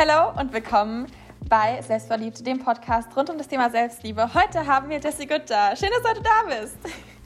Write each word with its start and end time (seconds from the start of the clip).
Hallo 0.00 0.32
und 0.40 0.50
willkommen 0.54 1.08
bei 1.50 1.82
Selbstverliebt, 1.82 2.46
dem 2.46 2.58
Podcast 2.58 3.14
rund 3.14 3.28
um 3.28 3.36
das 3.36 3.48
Thema 3.48 3.68
Selbstliebe. 3.68 4.32
Heute 4.32 4.66
haben 4.66 4.88
wir 4.88 4.98
Jessie 4.98 5.26
Good 5.26 5.42
da. 5.48 5.76
Schön, 5.76 5.90
dass 5.90 6.14
du 6.14 6.22
da 6.22 6.58
bist. 6.62 6.78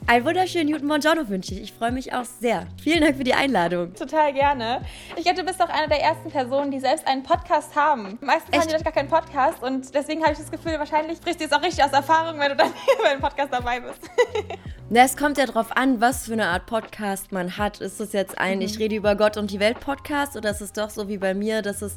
Einen 0.07 0.25
wunderschönen 0.25 0.73
guten 0.73 0.85
Buongiorno 0.85 1.29
wünsche 1.29 1.53
ich. 1.53 1.61
Ich 1.61 1.71
freue 1.71 1.93
mich 1.93 2.13
auch 2.13 2.25
sehr. 2.25 2.67
Vielen 2.83 2.99
Dank 2.99 3.15
für 3.15 3.23
die 3.23 3.33
Einladung. 3.33 3.93
Total 3.93 4.33
gerne. 4.33 4.81
Ich 5.15 5.23
glaube, 5.23 5.39
du 5.39 5.45
bist 5.45 5.63
auch 5.63 5.69
eine 5.69 5.87
der 5.87 6.01
ersten 6.01 6.29
Personen, 6.29 6.69
die 6.69 6.81
selbst 6.81 7.07
einen 7.07 7.23
Podcast 7.23 7.77
haben. 7.77 8.17
Meistens 8.19 8.49
Echt? 8.49 8.59
haben 8.59 8.67
die 8.67 8.73
Leute 8.73 8.83
gar 8.83 8.93
keinen 8.93 9.09
Podcast 9.09 9.63
und 9.63 9.95
deswegen 9.95 10.21
habe 10.21 10.33
ich 10.33 10.39
das 10.39 10.51
Gefühl, 10.51 10.77
wahrscheinlich 10.77 11.19
sprichst 11.19 11.39
du 11.39 11.45
jetzt 11.45 11.53
auch 11.53 11.63
richtig 11.63 11.81
aus 11.81 11.93
Erfahrung, 11.93 12.37
wenn 12.41 12.49
du 12.49 12.57
dann 12.57 12.73
bei 13.01 13.11
einem 13.11 13.21
Podcast 13.21 13.53
dabei 13.53 13.79
bist. 13.79 14.01
Na, 14.89 15.03
es 15.03 15.15
kommt 15.15 15.37
ja 15.37 15.45
darauf 15.45 15.71
an, 15.77 16.01
was 16.01 16.25
für 16.25 16.33
eine 16.33 16.47
Art 16.47 16.65
Podcast 16.65 17.31
man 17.31 17.55
hat. 17.55 17.79
Ist 17.79 18.01
es 18.01 18.11
jetzt 18.11 18.37
ein 18.37 18.57
mhm. 18.57 18.65
Ich 18.65 18.79
rede 18.79 18.95
über 18.95 19.15
Gott 19.15 19.37
und 19.37 19.49
die 19.49 19.61
Welt 19.61 19.79
Podcast 19.79 20.35
oder 20.35 20.49
ist 20.49 20.59
es 20.59 20.73
doch 20.73 20.89
so 20.89 21.07
wie 21.07 21.17
bei 21.17 21.33
mir, 21.33 21.61
dass 21.61 21.81
es 21.81 21.95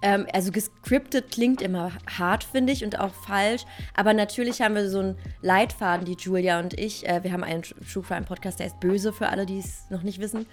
ähm, 0.00 0.26
also 0.32 0.52
gescriptet 0.52 1.30
klingt 1.30 1.60
immer 1.60 1.92
hart, 2.06 2.44
finde 2.44 2.72
ich, 2.72 2.84
und 2.84 2.98
auch 2.98 3.12
falsch. 3.12 3.64
Aber 3.94 4.14
natürlich 4.14 4.60
haben 4.60 4.74
wir 4.74 4.88
so 4.88 5.00
einen 5.00 5.18
Leitfaden, 5.42 6.04
die 6.04 6.16
Julia 6.18 6.60
und 6.60 6.74
ich. 6.78 7.08
Äh, 7.08 7.24
wir 7.24 7.32
haben 7.32 7.44
einen 7.44 7.62
True 7.62 8.02
Crime 8.02 8.26
Podcast, 8.26 8.60
der 8.60 8.68
ist 8.68 8.80
böse 8.80 9.12
für 9.12 9.28
alle, 9.28 9.46
die 9.46 9.58
es 9.58 9.90
noch 9.90 10.02
nicht 10.02 10.20
wissen. 10.20 10.46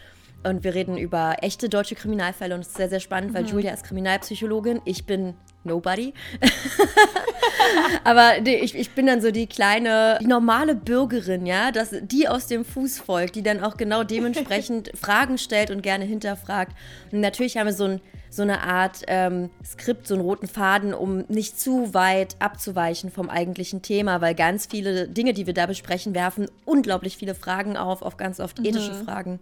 Und 0.46 0.64
wir 0.64 0.76
reden 0.76 0.98
über 0.98 1.38
echte 1.42 1.70
deutsche 1.70 1.96
Kriminalfälle 1.96 2.54
und 2.54 2.62
es 2.62 2.68
ist 2.68 2.78
sehr, 2.78 2.90
sehr 2.90 3.00
spannend, 3.00 3.32
mhm. 3.32 3.36
weil 3.36 3.46
Julia 3.46 3.74
ist 3.74 3.84
Kriminalpsychologin. 3.84 4.82
Ich 4.86 5.06
bin 5.06 5.34
Nobody. 5.64 6.14
Aber 8.04 8.46
ich, 8.46 8.76
ich 8.76 8.92
bin 8.92 9.08
dann 9.08 9.22
so 9.22 9.32
die 9.32 9.48
kleine, 9.48 10.20
die 10.22 10.28
normale 10.28 10.76
Bürgerin, 10.76 11.48
ja, 11.48 11.72
dass 11.72 11.90
die 12.02 12.28
aus 12.28 12.46
dem 12.46 12.64
Fuß 12.64 13.00
folgt, 13.00 13.36
die 13.36 13.42
dann 13.42 13.64
auch 13.64 13.76
genau 13.76 14.04
dementsprechend 14.04 14.92
Fragen 14.96 15.40
stellt 15.40 15.72
und 15.72 15.82
gerne 15.82 16.06
hinterfragt. 16.06 16.76
Und 17.12 17.22
natürlich 17.22 17.58
haben 17.58 17.66
wir 17.66 17.74
so 17.74 17.86
ein 17.86 18.02
so 18.36 18.42
eine 18.42 18.64
Art 18.64 19.04
ähm, 19.08 19.50
Skript, 19.64 20.08
so 20.08 20.14
einen 20.14 20.24
roten 20.24 20.48
Faden, 20.48 20.94
um 20.94 21.20
nicht 21.30 21.58
zu 21.58 21.94
weit 21.94 22.36
abzuweichen 22.40 23.10
vom 23.10 23.30
eigentlichen 23.30 23.82
Thema, 23.82 24.20
weil 24.20 24.36
ganz 24.36 24.66
viele 24.66 25.08
Dinge, 25.08 25.34
die 25.34 25.48
wir 25.48 25.54
da 25.54 25.66
besprechen, 25.68 26.14
werfen 26.14 26.48
unglaublich 26.66 27.16
viele 27.16 27.34
Fragen 27.34 27.78
auf, 27.78 28.02
auf 28.02 28.18
ganz 28.18 28.42
oft 28.42 28.60
ethische 28.60 28.92
mhm. 28.92 29.06
Fragen. 29.06 29.40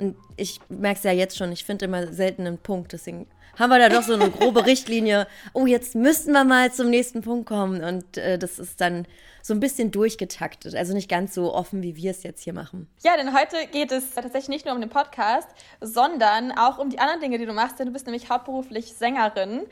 Und 0.00 0.16
ich 0.36 0.60
merke 0.68 0.98
es 0.98 1.04
ja 1.04 1.12
jetzt 1.12 1.36
schon, 1.36 1.52
ich 1.52 1.64
finde 1.64 1.84
immer 1.84 2.12
selten 2.12 2.46
einen 2.46 2.58
Punkt, 2.58 2.92
deswegen 2.92 3.26
haben 3.58 3.70
wir 3.70 3.78
da 3.78 3.88
doch 3.88 4.02
so 4.02 4.14
eine 4.14 4.30
grobe 4.30 4.66
Richtlinie. 4.66 5.26
Oh, 5.52 5.66
jetzt 5.66 5.94
müssten 5.94 6.32
wir 6.32 6.44
mal 6.44 6.72
zum 6.72 6.90
nächsten 6.90 7.22
Punkt 7.22 7.46
kommen. 7.46 7.82
Und 7.82 8.16
äh, 8.16 8.38
das 8.38 8.58
ist 8.58 8.80
dann 8.80 9.06
so 9.42 9.52
ein 9.52 9.60
bisschen 9.60 9.90
durchgetaktet. 9.90 10.74
Also 10.74 10.94
nicht 10.94 11.08
ganz 11.08 11.34
so 11.34 11.52
offen, 11.52 11.82
wie 11.82 11.96
wir 11.96 12.12
es 12.12 12.22
jetzt 12.22 12.42
hier 12.42 12.52
machen. 12.52 12.88
Ja, 13.02 13.16
denn 13.16 13.34
heute 13.34 13.56
geht 13.72 13.90
es 13.90 14.14
tatsächlich 14.14 14.48
nicht 14.48 14.66
nur 14.66 14.74
um 14.74 14.80
den 14.80 14.90
Podcast, 14.90 15.48
sondern 15.80 16.52
auch 16.52 16.78
um 16.78 16.90
die 16.90 16.98
anderen 16.98 17.20
Dinge, 17.20 17.38
die 17.38 17.46
du 17.46 17.52
machst. 17.52 17.78
Denn 17.78 17.86
du 17.86 17.92
bist 17.92 18.06
nämlich 18.06 18.30
hauptberuflich 18.30 18.94
Sängerin 18.94 19.62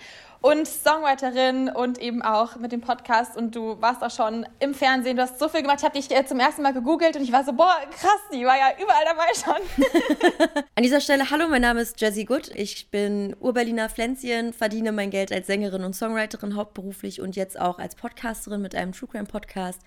und 0.40 0.68
Songwriterin 0.68 1.68
und 1.68 1.98
eben 1.98 2.22
auch 2.22 2.56
mit 2.56 2.70
dem 2.70 2.80
Podcast 2.80 3.36
und 3.36 3.56
du 3.56 3.80
warst 3.80 4.02
auch 4.02 4.10
schon 4.10 4.46
im 4.60 4.72
Fernsehen, 4.72 5.16
du 5.16 5.22
hast 5.22 5.38
so 5.38 5.48
viel 5.48 5.62
gemacht. 5.62 5.78
Ich 5.78 5.84
habe 5.84 5.98
dich 5.98 6.10
äh, 6.10 6.24
zum 6.24 6.38
ersten 6.38 6.62
Mal 6.62 6.72
gegoogelt 6.72 7.16
und 7.16 7.22
ich 7.22 7.32
war 7.32 7.44
so, 7.44 7.52
boah, 7.52 7.76
krass, 7.90 8.20
die 8.32 8.44
war 8.44 8.56
ja 8.56 8.70
überall 8.80 9.04
dabei 9.04 9.26
schon. 9.34 10.62
An 10.76 10.82
dieser 10.82 11.00
Stelle, 11.00 11.28
hallo, 11.30 11.48
mein 11.48 11.62
Name 11.62 11.80
ist 11.80 12.00
Jessie 12.00 12.24
Good. 12.24 12.50
Ich 12.54 12.90
bin 12.90 13.34
Urberliner 13.40 13.88
Pflänzchen, 13.88 14.52
verdiene 14.52 14.92
mein 14.92 15.10
Geld 15.10 15.32
als 15.32 15.48
Sängerin 15.48 15.82
und 15.82 15.94
Songwriterin 15.94 16.54
hauptberuflich 16.54 17.20
und 17.20 17.34
jetzt 17.34 17.60
auch 17.60 17.80
als 17.80 17.96
Podcasterin 17.96 18.62
mit 18.62 18.76
einem 18.76 18.92
True 18.92 19.08
Crime 19.08 19.26
Podcast. 19.26 19.80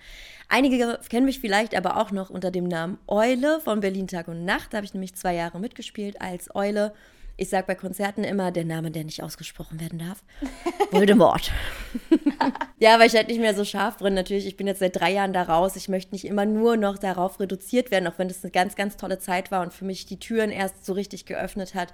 Einige 0.48 0.98
kennen 1.08 1.24
mich 1.24 1.40
vielleicht 1.40 1.74
aber 1.74 1.96
auch 1.96 2.10
noch 2.10 2.28
unter 2.28 2.50
dem 2.50 2.64
Namen 2.64 2.98
Eule 3.06 3.60
von 3.60 3.80
Berlin 3.80 4.06
Tag 4.06 4.28
und 4.28 4.44
Nacht. 4.44 4.72
Da 4.72 4.78
habe 4.78 4.84
ich 4.84 4.92
nämlich 4.92 5.14
zwei 5.14 5.34
Jahre 5.34 5.58
mitgespielt 5.58 6.20
als 6.20 6.54
Eule 6.54 6.92
ich 7.36 7.48
sage 7.48 7.66
bei 7.66 7.74
Konzerten 7.74 8.24
immer 8.24 8.50
der 8.50 8.64
Name, 8.64 8.90
der 8.90 9.04
nicht 9.04 9.22
ausgesprochen 9.22 9.80
werden 9.80 9.98
darf. 9.98 10.22
Voldemort. 10.90 11.50
ja, 12.82 12.98
weil 12.98 13.06
ich 13.06 13.14
halt 13.14 13.28
nicht 13.28 13.40
mehr 13.40 13.54
so 13.54 13.64
scharf 13.64 13.96
drin. 13.96 14.14
Natürlich, 14.14 14.46
ich 14.46 14.56
bin 14.56 14.66
jetzt 14.66 14.80
seit 14.80 14.98
drei 14.98 15.12
Jahren 15.12 15.32
da 15.32 15.42
raus. 15.42 15.76
Ich 15.76 15.88
möchte 15.88 16.12
nicht 16.12 16.24
immer 16.24 16.46
nur 16.46 16.76
noch 16.76 16.98
darauf 16.98 17.38
reduziert 17.38 17.90
werden, 17.90 18.06
auch 18.08 18.18
wenn 18.18 18.28
das 18.28 18.42
eine 18.42 18.50
ganz, 18.50 18.74
ganz 18.74 18.96
tolle 18.96 19.18
Zeit 19.18 19.50
war 19.50 19.62
und 19.62 19.72
für 19.72 19.84
mich 19.84 20.06
die 20.06 20.18
Türen 20.18 20.50
erst 20.50 20.84
so 20.84 20.92
richtig 20.92 21.24
geöffnet 21.26 21.74
hat 21.74 21.92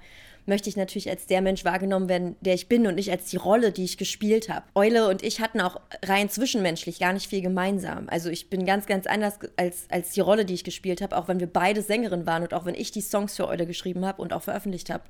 möchte 0.49 0.67
ich 0.67 0.75
natürlich 0.75 1.09
als 1.09 1.27
der 1.27 1.41
Mensch 1.41 1.63
wahrgenommen 1.63 2.09
werden, 2.09 2.35
der 2.41 2.55
ich 2.55 2.67
bin 2.67 2.85
und 2.87 2.95
nicht 2.95 3.11
als 3.11 3.25
die 3.29 3.37
Rolle, 3.37 3.71
die 3.71 3.85
ich 3.85 3.97
gespielt 3.97 4.49
habe. 4.49 4.65
Eule 4.75 5.07
und 5.07 5.23
ich 5.23 5.39
hatten 5.39 5.61
auch 5.61 5.79
rein 6.03 6.29
zwischenmenschlich 6.29 6.99
gar 6.99 7.13
nicht 7.13 7.29
viel 7.29 7.41
gemeinsam. 7.41 8.07
Also 8.09 8.29
ich 8.29 8.49
bin 8.49 8.65
ganz, 8.65 8.85
ganz 8.85 9.07
anders 9.07 9.39
als, 9.55 9.85
als 9.89 10.11
die 10.11 10.21
Rolle, 10.21 10.43
die 10.43 10.55
ich 10.55 10.65
gespielt 10.65 11.01
habe, 11.01 11.15
auch 11.15 11.29
wenn 11.29 11.39
wir 11.39 11.47
beide 11.47 11.81
Sängerin 11.81 12.25
waren 12.25 12.43
und 12.43 12.53
auch 12.53 12.65
wenn 12.65 12.75
ich 12.75 12.91
die 12.91 13.01
Songs 13.01 13.35
für 13.35 13.47
Eule 13.47 13.65
geschrieben 13.65 14.05
habe 14.05 14.21
und 14.21 14.33
auch 14.33 14.41
veröffentlicht 14.41 14.89
habe. 14.89 15.03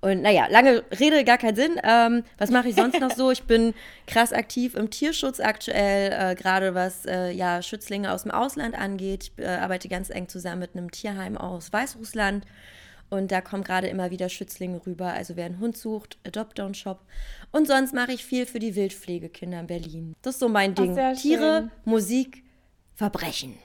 Und 0.00 0.22
naja, 0.22 0.46
lange 0.48 0.84
Rede, 0.98 1.24
gar 1.24 1.38
keinen 1.38 1.56
Sinn. 1.56 1.80
Ähm, 1.82 2.22
was 2.38 2.50
mache 2.50 2.68
ich 2.68 2.76
sonst 2.76 3.00
noch 3.00 3.10
so? 3.10 3.32
Ich 3.32 3.42
bin 3.44 3.74
krass 4.06 4.32
aktiv 4.32 4.74
im 4.74 4.90
Tierschutz 4.90 5.40
aktuell, 5.40 6.12
äh, 6.12 6.34
gerade 6.36 6.74
was 6.74 7.04
äh, 7.04 7.30
ja, 7.32 7.62
Schützlinge 7.62 8.12
aus 8.12 8.22
dem 8.22 8.30
Ausland 8.30 8.78
angeht. 8.78 9.32
Ich 9.36 9.44
äh, 9.44 9.48
arbeite 9.48 9.88
ganz 9.88 10.10
eng 10.10 10.28
zusammen 10.28 10.60
mit 10.60 10.76
einem 10.76 10.92
Tierheim 10.92 11.36
aus 11.36 11.72
Weißrussland. 11.72 12.44
Und 13.10 13.32
da 13.32 13.40
kommen 13.40 13.64
gerade 13.64 13.88
immer 13.88 14.10
wieder 14.10 14.28
Schützlinge 14.28 14.80
rüber. 14.86 15.12
Also 15.14 15.34
wer 15.34 15.46
einen 15.46 15.60
Hund 15.60 15.76
sucht, 15.76 16.18
Adopt 16.26 16.58
Down 16.58 16.74
Shop. 16.74 17.00
Und 17.50 17.66
sonst 17.66 17.94
mache 17.94 18.12
ich 18.12 18.24
viel 18.24 18.46
für 18.46 18.58
die 18.58 18.76
Wildpflegekinder 18.76 19.60
in 19.60 19.66
Berlin. 19.66 20.14
Das 20.22 20.34
ist 20.34 20.40
so 20.40 20.48
mein 20.48 20.74
Ding. 20.74 20.96
Ach, 20.98 21.16
Tiere, 21.16 21.70
Musik, 21.84 22.44
Verbrechen. 22.98 23.56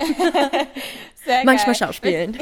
Manchmal 1.44 1.76
schauspielen. 1.76 2.36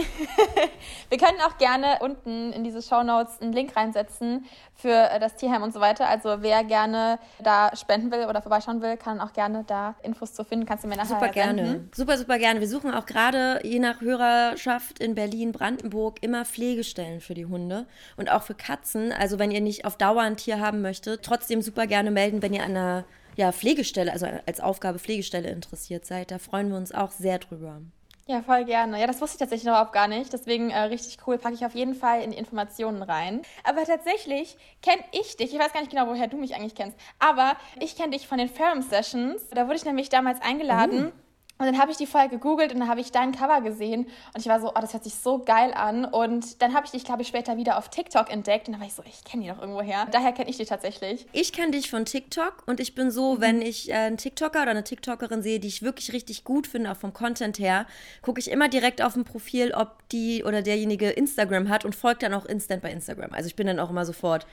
Wir 1.11 1.19
können 1.19 1.39
auch 1.47 1.59
gerne 1.59 1.99
unten 2.01 2.55
in 2.55 2.65
diese 2.65 2.81
Show 2.81 3.03
Notes 3.03 3.43
einen 3.43 3.53
Link 3.53 3.77
reinsetzen 3.77 4.47
für 4.75 5.11
äh, 5.11 5.21
das 5.21 5.37
Tierheim 5.37 5.63
und 5.63 5.75
so 5.75 5.81
weiter. 5.81 6.09
Also 6.09 6.37
wer 6.41 6.65
gerne 6.65 7.19
da 7.39 7.77
spenden 7.77 8.11
will 8.11 8.25
oder 8.25 8.41
vorbeischauen 8.41 8.81
will, 8.81 8.97
kann 8.97 9.21
auch 9.21 9.35
gerne 9.35 9.65
da 9.67 9.95
Infos 10.03 10.33
zu 10.33 10.43
finden. 10.43 10.65
Kannst 10.65 10.85
du 10.85 10.89
mir 10.89 10.97
nachher 10.97 11.21
Super 11.21 11.29
gerne. 11.29 11.67
Senden. 11.67 11.91
Super, 11.95 12.17
super 12.17 12.39
gerne. 12.39 12.61
Wir 12.61 12.69
suchen 12.69 12.95
auch 12.95 13.05
gerade 13.05 13.61
je 13.63 13.79
nach 13.79 14.01
Hörerschaft 14.01 15.01
in 15.01 15.15
Berlin, 15.15 15.53
Brandenburg 15.53 16.23
immer 16.23 16.47
Pflegestellen 16.47 17.21
für 17.21 17.35
die 17.35 17.45
Hunde 17.45 17.85
und 18.17 18.31
auch 18.31 18.43
für 18.43 18.55
Katzen. 18.55 19.13
Also 19.13 19.39
wenn 19.39 19.51
ihr 19.51 19.61
nicht 19.61 19.85
auf 19.85 19.99
Dauer 19.99 20.23
ein 20.23 20.39
Tier 20.39 20.61
haben 20.61 20.81
möchtet, 20.81 21.23
trotzdem 21.23 21.61
super 21.61 21.87
gerne 21.87 22.11
melden, 22.11 22.41
wenn 22.41 22.55
ihr 22.55 22.63
an 22.63 22.71
einer 22.71 23.05
ja, 23.39 23.53
Pflegestelle, 23.53 24.13
also 24.13 24.27
als 24.47 24.61
Aufgabe 24.61 24.99
Pflegestelle 24.99 25.49
interessiert 25.49 26.05
seid. 26.05 26.33
Da 26.33 26.39
freuen 26.39 26.71
wir 26.71 26.77
uns 26.77 26.91
auch 26.91 27.13
sehr 27.13 27.39
drüber. 27.39 27.81
Ja, 28.27 28.43
voll 28.43 28.65
gerne. 28.65 29.01
Ja, 29.01 29.07
das 29.07 29.21
wusste 29.21 29.37
ich 29.37 29.39
tatsächlich 29.39 29.65
noch 29.65 29.75
überhaupt 29.75 29.93
gar 29.93 30.09
nicht. 30.09 30.33
Deswegen 30.33 30.71
äh, 30.71 30.81
richtig 30.81 31.19
cool, 31.27 31.39
packe 31.39 31.55
ich 31.55 31.65
auf 31.65 31.75
jeden 31.75 31.95
Fall 31.95 32.21
in 32.21 32.33
die 32.33 32.37
Informationen 32.37 33.01
rein. 33.01 33.43
Aber 33.63 33.85
tatsächlich 33.85 34.57
kenne 34.83 35.03
ich 35.13 35.37
dich. 35.37 35.55
Ich 35.55 35.59
weiß 35.59 35.73
gar 35.73 35.81
nicht 35.81 35.91
genau, 35.91 36.09
woher 36.09 36.27
du 36.27 36.37
mich 36.37 36.57
eigentlich 36.57 36.75
kennst. 36.75 36.99
Aber 37.21 37.57
ich 37.81 37.97
kenne 37.97 38.11
dich 38.11 38.27
von 38.27 38.39
den 38.39 38.49
Ferrum 38.49 38.83
Sessions. 38.83 39.49
Da 39.51 39.67
wurde 39.67 39.77
ich 39.77 39.85
nämlich 39.85 40.09
damals 40.09 40.43
eingeladen. 40.43 41.05
Mhm 41.05 41.13
und 41.59 41.67
dann 41.67 41.79
habe 41.79 41.91
ich 41.91 41.97
die 41.97 42.07
Folge 42.07 42.37
gegoogelt 42.37 42.73
und 42.73 42.79
dann 42.79 42.89
habe 42.89 43.01
ich 43.01 43.11
dein 43.11 43.33
Cover 43.33 43.61
gesehen 43.61 44.07
und 44.33 44.41
ich 44.41 44.47
war 44.47 44.61
so, 44.61 44.69
oh, 44.69 44.81
das 44.81 44.93
hört 44.93 45.03
sich 45.03 45.17
so 45.17 45.41
geil 45.41 45.73
an. 45.75 46.05
Und 46.05 46.63
dann 46.63 46.73
habe 46.73 46.87
ich 46.87 46.93
dich, 46.93 47.05
glaube 47.05 47.23
ich, 47.23 47.29
später 47.29 47.57
wieder 47.57 47.79
auf 47.79 47.89
TikTok 47.89 48.31
entdeckt 48.31 48.69
und 48.69 48.75
dann 48.75 48.81
war 48.81 48.87
ich 48.87 48.95
so, 48.95 49.03
ich 49.05 49.25
kenne 49.25 49.43
die 49.43 49.49
doch 49.49 49.59
irgendwo 49.59 49.83
her. 49.83 50.07
Daher 50.13 50.33
kenne 50.33 50.49
ich 50.51 50.57
dich 50.57 50.69
tatsächlich. 50.69 51.27
Ich 51.33 51.53
kenne 51.53 51.73
dich 51.73 51.91
von 51.91 52.05
TikTok 52.05 52.63
und 52.67 52.79
ich 52.79 52.95
bin 52.95 53.11
so, 53.11 53.35
mhm. 53.35 53.41
wenn 53.41 53.63
ich 53.63 53.91
äh, 53.91 53.95
einen 53.95 54.19
TikToker 54.19 54.63
oder 54.63 54.71
eine 54.71 54.85
TikTokerin 54.85 55.43
sehe, 55.43 55.59
die 55.59 55.67
ich 55.67 55.83
wirklich 55.83 56.13
richtig 56.13 56.45
gut 56.45 56.69
finde, 56.69 56.93
auch 56.93 56.97
vom 56.97 57.13
Content 57.13 57.59
her, 57.59 57.87
gucke 58.23 58.39
ich 58.39 58.53
immer 58.53 58.69
direkt 58.69 59.03
auf 59.03 59.15
dem 59.15 59.25
Profil, 59.25 59.73
ob 59.75 60.09
die 60.11 60.45
oder 60.45 60.63
derjenige 60.63 61.11
Instagram 61.11 61.69
hat 61.69 61.85
und 61.85 61.97
folgt 61.97 62.23
dann 62.23 62.35
auch 62.35 62.45
instant 62.45 62.83
bei 62.83 62.93
Instagram. 62.93 63.33
Also 63.33 63.49
ich 63.49 63.57
bin 63.57 63.67
dann 63.67 63.81
auch 63.81 63.91
immer 63.91 64.05
sofort 64.05 64.47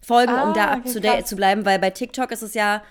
folgen, 0.00 0.32
ah, 0.32 0.48
um 0.48 0.54
da 0.54 0.72
up 0.72 0.84
to 0.84 0.98
date 0.98 1.28
zu 1.28 1.36
bleiben, 1.36 1.64
weil 1.64 1.78
bei 1.78 1.90
TikTok 1.90 2.32
ist 2.32 2.42
es 2.42 2.54
ja 2.54 2.82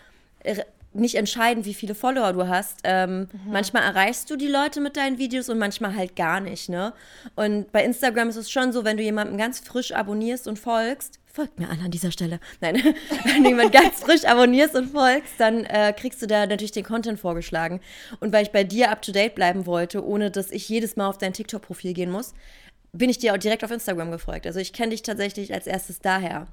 nicht 0.99 1.15
entscheidend, 1.15 1.65
wie 1.65 1.73
viele 1.73 1.95
Follower 1.95 2.33
du 2.33 2.47
hast. 2.47 2.79
Ähm, 2.83 3.21
mhm. 3.31 3.51
Manchmal 3.51 3.83
erreichst 3.83 4.29
du 4.29 4.35
die 4.35 4.47
Leute 4.47 4.81
mit 4.81 4.97
deinen 4.97 5.17
Videos 5.17 5.49
und 5.49 5.57
manchmal 5.57 5.95
halt 5.95 6.15
gar 6.15 6.39
nicht, 6.39 6.69
ne? 6.69 6.93
Und 7.35 7.71
bei 7.71 7.83
Instagram 7.83 8.29
ist 8.29 8.35
es 8.35 8.51
schon 8.51 8.71
so, 8.71 8.83
wenn 8.83 8.97
du 8.97 9.03
jemanden 9.03 9.37
ganz 9.37 9.59
frisch 9.59 9.91
abonnierst 9.91 10.47
und 10.47 10.59
folgst, 10.59 11.19
folgt 11.37 11.59
mir 11.59 11.69
an 11.69 11.79
an 11.81 11.91
dieser 11.91 12.11
Stelle. 12.11 12.39
Nein, 12.61 12.75
wenn 13.25 13.43
du 13.43 13.49
jemanden 13.49 13.71
ganz 13.71 13.99
frisch 13.99 14.25
abonnierst 14.25 14.75
und 14.75 14.91
folgst, 14.91 15.33
dann 15.37 15.65
äh, 15.65 15.93
kriegst 15.95 16.21
du 16.21 16.27
da 16.27 16.47
natürlich 16.47 16.71
den 16.71 16.83
Content 16.83 17.19
vorgeschlagen. 17.19 17.79
Und 18.19 18.33
weil 18.33 18.43
ich 18.43 18.51
bei 18.51 18.63
dir 18.63 18.89
up 18.89 19.03
to 19.03 19.11
date 19.11 19.35
bleiben 19.35 19.67
wollte, 19.67 20.03
ohne 20.03 20.31
dass 20.31 20.51
ich 20.51 20.67
jedes 20.67 20.95
Mal 20.95 21.07
auf 21.07 21.19
dein 21.19 21.33
TikTok-Profil 21.33 21.93
gehen 21.93 22.09
muss, 22.09 22.33
bin 22.91 23.09
ich 23.09 23.19
dir 23.19 23.33
auch 23.33 23.37
direkt 23.37 23.63
auf 23.63 23.71
Instagram 23.71 24.09
gefolgt. 24.09 24.47
Also 24.47 24.59
ich 24.59 24.73
kenne 24.73 24.89
dich 24.89 25.03
tatsächlich 25.03 25.53
als 25.53 25.67
erstes 25.67 25.99
daher. 25.99 26.47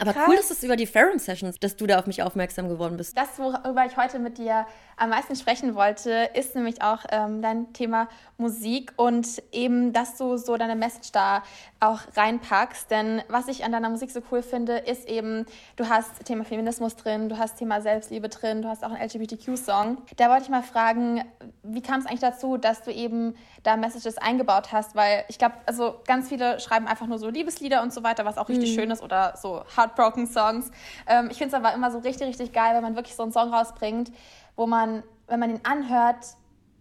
Aber 0.00 0.14
Krass. 0.14 0.24
cool 0.28 0.34
ist 0.34 0.50
es 0.50 0.62
über 0.62 0.76
die 0.76 0.86
Ferrum 0.86 1.18
Sessions, 1.18 1.58
dass 1.58 1.76
du 1.76 1.86
da 1.86 1.98
auf 1.98 2.06
mich 2.06 2.22
aufmerksam 2.22 2.68
geworden 2.68 2.96
bist. 2.96 3.16
Das, 3.16 3.38
worüber 3.38 3.84
ich 3.84 3.98
heute 3.98 4.18
mit 4.18 4.38
dir 4.38 4.66
am 4.96 5.10
meisten 5.10 5.36
sprechen 5.36 5.74
wollte, 5.74 6.30
ist 6.34 6.54
nämlich 6.54 6.80
auch 6.82 7.00
ähm, 7.10 7.42
dein 7.42 7.72
Thema 7.74 8.08
Musik 8.38 8.92
und 8.96 9.42
eben, 9.52 9.92
dass 9.92 10.16
du 10.16 10.38
so 10.38 10.56
deine 10.56 10.74
Message 10.74 11.12
da 11.12 11.42
auch 11.80 12.00
reinpackst. 12.16 12.90
Denn 12.90 13.22
was 13.28 13.48
ich 13.48 13.62
an 13.64 13.72
deiner 13.72 13.90
Musik 13.90 14.10
so 14.10 14.20
cool 14.30 14.42
finde, 14.42 14.78
ist 14.78 15.06
eben, 15.06 15.44
du 15.76 15.88
hast 15.88 16.24
Thema 16.24 16.44
Feminismus 16.44 16.96
drin, 16.96 17.28
du 17.28 17.36
hast 17.36 17.58
Thema 17.58 17.82
Selbstliebe 17.82 18.30
drin, 18.30 18.62
du 18.62 18.68
hast 18.68 18.82
auch 18.82 18.90
einen 18.90 19.02
LGBTQ-Song. 19.02 19.98
Da 20.16 20.30
wollte 20.30 20.44
ich 20.44 20.48
mal 20.48 20.62
fragen, 20.62 21.24
wie 21.62 21.82
kam 21.82 22.00
es 22.00 22.06
eigentlich 22.06 22.20
dazu, 22.20 22.56
dass 22.56 22.82
du 22.82 22.90
eben 22.90 23.34
da 23.62 23.76
Messages 23.76 24.16
eingebaut 24.16 24.72
hast? 24.72 24.94
Weil 24.94 25.24
ich 25.28 25.38
glaube, 25.38 25.56
also 25.66 25.96
ganz 26.06 26.28
viele 26.28 26.58
schreiben 26.58 26.86
einfach 26.86 27.06
nur 27.06 27.18
so 27.18 27.28
Liebeslieder 27.28 27.82
und 27.82 27.92
so 27.92 28.02
weiter, 28.02 28.24
was 28.24 28.38
auch 28.38 28.48
richtig 28.48 28.70
mhm. 28.70 28.80
schön 28.80 28.90
ist 28.90 29.02
oder 29.02 29.34
so 29.36 29.62
Hard 29.76 29.89
Heartbroken 29.90 30.26
Songs. 30.26 30.70
Ähm, 31.06 31.28
ich 31.30 31.38
finde 31.38 31.56
es 31.56 31.62
aber 31.62 31.74
immer 31.74 31.90
so 31.90 31.98
richtig, 31.98 32.28
richtig 32.28 32.52
geil, 32.52 32.74
wenn 32.74 32.82
man 32.82 32.96
wirklich 32.96 33.16
so 33.16 33.22
einen 33.22 33.32
Song 33.32 33.52
rausbringt, 33.52 34.10
wo 34.56 34.66
man, 34.66 35.02
wenn 35.26 35.40
man 35.40 35.50
ihn 35.50 35.60
anhört, 35.64 36.24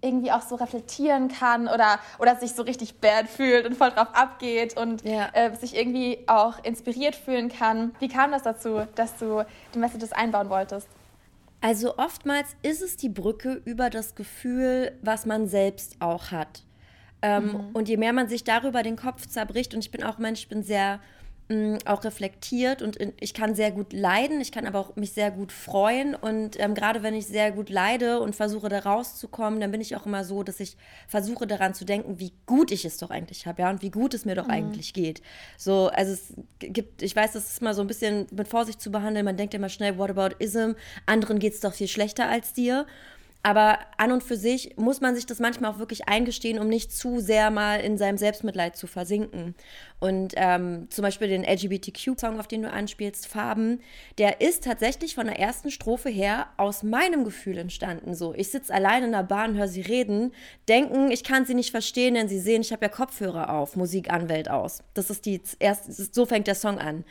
irgendwie 0.02 0.32
auch 0.32 0.42
so 0.42 0.56
reflektieren 0.56 1.28
kann 1.28 1.68
oder, 1.68 2.00
oder 2.20 2.36
sich 2.38 2.54
so 2.54 2.64
richtig 2.64 3.00
bad 3.02 3.28
fühlt 3.28 3.66
und 3.66 3.76
voll 3.76 3.92
drauf 3.92 4.08
abgeht 4.14 4.78
und 4.78 5.04
ja. 5.04 5.30
äh, 5.34 5.54
sich 5.56 5.76
irgendwie 5.76 6.20
auch 6.28 6.64
inspiriert 6.64 7.16
fühlen 7.16 7.50
kann. 7.50 7.94
Wie 8.00 8.08
kam 8.08 8.32
das 8.32 8.44
dazu, 8.44 8.84
dass 8.96 9.18
du 9.18 9.46
die 9.74 9.80
Messages 9.80 10.14
einbauen 10.14 10.50
wolltest? 10.50 10.88
Also 11.62 11.98
oftmals 11.98 12.56
ist 12.62 12.82
es 12.82 12.96
die 12.96 13.10
Brücke 13.10 13.62
über 13.66 13.90
das 13.90 14.16
Gefühl, 14.16 14.98
was 15.02 15.26
man 15.26 15.48
selbst 15.48 15.98
auch 16.00 16.32
hat. 16.32 16.64
Ähm, 17.22 17.48
mhm. 17.48 17.70
Und 17.74 17.90
je 17.90 17.98
mehr 17.98 18.14
man 18.14 18.30
sich 18.30 18.46
darüber 18.46 18.82
den 18.82 18.96
Kopf 18.96 19.28
zerbricht, 19.28 19.74
und 19.74 19.82
ich 19.82 19.92
bin 19.92 20.04
auch 20.04 20.18
Mensch, 20.18 20.42
ich 20.42 20.50
bin 20.50 20.64
sehr 20.64 21.02
auch 21.86 22.04
reflektiert 22.04 22.84
und 22.84 23.00
ich 23.20 23.34
kann 23.34 23.56
sehr 23.56 23.72
gut 23.72 23.92
leiden, 23.92 24.40
ich 24.40 24.52
kann 24.52 24.68
aber 24.68 24.78
auch 24.78 24.96
mich 24.96 25.14
sehr 25.14 25.32
gut 25.32 25.52
freuen 25.52 26.14
und 26.14 26.60
ähm, 26.60 26.76
gerade 26.76 27.02
wenn 27.02 27.16
ich 27.16 27.26
sehr 27.26 27.52
gut 27.52 27.72
leide 27.72 28.20
und 28.20 28.36
versuche 28.36 28.70
da 28.70 28.78
rauszukommen, 28.78 29.60
dann 29.60 29.72
bin 29.72 29.82
ich 29.82 29.96
auch 29.96 30.06
immer 30.06 30.24
so, 30.24 30.44
dass 30.44 30.60
ich 30.60 30.78
versuche 31.08 31.48
daran 31.48 31.74
zu 31.74 31.86
denken, 31.86 32.20
wie 32.20 32.34
gut 32.46 32.72
ich 32.72 32.86
es 32.86 32.98
doch 32.98 33.10
eigentlich 33.10 33.48
habe, 33.48 33.64
ja, 33.64 33.72
und 33.72 33.82
wie 33.82 33.90
gut 33.90 34.14
es 34.14 34.26
mir 34.26 34.36
doch 34.36 34.46
mhm. 34.46 34.52
eigentlich 34.52 34.94
geht. 34.94 35.24
So, 35.58 35.88
also 35.88 36.14
es 36.14 36.34
gibt, 36.60 37.02
ich 37.02 37.16
weiß, 37.16 37.32
das 37.32 37.52
ist 37.52 37.64
mal 37.64 37.74
so 37.74 37.82
ein 37.82 37.88
bisschen 37.88 38.28
mit 38.32 38.48
Vorsicht 38.48 38.80
zu 38.80 38.92
behandeln, 38.92 39.26
man 39.26 39.38
denkt 39.38 39.56
immer 39.56 39.70
schnell, 39.70 39.98
what 39.98 40.12
about 40.12 40.36
ism, 40.38 40.74
anderen 41.08 41.40
geht 41.40 41.54
es 41.54 41.62
doch 41.62 41.74
viel 41.74 41.88
schlechter 41.88 42.30
als 42.30 42.54
dir. 42.54 42.86
Aber 43.42 43.80
an 43.98 44.12
und 44.12 44.22
für 44.22 44.36
sich 44.36 44.76
muss 44.76 45.00
man 45.00 45.16
sich 45.16 45.26
das 45.26 45.40
manchmal 45.40 45.72
auch 45.72 45.80
wirklich 45.80 46.10
eingestehen, 46.10 46.60
um 46.60 46.68
nicht 46.68 46.92
zu 46.92 47.22
sehr 47.22 47.52
mal 47.52 47.80
in 47.80 47.98
seinem 47.98 48.18
Selbstmitleid 48.18 48.76
zu 48.76 48.86
versinken. 48.86 49.56
Und 50.00 50.34
ähm, 50.36 50.88
zum 50.90 51.04
Beispiel 51.04 51.30
den 51.30 51.46
LGBTQ-Song, 51.46 52.38
auf 52.38 52.48
den 52.48 52.64
du 52.64 52.72
anspielst, 52.72 53.28
Farben, 53.28 53.80
der 54.18 54.42
ist 54.42 54.66
tatsächlich 54.66 55.16
von 55.16 55.28
der 55.28 55.40
ersten 55.40 55.72
Strophe 55.72 56.10
her 56.10 56.48
aus 56.58 56.84
meinem 56.84 57.24
Gefühl 57.24 57.58
entstanden. 57.58 58.14
So, 58.14 58.34
ich 58.34 58.52
sitze 58.52 58.74
allein 58.74 59.06
in 59.06 59.14
der 59.14 59.24
Bahn, 59.24 59.56
höre 59.56 59.70
sie 59.70 59.82
reden, 59.82 60.34
denken, 60.68 61.10
ich 61.10 61.24
kann 61.24 61.46
sie 61.46 61.56
nicht 61.56 61.72
verstehen, 61.72 62.16
denn 62.16 62.28
sie 62.28 62.40
sehen, 62.40 62.62
ich 62.62 62.74
habe 62.74 62.86
ja 62.86 62.90
Kopfhörer 62.90 63.52
auf, 63.54 63.78
Musik 63.78 64.12
an, 64.12 64.28
Welt 64.28 64.50
aus. 64.50 64.84
Das 64.94 65.10
ist 65.10 65.26
die 65.26 65.42
erste, 65.60 65.94
so 65.94 66.26
fängt 66.26 66.48
der 66.48 66.56
Song 66.56 66.78
an. 66.78 67.06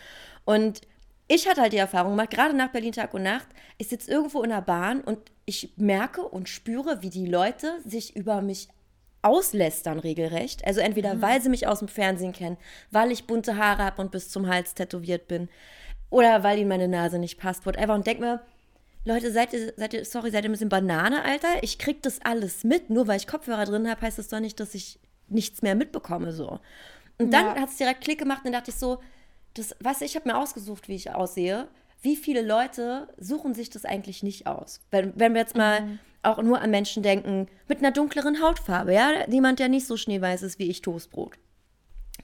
Und 0.45 0.83
ich 1.29 1.47
hatte 1.47 1.61
halt 1.61 1.73
die 1.73 1.79
Erfahrung 1.79 2.13
gemacht, 2.13 2.31
gerade 2.31 2.57
nach 2.57 2.73
Berlin 2.73 2.93
Tag 2.93 3.15
und 3.15 3.23
Nacht, 3.23 3.47
ich 3.77 3.89
sitze 3.89 4.11
irgendwo 4.11 4.43
in 4.43 4.51
der 4.51 4.63
Bahn 4.63 5.03
und 5.03 5.19
ich 5.45 5.73
merke 5.77 6.23
und 6.23 6.49
spüre, 6.49 7.03
wie 7.03 7.11
die 7.11 7.27
Leute 7.27 7.79
sich 7.85 8.17
über 8.17 8.43
mich 8.43 8.69
auslästern 9.23 9.99
regelrecht. 9.99 10.67
Also 10.67 10.81
entweder 10.81 11.15
mhm. 11.15 11.23
weil 11.23 11.43
sie 11.43 11.51
mich 11.51 11.67
aus 11.67 11.81
dem 11.81 11.89
Fernsehen 11.89 12.33
kennen, 12.33 12.57
weil 12.91 13.13
ich 13.13 13.27
bunte 13.27 13.57
Haare 13.57 13.85
habe 13.85 14.01
und 14.01 14.11
bis 14.11 14.31
zum 14.31 14.47
Hals 14.47 14.75
tätowiert 14.75 15.29
bin, 15.29 15.49
oder 16.11 16.43
weil 16.43 16.59
ihnen 16.59 16.69
meine 16.69 16.89
Nase 16.89 17.19
nicht 17.19 17.39
passt, 17.39 17.67
whatever. 17.67 17.95
Und 17.95 18.07
denk 18.07 18.21
mir, 18.21 18.41
Leute, 19.05 19.31
seid 19.31 19.53
ihr, 19.53 19.75
seid 19.77 19.93
ihr, 19.93 20.05
sorry, 20.05 20.31
seid 20.31 20.45
ihr 20.45 20.49
ein 20.49 20.53
bisschen 20.53 20.71
Banane, 20.71 21.25
Alter? 21.25 21.63
Ich 21.63 21.79
krieg 21.79 22.03
das 22.03 22.21
alles 22.23 22.65
mit, 22.65 22.89
nur 22.89 23.07
weil 23.07 23.19
ich 23.19 23.27
Kopfhörer 23.27 23.67
drin 23.67 23.89
habe, 23.89 24.01
heißt 24.01 24.19
das 24.19 24.29
doch 24.29 24.41
nicht, 24.41 24.59
dass 24.61 24.75
ich 24.75 24.99
nichts 25.29 25.61
mehr 25.61 25.75
mitbekomme, 25.75 26.33
so. 26.33 26.61
Und 27.19 27.33
dann 27.33 27.47
ja. 27.47 27.57
hat 27.57 27.69
es 27.69 27.77
direkt 27.77 28.03
Klick 28.03 28.19
gemacht 28.19 28.39
und 28.39 28.53
dann 28.53 28.61
dachte 28.61 28.71
ich 28.71 28.77
so, 28.77 29.01
das, 29.59 29.75
was 29.81 30.01
ich 30.01 30.17
habe 30.17 30.29
mir 30.29 30.39
ausgesucht, 30.39 30.89
wie 30.89 30.95
ich 30.95 31.15
aussehe. 31.15 31.69
Wie 32.01 32.17
viele 32.17 32.43
Leute 32.43 33.09
suchen 33.19 33.55
sich 33.55 33.71
das 33.71 33.85
eigentlich 33.85 34.23
nicht 34.23 34.47
aus? 34.47 34.81
Wenn, 34.91 35.13
wenn 35.17 35.35
wir 35.35 35.41
jetzt 35.41 35.57
mal 35.57 35.83
mhm. 35.83 35.99
auch 36.23 36.41
nur 36.43 36.61
an 36.61 36.71
Menschen 36.71 37.03
denken 37.03 37.49
mit 37.67 37.79
einer 37.79 37.91
dunkleren 37.91 38.41
Hautfarbe, 38.41 38.95
ja, 38.95 39.29
jemand, 39.29 39.59
der 39.59 39.69
nicht 39.69 39.87
so 39.87 39.97
schneeweiß 39.97 40.43
ist 40.43 40.59
wie 40.59 40.71
ich 40.71 40.81
Toastbrot. 40.81 41.39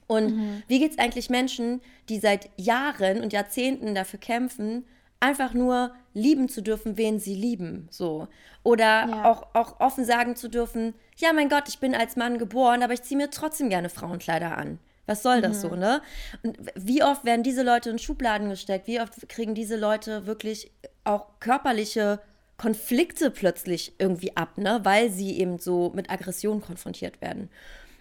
Und 0.07 0.35
mhm. 0.35 0.63
wie 0.67 0.79
geht 0.79 0.91
es 0.91 0.99
eigentlich 0.99 1.29
Menschen, 1.29 1.81
die 2.09 2.19
seit 2.19 2.49
Jahren 2.57 3.21
und 3.21 3.33
Jahrzehnten 3.33 3.95
dafür 3.95 4.19
kämpfen, 4.19 4.85
einfach 5.19 5.53
nur 5.53 5.93
lieben 6.13 6.49
zu 6.49 6.61
dürfen, 6.61 6.97
wen 6.97 7.19
sie 7.19 7.35
lieben, 7.35 7.87
so. 7.89 8.27
Oder 8.63 9.07
ja. 9.07 9.25
auch, 9.25 9.47
auch 9.53 9.79
offen 9.79 10.05
sagen 10.05 10.35
zu 10.35 10.49
dürfen, 10.49 10.93
ja, 11.17 11.33
mein 11.33 11.49
Gott, 11.49 11.67
ich 11.67 11.79
bin 11.79 11.95
als 11.95 12.15
Mann 12.15 12.37
geboren, 12.37 12.83
aber 12.83 12.93
ich 12.93 13.01
ziehe 13.01 13.17
mir 13.17 13.29
trotzdem 13.29 13.69
gerne 13.69 13.89
Frauenkleider 13.89 14.57
an. 14.57 14.79
Was 15.05 15.23
soll 15.23 15.41
das 15.41 15.57
mhm. 15.57 15.61
so, 15.61 15.75
ne? 15.75 16.01
Und 16.43 16.57
wie 16.75 17.03
oft 17.03 17.25
werden 17.25 17.43
diese 17.43 17.63
Leute 17.63 17.89
in 17.89 17.99
Schubladen 17.99 18.49
gesteckt? 18.49 18.87
Wie 18.87 18.99
oft 18.99 19.29
kriegen 19.29 19.55
diese 19.55 19.77
Leute 19.77 20.25
wirklich 20.25 20.71
auch 21.03 21.39
körperliche 21.39 22.19
Konflikte 22.57 23.31
plötzlich 23.31 23.93
irgendwie 23.99 24.35
ab, 24.35 24.57
ne? 24.57 24.79
Weil 24.83 25.09
sie 25.11 25.37
eben 25.39 25.59
so 25.59 25.91
mit 25.93 26.09
Aggression 26.09 26.61
konfrontiert 26.61 27.21
werden. 27.21 27.49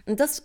Und 0.07 0.21
das 0.21 0.43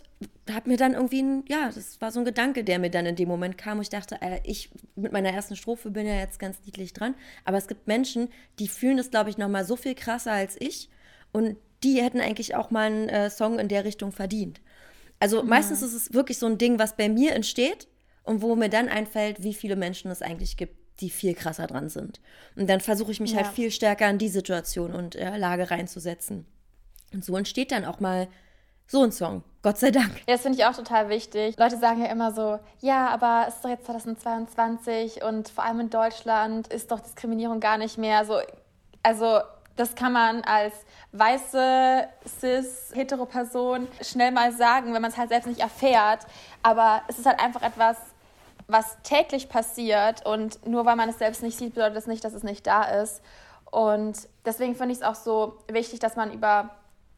hat 0.50 0.68
mir 0.68 0.78
dann 0.78 0.94
irgendwie, 0.94 1.22
ein, 1.22 1.44
ja, 1.48 1.70
das 1.74 2.00
war 2.02 2.12
so 2.12 2.20
ein 2.20 2.26
Gedanke, 2.26 2.64
der 2.64 2.80
mir 2.80 2.90
dann 2.90 3.06
in 3.06 3.16
dem 3.16 3.28
Moment 3.28 3.58
kam, 3.58 3.78
wo 3.78 3.82
ich 3.82 3.90
dachte, 3.90 4.18
äh, 4.22 4.40
ich 4.44 4.70
mit 4.96 5.12
meiner 5.12 5.32
ersten 5.32 5.56
Strophe 5.56 5.92
bin 5.92 6.08
ja 6.08 6.16
jetzt 6.16 6.40
ganz 6.40 6.58
niedlich 6.66 6.94
dran, 6.94 7.14
aber 7.46 7.58
es 7.58 7.68
gibt 7.68 7.88
Menschen, 7.88 8.30
die 8.58 8.68
fühlen 8.68 8.98
das, 8.98 9.12
glaube 9.12 9.30
ich, 9.30 9.38
noch 9.38 9.50
mal 9.50 9.66
so 9.66 9.76
viel 9.76 9.96
krasser 9.96 10.32
als 10.32 10.56
ich 10.60 10.90
und 11.32 11.58
die 11.84 12.02
hätten 12.02 12.20
eigentlich 12.20 12.56
auch 12.56 12.72
mal 12.72 12.88
einen 12.88 13.10
äh, 13.10 13.30
Song 13.30 13.60
in 13.60 13.68
der 13.68 13.86
Richtung 13.86 14.12
verdient. 14.12 14.60
Also 15.20 15.44
mhm. 15.44 15.50
meistens 15.50 15.82
ist 15.82 15.94
es 15.94 16.14
wirklich 16.14 16.38
so 16.38 16.46
ein 16.46 16.58
Ding, 16.58 16.80
was 16.80 16.96
bei 16.96 17.10
mir 17.10 17.34
entsteht 17.34 17.88
und 18.24 18.42
wo 18.42 18.56
mir 18.56 18.70
dann 18.70 18.90
einfällt, 18.90 19.44
wie 19.44 19.54
viele 19.54 19.76
Menschen 19.76 20.12
es 20.12 20.22
eigentlich 20.22 20.58
gibt, 20.58 20.78
die 21.02 21.10
viel 21.10 21.34
krasser 21.34 21.68
dran 21.68 21.90
sind. 21.90 22.20
Und 22.56 22.70
dann 22.70 22.80
versuche 22.80 23.12
ich 23.12 23.20
mich 23.20 23.32
halt 23.36 23.42
ja. 23.42 23.48
halt 23.48 23.56
viel 23.56 23.72
stärker 23.72 24.10
in 24.10 24.18
die 24.18 24.28
Situation 24.30 24.94
und 24.94 25.16
äh, 25.16 25.38
Lage 25.38 25.72
reinzusetzen. 25.72 26.46
Und 27.14 27.26
so 27.26 27.36
entsteht 27.38 27.72
dann 27.72 27.86
auch 27.86 28.00
mal 28.00 28.28
so 28.88 29.04
ein 29.04 29.12
Song. 29.12 29.44
Gott 29.62 29.78
sei 29.78 29.92
Dank. 29.92 30.12
Ja, 30.28 30.34
das 30.34 30.42
finde 30.42 30.58
ich 30.58 30.66
auch 30.66 30.76
total 30.76 31.10
wichtig. 31.10 31.58
Leute 31.58 31.78
sagen 31.78 32.02
ja 32.02 32.08
immer 32.08 32.32
so, 32.32 32.60
ja, 32.82 33.10
aber 33.10 33.46
es 33.48 33.56
ist 33.56 33.66
doch 33.66 33.70
jetzt 33.70 33.86
2022 33.86 35.24
und 35.24 35.50
vor 35.50 35.64
allem 35.64 35.82
in 35.82 35.90
Deutschland 35.90 36.68
ist 36.68 36.92
doch 36.92 37.00
Diskriminierung 37.00 37.60
gar 37.60 37.78
nicht 37.78 37.98
mehr 37.98 38.26
so. 38.26 38.40
Also 39.04 39.40
das 39.76 39.96
kann 39.96 40.14
man 40.14 40.42
als 40.42 40.74
weiße, 41.12 42.08
cis, 42.28 42.92
hetero 42.94 43.26
Person 43.26 43.88
schnell 44.02 44.32
mal 44.32 44.52
sagen, 44.52 44.94
wenn 44.94 45.02
man 45.02 45.12
es 45.12 45.18
halt 45.18 45.30
selbst 45.30 45.48
nicht 45.48 45.62
erfährt. 45.62 46.26
Aber 46.64 47.02
es 47.08 47.18
ist 47.20 47.26
halt 47.26 47.40
einfach 47.40 47.62
etwas, 47.62 47.98
was 48.68 48.98
täglich 49.04 49.50
passiert 49.50 50.26
und 50.26 50.66
nur 50.68 50.86
weil 50.86 50.96
man 50.96 51.10
es 51.10 51.18
selbst 51.18 51.42
nicht 51.42 51.58
sieht, 51.58 51.74
bedeutet 51.74 51.98
das 51.98 52.08
nicht, 52.08 52.24
dass 52.24 52.34
es 52.34 52.44
nicht 52.44 52.68
da 52.68 52.84
ist. 52.84 53.22
Und 53.72 54.28
deswegen 54.46 54.76
finde 54.76 54.94
ich 54.94 55.00
es 55.00 55.04
auch 55.04 55.16
so 55.16 55.58
wichtig, 55.68 56.00
dass 56.00 56.16
man 56.16 56.32
über 56.32 56.70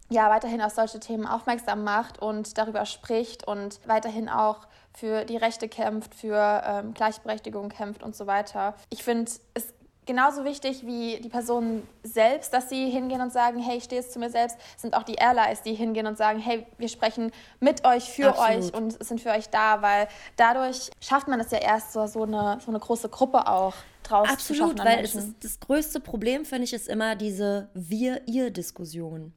ja 0.10 0.30
weiterhin 0.30 0.62
auf 0.62 0.74
solche 0.74 1.00
Themen 1.00 1.26
aufmerksam 1.26 1.84
macht 1.84 2.22
und 2.22 2.58
darüber 2.58 2.86
spricht 2.86 3.48
und 3.48 3.80
weiterhin 3.88 4.30
auch 4.30 4.68
für 4.94 5.24
die 5.24 5.38
Rechte 5.38 5.70
kämpft, 5.70 6.14
für 6.14 6.62
ähm, 6.66 6.94
Gleichberechtigung 6.94 7.70
kämpft 7.70 8.04
und 8.04 8.16
so 8.16 8.28
weiter. 8.28 8.76
Ich 8.90 9.04
finde, 9.04 9.32
es 9.54 9.74
genauso 10.06 10.44
wichtig 10.44 10.86
wie 10.86 11.20
die 11.20 11.30
Personen 11.30 11.88
selbst, 12.04 12.54
dass 12.54 12.70
sie 12.70 12.90
hingehen 12.90 13.22
und 13.22 13.32
sagen, 13.32 13.60
hey, 13.60 13.78
ich 13.78 13.84
stehe 13.84 14.02
jetzt 14.02 14.14
zu 14.14 14.20
mir 14.20 14.30
selbst, 14.30 14.58
sind 14.78 14.96
auch 14.96 15.04
die 15.04 15.20
Allies, 15.22 15.62
die 15.62 15.74
hingehen 15.74 16.08
und 16.08 16.18
sagen, 16.18 16.40
hey, 16.40 16.66
wir 16.78 16.90
sprechen 16.90 17.32
mit 17.60 17.86
euch, 17.86 18.10
für 18.10 18.30
Absolut. 18.30 18.50
euch 18.50 18.74
und 18.74 19.04
sind 19.04 19.22
für 19.22 19.30
euch 19.30 19.50
da, 19.50 19.82
weil 19.82 20.08
dadurch 20.36 20.90
schafft 21.00 21.28
man 21.28 21.40
es 21.40 21.52
ja 21.52 21.60
erst 21.60 21.94
so, 21.94 22.08
so, 22.08 22.24
eine, 22.24 22.60
so 22.64 22.72
eine 22.72 22.80
große 22.80 23.10
Gruppe 23.10 23.48
auch 23.48 23.74
draus 24.04 24.28
Absolut, 24.30 24.40
zu 24.40 24.56
schaffen. 24.56 24.80
Absolut, 24.80 24.98
weil 24.98 25.06
es 25.06 25.16
ist, 25.16 25.36
das 25.42 25.60
größte 25.60 26.00
Problem, 26.00 26.46
finde 26.46 26.64
ich, 26.64 26.74
ist 26.74 26.88
immer 26.88 27.16
diese 27.16 27.70
Wir-Ihr-Diskussion. 27.74 29.34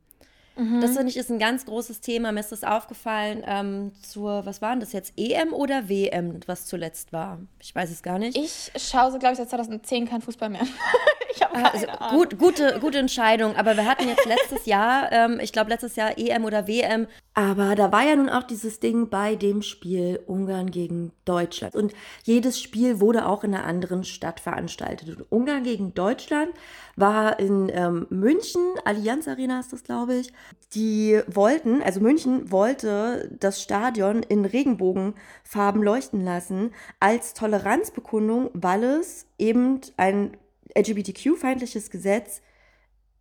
Mhm. 0.56 0.80
Das 0.80 0.92
finde 0.92 1.08
ich 1.08 1.16
ist 1.16 1.30
ein 1.30 1.38
ganz 1.38 1.66
großes 1.66 2.00
Thema. 2.00 2.32
Mir 2.32 2.40
ist 2.40 2.52
das 2.52 2.64
aufgefallen 2.64 3.42
ähm, 3.46 3.92
zur, 4.02 4.46
was 4.46 4.62
waren 4.62 4.80
das 4.80 4.92
jetzt, 4.92 5.14
EM 5.16 5.52
oder 5.52 5.88
WM, 5.88 6.40
was 6.46 6.66
zuletzt 6.66 7.12
war? 7.12 7.38
Ich 7.60 7.74
weiß 7.74 7.90
es 7.90 8.02
gar 8.02 8.18
nicht. 8.18 8.36
Ich 8.36 8.70
schaue 8.76 9.10
so, 9.10 9.18
glaube 9.18 9.32
ich, 9.32 9.38
seit 9.38 9.50
2010 9.50 10.08
kein 10.08 10.22
Fußball 10.22 10.50
mehr. 10.50 10.66
ich 11.34 11.42
habe 11.42 11.54
keine 11.54 11.72
also, 11.72 11.86
Ahnung. 11.88 12.18
Gut, 12.18 12.38
gute, 12.38 12.78
gute 12.80 12.98
Entscheidung. 12.98 13.56
Aber 13.56 13.76
wir 13.76 13.86
hatten 13.86 14.06
jetzt 14.08 14.26
letztes 14.26 14.66
Jahr, 14.66 15.10
ähm, 15.10 15.40
ich 15.40 15.52
glaube 15.52 15.70
letztes 15.70 15.96
Jahr 15.96 16.16
EM 16.18 16.44
oder 16.44 16.68
WM. 16.68 17.08
Aber 17.34 17.74
da 17.74 17.90
war 17.90 18.04
ja 18.04 18.14
nun 18.14 18.28
auch 18.28 18.44
dieses 18.44 18.78
Ding 18.78 19.08
bei 19.08 19.34
dem 19.34 19.62
Spiel 19.62 20.20
Ungarn 20.26 20.70
gegen 20.70 21.10
Deutschland. 21.24 21.74
Und 21.74 21.92
jedes 22.22 22.60
Spiel 22.60 23.00
wurde 23.00 23.26
auch 23.26 23.42
in 23.42 23.54
einer 23.54 23.64
anderen 23.64 24.04
Stadt 24.04 24.38
veranstaltet. 24.38 25.08
Und 25.08 25.32
Ungarn 25.32 25.64
gegen 25.64 25.94
Deutschland 25.94 26.50
war 26.96 27.38
in 27.38 27.70
ähm, 27.72 28.06
München, 28.10 28.60
Allianz 28.84 29.28
Arena 29.28 29.60
ist 29.60 29.72
das, 29.72 29.82
glaube 29.82 30.14
ich. 30.14 30.32
Die 30.74 31.20
wollten, 31.26 31.82
also 31.82 32.00
München 32.00 32.50
wollte 32.50 33.36
das 33.40 33.62
Stadion 33.62 34.22
in 34.22 34.44
Regenbogenfarben 34.44 35.82
leuchten 35.82 36.24
lassen 36.24 36.72
als 37.00 37.34
Toleranzbekundung, 37.34 38.50
weil 38.52 38.84
es 38.84 39.26
eben 39.38 39.80
ein 39.96 40.36
LGBTQ-feindliches 40.76 41.90
Gesetz 41.90 42.42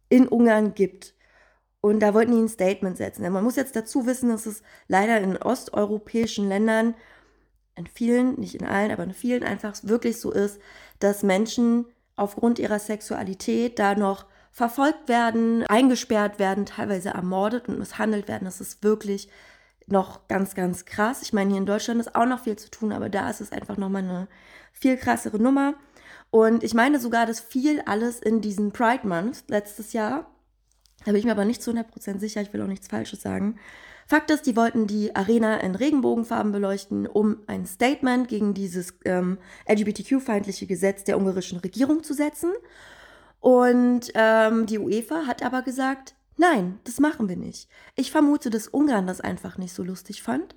in 0.09 0.27
Ungarn 0.27 0.73
gibt. 0.73 1.15
Und 1.81 1.99
da 1.99 2.13
wollten 2.13 2.31
die 2.31 2.37
ein 2.37 2.47
Statement 2.47 2.95
setzen. 2.95 3.29
Man 3.29 3.43
muss 3.43 3.57
jetzt 3.57 3.75
dazu 3.75 4.05
wissen, 4.05 4.29
dass 4.29 4.45
es 4.45 4.63
leider 4.87 5.19
in 5.19 5.35
osteuropäischen 5.35 6.47
Ländern, 6.47 6.95
in 7.75 7.87
vielen, 7.87 8.39
nicht 8.39 8.55
in 8.55 8.65
allen, 8.65 8.91
aber 8.91 9.03
in 9.03 9.13
vielen 9.13 9.43
einfach 9.43 9.75
wirklich 9.83 10.19
so 10.19 10.31
ist, 10.31 10.61
dass 10.99 11.23
Menschen 11.23 11.85
aufgrund 12.15 12.59
ihrer 12.59 12.79
Sexualität 12.79 13.79
da 13.79 13.95
noch 13.95 14.25
verfolgt 14.51 15.09
werden, 15.09 15.65
eingesperrt 15.67 16.37
werden, 16.37 16.65
teilweise 16.65 17.09
ermordet 17.09 17.67
und 17.67 17.79
misshandelt 17.79 18.27
werden. 18.27 18.45
Das 18.45 18.61
ist 18.61 18.83
wirklich 18.83 19.29
noch 19.87 20.27
ganz, 20.27 20.55
ganz 20.55 20.85
krass. 20.85 21.21
Ich 21.23 21.33
meine, 21.33 21.49
hier 21.51 21.59
in 21.59 21.65
Deutschland 21.65 21.99
ist 21.99 22.15
auch 22.15 22.25
noch 22.25 22.43
viel 22.43 22.55
zu 22.55 22.69
tun, 22.69 22.91
aber 22.91 23.09
da 23.09 23.29
ist 23.29 23.41
es 23.41 23.51
einfach 23.51 23.77
nochmal 23.77 24.03
eine 24.03 24.27
viel 24.71 24.97
krassere 24.97 25.39
Nummer. 25.39 25.73
Und 26.29 26.63
ich 26.63 26.73
meine 26.73 26.99
sogar, 26.99 27.25
das 27.25 27.39
fiel 27.39 27.81
alles 27.85 28.19
in 28.19 28.41
diesen 28.41 28.71
Pride 28.71 29.07
Month 29.07 29.43
letztes 29.47 29.93
Jahr. 29.93 30.27
Da 30.99 31.11
bin 31.11 31.15
ich 31.15 31.25
mir 31.25 31.31
aber 31.31 31.45
nicht 31.45 31.61
zu 31.61 31.71
100% 31.71 32.19
sicher, 32.19 32.41
ich 32.41 32.53
will 32.53 32.61
auch 32.61 32.67
nichts 32.67 32.87
Falsches 32.87 33.21
sagen. 33.21 33.59
Fakt 34.07 34.31
ist, 34.31 34.45
die 34.45 34.55
wollten 34.55 34.87
die 34.87 35.15
Arena 35.15 35.57
in 35.57 35.75
Regenbogenfarben 35.75 36.51
beleuchten, 36.51 37.07
um 37.07 37.37
ein 37.47 37.65
Statement 37.65 38.27
gegen 38.27 38.53
dieses 38.53 38.93
ähm, 39.05 39.37
LGBTQ-feindliche 39.67 40.67
Gesetz 40.67 41.03
der 41.03 41.17
ungarischen 41.17 41.59
Regierung 41.59 42.03
zu 42.03 42.13
setzen. 42.13 42.51
Und 43.39 44.11
ähm, 44.15 44.65
die 44.65 44.79
UEFA 44.79 45.25
hat 45.27 45.43
aber 45.43 45.61
gesagt, 45.61 46.15
nein, 46.37 46.79
das 46.83 46.99
machen 46.99 47.29
wir 47.29 47.37
nicht. 47.37 47.69
Ich 47.95 48.11
vermute, 48.11 48.49
dass 48.49 48.67
Ungarn 48.67 49.07
das 49.07 49.21
einfach 49.21 49.57
nicht 49.57 49.73
so 49.73 49.83
lustig 49.83 50.23
fand 50.23 50.55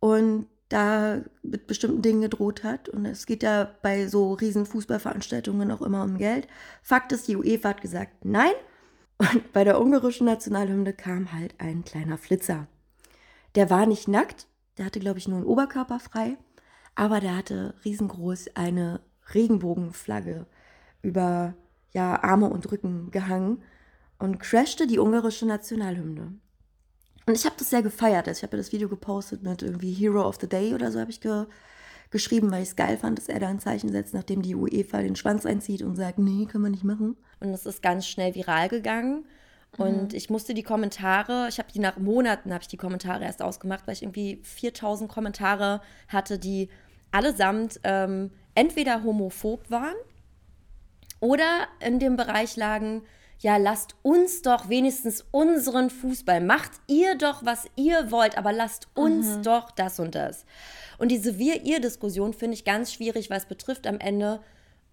und 0.00 0.46
da 0.68 1.20
mit 1.42 1.66
bestimmten 1.66 2.02
Dingen 2.02 2.22
gedroht 2.22 2.64
hat. 2.64 2.88
Und 2.88 3.06
es 3.06 3.26
geht 3.26 3.42
ja 3.42 3.70
bei 3.82 4.08
so 4.08 4.32
riesen 4.32 4.66
Fußballveranstaltungen 4.66 5.70
auch 5.70 5.82
immer 5.82 6.02
um 6.02 6.18
Geld. 6.18 6.48
Fakt 6.82 7.12
ist, 7.12 7.28
die 7.28 7.36
UEFA 7.36 7.70
hat 7.70 7.80
gesagt, 7.80 8.24
nein. 8.24 8.52
Und 9.18 9.52
bei 9.52 9.64
der 9.64 9.80
ungarischen 9.80 10.26
Nationalhymne 10.26 10.92
kam 10.92 11.32
halt 11.32 11.54
ein 11.58 11.84
kleiner 11.84 12.18
Flitzer. 12.18 12.66
Der 13.56 13.70
war 13.70 13.86
nicht 13.86 14.06
nackt, 14.06 14.46
der 14.76 14.84
hatte, 14.84 15.00
glaube 15.00 15.18
ich, 15.18 15.28
nur 15.28 15.38
einen 15.38 15.46
Oberkörper 15.46 15.98
frei, 15.98 16.36
aber 16.94 17.20
der 17.20 17.36
hatte 17.36 17.74
riesengroß 17.84 18.54
eine 18.54 19.00
Regenbogenflagge 19.34 20.46
über 21.02 21.54
ja, 21.92 22.22
Arme 22.22 22.50
und 22.50 22.70
Rücken 22.70 23.10
gehangen 23.10 23.62
und 24.18 24.38
crashte 24.38 24.86
die 24.86 24.98
ungarische 24.98 25.46
Nationalhymne. 25.46 26.38
Und 27.26 27.34
ich 27.34 27.44
habe 27.44 27.56
das 27.58 27.70
sehr 27.70 27.82
gefeiert. 27.82 28.28
Also 28.28 28.40
ich 28.40 28.42
habe 28.42 28.56
das 28.56 28.72
Video 28.72 28.88
gepostet 28.88 29.42
mit 29.42 29.62
irgendwie 29.62 29.92
Hero 29.92 30.26
of 30.26 30.36
the 30.40 30.48
Day 30.48 30.74
oder 30.74 30.92
so 30.92 31.00
habe 31.00 31.10
ich 31.10 31.20
ge 31.20 31.46
geschrieben, 32.10 32.52
weil 32.52 32.62
ich 32.62 32.68
es 32.68 32.76
geil 32.76 32.96
fand, 32.98 33.18
dass 33.18 33.28
er 33.28 33.40
da 33.40 33.48
ein 33.48 33.58
Zeichen 33.58 33.90
setzt, 33.90 34.14
nachdem 34.14 34.40
die 34.40 34.54
UEFA 34.54 35.02
den 35.02 35.16
Schwanz 35.16 35.44
einzieht 35.44 35.82
und 35.82 35.96
sagt, 35.96 36.20
nee, 36.20 36.46
kann 36.46 36.60
man 36.60 36.70
nicht 36.70 36.84
machen. 36.84 37.16
Und 37.40 37.48
es 37.48 37.66
ist 37.66 37.82
ganz 37.82 38.06
schnell 38.06 38.34
viral 38.36 38.68
gegangen. 38.68 39.26
Und 39.76 40.12
mhm. 40.12 40.16
ich 40.16 40.30
musste 40.30 40.54
die 40.54 40.62
Kommentare, 40.62 41.46
ich 41.48 41.58
habe 41.58 41.70
die 41.72 41.80
nach 41.80 41.98
Monaten, 41.98 42.52
habe 42.52 42.62
ich 42.62 42.68
die 42.68 42.76
Kommentare 42.76 43.24
erst 43.24 43.42
ausgemacht, 43.42 43.86
weil 43.86 43.94
ich 43.94 44.02
irgendwie 44.02 44.40
4000 44.42 45.10
Kommentare 45.10 45.80
hatte, 46.08 46.38
die 46.38 46.70
allesamt 47.10 47.80
ähm, 47.84 48.30
entweder 48.54 49.02
homophob 49.02 49.70
waren 49.70 49.96
oder 51.20 51.66
in 51.80 51.98
dem 51.98 52.16
Bereich 52.16 52.56
lagen, 52.56 53.02
ja, 53.38 53.58
lasst 53.58 53.96
uns 54.02 54.40
doch 54.42 54.68
wenigstens 54.70 55.24
unseren 55.30 55.90
Fußball, 55.90 56.40
macht 56.40 56.72
ihr 56.86 57.16
doch, 57.16 57.44
was 57.44 57.66
ihr 57.76 58.10
wollt, 58.10 58.38
aber 58.38 58.52
lasst 58.52 58.88
uns 58.94 59.36
mhm. 59.38 59.42
doch 59.42 59.70
das 59.70 60.00
und 60.00 60.14
das. 60.14 60.46
Und 60.98 61.10
diese 61.10 61.38
Wir-Ihr-Diskussion 61.38 62.32
finde 62.32 62.54
ich 62.54 62.64
ganz 62.64 62.92
schwierig, 62.92 63.28
weil 63.28 63.38
es 63.38 63.46
betrifft 63.46 63.86
am 63.86 63.98
Ende 63.98 64.40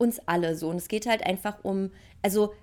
uns 0.04 0.20
alle 0.28 0.56
so. 0.56 0.70
Und 0.70 0.78
es 0.78 0.88
geht 0.88 1.06
halt 1.06 1.26
einfach 1.26 1.64
um, 1.64 1.92
also 2.22 2.54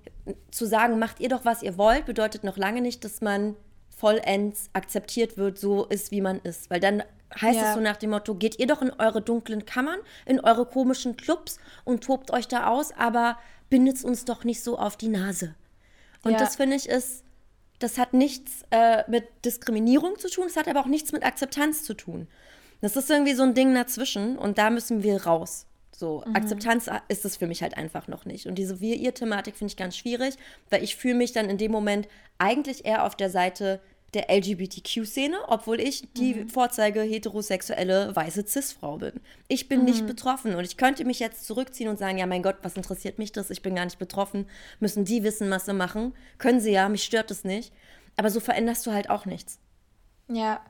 zu 0.51 0.67
sagen, 0.67 0.99
macht 0.99 1.21
ihr 1.21 1.29
doch, 1.29 1.45
was 1.45 1.63
ihr 1.63 1.77
wollt, 1.79 2.07
bedeutet 2.07 2.45
noch 2.45 2.57
lange 2.57 2.81
nicht, 2.81 3.05
dass 3.05 3.21
man 3.21 3.57
vollends 3.89 4.71
akzeptiert 4.73 5.37
wird, 5.37 5.59
so 5.59 5.87
ist, 5.87 6.11
wie 6.11 6.21
man 6.21 6.39
ist. 6.41 6.71
Weil 6.71 6.81
dann 6.81 7.03
heißt 7.35 7.61
ja. 7.61 7.69
es 7.69 7.75
so 7.75 7.81
nach 7.81 7.97
dem 7.97 8.11
Motto, 8.11 8.35
geht 8.35 8.59
ihr 8.59 8.67
doch 8.67 8.83
in 8.83 8.91
eure 8.91 9.23
dunklen 9.23 9.65
Kammern, 9.65 9.99
in 10.27 10.41
eure 10.41 10.67
komischen 10.67 11.17
Clubs 11.17 11.59
und 11.85 12.05
tobt 12.05 12.33
euch 12.33 12.49
da 12.49 12.69
aus, 12.69 12.93
aber 12.93 13.39
bindet 13.69 14.03
uns 14.05 14.25
doch 14.25 14.45
nicht 14.45 14.63
so 14.63 14.79
auf 14.79 14.97
die 14.97 15.09
Nase. 15.09 15.55
Und 16.23 16.33
ja. 16.33 16.39
das 16.39 16.57
finde 16.57 16.77
ich 16.77 16.89
ist, 16.89 17.25
das 17.79 17.99
hat 17.99 18.13
nichts 18.13 18.65
äh, 18.71 19.05
mit 19.09 19.25
Diskriminierung 19.45 20.19
zu 20.19 20.29
tun, 20.29 20.47
es 20.47 20.57
hat 20.57 20.69
aber 20.69 20.81
auch 20.81 20.87
nichts 20.87 21.13
mit 21.13 21.25
Akzeptanz 21.25 21.85
zu 21.85 21.95
tun. 21.95 22.29
Das 22.81 22.97
ist 22.97 23.11
irgendwie 23.11 23.35
so 23.35 23.43
ein 23.43 23.55
Ding 23.55 23.75
dazwischen 23.75 24.39
und 24.39 24.59
da 24.59 24.71
müssen 24.71 25.03
wir 25.03 25.25
raus. 25.25 25.67
So, 25.93 26.23
mhm. 26.27 26.35
Akzeptanz 26.35 26.89
ist 27.09 27.25
es 27.25 27.37
für 27.37 27.47
mich 27.47 27.63
halt 27.63 27.77
einfach 27.77 28.09
noch 28.09 28.25
nicht. 28.25 28.47
Und 28.47 28.57
diese 28.57 28.81
Wir-Ihr-Thematik 28.81 29.57
finde 29.57 29.73
ich 29.73 29.77
ganz 29.77 29.97
schwierig, 29.97 30.37
weil 30.71 30.83
ich 30.83 30.97
fühle 30.97 31.15
mich 31.15 31.33
dann 31.33 31.51
in 31.51 31.59
dem 31.59 31.73
Moment 31.73 32.09
eigentlich 32.39 32.85
eher 32.85 33.05
auf 33.05 33.17
der 33.17 33.31
Seite 33.31 33.81
der 34.15 34.29
LGBTQ-Szene, 34.29 35.37
obwohl 35.47 35.81
ich 35.81 36.13
die 36.15 36.35
mhm. 36.35 36.49
Vorzeige 36.49 37.03
heterosexuelle 37.03 38.15
weiße 38.15 38.45
Cis-Frau 38.47 38.99
bin. 38.99 39.21
Ich 39.47 39.69
bin 39.69 39.81
mhm. 39.81 39.85
nicht 39.85 40.07
betroffen 40.07 40.55
und 40.55 40.65
ich 40.65 40.77
könnte 40.77 41.05
mich 41.05 41.21
jetzt 41.21 41.47
zurückziehen 41.47 41.89
und 41.89 41.99
sagen, 41.99 42.19
ja 42.19 42.27
mein 42.27 42.43
Gott, 42.43 42.57
was 42.63 42.77
interessiert 42.77 43.19
mich 43.19 43.31
das? 43.33 43.51
Ich 43.51 43.63
bin 43.63 43.77
gar 43.77 43.85
nicht 43.85 43.99
betroffen. 43.99 44.47
Müssen 44.81 45.05
die 45.05 45.23
wissen, 45.23 45.51
was 45.51 45.67
sie 45.67 45.75
machen? 45.75 46.15
Können 46.39 46.61
sie 46.61 46.73
ja, 46.73 46.89
mich 46.89 47.05
stört 47.05 47.31
es 47.31 47.45
nicht. 47.45 47.73
Aber 48.17 48.31
so 48.31 48.41
veränderst 48.41 48.87
du 48.87 48.93
halt 48.93 49.11
auch 49.11 49.27
nichts. 49.27 49.61
Ja, 50.29 50.61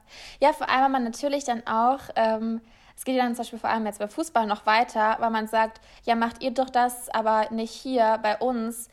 ja, 0.41 0.53
vor 0.53 0.69
allem, 0.69 0.85
weil 0.85 0.91
man 0.91 1.05
natürlich 1.05 1.45
dann 1.45 1.67
auch, 1.67 2.01
ähm, 2.17 2.61
es 2.97 3.05
geht 3.05 3.17
ja 3.17 3.25
dann 3.25 3.35
zum 3.35 3.43
Beispiel 3.43 3.59
vor 3.59 3.71
allem 3.71 3.87
jetzt 3.87 3.99
bei 3.99 4.09
Fußball 4.09 4.47
noch 4.47 4.67
weiter, 4.67 5.17
weil 5.21 5.31
man 5.31 5.47
sagt, 5.47 5.81
ja, 6.05 6.15
macht 6.15 6.43
ihr 6.43 6.51
doch 6.51 6.71
das, 6.71 7.09
aber 7.11 7.49
nicht 7.51 7.73
hier 7.73 8.19
bei 8.23 8.37
uns. 8.39 8.89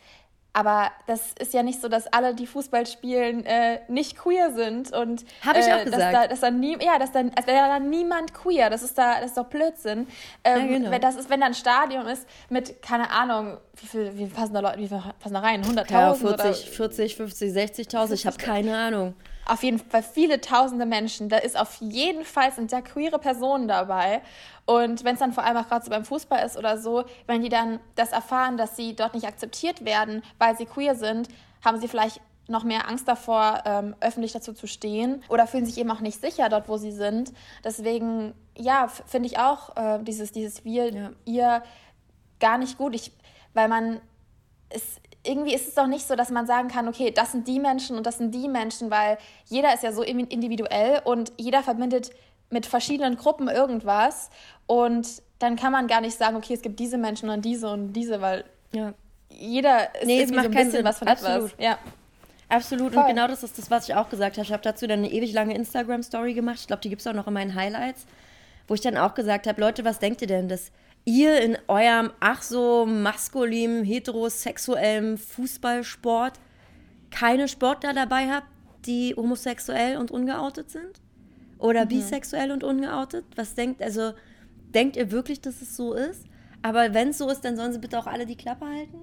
Aber 0.57 0.89
das 1.05 1.33
ist 1.37 1.53
ja 1.53 1.61
nicht 1.61 1.79
so, 1.79 1.87
dass 1.87 2.07
alle, 2.07 2.33
die 2.33 2.47
Fußball 2.47 2.87
spielen, 2.87 3.45
äh, 3.45 3.81
nicht 3.89 4.17
queer 4.17 4.51
sind. 4.53 4.91
Und 4.91 5.23
habe 5.45 5.59
ich 5.59 5.65
auch 5.65 5.81
äh, 5.81 5.83
gesagt. 5.85 6.01
Dass 6.01 6.11
da, 6.11 6.27
dass 6.27 6.39
da 6.39 6.49
nie, 6.49 6.75
ja, 6.83 6.97
dass 6.97 7.11
dann, 7.11 7.31
als 7.35 7.45
wäre 7.45 7.67
da 7.67 7.77
niemand 7.77 8.33
queer. 8.33 8.71
Das 8.71 8.81
ist 8.81 8.97
da, 8.97 9.19
das 9.19 9.27
ist 9.27 9.37
doch 9.37 9.45
Blödsinn. 9.45 10.07
Ähm, 10.43 10.59
ja, 10.59 10.77
genau. 10.77 10.89
wenn 10.89 11.01
das 11.01 11.15
ist, 11.15 11.29
wenn 11.29 11.41
da 11.41 11.45
ein 11.45 11.53
Stadion 11.53 12.07
ist 12.07 12.27
mit, 12.49 12.81
keine 12.81 13.11
Ahnung, 13.11 13.57
wie 13.75 13.85
viel, 13.85 14.17
wie 14.17 14.25
passen 14.25 14.55
da 14.55 14.61
Leute, 14.61 14.79
wie 14.79 14.87
viel 14.87 15.03
passen 15.19 15.35
da 15.35 15.41
rein? 15.41 15.61
100.000? 15.63 15.91
Ja, 15.91 16.13
40, 16.15 16.25
oder? 16.25 16.53
40, 16.53 17.15
50, 17.15 17.53
60.000. 17.53 18.13
Ich 18.13 18.25
habe 18.25 18.37
keine 18.37 18.75
Ahnung 18.75 19.13
auf 19.47 19.63
jeden 19.63 19.79
Fall 19.79 20.03
viele 20.03 20.41
tausende 20.41 20.85
Menschen. 20.85 21.29
Da 21.29 21.37
ist 21.37 21.57
auf 21.57 21.77
jeden 21.79 22.25
Fall 22.25 22.51
sind 22.51 22.71
da 22.71 22.81
queere 22.81 23.19
Personen 23.19 23.67
dabei. 23.67 24.21
Und 24.65 25.03
wenn 25.03 25.13
es 25.13 25.19
dann 25.19 25.33
vor 25.33 25.43
allem 25.43 25.57
auch 25.57 25.67
gerade 25.67 25.85
so 25.85 25.89
beim 25.91 26.05
Fußball 26.05 26.45
ist 26.45 26.57
oder 26.57 26.77
so, 26.77 27.05
wenn 27.25 27.41
die 27.41 27.49
dann 27.49 27.79
das 27.95 28.11
erfahren, 28.11 28.57
dass 28.57 28.75
sie 28.75 28.95
dort 28.95 29.13
nicht 29.13 29.25
akzeptiert 29.25 29.85
werden, 29.85 30.23
weil 30.37 30.57
sie 30.57 30.65
queer 30.65 30.95
sind, 30.95 31.29
haben 31.63 31.79
sie 31.79 31.87
vielleicht 31.87 32.21
noch 32.47 32.63
mehr 32.63 32.87
Angst 32.87 33.07
davor, 33.07 33.63
ähm, 33.65 33.95
öffentlich 33.99 34.31
dazu 34.31 34.53
zu 34.53 34.67
stehen 34.67 35.23
oder 35.29 35.47
fühlen 35.47 35.65
sich 35.65 35.77
eben 35.77 35.91
auch 35.91 35.99
nicht 35.99 36.21
sicher 36.21 36.49
dort, 36.49 36.69
wo 36.69 36.77
sie 36.77 36.91
sind. 36.91 37.33
Deswegen, 37.63 38.33
ja, 38.57 38.87
finde 38.87 39.27
ich 39.27 39.39
auch 39.39 39.75
äh, 39.75 39.99
dieses, 40.03 40.31
dieses 40.31 40.63
Wir, 40.63 40.93
ja. 40.93 41.09
ihr 41.25 41.63
gar 42.39 42.57
nicht 42.57 42.77
gut. 42.77 42.95
Ich, 42.95 43.11
weil 43.53 43.67
man, 43.67 43.99
es, 44.69 44.99
irgendwie 45.27 45.53
ist 45.53 45.67
es 45.67 45.75
doch 45.75 45.87
nicht 45.87 46.07
so, 46.07 46.15
dass 46.15 46.29
man 46.29 46.47
sagen 46.47 46.67
kann, 46.67 46.87
okay, 46.87 47.11
das 47.11 47.31
sind 47.31 47.47
die 47.47 47.59
Menschen 47.59 47.97
und 47.97 48.05
das 48.05 48.17
sind 48.17 48.33
die 48.33 48.47
Menschen, 48.47 48.89
weil 48.89 49.17
jeder 49.45 49.73
ist 49.73 49.83
ja 49.83 49.91
so 49.91 50.01
individuell 50.01 51.01
und 51.03 51.31
jeder 51.37 51.63
verbindet 51.63 52.11
mit 52.49 52.65
verschiedenen 52.65 53.17
Gruppen 53.17 53.49
irgendwas 53.49 54.29
und 54.65 55.21
dann 55.39 55.55
kann 55.55 55.71
man 55.71 55.87
gar 55.87 56.01
nicht 56.01 56.17
sagen, 56.17 56.35
okay, 56.35 56.53
es 56.53 56.61
gibt 56.61 56.79
diese 56.79 56.97
Menschen 56.97 57.29
und 57.29 57.43
diese 57.43 57.69
und 57.69 57.93
diese, 57.93 58.21
weil 58.21 58.45
ja. 58.71 58.93
jeder 59.29 59.93
ist 59.95 60.05
nee, 60.05 60.21
irgendwie 60.21 60.39
so 60.39 60.45
ein 60.45 60.51
bisschen 60.51 60.71
Sinn. 60.71 60.85
was 60.85 60.99
von 60.99 61.07
Absolut. 61.07 61.51
etwas. 61.51 61.63
Ja. 61.63 61.77
Absolut. 62.49 62.93
Voll. 62.93 63.03
Und 63.03 63.09
genau 63.09 63.27
das 63.27 63.43
ist 63.43 63.57
das, 63.57 63.69
was 63.69 63.89
ich 63.89 63.95
auch 63.95 64.09
gesagt 64.09 64.37
habe. 64.37 64.45
Ich 64.45 64.53
habe 64.53 64.63
dazu 64.63 64.87
dann 64.87 64.99
eine 64.99 65.11
ewig 65.11 65.33
lange 65.33 65.53
Instagram-Story 65.53 66.33
gemacht. 66.33 66.59
Ich 66.61 66.67
glaube, 66.67 66.81
die 66.81 66.89
gibt 66.89 67.01
es 67.01 67.07
auch 67.07 67.13
noch 67.13 67.27
in 67.27 67.33
meinen 67.33 67.55
Highlights, 67.55 68.05
wo 68.67 68.73
ich 68.73 68.81
dann 68.81 68.97
auch 68.97 69.13
gesagt 69.13 69.47
habe, 69.47 69.59
Leute, 69.59 69.83
was 69.83 69.99
denkt 69.99 70.21
ihr 70.21 70.27
denn, 70.27 70.47
dass 70.47 70.71
ihr 71.07 71.41
in 71.41 71.57
eurem 71.69 72.11
ach 72.19 72.41
so 72.41 72.85
maskulinen, 72.85 73.85
heterosexuellen 73.85 75.17
Fußballsport 75.17 76.33
keine 77.11 77.47
Sportler 77.47 77.93
dabei 77.93 78.29
habt, 78.29 78.47
die 78.85 79.15
homosexuell 79.15 79.97
und 79.97 80.11
ungeoutet 80.11 80.69
sind? 80.69 80.99
Oder 81.59 81.85
mhm. 81.85 81.89
bisexuell 81.89 82.51
und 82.51 82.65
ungeoutet? 82.65 83.23
Was 83.37 83.55
denkt, 83.55 83.81
also 83.81 84.11
denkt 84.75 84.97
ihr 84.97 85.09
wirklich, 85.09 85.39
dass 85.39 85.61
es 85.61 85.77
so 85.77 85.93
ist? 85.93 86.25
Aber 86.61 86.93
wenn 86.93 87.09
es 87.09 87.19
so 87.19 87.29
ist, 87.29 87.45
dann 87.45 87.55
sollen 87.55 87.71
sie 87.71 87.79
bitte 87.79 87.97
auch 87.97 88.07
alle 88.07 88.25
die 88.25 88.35
Klappe 88.35 88.65
halten? 88.65 88.97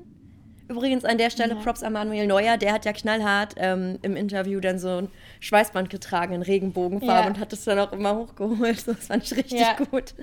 Übrigens 0.69 1.07
an 1.07 1.17
der 1.17 1.31
Stelle 1.31 1.55
ja. 1.55 1.61
Props 1.61 1.83
an 1.83 1.95
Manuel 1.95 2.27
Neuer, 2.27 2.59
der 2.59 2.75
hat 2.75 2.85
ja 2.85 2.93
knallhart 2.93 3.55
ähm, 3.57 3.99
im 4.03 4.15
Interview 4.15 4.61
dann 4.61 4.79
so 4.79 4.99
ein 4.99 5.09
Schweißband 5.41 5.89
getragen 5.89 6.35
in 6.35 6.43
Regenbogenfarbe 6.43 7.23
ja. 7.23 7.27
und 7.27 7.39
hat 7.39 7.55
es 7.55 7.65
dann 7.65 7.79
auch 7.79 7.93
immer 7.93 8.15
hochgeholt. 8.15 8.87
Das 8.87 9.07
fand 9.07 9.25
ich 9.25 9.37
richtig 9.37 9.61
ja. 9.61 9.77
gut. 9.91 10.15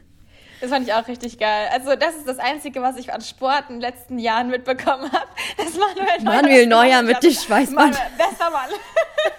Das 0.62 0.70
fand 0.70 0.88
ich 0.88 0.94
auch 0.94 1.08
richtig 1.08 1.39
geil. 1.39 1.70
Also, 1.72 1.96
das 1.96 2.15
ist 2.15 2.27
das 2.27 2.38
Einzige, 2.38 2.82
was 2.82 2.96
ich 2.98 3.12
an 3.12 3.22
Sport 3.22 3.65
in 3.70 3.75
den 3.75 3.82
letzten 3.82 4.20
Jahren 4.20 4.50
mitbekommen 4.50 5.12
habe. 5.12 5.27
Das 5.58 5.74
Manuel 5.74 6.22
Neuer, 6.22 6.36
Manuel 6.36 6.68
Neuer 6.68 7.01
mit 7.01 7.24
dem 7.24 7.32
Schweißband. 7.32 7.94
Manuel, 7.94 8.12
bester 8.18 8.50
Mann. 8.51 8.70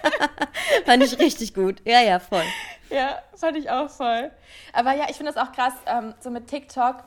fand 0.85 1.03
ich 1.03 1.17
richtig 1.19 1.53
gut. 1.53 1.81
Ja, 1.85 2.01
ja, 2.01 2.19
voll. 2.19 2.43
Ja, 2.89 3.21
fand 3.35 3.57
ich 3.57 3.69
auch 3.69 3.89
voll. 3.89 4.31
Aber 4.73 4.93
ja, 4.93 5.05
ich 5.09 5.15
finde 5.15 5.31
das 5.31 5.41
auch 5.41 5.53
krass, 5.53 5.73
ähm, 5.87 6.13
so 6.19 6.29
mit 6.29 6.47
TikTok 6.47 7.03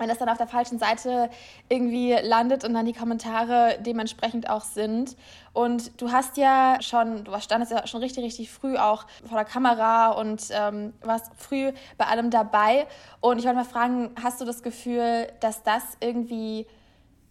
wenn 0.00 0.08
das 0.08 0.18
dann 0.18 0.28
auf 0.28 0.38
der 0.38 0.46
falschen 0.46 0.78
Seite 0.78 1.30
irgendwie 1.68 2.12
landet 2.14 2.64
und 2.64 2.74
dann 2.74 2.86
die 2.86 2.92
Kommentare 2.92 3.78
dementsprechend 3.80 4.48
auch 4.48 4.62
sind. 4.62 5.16
Und 5.52 6.00
du 6.00 6.10
hast 6.10 6.36
ja 6.36 6.78
schon, 6.80 7.24
du 7.24 7.38
standest 7.40 7.72
ja 7.72 7.86
schon 7.86 8.00
richtig, 8.00 8.24
richtig 8.24 8.50
früh 8.50 8.76
auch 8.76 9.06
vor 9.26 9.36
der 9.36 9.44
Kamera 9.44 10.10
und 10.10 10.48
ähm, 10.50 10.92
warst 11.02 11.30
früh 11.36 11.72
bei 11.98 12.06
allem 12.06 12.30
dabei. 12.30 12.86
Und 13.20 13.38
ich 13.38 13.44
wollte 13.44 13.58
mal 13.58 13.64
fragen, 13.64 14.10
hast 14.22 14.40
du 14.40 14.44
das 14.44 14.62
Gefühl, 14.62 15.28
dass 15.40 15.62
das 15.62 15.82
irgendwie 16.00 16.66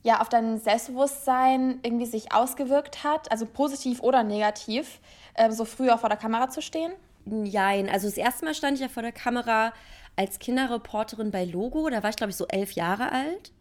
ja 0.04 0.22
auf 0.22 0.30
dein 0.30 0.60
Selbstbewusstsein 0.60 1.80
irgendwie 1.84 2.06
sich 2.06 2.34
ausgewirkt 2.34 3.04
hat, 3.04 3.32
also 3.32 3.46
positiv 3.46 4.02
oder 4.02 4.24
negativ, 4.24 5.00
ähm, 5.36 5.52
so 5.52 5.66
früh 5.66 5.90
auch 5.90 6.00
vor 6.00 6.10
der 6.10 6.18
Kamera 6.18 6.50
zu 6.50 6.62
stehen? 6.62 6.92
Jein. 7.26 7.90
Also 7.90 8.08
das 8.08 8.18
erste 8.18 8.46
Mal 8.46 8.54
stand 8.54 8.76
ich 8.76 8.82
ja 8.82 8.88
vor 8.88 9.04
der 9.04 9.12
Kamera 9.12 9.74
als 10.20 10.38
Kinderreporterin 10.38 11.32
bei 11.32 11.46
Logo. 11.46 11.90
Da 11.90 12.04
war 12.04 12.10
ich, 12.10 12.18
glaube 12.18 12.32
ich, 12.32 12.36
so 12.36 12.46
elf 12.48 12.74
Jahre 12.74 13.14
alt. 13.14 13.54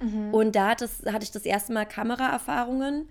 Mhm. 0.00 0.32
Und 0.32 0.56
da 0.56 0.74
das, 0.74 1.02
hatte 1.04 1.24
ich 1.24 1.30
das 1.30 1.44
erste 1.44 1.74
Mal 1.74 1.84
Kameraerfahrungen 1.84 3.06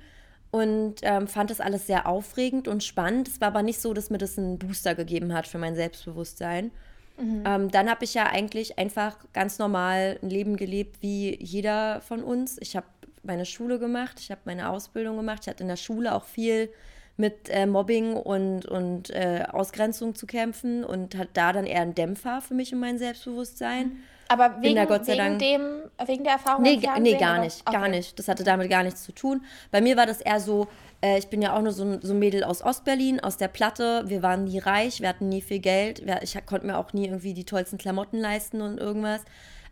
und 0.49 0.95
ähm, 1.03 1.27
fand 1.27 1.51
das 1.51 1.61
alles 1.61 1.85
sehr 1.85 2.07
aufregend 2.07 2.67
und 2.67 2.83
spannend. 2.83 3.27
Es 3.27 3.39
war 3.39 3.49
aber 3.49 3.61
nicht 3.61 3.79
so, 3.79 3.93
dass 3.93 4.09
mir 4.09 4.17
das 4.17 4.39
einen 4.39 4.57
Booster 4.57 4.95
gegeben 4.95 5.33
hat 5.33 5.45
für 5.45 5.59
mein 5.59 5.75
Selbstbewusstsein. 5.75 6.71
Mhm. 7.19 7.43
Ähm, 7.45 7.71
dann 7.71 7.91
habe 7.91 8.05
ich 8.05 8.15
ja 8.15 8.25
eigentlich 8.25 8.79
einfach 8.79 9.17
ganz 9.33 9.59
normal 9.59 10.17
ein 10.23 10.29
Leben 10.31 10.57
gelebt 10.57 11.01
wie 11.01 11.37
jeder 11.43 12.01
von 12.01 12.23
uns. 12.23 12.57
Ich 12.59 12.75
habe 12.75 12.87
meine 13.21 13.45
Schule 13.45 13.77
gemacht, 13.77 14.19
ich 14.19 14.31
habe 14.31 14.41
meine 14.45 14.69
Ausbildung 14.69 15.15
gemacht, 15.15 15.41
ich 15.43 15.47
hatte 15.47 15.63
in 15.63 15.69
der 15.69 15.77
Schule 15.77 16.15
auch 16.15 16.25
viel 16.25 16.71
mit 17.17 17.49
äh, 17.49 17.65
Mobbing 17.65 18.13
und, 18.13 18.65
und 18.65 19.09
äh, 19.11 19.43
Ausgrenzung 19.51 20.15
zu 20.15 20.25
kämpfen 20.25 20.83
und 20.83 21.15
hat 21.15 21.29
da 21.33 21.53
dann 21.53 21.65
eher 21.65 21.81
einen 21.81 21.95
Dämpfer 21.95 22.41
für 22.41 22.53
mich 22.53 22.73
und 22.73 22.79
mein 22.79 22.97
Selbstbewusstsein. 22.97 23.87
Mhm. 23.87 24.03
Aber 24.27 24.61
wegen, 24.61 24.75
wegen, 24.75 25.37
dem, 25.37 25.61
wegen 26.03 26.23
der 26.23 26.33
Erfahrung 26.33 26.63
nee, 26.63 26.81
nee, 26.99 27.15
gar 27.15 27.39
nicht, 27.39 27.61
okay. 27.65 27.77
gar 27.77 27.87
nicht. 27.87 28.17
Das 28.17 28.27
hatte 28.27 28.43
damit 28.43 28.71
gar 28.71 28.83
nichts 28.83 29.03
zu 29.03 29.11
tun. 29.11 29.45
Bei 29.69 29.81
mir 29.81 29.97
war 29.97 30.07
das 30.07 30.19
eher 30.19 30.39
so, 30.39 30.67
äh, 31.01 31.19
ich 31.19 31.27
bin 31.27 31.43
ja 31.43 31.55
auch 31.55 31.61
nur 31.61 31.71
so 31.71 31.83
ein, 31.83 32.01
so 32.01 32.13
ein 32.13 32.19
Mädel 32.19 32.43
aus 32.43 32.63
Ostberlin, 32.63 33.19
aus 33.19 33.37
der 33.37 33.49
Platte. 33.49 34.03
Wir 34.07 34.23
waren 34.23 34.45
nie 34.45 34.57
reich, 34.57 34.99
wir 34.99 35.09
hatten 35.09 35.29
nie 35.29 35.41
viel 35.41 35.59
Geld. 35.59 36.01
Ich 36.23 36.43
konnte 36.47 36.65
mir 36.65 36.77
auch 36.77 36.91
nie 36.93 37.05
irgendwie 37.05 37.35
die 37.35 37.43
tollsten 37.43 37.77
Klamotten 37.77 38.17
leisten 38.17 38.61
und 38.61 38.79
irgendwas. 38.79 39.21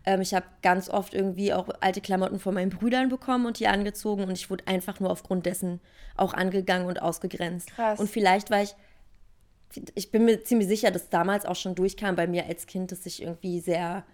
Ähm, 0.06 0.20
ich 0.20 0.34
habe 0.34 0.46
ganz 0.62 0.88
oft 0.88 1.14
irgendwie 1.14 1.52
auch 1.52 1.68
alte 1.80 2.00
Klamotten 2.00 2.38
von 2.38 2.54
meinen 2.54 2.70
Brüdern 2.70 3.08
bekommen 3.08 3.46
und 3.46 3.58
die 3.58 3.68
angezogen 3.68 4.24
und 4.24 4.32
ich 4.32 4.50
wurde 4.50 4.66
einfach 4.66 5.00
nur 5.00 5.10
aufgrund 5.10 5.46
dessen 5.46 5.80
auch 6.16 6.34
angegangen 6.34 6.86
und 6.86 7.00
ausgegrenzt. 7.00 7.70
Krass. 7.70 7.98
Und 7.98 8.08
vielleicht 8.10 8.50
war 8.50 8.62
ich, 8.62 8.74
ich 9.94 10.10
bin 10.10 10.24
mir 10.24 10.44
ziemlich 10.44 10.68
sicher, 10.68 10.90
dass 10.90 11.08
damals 11.08 11.46
auch 11.46 11.56
schon 11.56 11.74
durchkam 11.74 12.16
bei 12.16 12.26
mir 12.26 12.46
als 12.46 12.66
Kind, 12.66 12.92
dass 12.92 13.06
ich 13.06 13.22
irgendwie 13.22 13.60
sehr, 13.60 14.04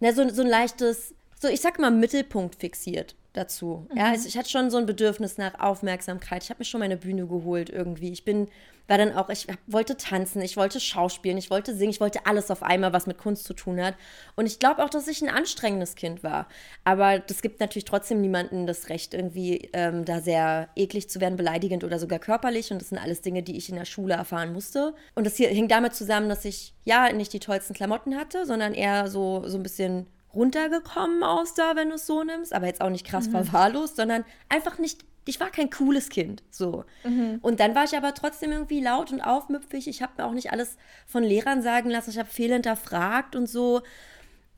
na, 0.00 0.12
so, 0.12 0.28
so 0.28 0.42
ein 0.42 0.48
leichtes, 0.48 1.14
so 1.44 1.52
ich 1.52 1.60
sag 1.60 1.78
mal 1.78 1.90
Mittelpunkt 1.90 2.56
fixiert 2.56 3.14
dazu. 3.34 3.86
Mhm. 3.90 3.98
Ja, 3.98 4.04
also 4.10 4.26
ich 4.26 4.38
hatte 4.38 4.48
schon 4.48 4.70
so 4.70 4.78
ein 4.78 4.86
Bedürfnis 4.86 5.36
nach 5.36 5.60
Aufmerksamkeit. 5.60 6.42
Ich 6.42 6.50
habe 6.50 6.60
mir 6.60 6.64
schon 6.64 6.80
meine 6.80 6.96
Bühne 6.96 7.26
geholt 7.26 7.68
irgendwie. 7.68 8.12
Ich 8.12 8.24
bin, 8.24 8.48
war 8.86 8.96
dann 8.96 9.12
auch, 9.12 9.28
ich 9.28 9.48
wollte 9.66 9.96
tanzen, 9.96 10.40
ich 10.40 10.56
wollte 10.56 10.78
schauspielen, 10.80 11.36
ich 11.36 11.50
wollte 11.50 11.74
singen, 11.74 11.90
ich 11.90 12.00
wollte 12.00 12.26
alles 12.26 12.50
auf 12.50 12.62
einmal, 12.62 12.92
was 12.92 13.06
mit 13.06 13.18
Kunst 13.18 13.44
zu 13.44 13.52
tun 13.52 13.82
hat. 13.82 13.94
Und 14.36 14.46
ich 14.46 14.60
glaube 14.60 14.84
auch, 14.84 14.88
dass 14.88 15.08
ich 15.08 15.20
ein 15.20 15.28
anstrengendes 15.28 15.96
Kind 15.96 16.22
war. 16.22 16.46
Aber 16.84 17.18
das 17.18 17.42
gibt 17.42 17.60
natürlich 17.60 17.84
trotzdem 17.84 18.20
niemandem 18.20 18.66
das 18.66 18.88
Recht, 18.88 19.14
irgendwie 19.14 19.68
ähm, 19.72 20.04
da 20.04 20.20
sehr 20.20 20.68
eklig 20.76 21.10
zu 21.10 21.20
werden, 21.20 21.36
beleidigend 21.36 21.82
oder 21.82 21.98
sogar 21.98 22.20
körperlich. 22.20 22.70
Und 22.70 22.80
das 22.80 22.90
sind 22.90 22.98
alles 22.98 23.20
Dinge, 23.20 23.42
die 23.42 23.56
ich 23.56 23.68
in 23.68 23.76
der 23.76 23.84
Schule 23.84 24.14
erfahren 24.14 24.52
musste. 24.52 24.94
Und 25.14 25.26
das 25.26 25.36
hier 25.36 25.48
hing 25.48 25.66
damit 25.68 25.94
zusammen, 25.94 26.28
dass 26.28 26.44
ich 26.44 26.72
ja 26.84 27.12
nicht 27.12 27.32
die 27.32 27.40
tollsten 27.40 27.74
Klamotten 27.74 28.16
hatte, 28.16 28.46
sondern 28.46 28.74
eher 28.74 29.08
so, 29.08 29.42
so 29.46 29.56
ein 29.56 29.62
bisschen 29.64 30.06
runtergekommen 30.34 31.22
aus 31.22 31.54
da, 31.54 31.76
wenn 31.76 31.88
du 31.88 31.96
es 31.96 32.06
so 32.06 32.22
nimmst, 32.24 32.52
aber 32.52 32.66
jetzt 32.66 32.80
auch 32.80 32.90
nicht 32.90 33.06
krass 33.06 33.28
mhm. 33.28 33.32
verwahrlost, 33.32 33.96
sondern 33.96 34.24
einfach 34.48 34.78
nicht, 34.78 35.04
ich 35.26 35.40
war 35.40 35.50
kein 35.50 35.70
cooles 35.70 36.08
Kind, 36.08 36.42
so. 36.50 36.84
Mhm. 37.04 37.38
Und 37.42 37.60
dann 37.60 37.74
war 37.74 37.84
ich 37.84 37.96
aber 37.96 38.14
trotzdem 38.14 38.52
irgendwie 38.52 38.80
laut 38.80 39.12
und 39.12 39.20
aufmüpfig. 39.20 39.88
Ich 39.88 40.02
habe 40.02 40.12
mir 40.18 40.28
auch 40.28 40.32
nicht 40.32 40.52
alles 40.52 40.76
von 41.06 41.22
Lehrern 41.22 41.62
sagen 41.62 41.90
lassen, 41.90 42.10
ich 42.10 42.18
habe 42.18 42.28
viel 42.28 42.52
hinterfragt 42.52 43.36
und 43.36 43.48
so 43.48 43.82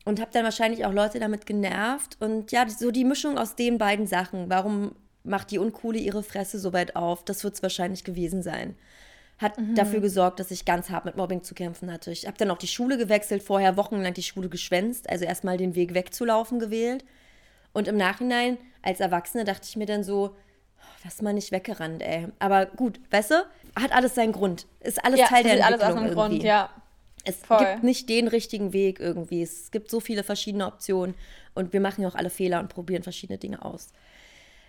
und 0.05 0.21
habe 0.21 0.31
dann 0.33 0.45
wahrscheinlich 0.45 0.85
auch 0.85 0.93
Leute 0.93 1.19
damit 1.19 1.47
genervt 1.47 2.17
und 2.21 2.53
ja, 2.53 2.69
so 2.69 2.91
die 2.91 3.05
Mischung 3.05 3.39
aus 3.39 3.57
den 3.57 3.79
beiden 3.79 4.07
Sachen, 4.07 4.49
warum 4.49 4.93
macht 5.25 5.51
die 5.51 5.59
Uncoole 5.59 5.99
ihre 5.99 6.23
Fresse 6.23 6.59
so 6.59 6.73
weit 6.73 6.95
auf, 6.95 7.25
das 7.25 7.43
wird 7.43 7.55
es 7.55 7.63
wahrscheinlich 7.63 8.05
gewesen 8.05 8.43
sein 8.43 8.77
hat 9.39 9.59
mhm. 9.59 9.75
dafür 9.75 10.01
gesorgt, 10.01 10.41
dass 10.41 10.51
ich 10.51 10.65
ganz 10.65 10.89
hart 10.91 11.05
mit 11.05 11.17
Mobbing 11.17 11.43
zu 11.43 11.55
kämpfen 11.55 11.93
hatte. 11.93 12.11
Ich 12.11 12.27
habe 12.27 12.39
dann 12.39 12.51
auch 12.51 12.59
die 12.59 12.69
Schule 12.69 12.97
gewechselt, 12.97 13.43
vorher 13.43 13.77
wochenlang 13.77 14.15
die 14.15 14.23
Schule 14.23 14.49
geschwänzt, 14.49 15.09
also 15.11 15.25
erstmal 15.25 15.59
den 15.59 15.75
Weg 15.75 15.95
wegzulaufen 15.95 16.59
gewählt. 16.59 17.05
Und 17.73 17.89
im 17.89 17.99
Nachhinein, 17.99 18.57
als 18.81 19.01
Erwachsene, 19.01 19.45
dachte 19.45 19.67
ich 19.69 19.77
mir 19.77 19.85
dann 19.85 20.03
so, 20.03 20.35
oh, 20.35 21.05
was 21.05 21.21
mal 21.21 21.35
nicht 21.35 21.53
weggerannt, 21.53 22.03
ey. 22.03 22.29
Aber 22.39 22.65
gut, 22.65 22.99
weißt 23.11 23.33
du, 23.33 23.47
hat 23.79 23.93
alles 23.93 24.15
seinen 24.15 24.33
Grund. 24.33 24.67
Ist 24.81 25.05
alles 25.05 25.21
ja, 25.21 25.27
Teil 25.27 25.43
der 25.43 25.53
Entwicklung 25.53 25.81
alles 25.81 25.97
aus 25.97 26.03
dem 26.03 26.15
Grund, 26.15 26.43
ja. 26.43 26.71
Es 27.25 27.37
Voll. 27.39 27.59
gibt 27.59 27.83
nicht 27.83 28.09
den 28.09 28.29
richtigen 28.29 28.73
Weg 28.73 29.01
irgendwie. 29.01 29.43
Es 29.43 29.73
gibt 29.73 29.91
so 29.91 29.99
viele 29.99 30.23
verschiedene 30.23 30.67
Optionen 30.67 31.17
und 31.55 31.73
wir 31.73 31.81
machen 31.81 32.03
ja 32.03 32.09
auch 32.09 32.15
alle 32.15 32.31
Fehler 32.31 32.61
und 32.61 32.69
probieren 32.69 33.03
verschiedene 33.03 33.37
Dinge 33.37 33.65
aus. 33.65 33.89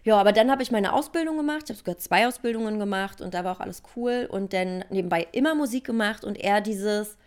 Ja, 0.07 0.17
aber 0.17 0.31
dann 0.31 0.49
habe 0.49 0.63
ich 0.63 0.71
meine 0.71 0.93
Ausbildung 0.93 1.35
gemacht. 1.35 1.63
Ich 1.65 1.69
habe 1.71 1.79
sogar 1.79 1.97
zwei 1.97 2.29
Ausbildungen 2.29 2.79
gemacht 2.79 3.19
und 3.19 3.33
da 3.33 3.43
war 3.43 3.57
auch 3.57 3.59
alles 3.59 3.83
cool. 3.97 4.25
Und 4.31 4.53
dann 4.53 4.85
nebenbei 4.89 5.27
immer 5.33 5.53
Musik 5.53 5.83
gemacht 5.83 6.23
und 6.23 6.37
eher 6.37 6.61
dieses 6.61 7.17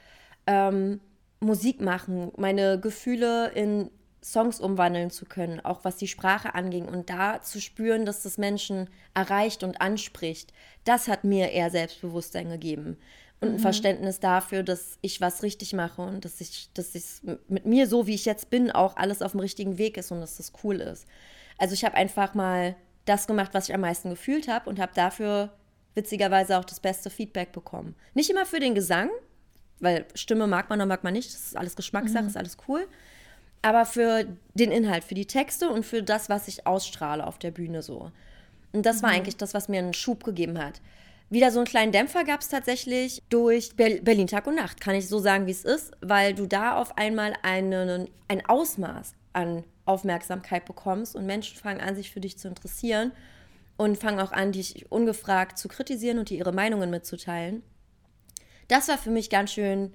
ähm, 0.46 0.98
Musik 1.40 1.82
machen, 1.82 2.32
meine 2.38 2.80
Gefühle 2.80 3.48
in 3.48 3.90
Songs 4.24 4.60
umwandeln 4.60 5.10
zu 5.10 5.26
können, 5.26 5.60
auch 5.60 5.84
was 5.84 5.98
die 5.98 6.08
Sprache 6.08 6.54
anging 6.54 6.86
und 6.86 7.10
da 7.10 7.42
zu 7.42 7.60
spüren, 7.60 8.06
dass 8.06 8.22
das 8.22 8.38
Menschen 8.38 8.88
erreicht 9.12 9.62
und 9.62 9.82
anspricht, 9.82 10.54
das 10.84 11.06
hat 11.06 11.22
mir 11.22 11.50
eher 11.50 11.68
Selbstbewusstsein 11.68 12.48
gegeben 12.48 12.96
und 13.42 13.48
ein 13.48 13.54
mhm. 13.56 13.58
Verständnis 13.58 14.20
dafür, 14.20 14.62
dass 14.62 14.96
ich 15.02 15.20
was 15.20 15.42
richtig 15.42 15.74
mache 15.74 16.00
und 16.00 16.24
dass 16.24 16.40
ich, 16.40 16.70
dass 16.72 16.94
ich 16.94 17.04
mit 17.46 17.66
mir 17.66 17.86
so 17.86 18.06
wie 18.06 18.14
ich 18.14 18.24
jetzt 18.24 18.48
bin 18.48 18.70
auch 18.70 18.96
alles 18.96 19.20
auf 19.20 19.32
dem 19.32 19.40
richtigen 19.40 19.76
Weg 19.76 19.98
ist 19.98 20.12
und 20.12 20.20
dass 20.20 20.38
das 20.38 20.54
cool 20.64 20.80
ist. 20.80 21.06
Also 21.60 21.74
ich 21.74 21.84
habe 21.84 21.94
einfach 21.94 22.34
mal 22.34 22.74
das 23.04 23.26
gemacht, 23.26 23.50
was 23.52 23.68
ich 23.68 23.74
am 23.74 23.82
meisten 23.82 24.08
gefühlt 24.08 24.48
habe 24.48 24.68
und 24.68 24.80
habe 24.80 24.92
dafür 24.94 25.50
witzigerweise 25.94 26.58
auch 26.58 26.64
das 26.64 26.80
beste 26.80 27.10
Feedback 27.10 27.52
bekommen. 27.52 27.94
Nicht 28.14 28.30
immer 28.30 28.46
für 28.46 28.60
den 28.60 28.74
Gesang, 28.74 29.10
weil 29.78 30.06
Stimme 30.14 30.46
mag 30.46 30.70
man 30.70 30.78
oder 30.78 30.86
mag 30.86 31.04
man 31.04 31.12
nicht, 31.12 31.28
das 31.28 31.40
ist 31.40 31.56
alles 31.56 31.76
Geschmackssache, 31.76 32.22
mhm. 32.22 32.28
ist 32.28 32.36
alles 32.38 32.56
cool. 32.66 32.88
Aber 33.60 33.84
für 33.84 34.24
den 34.54 34.72
Inhalt, 34.72 35.04
für 35.04 35.14
die 35.14 35.26
Texte 35.26 35.68
und 35.68 35.84
für 35.84 36.02
das, 36.02 36.30
was 36.30 36.48
ich 36.48 36.66
ausstrahle 36.66 37.26
auf 37.26 37.38
der 37.38 37.50
Bühne 37.50 37.82
so. 37.82 38.10
Und 38.72 38.86
das 38.86 38.98
mhm. 38.98 39.02
war 39.02 39.10
eigentlich 39.10 39.36
das, 39.36 39.52
was 39.52 39.68
mir 39.68 39.80
einen 39.80 39.92
Schub 39.92 40.24
gegeben 40.24 40.58
hat. 40.58 40.80
Wieder 41.28 41.50
so 41.50 41.58
einen 41.58 41.66
kleinen 41.66 41.92
Dämpfer 41.92 42.24
gab 42.24 42.40
es 42.40 42.48
tatsächlich 42.48 43.22
durch 43.28 43.76
Berlin 43.76 44.26
Tag 44.26 44.46
und 44.46 44.54
Nacht, 44.56 44.80
kann 44.80 44.94
ich 44.94 45.08
so 45.08 45.18
sagen, 45.18 45.46
wie 45.46 45.52
es 45.52 45.64
ist, 45.64 45.92
weil 46.00 46.34
du 46.34 46.46
da 46.46 46.76
auf 46.76 46.96
einmal 46.96 47.34
einen, 47.42 48.08
ein 48.28 48.46
Ausmaß 48.46 49.12
an 49.34 49.64
Aufmerksamkeit 49.90 50.64
bekommst 50.64 51.16
und 51.16 51.26
Menschen 51.26 51.58
fangen 51.58 51.80
an, 51.80 51.96
sich 51.96 52.10
für 52.12 52.20
dich 52.20 52.38
zu 52.38 52.46
interessieren 52.46 53.10
und 53.76 53.98
fangen 53.98 54.20
auch 54.20 54.32
an, 54.32 54.52
dich 54.52 54.90
ungefragt 54.92 55.58
zu 55.58 55.66
kritisieren 55.66 56.18
und 56.18 56.30
dir 56.30 56.38
ihre 56.38 56.52
Meinungen 56.52 56.90
mitzuteilen. 56.90 57.62
Das 58.68 58.88
war 58.88 58.98
für 58.98 59.10
mich 59.10 59.30
ganz 59.30 59.52
schön 59.52 59.92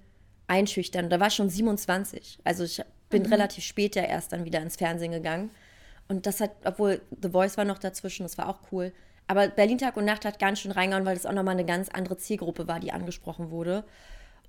einschüchternd. 0.48 1.12
Da 1.12 1.20
war 1.20 1.28
ich 1.28 1.36
schon 1.36 1.50
27. 1.50 2.40
Also 2.44 2.66
ich 2.66 2.82
bin 3.10 3.24
mhm. 3.24 3.30
relativ 3.30 3.64
spät 3.64 3.96
ja 3.96 4.04
erst 4.04 4.34
dann 4.34 4.44
wieder 4.44 4.62
ins 4.62 4.76
Fernsehen 4.76 5.12
gegangen. 5.12 5.50
Und 6.08 6.26
das 6.26 6.42
hat, 6.42 6.52
obwohl 6.66 7.02
The 7.22 7.30
Voice 7.30 7.58
war 7.58 7.66
noch 7.66 7.80
dazwischen, 7.80 8.24
das 8.24 8.38
war 8.38 8.50
auch 8.50 8.60
cool. 8.72 8.92
Aber 9.28 9.48
Berlin 9.48 9.78
Tag 9.78 9.98
und 9.98 10.06
Nacht 10.06 10.26
hat 10.26 10.38
ganz 10.40 10.60
schön 10.60 10.72
reingehauen, 10.72 11.06
weil 11.06 11.16
das 11.16 11.26
auch 11.26 11.32
nochmal 11.32 11.54
eine 11.54 11.66
ganz 11.66 11.90
andere 11.90 12.18
Zielgruppe 12.18 12.68
war, 12.68 12.80
die 12.80 12.92
angesprochen 12.92 13.50
wurde. 13.50 13.84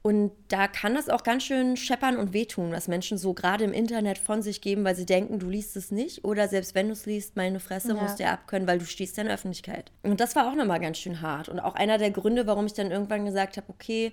Und 0.02 0.32
da 0.48 0.68
kann 0.68 0.94
das 0.94 1.09
auch 1.09 1.22
ganz 1.22 1.42
schön 1.42 1.76
scheppern 1.76 2.16
und 2.16 2.32
wehtun, 2.32 2.72
was 2.72 2.88
Menschen 2.88 3.18
so 3.18 3.35
gerade 3.35 3.64
im 3.64 3.72
Internet 3.72 4.18
von 4.18 4.42
sich 4.42 4.61
geben, 4.61 4.85
weil 4.85 4.94
sie 4.94 5.06
denken, 5.06 5.38
du 5.38 5.48
liest 5.48 5.76
es 5.76 5.90
nicht. 5.90 6.24
Oder 6.24 6.48
selbst 6.48 6.74
wenn 6.74 6.87
du 6.87 6.92
es 6.92 7.06
liest, 7.06 7.37
meine 7.37 7.61
Fresse 7.61 7.88
ja. 7.88 7.94
musst 7.94 8.18
du 8.18 8.22
ja 8.24 8.32
abkönnen, 8.32 8.68
weil 8.68 8.78
du 8.78 8.87
stehst 8.87 9.16
ja 9.16 9.22
in 9.22 9.28
der 9.28 9.35
Öffentlichkeit. 9.35 9.90
Und 10.02 10.20
das 10.20 10.37
war 10.37 10.48
auch 10.48 10.54
nochmal 10.54 10.80
ganz 10.80 10.98
schön 10.98 11.20
hart. 11.20 11.48
Und 11.48 11.61
auch 11.61 11.74
einer 11.74 11.98
der 11.98 12.11
Gründe, 12.11 12.46
warum 12.46 12.66
ich 12.66 12.74
dann 12.74 12.90
irgendwann 12.90 13.24
gesagt 13.24 13.56
habe, 13.56 13.66
okay, 13.68 14.12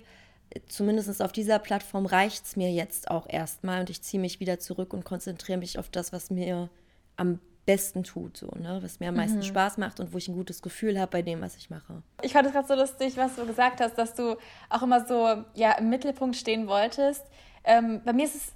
zumindest 0.68 1.22
auf 1.22 1.32
dieser 1.32 1.58
Plattform 1.58 2.06
reicht 2.06 2.44
es 2.46 2.56
mir 2.56 2.70
jetzt 2.70 3.10
auch 3.10 3.28
erstmal 3.28 3.80
und 3.80 3.90
ich 3.90 4.02
ziehe 4.02 4.20
mich 4.20 4.40
wieder 4.40 4.58
zurück 4.58 4.92
und 4.92 5.04
konzentriere 5.04 5.58
mich 5.58 5.78
auf 5.78 5.88
das, 5.88 6.12
was 6.12 6.30
mir 6.30 6.70
am 7.16 7.40
besten 7.66 8.04
tut, 8.04 8.36
so, 8.36 8.48
ne? 8.58 8.78
was 8.82 9.00
mir 9.00 9.08
am 9.08 9.16
meisten 9.16 9.38
mhm. 9.38 9.42
Spaß 9.42 9.78
macht 9.78 10.00
und 10.00 10.12
wo 10.12 10.18
ich 10.18 10.28
ein 10.28 10.34
gutes 10.34 10.62
Gefühl 10.62 10.98
habe 10.98 11.10
bei 11.10 11.22
dem, 11.22 11.40
was 11.40 11.56
ich 11.56 11.70
mache. 11.70 12.02
Ich 12.22 12.32
fand 12.32 12.46
es 12.46 12.52
gerade 12.52 12.68
so 12.68 12.74
lustig, 12.74 13.16
was 13.16 13.36
du 13.36 13.46
gesagt 13.46 13.80
hast, 13.80 13.96
dass 13.96 14.14
du 14.14 14.36
auch 14.68 14.82
immer 14.82 15.04
so 15.06 15.44
ja, 15.54 15.72
im 15.72 15.88
Mittelpunkt 15.88 16.36
stehen 16.36 16.66
wolltest. 16.66 17.24
Ähm, 17.64 18.02
bei 18.04 18.12
mir 18.12 18.24
ist 18.24 18.34
es 18.34 18.52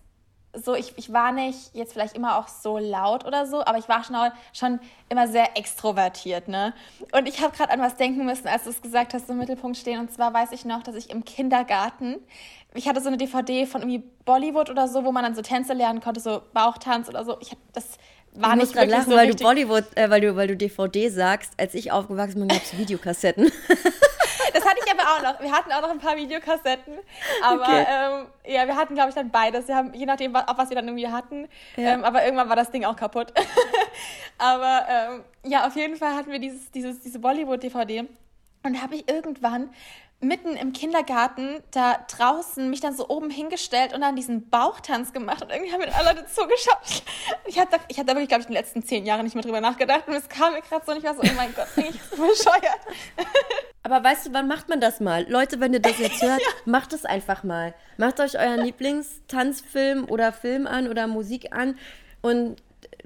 so, 0.54 0.74
ich, 0.74 0.94
ich 0.96 1.12
war 1.12 1.32
nicht 1.32 1.74
jetzt 1.74 1.92
vielleicht 1.92 2.16
immer 2.16 2.38
auch 2.38 2.48
so 2.48 2.78
laut 2.78 3.24
oder 3.26 3.46
so, 3.46 3.64
aber 3.64 3.78
ich 3.78 3.88
war 3.88 4.02
schon, 4.02 4.16
schon 4.52 4.80
immer 5.08 5.28
sehr 5.28 5.56
extrovertiert, 5.56 6.48
ne? 6.48 6.74
Und 7.12 7.28
ich 7.28 7.42
habe 7.42 7.56
gerade 7.56 7.72
an 7.72 7.80
was 7.80 7.96
denken 7.96 8.24
müssen, 8.24 8.48
als 8.48 8.64
du 8.64 8.70
es 8.70 8.80
gesagt 8.80 9.14
hast, 9.14 9.26
so 9.26 9.34
im 9.34 9.38
Mittelpunkt 9.38 9.76
stehen. 9.76 10.00
Und 10.00 10.12
zwar 10.12 10.32
weiß 10.32 10.52
ich 10.52 10.64
noch, 10.64 10.82
dass 10.82 10.94
ich 10.94 11.10
im 11.10 11.24
Kindergarten, 11.24 12.16
ich 12.74 12.88
hatte 12.88 13.00
so 13.00 13.08
eine 13.08 13.16
DVD 13.16 13.66
von 13.66 13.82
irgendwie 13.82 14.02
Bollywood 14.24 14.70
oder 14.70 14.88
so, 14.88 15.04
wo 15.04 15.12
man 15.12 15.24
dann 15.24 15.34
so 15.34 15.42
Tänze 15.42 15.74
lernen 15.74 16.00
konnte, 16.00 16.20
so 16.20 16.42
Bauchtanz 16.52 17.08
oder 17.08 17.24
so. 17.24 17.36
Ich 17.40 17.50
habe 17.50 17.60
das 17.72 17.98
war 18.40 18.52
ich 18.52 18.60
nicht 18.60 18.72
gerade 18.72 18.90
lachen, 18.90 19.10
so 19.10 19.16
weil 19.16 19.30
du 19.30 19.42
Bollywood, 19.42 19.84
äh, 19.96 20.10
weil 20.10 20.20
du, 20.20 20.36
weil 20.36 20.48
du 20.48 20.56
DVD 20.56 21.08
sagst. 21.08 21.52
Als 21.56 21.74
ich 21.74 21.92
aufgewachsen 21.92 22.40
bin, 22.40 22.48
gab 22.48 22.62
es 22.62 22.76
Videokassetten. 22.78 23.50
das 24.52 24.64
hatte 24.64 24.80
ich 24.84 24.92
aber 24.92 25.02
auch 25.02 25.22
noch. 25.22 25.40
Wir 25.40 25.52
hatten 25.52 25.72
auch 25.72 25.82
noch 25.82 25.90
ein 25.90 25.98
paar 25.98 26.16
Videokassetten. 26.16 26.94
Aber 27.42 27.62
okay. 27.62 27.86
ähm, 27.88 28.26
ja, 28.46 28.66
wir 28.66 28.76
hatten, 28.76 28.94
glaube 28.94 29.10
ich, 29.10 29.14
dann 29.14 29.30
beides. 29.30 29.68
Wir 29.68 29.76
haben, 29.76 29.92
je 29.94 30.06
nachdem, 30.06 30.34
was, 30.34 30.44
was 30.56 30.68
wir 30.68 30.76
dann 30.76 30.86
irgendwie 30.86 31.08
hatten. 31.08 31.48
Ja. 31.76 31.94
Ähm, 31.94 32.04
aber 32.04 32.24
irgendwann 32.24 32.48
war 32.48 32.56
das 32.56 32.70
Ding 32.70 32.84
auch 32.84 32.96
kaputt. 32.96 33.32
aber 34.38 34.86
ähm, 34.88 35.24
ja, 35.44 35.66
auf 35.66 35.76
jeden 35.76 35.96
Fall 35.96 36.14
hatten 36.14 36.30
wir 36.30 36.38
dieses, 36.38 36.70
dieses, 36.70 37.00
diese 37.00 37.18
Bollywood-DVD. 37.18 38.08
Und 38.64 38.74
da 38.76 38.82
habe 38.82 38.96
ich 38.96 39.08
irgendwann 39.08 39.70
mitten 40.20 40.56
im 40.56 40.72
Kindergarten 40.72 41.62
da 41.70 42.04
draußen 42.16 42.68
mich 42.68 42.80
dann 42.80 42.96
so 42.96 43.08
oben 43.08 43.30
hingestellt 43.30 43.92
und 43.94 44.00
dann 44.00 44.16
diesen 44.16 44.50
Bauchtanz 44.50 45.12
gemacht 45.12 45.42
und 45.42 45.50
irgendwie 45.50 45.72
haben 45.72 45.80
mir 45.80 45.94
alle 45.94 46.14
Leute 46.14 46.26
zugeschaut. 46.26 47.04
Ich 47.46 47.58
hatte, 47.58 47.76
ich 47.86 47.98
hatte 47.98 48.06
da 48.06 48.14
wirklich, 48.14 48.28
glaube 48.28 48.42
ich, 48.42 48.48
in 48.48 48.54
den 48.54 48.60
letzten 48.60 48.82
zehn 48.82 49.06
Jahren 49.06 49.22
nicht 49.22 49.34
mehr 49.34 49.44
drüber 49.44 49.60
nachgedacht 49.60 50.08
und 50.08 50.14
es 50.14 50.28
kam 50.28 50.54
mir 50.54 50.62
gerade 50.62 50.84
so 50.84 50.92
und 50.92 50.98
ich 50.98 51.04
war 51.04 51.14
so, 51.14 51.22
oh 51.22 51.34
mein 51.36 51.54
Gott, 51.54 51.72
bin 51.76 51.86
ich 51.86 52.02
so 52.02 52.16
bescheuert. 52.16 52.80
Aber 53.84 54.02
weißt 54.02 54.26
du, 54.26 54.32
wann 54.32 54.48
macht 54.48 54.68
man 54.68 54.80
das 54.80 54.98
mal? 54.98 55.24
Leute, 55.30 55.60
wenn 55.60 55.72
ihr 55.72 55.80
das 55.80 55.98
jetzt 55.98 56.20
hört, 56.20 56.40
ja. 56.40 56.48
macht 56.64 56.92
es 56.92 57.04
einfach 57.04 57.44
mal. 57.44 57.74
Macht 57.96 58.18
euch 58.18 58.38
euren 58.38 58.64
Lieblingstanzfilm 58.64 60.06
oder 60.08 60.32
Film 60.32 60.66
an 60.66 60.88
oder 60.88 61.06
Musik 61.06 61.52
an 61.52 61.78
und 62.22 62.56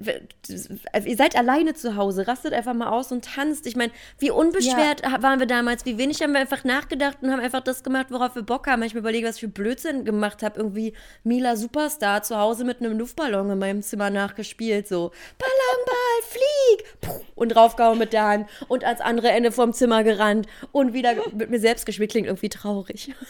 ihr 0.07 1.17
seid 1.17 1.35
alleine 1.35 1.73
zu 1.73 1.95
Hause, 1.95 2.27
rastet 2.27 2.53
einfach 2.53 2.73
mal 2.73 2.89
aus 2.89 3.11
und 3.11 3.25
tanzt. 3.25 3.65
Ich 3.67 3.75
meine, 3.75 3.91
wie 4.19 4.31
unbeschwert 4.31 5.01
ja. 5.03 5.21
waren 5.21 5.39
wir 5.39 5.47
damals, 5.47 5.85
wie 5.85 5.97
wenig 5.97 6.21
haben 6.21 6.33
wir 6.33 6.39
einfach 6.39 6.63
nachgedacht 6.63 7.17
und 7.21 7.31
haben 7.31 7.39
einfach 7.39 7.61
das 7.61 7.83
gemacht, 7.83 8.07
worauf 8.09 8.35
wir 8.35 8.43
Bock 8.43 8.67
haben. 8.67 8.83
Ich 8.83 8.93
mir 8.93 8.99
überlege, 8.99 9.27
was 9.27 9.35
ich 9.35 9.41
für 9.41 9.47
Blödsinn 9.47 10.05
gemacht 10.05 10.43
habe. 10.43 10.59
Irgendwie 10.59 10.93
Mila 11.23 11.55
Superstar 11.55 12.23
zu 12.23 12.37
Hause 12.37 12.63
mit 12.63 12.79
einem 12.79 12.97
Luftballon 12.97 13.49
in 13.49 13.59
meinem 13.59 13.81
Zimmer 13.81 14.09
nachgespielt. 14.09 14.87
So, 14.87 15.11
Ballonball, 15.37 16.21
flieg! 16.29 17.21
Und 17.35 17.49
draufgehauen 17.49 17.97
mit 17.97 18.13
der 18.13 18.25
Hand 18.25 18.49
und 18.67 18.83
ans 18.83 19.01
andere 19.01 19.29
Ende 19.29 19.51
vom 19.51 19.73
Zimmer 19.73 20.03
gerannt 20.03 20.47
und 20.71 20.93
wieder 20.93 21.15
mit 21.33 21.49
mir 21.49 21.59
selbst 21.59 21.85
gespielt. 21.85 22.11
Klingt 22.11 22.27
irgendwie 22.27 22.49
traurig. 22.49 23.13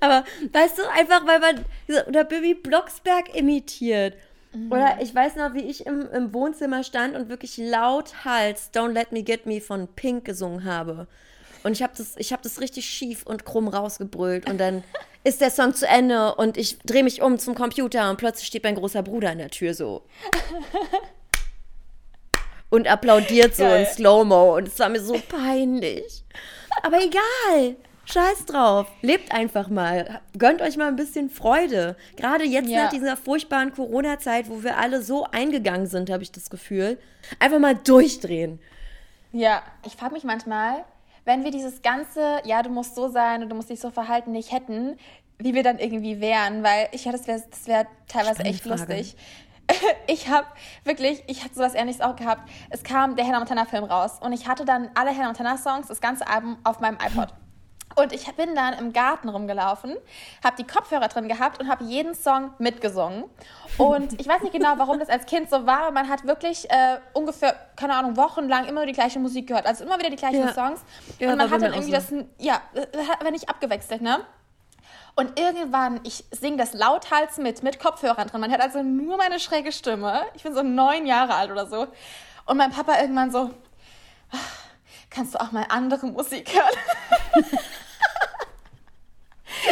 Aber 0.00 0.24
weißt 0.52 0.78
du, 0.78 0.88
einfach 0.90 1.26
weil 1.26 1.40
man 1.40 1.64
oder 2.08 2.24
Bibi 2.24 2.54
Blocksberg 2.54 3.34
imitiert. 3.34 4.14
Mhm. 4.52 4.72
Oder 4.72 4.98
ich 5.00 5.14
weiß 5.14 5.36
noch, 5.36 5.54
wie 5.54 5.62
ich 5.62 5.86
im, 5.86 6.08
im 6.12 6.34
Wohnzimmer 6.34 6.82
stand 6.82 7.14
und 7.16 7.28
wirklich 7.28 7.56
laut 7.56 8.24
Hals 8.24 8.70
Don't 8.74 8.92
Let 8.92 9.12
Me 9.12 9.22
Get 9.22 9.46
Me 9.46 9.60
von 9.60 9.88
Pink 9.88 10.24
gesungen 10.24 10.64
habe. 10.64 11.06
Und 11.62 11.72
ich 11.72 11.82
habe 11.82 11.92
das, 11.96 12.16
hab 12.16 12.42
das 12.42 12.60
richtig 12.60 12.86
schief 12.86 13.24
und 13.24 13.44
krumm 13.44 13.68
rausgebrüllt. 13.68 14.48
Und 14.48 14.58
dann 14.58 14.82
ist 15.24 15.40
der 15.40 15.50
Song 15.50 15.74
zu 15.74 15.86
Ende 15.86 16.34
und 16.34 16.56
ich 16.56 16.78
drehe 16.78 17.04
mich 17.04 17.22
um 17.22 17.38
zum 17.38 17.54
Computer 17.54 18.10
und 18.10 18.16
plötzlich 18.16 18.46
steht 18.46 18.64
mein 18.64 18.74
großer 18.74 19.02
Bruder 19.02 19.30
an 19.30 19.38
der 19.38 19.50
Tür 19.50 19.74
so. 19.74 20.02
Und 22.72 22.86
applaudiert 22.86 23.56
so 23.56 23.64
Geil. 23.64 23.80
in 23.80 23.86
Slow-Mo. 23.86 24.56
Und 24.56 24.68
es 24.68 24.78
war 24.78 24.88
mir 24.88 25.00
so 25.00 25.20
peinlich. 25.28 26.24
Aber 26.84 26.98
egal. 26.98 27.74
Scheiß 28.12 28.46
drauf. 28.46 28.86
Lebt 29.02 29.32
einfach 29.32 29.68
mal. 29.68 30.20
Gönnt 30.36 30.62
euch 30.62 30.76
mal 30.76 30.88
ein 30.88 30.96
bisschen 30.96 31.30
Freude. 31.30 31.96
Gerade 32.16 32.44
jetzt 32.44 32.68
ja. 32.68 32.84
nach 32.84 32.90
dieser 32.90 33.16
furchtbaren 33.16 33.72
Corona-Zeit, 33.72 34.50
wo 34.50 34.62
wir 34.62 34.78
alle 34.78 35.02
so 35.02 35.24
eingegangen 35.24 35.86
sind, 35.86 36.10
habe 36.10 36.22
ich 36.22 36.32
das 36.32 36.50
Gefühl. 36.50 36.98
Einfach 37.38 37.58
mal 37.58 37.74
durchdrehen. 37.74 38.58
Ja, 39.32 39.62
ich 39.86 39.94
frage 39.94 40.14
mich 40.14 40.24
manchmal, 40.24 40.84
wenn 41.24 41.44
wir 41.44 41.50
dieses 41.50 41.82
ganze, 41.82 42.40
ja, 42.44 42.62
du 42.62 42.70
musst 42.70 42.94
so 42.94 43.08
sein 43.08 43.42
und 43.42 43.48
du 43.48 43.54
musst 43.54 43.70
dich 43.70 43.80
so 43.80 43.90
verhalten, 43.90 44.32
nicht 44.32 44.52
hätten, 44.52 44.98
wie 45.38 45.54
wir 45.54 45.62
dann 45.62 45.78
irgendwie 45.78 46.20
wären, 46.20 46.62
weil 46.62 46.88
ich 46.92 47.04
ja, 47.04 47.12
das 47.12 47.26
wäre 47.26 47.42
das 47.50 47.66
wär 47.66 47.86
teilweise 48.08 48.42
echt 48.42 48.64
lustig. 48.64 49.16
Ich 50.08 50.28
habe 50.28 50.48
wirklich, 50.82 51.22
ich 51.28 51.44
hatte 51.44 51.54
sowas 51.54 51.76
ähnliches 51.76 52.00
auch 52.00 52.16
gehabt. 52.16 52.50
Es 52.70 52.82
kam 52.82 53.14
der 53.14 53.24
Hannah 53.24 53.38
Montana 53.38 53.66
Film 53.66 53.84
raus 53.84 54.18
und 54.20 54.32
ich 54.32 54.48
hatte 54.48 54.64
dann 54.64 54.90
alle 54.96 55.12
Hannah 55.12 55.26
Montana 55.26 55.56
Songs, 55.56 55.86
das 55.86 56.00
ganze 56.00 56.26
Album 56.26 56.58
auf 56.64 56.80
meinem 56.80 56.96
iPod. 56.96 57.28
Und 57.96 58.12
ich 58.12 58.24
bin 58.36 58.54
dann 58.54 58.74
im 58.74 58.92
Garten 58.92 59.28
rumgelaufen, 59.28 59.96
habe 60.44 60.56
die 60.56 60.66
Kopfhörer 60.66 61.08
drin 61.08 61.28
gehabt 61.28 61.60
und 61.60 61.68
habe 61.68 61.84
jeden 61.84 62.14
Song 62.14 62.54
mitgesungen. 62.58 63.24
Und 63.78 64.20
ich 64.20 64.28
weiß 64.28 64.42
nicht 64.42 64.52
genau, 64.52 64.74
warum 64.76 64.98
das 64.98 65.08
als 65.08 65.26
Kind 65.26 65.50
so 65.50 65.66
war, 65.66 65.80
aber 65.80 65.90
man 65.90 66.08
hat 66.08 66.24
wirklich 66.26 66.70
äh, 66.70 66.98
ungefähr, 67.14 67.56
keine 67.76 67.94
Ahnung, 67.94 68.16
wochenlang 68.16 68.66
immer 68.66 68.86
die 68.86 68.92
gleiche 68.92 69.18
Musik 69.18 69.48
gehört. 69.48 69.66
Also 69.66 69.84
immer 69.84 69.98
wieder 69.98 70.10
die 70.10 70.16
gleichen 70.16 70.40
ja. 70.40 70.52
Songs. 70.52 70.82
Ja, 71.18 71.30
und 71.32 71.38
man 71.38 71.50
hat 71.50 71.62
dann 71.62 71.72
irgendwie 71.72 71.92
das, 71.92 72.12
ja, 72.38 72.60
wenn 73.22 73.32
nicht 73.32 73.48
abgewechselt, 73.48 74.02
ne? 74.02 74.20
Und 75.16 75.38
irgendwann, 75.38 76.00
ich 76.04 76.24
singe 76.30 76.56
das 76.56 76.72
lauthals 76.72 77.38
mit, 77.38 77.62
mit 77.62 77.80
Kopfhörern 77.80 78.28
drin. 78.28 78.40
Man 78.40 78.50
hört 78.50 78.60
also 78.60 78.82
nur 78.82 79.16
meine 79.16 79.40
schräge 79.40 79.72
Stimme. 79.72 80.22
Ich 80.34 80.44
bin 80.44 80.54
so 80.54 80.62
neun 80.62 81.04
Jahre 81.04 81.34
alt 81.34 81.50
oder 81.50 81.66
so. 81.66 81.88
Und 82.46 82.56
mein 82.56 82.70
Papa 82.70 83.00
irgendwann 83.00 83.30
so, 83.30 83.50
kannst 85.10 85.34
du 85.34 85.40
auch 85.40 85.52
mal 85.52 85.66
andere 85.68 86.06
Musik 86.06 86.54
hören? 86.54 87.44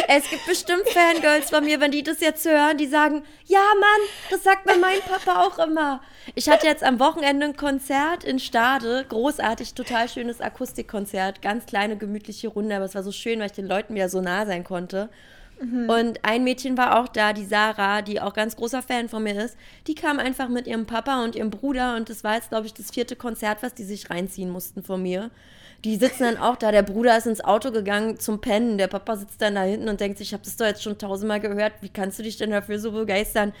Es 0.07 0.29
gibt 0.29 0.45
bestimmt 0.45 0.87
Fangirls 0.89 1.49
von 1.49 1.63
mir, 1.63 1.79
wenn 1.79 1.91
die 1.91 2.03
das 2.03 2.19
jetzt 2.19 2.45
hören, 2.45 2.77
die 2.77 2.87
sagen, 2.87 3.23
ja 3.45 3.59
Mann, 3.79 4.07
das 4.29 4.43
sagt 4.43 4.65
mir 4.65 4.77
mein 4.77 4.99
Papa 5.01 5.43
auch 5.43 5.59
immer. 5.59 6.01
Ich 6.35 6.49
hatte 6.49 6.67
jetzt 6.67 6.83
am 6.83 6.99
Wochenende 6.99 7.47
ein 7.47 7.55
Konzert 7.55 8.23
in 8.23 8.39
Stade, 8.39 9.05
großartig, 9.07 9.73
total 9.73 10.07
schönes 10.09 10.41
Akustikkonzert, 10.41 11.41
ganz 11.41 11.65
kleine, 11.65 11.97
gemütliche 11.97 12.47
Runde, 12.47 12.75
aber 12.75 12.85
es 12.85 12.95
war 12.95 13.03
so 13.03 13.11
schön, 13.11 13.39
weil 13.39 13.47
ich 13.47 13.53
den 13.53 13.67
Leuten 13.67 13.95
wieder 13.95 14.09
so 14.09 14.21
nah 14.21 14.45
sein 14.45 14.63
konnte. 14.63 15.09
Mhm. 15.61 15.89
Und 15.89 16.19
ein 16.23 16.43
Mädchen 16.43 16.77
war 16.77 16.99
auch 16.99 17.07
da, 17.07 17.33
die 17.33 17.45
Sarah, 17.45 18.01
die 18.01 18.21
auch 18.21 18.33
ganz 18.33 18.55
großer 18.55 18.81
Fan 18.81 19.09
von 19.09 19.23
mir 19.23 19.43
ist. 19.43 19.57
Die 19.87 19.95
kam 19.95 20.19
einfach 20.19 20.47
mit 20.47 20.67
ihrem 20.67 20.85
Papa 20.85 21.23
und 21.23 21.35
ihrem 21.35 21.49
Bruder 21.49 21.95
und 21.95 22.09
das 22.09 22.23
war 22.23 22.35
jetzt, 22.35 22.49
glaube 22.49 22.67
ich, 22.67 22.73
das 22.73 22.91
vierte 22.91 23.15
Konzert, 23.15 23.61
was 23.61 23.73
die 23.73 23.83
sich 23.83 24.09
reinziehen 24.09 24.49
mussten 24.49 24.83
von 24.83 25.01
mir. 25.01 25.31
Die 25.85 25.95
sitzen 25.95 26.23
dann 26.23 26.37
auch 26.37 26.57
da. 26.57 26.71
Der 26.71 26.83
Bruder 26.83 27.17
ist 27.17 27.27
ins 27.27 27.43
Auto 27.43 27.71
gegangen 27.71 28.19
zum 28.19 28.41
Pennen. 28.41 28.77
Der 28.77 28.87
Papa 28.87 29.15
sitzt 29.15 29.41
dann 29.41 29.55
da 29.55 29.63
hinten 29.63 29.87
und 29.87 30.01
denkt 30.01 30.17
sich, 30.17 30.29
ich 30.29 30.33
habe 30.33 30.43
das 30.43 30.57
doch 30.57 30.65
jetzt 30.65 30.83
schon 30.83 30.97
tausendmal 30.97 31.39
gehört. 31.39 31.73
Wie 31.81 31.89
kannst 31.89 32.19
du 32.19 32.23
dich 32.23 32.37
denn 32.37 32.49
dafür 32.49 32.79
so 32.79 32.91
begeistern? 32.91 33.53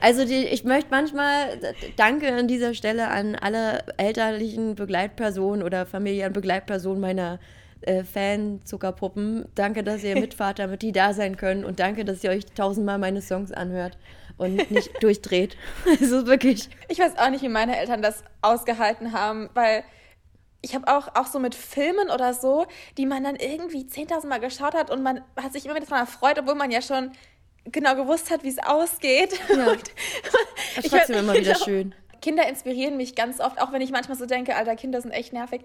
Also 0.00 0.24
die, 0.24 0.46
ich 0.46 0.64
möchte 0.64 0.90
manchmal, 0.90 1.58
danke 1.96 2.32
an 2.32 2.48
dieser 2.48 2.72
Stelle 2.72 3.08
an 3.08 3.34
alle 3.34 3.84
elterlichen 3.98 4.74
Begleitpersonen 4.74 5.62
oder 5.62 5.84
Familienbegleitpersonen 5.84 7.00
meiner 7.00 7.38
äh, 7.82 8.04
Fan-Zuckerpuppen. 8.04 9.46
Danke, 9.54 9.82
dass 9.82 10.04
ihr 10.04 10.14
mitfahrt, 10.20 10.58
damit 10.58 10.82
die 10.82 10.92
da 10.92 11.12
sein 11.12 11.36
können. 11.36 11.64
Und 11.64 11.80
danke, 11.80 12.04
dass 12.04 12.24
ihr 12.24 12.30
euch 12.30 12.46
tausendmal 12.46 12.98
meine 12.98 13.20
Songs 13.20 13.52
anhört 13.52 13.96
und 14.36 14.70
nicht 14.70 14.90
durchdreht. 15.02 15.56
Also 16.00 16.26
wirklich. 16.26 16.68
Ich 16.88 16.98
weiß 16.98 17.18
auch 17.18 17.30
nicht, 17.30 17.42
wie 17.42 17.48
meine 17.48 17.78
Eltern 17.78 18.02
das 18.02 18.24
ausgehalten 18.42 19.12
haben, 19.12 19.50
weil 19.54 19.84
ich 20.62 20.74
habe 20.74 20.88
auch, 20.88 21.14
auch 21.14 21.26
so 21.26 21.38
mit 21.38 21.54
Filmen 21.54 22.10
oder 22.10 22.34
so, 22.34 22.66
die 22.98 23.06
man 23.06 23.24
dann 23.24 23.36
irgendwie 23.36 23.84
10.000 23.84 24.26
Mal 24.26 24.40
geschaut 24.40 24.74
hat 24.74 24.90
und 24.90 25.02
man 25.02 25.24
hat 25.36 25.52
sich 25.52 25.64
immer 25.64 25.74
wieder 25.74 25.86
daran 25.86 26.06
erfreut, 26.06 26.38
obwohl 26.38 26.54
man 26.54 26.70
ja 26.70 26.82
schon 26.82 27.12
genau 27.64 27.94
gewusst 27.94 28.30
hat, 28.30 28.42
wie 28.42 28.48
es 28.48 28.58
ausgeht. 28.58 29.38
Ja. 29.48 29.56
das 30.76 30.84
ist 30.84 30.90
trotzdem 30.90 31.18
immer 31.18 31.34
wieder 31.34 31.54
schön. 31.54 31.94
Kinder 32.20 32.46
inspirieren 32.46 32.96
mich 32.96 33.14
ganz 33.14 33.40
oft, 33.40 33.60
auch 33.60 33.72
wenn 33.72 33.80
ich 33.80 33.90
manchmal 33.90 34.18
so 34.18 34.26
denke, 34.26 34.54
alter, 34.54 34.76
Kinder 34.76 35.00
sind 35.00 35.12
echt 35.12 35.32
nervig, 35.32 35.62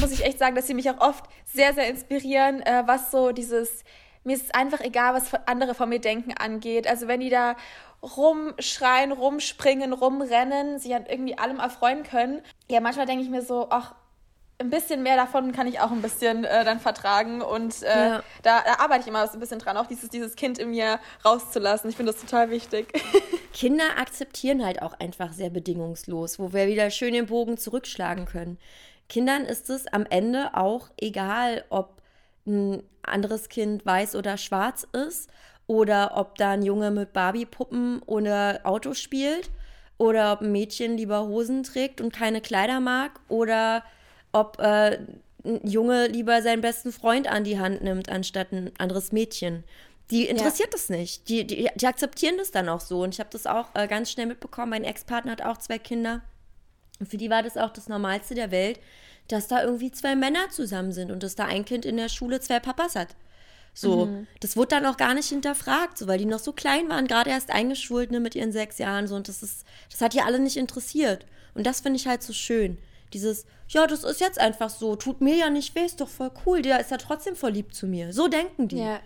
muss 0.00 0.10
ich 0.10 0.24
echt 0.24 0.38
sagen, 0.38 0.56
dass 0.56 0.66
sie 0.66 0.74
mich 0.74 0.90
auch 0.90 1.00
oft 1.00 1.24
sehr, 1.44 1.72
sehr 1.72 1.88
inspirieren, 1.88 2.62
äh, 2.62 2.82
was 2.86 3.12
so 3.12 3.30
dieses, 3.30 3.84
mir 4.24 4.34
ist 4.34 4.46
es 4.46 4.50
einfach 4.54 4.80
egal, 4.80 5.14
was 5.14 5.32
andere 5.46 5.74
von 5.74 5.88
mir 5.88 6.00
denken 6.00 6.32
angeht. 6.36 6.88
Also 6.88 7.06
wenn 7.06 7.20
die 7.20 7.30
da 7.30 7.56
rumschreien, 8.02 9.12
rumspringen, 9.12 9.92
rumrennen, 9.92 10.78
sich 10.78 10.94
an 10.94 11.06
irgendwie 11.06 11.38
allem 11.38 11.58
erfreuen 11.58 12.02
können. 12.02 12.42
Ja, 12.68 12.80
manchmal 12.80 13.06
denke 13.06 13.24
ich 13.24 13.30
mir 13.30 13.42
so, 13.42 13.68
ach, 13.70 13.94
ein 14.58 14.70
bisschen 14.70 15.02
mehr 15.02 15.16
davon 15.16 15.52
kann 15.52 15.66
ich 15.66 15.80
auch 15.80 15.90
ein 15.90 16.00
bisschen 16.00 16.44
äh, 16.44 16.64
dann 16.64 16.78
vertragen 16.78 17.42
und 17.42 17.82
äh, 17.82 17.86
ja. 17.86 18.22
da, 18.42 18.62
da, 18.62 18.78
arbeite 18.78 19.02
ich 19.02 19.08
immer 19.08 19.26
so 19.26 19.34
ein 19.34 19.40
bisschen 19.40 19.58
dran, 19.58 19.76
auch 19.76 19.86
dieses, 19.86 20.10
dieses 20.10 20.36
Kind 20.36 20.58
in 20.58 20.70
mir 20.70 21.00
rauszulassen. 21.24 21.90
Ich 21.90 21.96
finde 21.96 22.12
das 22.12 22.20
total 22.20 22.50
wichtig. 22.50 22.92
Kinder 23.52 23.84
akzeptieren 23.98 24.64
halt 24.64 24.80
auch 24.80 24.94
einfach 25.00 25.32
sehr 25.32 25.50
bedingungslos, 25.50 26.38
wo 26.38 26.52
wir 26.52 26.68
wieder 26.68 26.90
schön 26.90 27.14
den 27.14 27.26
Bogen 27.26 27.56
zurückschlagen 27.56 28.26
können. 28.26 28.58
Kindern 29.08 29.42
ist 29.42 29.70
es 29.70 29.86
am 29.88 30.06
Ende 30.08 30.50
auch 30.54 30.88
egal, 30.98 31.64
ob 31.68 32.00
ein 32.46 32.82
anderes 33.02 33.48
Kind 33.48 33.84
weiß 33.84 34.14
oder 34.14 34.36
schwarz 34.36 34.86
ist 34.92 35.30
oder 35.66 36.12
ob 36.16 36.36
da 36.36 36.50
ein 36.50 36.62
Junge 36.62 36.90
mit 36.90 37.12
Barbie-Puppen 37.12 38.02
oder 38.02 38.60
Auto 38.64 38.94
spielt 38.94 39.50
oder 39.98 40.32
ob 40.32 40.42
ein 40.42 40.52
Mädchen 40.52 40.96
lieber 40.96 41.26
Hosen 41.26 41.62
trägt 41.62 42.00
und 42.00 42.12
keine 42.12 42.40
Kleider 42.40 42.80
mag 42.80 43.20
oder 43.28 43.82
ob 44.34 44.58
äh, 44.58 44.98
ein 45.44 45.66
Junge 45.66 46.08
lieber 46.08 46.42
seinen 46.42 46.60
besten 46.60 46.92
Freund 46.92 47.28
an 47.28 47.44
die 47.44 47.58
Hand 47.58 47.82
nimmt, 47.82 48.08
anstatt 48.08 48.52
ein 48.52 48.72
anderes 48.78 49.12
Mädchen. 49.12 49.64
Die 50.10 50.26
interessiert 50.26 50.68
ja. 50.68 50.72
das 50.72 50.88
nicht. 50.90 51.28
Die, 51.28 51.46
die, 51.46 51.68
die, 51.74 51.86
akzeptieren 51.86 52.36
das 52.36 52.50
dann 52.50 52.68
auch 52.68 52.80
so. 52.80 53.02
Und 53.02 53.14
ich 53.14 53.20
habe 53.20 53.30
das 53.32 53.46
auch 53.46 53.68
äh, 53.74 53.88
ganz 53.88 54.10
schnell 54.10 54.26
mitbekommen. 54.26 54.70
Mein 54.70 54.84
Ex-Partner 54.84 55.32
hat 55.32 55.42
auch 55.42 55.56
zwei 55.56 55.78
Kinder. 55.78 56.22
Und 57.00 57.08
für 57.08 57.16
die 57.16 57.30
war 57.30 57.42
das 57.42 57.56
auch 57.56 57.70
das 57.70 57.88
Normalste 57.88 58.34
der 58.34 58.50
Welt, 58.50 58.80
dass 59.28 59.48
da 59.48 59.62
irgendwie 59.62 59.90
zwei 59.90 60.14
Männer 60.14 60.50
zusammen 60.50 60.92
sind 60.92 61.10
und 61.10 61.22
dass 61.22 61.34
da 61.34 61.46
ein 61.46 61.64
Kind 61.64 61.84
in 61.86 61.96
der 61.96 62.08
Schule 62.10 62.40
zwei 62.40 62.60
Papas 62.60 62.94
hat. 62.94 63.16
So, 63.72 64.06
mhm. 64.06 64.26
das 64.40 64.56
wurde 64.56 64.68
dann 64.68 64.86
auch 64.86 64.96
gar 64.96 65.14
nicht 65.14 65.30
hinterfragt, 65.30 65.98
so, 65.98 66.06
weil 66.06 66.18
die 66.18 66.26
noch 66.26 66.38
so 66.38 66.52
klein 66.52 66.88
waren, 66.88 67.08
gerade 67.08 67.30
erst 67.30 67.50
eingeschult 67.50 68.12
ne, 68.12 68.20
mit 68.20 68.34
ihren 68.36 68.52
sechs 68.52 68.78
Jahren. 68.78 69.08
So, 69.08 69.16
und 69.16 69.28
das 69.28 69.42
ist, 69.42 69.64
das 69.90 70.00
hat 70.00 70.12
die 70.12 70.20
alle 70.20 70.38
nicht 70.38 70.56
interessiert. 70.56 71.26
Und 71.54 71.66
das 71.66 71.80
finde 71.80 71.96
ich 71.98 72.06
halt 72.06 72.22
so 72.22 72.32
schön. 72.32 72.78
Dieses, 73.14 73.46
ja, 73.68 73.86
das 73.86 74.02
ist 74.02 74.20
jetzt 74.20 74.40
einfach 74.40 74.68
so, 74.68 74.96
tut 74.96 75.20
mir 75.20 75.36
ja 75.36 75.48
nicht 75.48 75.74
weh, 75.76 75.84
ist 75.84 76.00
doch 76.00 76.08
voll 76.08 76.32
cool, 76.44 76.62
der 76.62 76.80
ist 76.80 76.90
ja 76.90 76.96
trotzdem 76.96 77.36
voll 77.36 77.52
lieb 77.52 77.72
zu 77.72 77.86
mir. 77.86 78.12
So 78.12 78.26
denken 78.26 78.66
die. 78.68 78.78
Ja. 78.78 79.00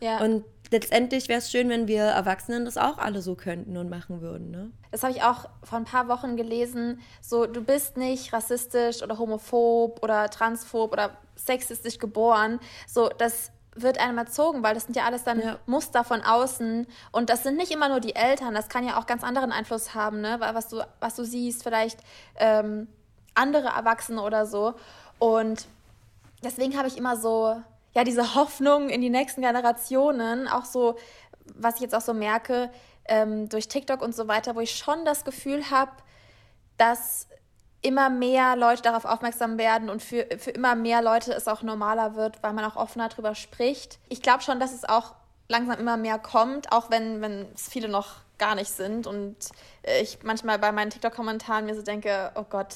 Ja. 0.00 0.18
Und 0.18 0.44
letztendlich 0.70 1.28
wäre 1.28 1.38
es 1.38 1.50
schön, 1.50 1.68
wenn 1.68 1.86
wir 1.86 2.02
Erwachsenen 2.02 2.64
das 2.64 2.76
auch 2.76 2.98
alle 2.98 3.22
so 3.22 3.36
könnten 3.36 3.76
und 3.76 3.88
machen 3.88 4.20
würden. 4.20 4.50
Ne? 4.50 4.72
Das 4.90 5.04
habe 5.04 5.12
ich 5.12 5.22
auch 5.22 5.48
vor 5.62 5.78
ein 5.78 5.84
paar 5.84 6.08
Wochen 6.08 6.36
gelesen. 6.36 7.00
So, 7.22 7.46
du 7.46 7.62
bist 7.62 7.96
nicht 7.96 8.32
rassistisch 8.32 9.02
oder 9.02 9.18
homophob 9.18 10.02
oder 10.02 10.28
transphob 10.30 10.92
oder 10.92 11.16
sexistisch 11.36 11.98
geboren. 11.98 12.58
So, 12.88 13.08
das 13.08 13.52
wird 13.76 13.98
einem 13.98 14.18
erzogen, 14.18 14.62
weil 14.62 14.74
das 14.74 14.84
sind 14.84 14.96
ja 14.96 15.04
alles 15.04 15.24
dann 15.24 15.40
ja. 15.40 15.58
Muster 15.66 16.04
von 16.04 16.22
außen 16.22 16.86
und 17.12 17.30
das 17.30 17.42
sind 17.42 17.56
nicht 17.56 17.72
immer 17.72 17.88
nur 17.88 18.00
die 18.00 18.14
Eltern, 18.14 18.54
das 18.54 18.68
kann 18.68 18.86
ja 18.86 18.98
auch 18.98 19.06
ganz 19.06 19.24
anderen 19.24 19.52
Einfluss 19.52 19.94
haben, 19.94 20.20
ne? 20.20 20.36
was 20.38 20.68
du, 20.68 20.86
was 21.00 21.16
du 21.16 21.24
siehst, 21.24 21.62
vielleicht 21.62 21.98
ähm, 22.36 22.88
andere 23.34 23.68
Erwachsene 23.68 24.22
oder 24.22 24.46
so 24.46 24.74
und 25.18 25.66
deswegen 26.42 26.76
habe 26.76 26.88
ich 26.88 26.96
immer 26.96 27.16
so, 27.16 27.56
ja, 27.94 28.04
diese 28.04 28.34
Hoffnung 28.34 28.88
in 28.88 29.00
die 29.00 29.10
nächsten 29.10 29.42
Generationen, 29.42 30.48
auch 30.48 30.64
so, 30.64 30.96
was 31.54 31.76
ich 31.76 31.80
jetzt 31.80 31.94
auch 31.94 32.00
so 32.00 32.14
merke, 32.14 32.70
ähm, 33.06 33.48
durch 33.48 33.68
TikTok 33.68 34.02
und 34.02 34.14
so 34.14 34.28
weiter, 34.28 34.54
wo 34.54 34.60
ich 34.60 34.76
schon 34.76 35.04
das 35.04 35.24
Gefühl 35.24 35.70
habe, 35.70 35.92
dass 36.76 37.28
immer 37.82 38.08
mehr 38.08 38.56
Leute 38.56 38.82
darauf 38.82 39.04
aufmerksam 39.04 39.58
werden 39.58 39.90
und 39.90 40.02
für, 40.02 40.26
für 40.38 40.50
immer 40.50 40.74
mehr 40.74 41.02
Leute 41.02 41.32
es 41.34 41.46
auch 41.46 41.62
normaler 41.62 42.14
wird, 42.14 42.42
weil 42.42 42.54
man 42.54 42.64
auch 42.64 42.76
offener 42.76 43.10
darüber 43.10 43.34
spricht. 43.34 43.98
Ich 44.08 44.22
glaube 44.22 44.42
schon, 44.42 44.58
dass 44.58 44.72
es 44.72 44.84
auch 44.84 45.14
langsam 45.48 45.78
immer 45.78 45.98
mehr 45.98 46.18
kommt, 46.18 46.72
auch 46.72 46.90
wenn, 46.90 47.20
wenn 47.20 47.46
es 47.54 47.68
viele 47.68 47.88
noch 47.88 48.16
gar 48.38 48.54
nicht 48.54 48.70
sind 48.70 49.06
und 49.06 49.36
ich 50.00 50.18
manchmal 50.22 50.58
bei 50.58 50.72
meinen 50.72 50.90
TikTok-Kommentaren 50.90 51.66
mir 51.66 51.74
so 51.74 51.82
denke, 51.82 52.32
oh 52.34 52.44
Gott, 52.48 52.74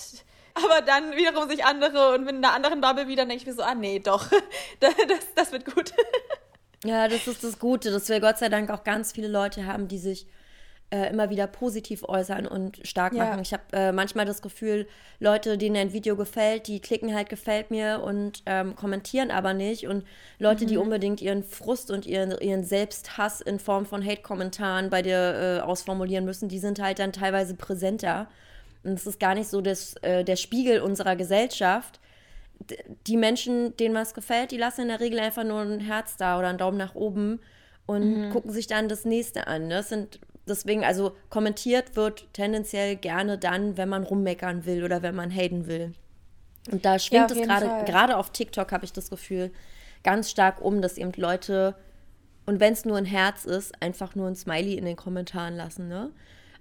aber 0.65 0.83
dann 0.83 1.17
wiederum 1.17 1.49
sich 1.49 1.65
andere 1.65 2.15
und 2.15 2.29
in 2.29 2.45
einer 2.45 2.55
anderen 2.55 2.81
Bubble 2.81 3.09
wieder 3.09 3.25
denke 3.25 3.43
ich 3.43 3.47
mir 3.47 3.55
so, 3.55 3.63
ah 3.63 3.75
nee, 3.75 3.99
doch, 3.99 4.31
das, 4.81 4.95
das 5.35 5.53
wird 5.53 5.65
gut. 5.65 5.93
Ja, 6.85 7.09
das 7.09 7.27
ist 7.27 7.43
das 7.43 7.59
Gute, 7.59 7.91
dass 7.91 8.09
wir 8.09 8.21
Gott 8.21 8.39
sei 8.39 8.49
Dank 8.49 8.71
auch 8.71 8.85
ganz 8.85 9.13
viele 9.13 9.29
Leute 9.29 9.67
haben, 9.67 9.89
die 9.89 9.99
sich 9.99 10.27
äh, 10.91 11.11
immer 11.11 11.29
wieder 11.29 11.47
positiv 11.47 12.03
äußern 12.03 12.47
und 12.47 12.81
stark 12.87 13.13
ja. 13.13 13.25
machen. 13.25 13.41
Ich 13.41 13.53
habe 13.53 13.65
äh, 13.73 13.93
manchmal 13.93 14.25
das 14.25 14.41
Gefühl, 14.41 14.87
Leute, 15.21 15.59
denen 15.59 15.77
ein 15.77 15.93
Video 15.93 16.17
gefällt, 16.17 16.67
die 16.67 16.81
klicken 16.81 17.15
halt 17.15 17.29
gefällt 17.29 17.71
mir 17.71 18.03
und 18.03 18.43
ähm, 18.47 18.75
kommentieren 18.75 19.31
aber 19.31 19.53
nicht. 19.53 19.87
Und 19.87 20.05
Leute, 20.39 20.65
mhm. 20.65 20.69
die 20.69 20.77
unbedingt 20.79 21.21
ihren 21.21 21.45
Frust 21.45 21.91
und 21.91 22.07
ihren, 22.07 22.39
ihren 22.41 22.65
Selbsthass 22.65 23.41
in 23.41 23.59
Form 23.59 23.85
von 23.85 24.05
Hate-Kommentaren 24.05 24.89
bei 24.89 25.03
dir 25.03 25.59
äh, 25.59 25.61
ausformulieren 25.61 26.25
müssen, 26.25 26.49
die 26.49 26.59
sind 26.59 26.81
halt 26.81 27.01
dann 27.01 27.13
teilweise 27.13 27.55
präsenter. 27.55 28.29
Und 28.89 28.99
es 28.99 29.07
ist 29.07 29.21
gar 29.21 29.35
nicht 29.35 29.49
so 29.49 29.61
das, 29.61 29.95
äh, 30.03 30.25
der 30.25 30.37
Spiegel 30.37 30.81
unserer 30.81 31.15
Gesellschaft. 31.15 32.01
Die 33.07 33.17
Menschen, 33.17 33.77
denen 33.77 33.95
was 33.95 34.15
gefällt, 34.15 34.51
die 34.51 34.57
lassen 34.57 34.83
in 34.83 34.89
der 34.89 35.01
Regel 35.01 35.21
einfach 35.21 35.45
nur 35.45 35.61
ein 35.61 35.81
Herz 35.81 36.17
da 36.17 36.39
oder 36.39 36.49
einen 36.49 36.59
Daumen 36.59 36.79
nach 36.79 36.95
oben 36.95 37.41
und 37.87 38.27
mhm. 38.27 38.31
gucken 38.31 38.51
sich 38.51 38.67
dann 38.67 38.89
das 38.89 39.05
nächste 39.05 39.47
an. 39.47 39.71
Das 39.71 39.91
sind 39.91 40.19
deswegen, 40.47 40.85
also 40.85 41.13
kommentiert 41.31 41.95
wird 41.95 42.27
tendenziell 42.33 42.97
gerne 42.97 43.39
dann, 43.39 43.77
wenn 43.77 43.89
man 43.89 44.03
rummeckern 44.03 44.65
will 44.65 44.83
oder 44.83 45.03
wenn 45.03 45.15
man 45.15 45.31
haten 45.31 45.67
will. 45.67 45.93
Und 46.71 46.85
da 46.85 46.99
schwingt 46.99 47.31
ja, 47.31 47.37
es 47.37 47.47
gerade, 47.47 47.85
gerade 47.85 48.17
auf 48.17 48.31
TikTok 48.31 48.73
habe 48.73 48.85
ich 48.85 48.93
das 48.93 49.11
Gefühl, 49.11 49.53
ganz 50.03 50.31
stark 50.31 50.61
um, 50.61 50.83
dass 50.83 50.99
eben 50.99 51.13
Leute, 51.17 51.75
und 52.47 52.61
wenn 52.61 52.73
es 52.73 52.85
nur 52.85 52.97
ein 52.97 53.05
Herz 53.05 53.45
ist, 53.45 53.81
einfach 53.83 54.15
nur 54.15 54.27
ein 54.27 54.37
Smiley 54.37 54.75
in 54.75 54.85
den 54.85 54.97
Kommentaren 54.97 55.57
lassen, 55.57 55.89
ne? 55.89 56.11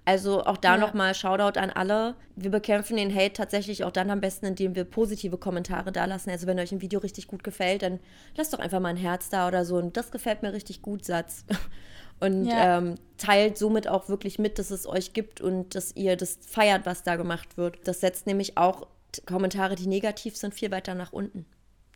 Also 0.08 0.42
auch 0.42 0.56
da 0.56 0.76
ja. 0.76 0.78
nochmal 0.78 1.14
Shoutout 1.14 1.60
an 1.60 1.68
alle. 1.68 2.14
Wir 2.34 2.50
bekämpfen 2.50 2.96
den 2.96 3.14
Hate 3.14 3.34
tatsächlich 3.34 3.84
auch 3.84 3.90
dann 3.90 4.08
am 4.10 4.22
besten, 4.22 4.46
indem 4.46 4.74
wir 4.74 4.84
positive 4.84 5.36
Kommentare 5.36 5.92
da 5.92 6.06
lassen. 6.06 6.30
Also 6.30 6.46
wenn 6.46 6.58
euch 6.58 6.72
ein 6.72 6.80
Video 6.80 6.98
richtig 7.00 7.26
gut 7.26 7.44
gefällt, 7.44 7.82
dann 7.82 8.00
lasst 8.34 8.54
doch 8.54 8.58
einfach 8.58 8.80
mal 8.80 8.88
ein 8.88 8.96
Herz 8.96 9.28
da 9.28 9.46
oder 9.46 9.66
so. 9.66 9.76
Und 9.76 9.98
das 9.98 10.10
gefällt 10.10 10.40
mir 10.40 10.54
richtig 10.54 10.80
gut, 10.80 11.04
Satz 11.04 11.44
und 12.20 12.46
ja. 12.46 12.78
ähm, 12.78 12.94
teilt 13.18 13.58
somit 13.58 13.86
auch 13.86 14.08
wirklich 14.08 14.38
mit, 14.38 14.58
dass 14.58 14.70
es 14.70 14.86
euch 14.86 15.12
gibt 15.12 15.42
und 15.42 15.74
dass 15.74 15.94
ihr 15.94 16.16
das 16.16 16.38
feiert, 16.40 16.86
was 16.86 17.02
da 17.02 17.16
gemacht 17.16 17.58
wird. 17.58 17.86
Das 17.86 18.00
setzt 18.00 18.26
nämlich 18.26 18.56
auch 18.56 18.86
Kommentare, 19.26 19.74
die 19.74 19.88
negativ 19.88 20.38
sind, 20.38 20.54
viel 20.54 20.70
weiter 20.70 20.94
nach 20.94 21.12
unten, 21.12 21.44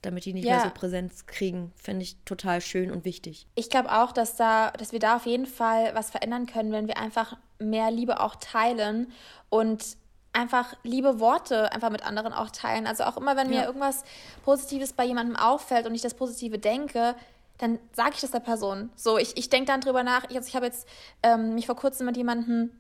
damit 0.03 0.27
die 0.27 0.35
nicht 0.35 0.45
ja. 0.45 0.57
mehr 0.57 0.65
so 0.65 0.71
Präsenz 0.75 1.25
kriegen. 1.25 1.73
Finde 1.77 2.03
ich 2.03 2.19
total 2.27 2.61
schön 2.61 2.91
und 2.91 3.07
wichtig. 3.07 3.47
Ich 3.55 3.71
glaube 3.71 3.91
auch, 3.91 4.13
dass 4.13 4.37
da, 4.37 4.71
dass 4.73 4.93
wir 4.93 4.99
da 4.99 5.17
auf 5.17 5.25
jeden 5.25 5.47
Fall 5.47 5.95
was 5.95 6.11
verändern 6.11 6.45
können, 6.45 6.73
wenn 6.73 6.89
wir 6.89 6.99
einfach 6.99 7.39
mehr 7.63 7.91
Liebe 7.91 8.21
auch 8.21 8.37
teilen 8.37 9.13
und 9.49 9.97
einfach 10.33 10.75
liebe 10.83 11.21
Worte 11.21 11.73
einfach 11.73 11.91
mit 11.91 12.05
anderen 12.05 12.33
auch 12.33 12.51
teilen. 12.51 12.87
Also 12.87 13.05
auch 13.05 13.17
immer, 13.17 13.37
wenn 13.37 13.53
ja. 13.53 13.61
mir 13.61 13.67
irgendwas 13.67 14.05
Positives 14.45 14.93
bei 14.93 15.05
jemandem 15.05 15.37
auffällt 15.37 15.87
und 15.87 15.95
ich 15.95 16.03
das 16.03 16.15
Positive 16.15 16.59
denke, 16.59 17.15
dann 17.59 17.79
sage 17.93 18.13
ich 18.15 18.21
das 18.21 18.31
der 18.31 18.41
Person. 18.41 18.91
So, 18.97 19.19
ich, 19.19 19.37
ich 19.37 19.51
denke 19.51 19.67
dann 19.67 19.81
drüber 19.81 20.03
nach. 20.03 20.25
Ich, 20.31 20.37
also 20.37 20.49
ich 20.49 20.57
habe 20.57 20.67
jetzt 20.67 20.89
ähm, 21.23 21.55
mich 21.55 21.67
vor 21.67 21.77
kurzem 21.77 22.07
mit 22.07 22.17
jemandem 22.17 22.71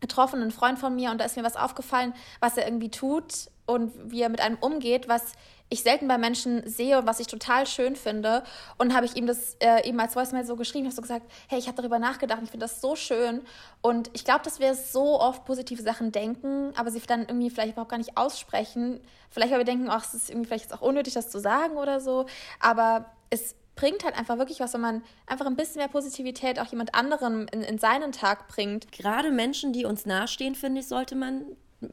getroffen, 0.00 0.40
einen 0.40 0.50
Freund 0.50 0.78
von 0.78 0.94
mir, 0.94 1.10
und 1.10 1.20
da 1.20 1.24
ist 1.24 1.36
mir 1.36 1.44
was 1.44 1.56
aufgefallen, 1.56 2.14
was 2.40 2.56
er 2.56 2.66
irgendwie 2.66 2.90
tut 2.90 3.50
und 3.66 3.92
wie 4.10 4.22
er 4.22 4.28
mit 4.28 4.40
einem 4.40 4.56
umgeht, 4.60 5.08
was 5.08 5.32
ich 5.72 5.82
selten 5.82 6.06
bei 6.06 6.18
Menschen 6.18 6.68
sehe 6.68 6.98
und 6.98 7.06
was 7.06 7.18
ich 7.18 7.26
total 7.26 7.66
schön 7.66 7.96
finde. 7.96 8.42
Und 8.76 8.94
habe 8.94 9.06
ich 9.06 9.16
ihm 9.16 9.26
das 9.26 9.56
äh, 9.60 9.88
eben 9.88 9.98
als 10.00 10.14
Voicemail 10.14 10.44
so 10.44 10.54
geschrieben, 10.54 10.84
habe 10.84 10.94
so 10.94 11.00
gesagt, 11.00 11.24
hey, 11.48 11.58
ich 11.58 11.66
habe 11.66 11.76
darüber 11.76 11.98
nachgedacht, 11.98 12.40
ich 12.44 12.50
finde 12.50 12.64
das 12.64 12.82
so 12.82 12.94
schön. 12.94 13.40
Und 13.80 14.10
ich 14.12 14.24
glaube, 14.24 14.42
dass 14.44 14.60
wir 14.60 14.74
so 14.74 15.18
oft 15.18 15.46
positive 15.46 15.82
Sachen 15.82 16.12
denken, 16.12 16.74
aber 16.76 16.90
sie 16.90 17.00
dann 17.00 17.22
irgendwie 17.22 17.48
vielleicht 17.48 17.72
überhaupt 17.72 17.90
gar 17.90 17.96
nicht 17.96 18.18
aussprechen. 18.18 19.00
Vielleicht, 19.30 19.50
weil 19.50 19.60
wir 19.60 19.64
denken, 19.64 19.88
ach, 19.88 20.04
es 20.04 20.12
ist 20.12 20.30
irgendwie 20.30 20.48
vielleicht 20.48 20.64
jetzt 20.64 20.74
auch 20.74 20.82
unnötig, 20.82 21.14
das 21.14 21.30
zu 21.30 21.40
sagen 21.40 21.78
oder 21.78 22.00
so. 22.00 22.26
Aber 22.60 23.06
es 23.30 23.54
bringt 23.74 24.04
halt 24.04 24.16
einfach 24.18 24.36
wirklich 24.36 24.60
was, 24.60 24.74
wenn 24.74 24.82
man 24.82 25.02
einfach 25.26 25.46
ein 25.46 25.56
bisschen 25.56 25.78
mehr 25.78 25.88
Positivität 25.88 26.60
auch 26.60 26.66
jemand 26.66 26.94
anderem 26.94 27.46
in, 27.50 27.62
in 27.62 27.78
seinen 27.78 28.12
Tag 28.12 28.46
bringt. 28.46 28.92
Gerade 28.92 29.32
Menschen, 29.32 29.72
die 29.72 29.86
uns 29.86 30.04
nahestehen, 30.04 30.54
finde 30.54 30.80
ich, 30.80 30.86
sollte 30.86 31.14
man 31.14 31.46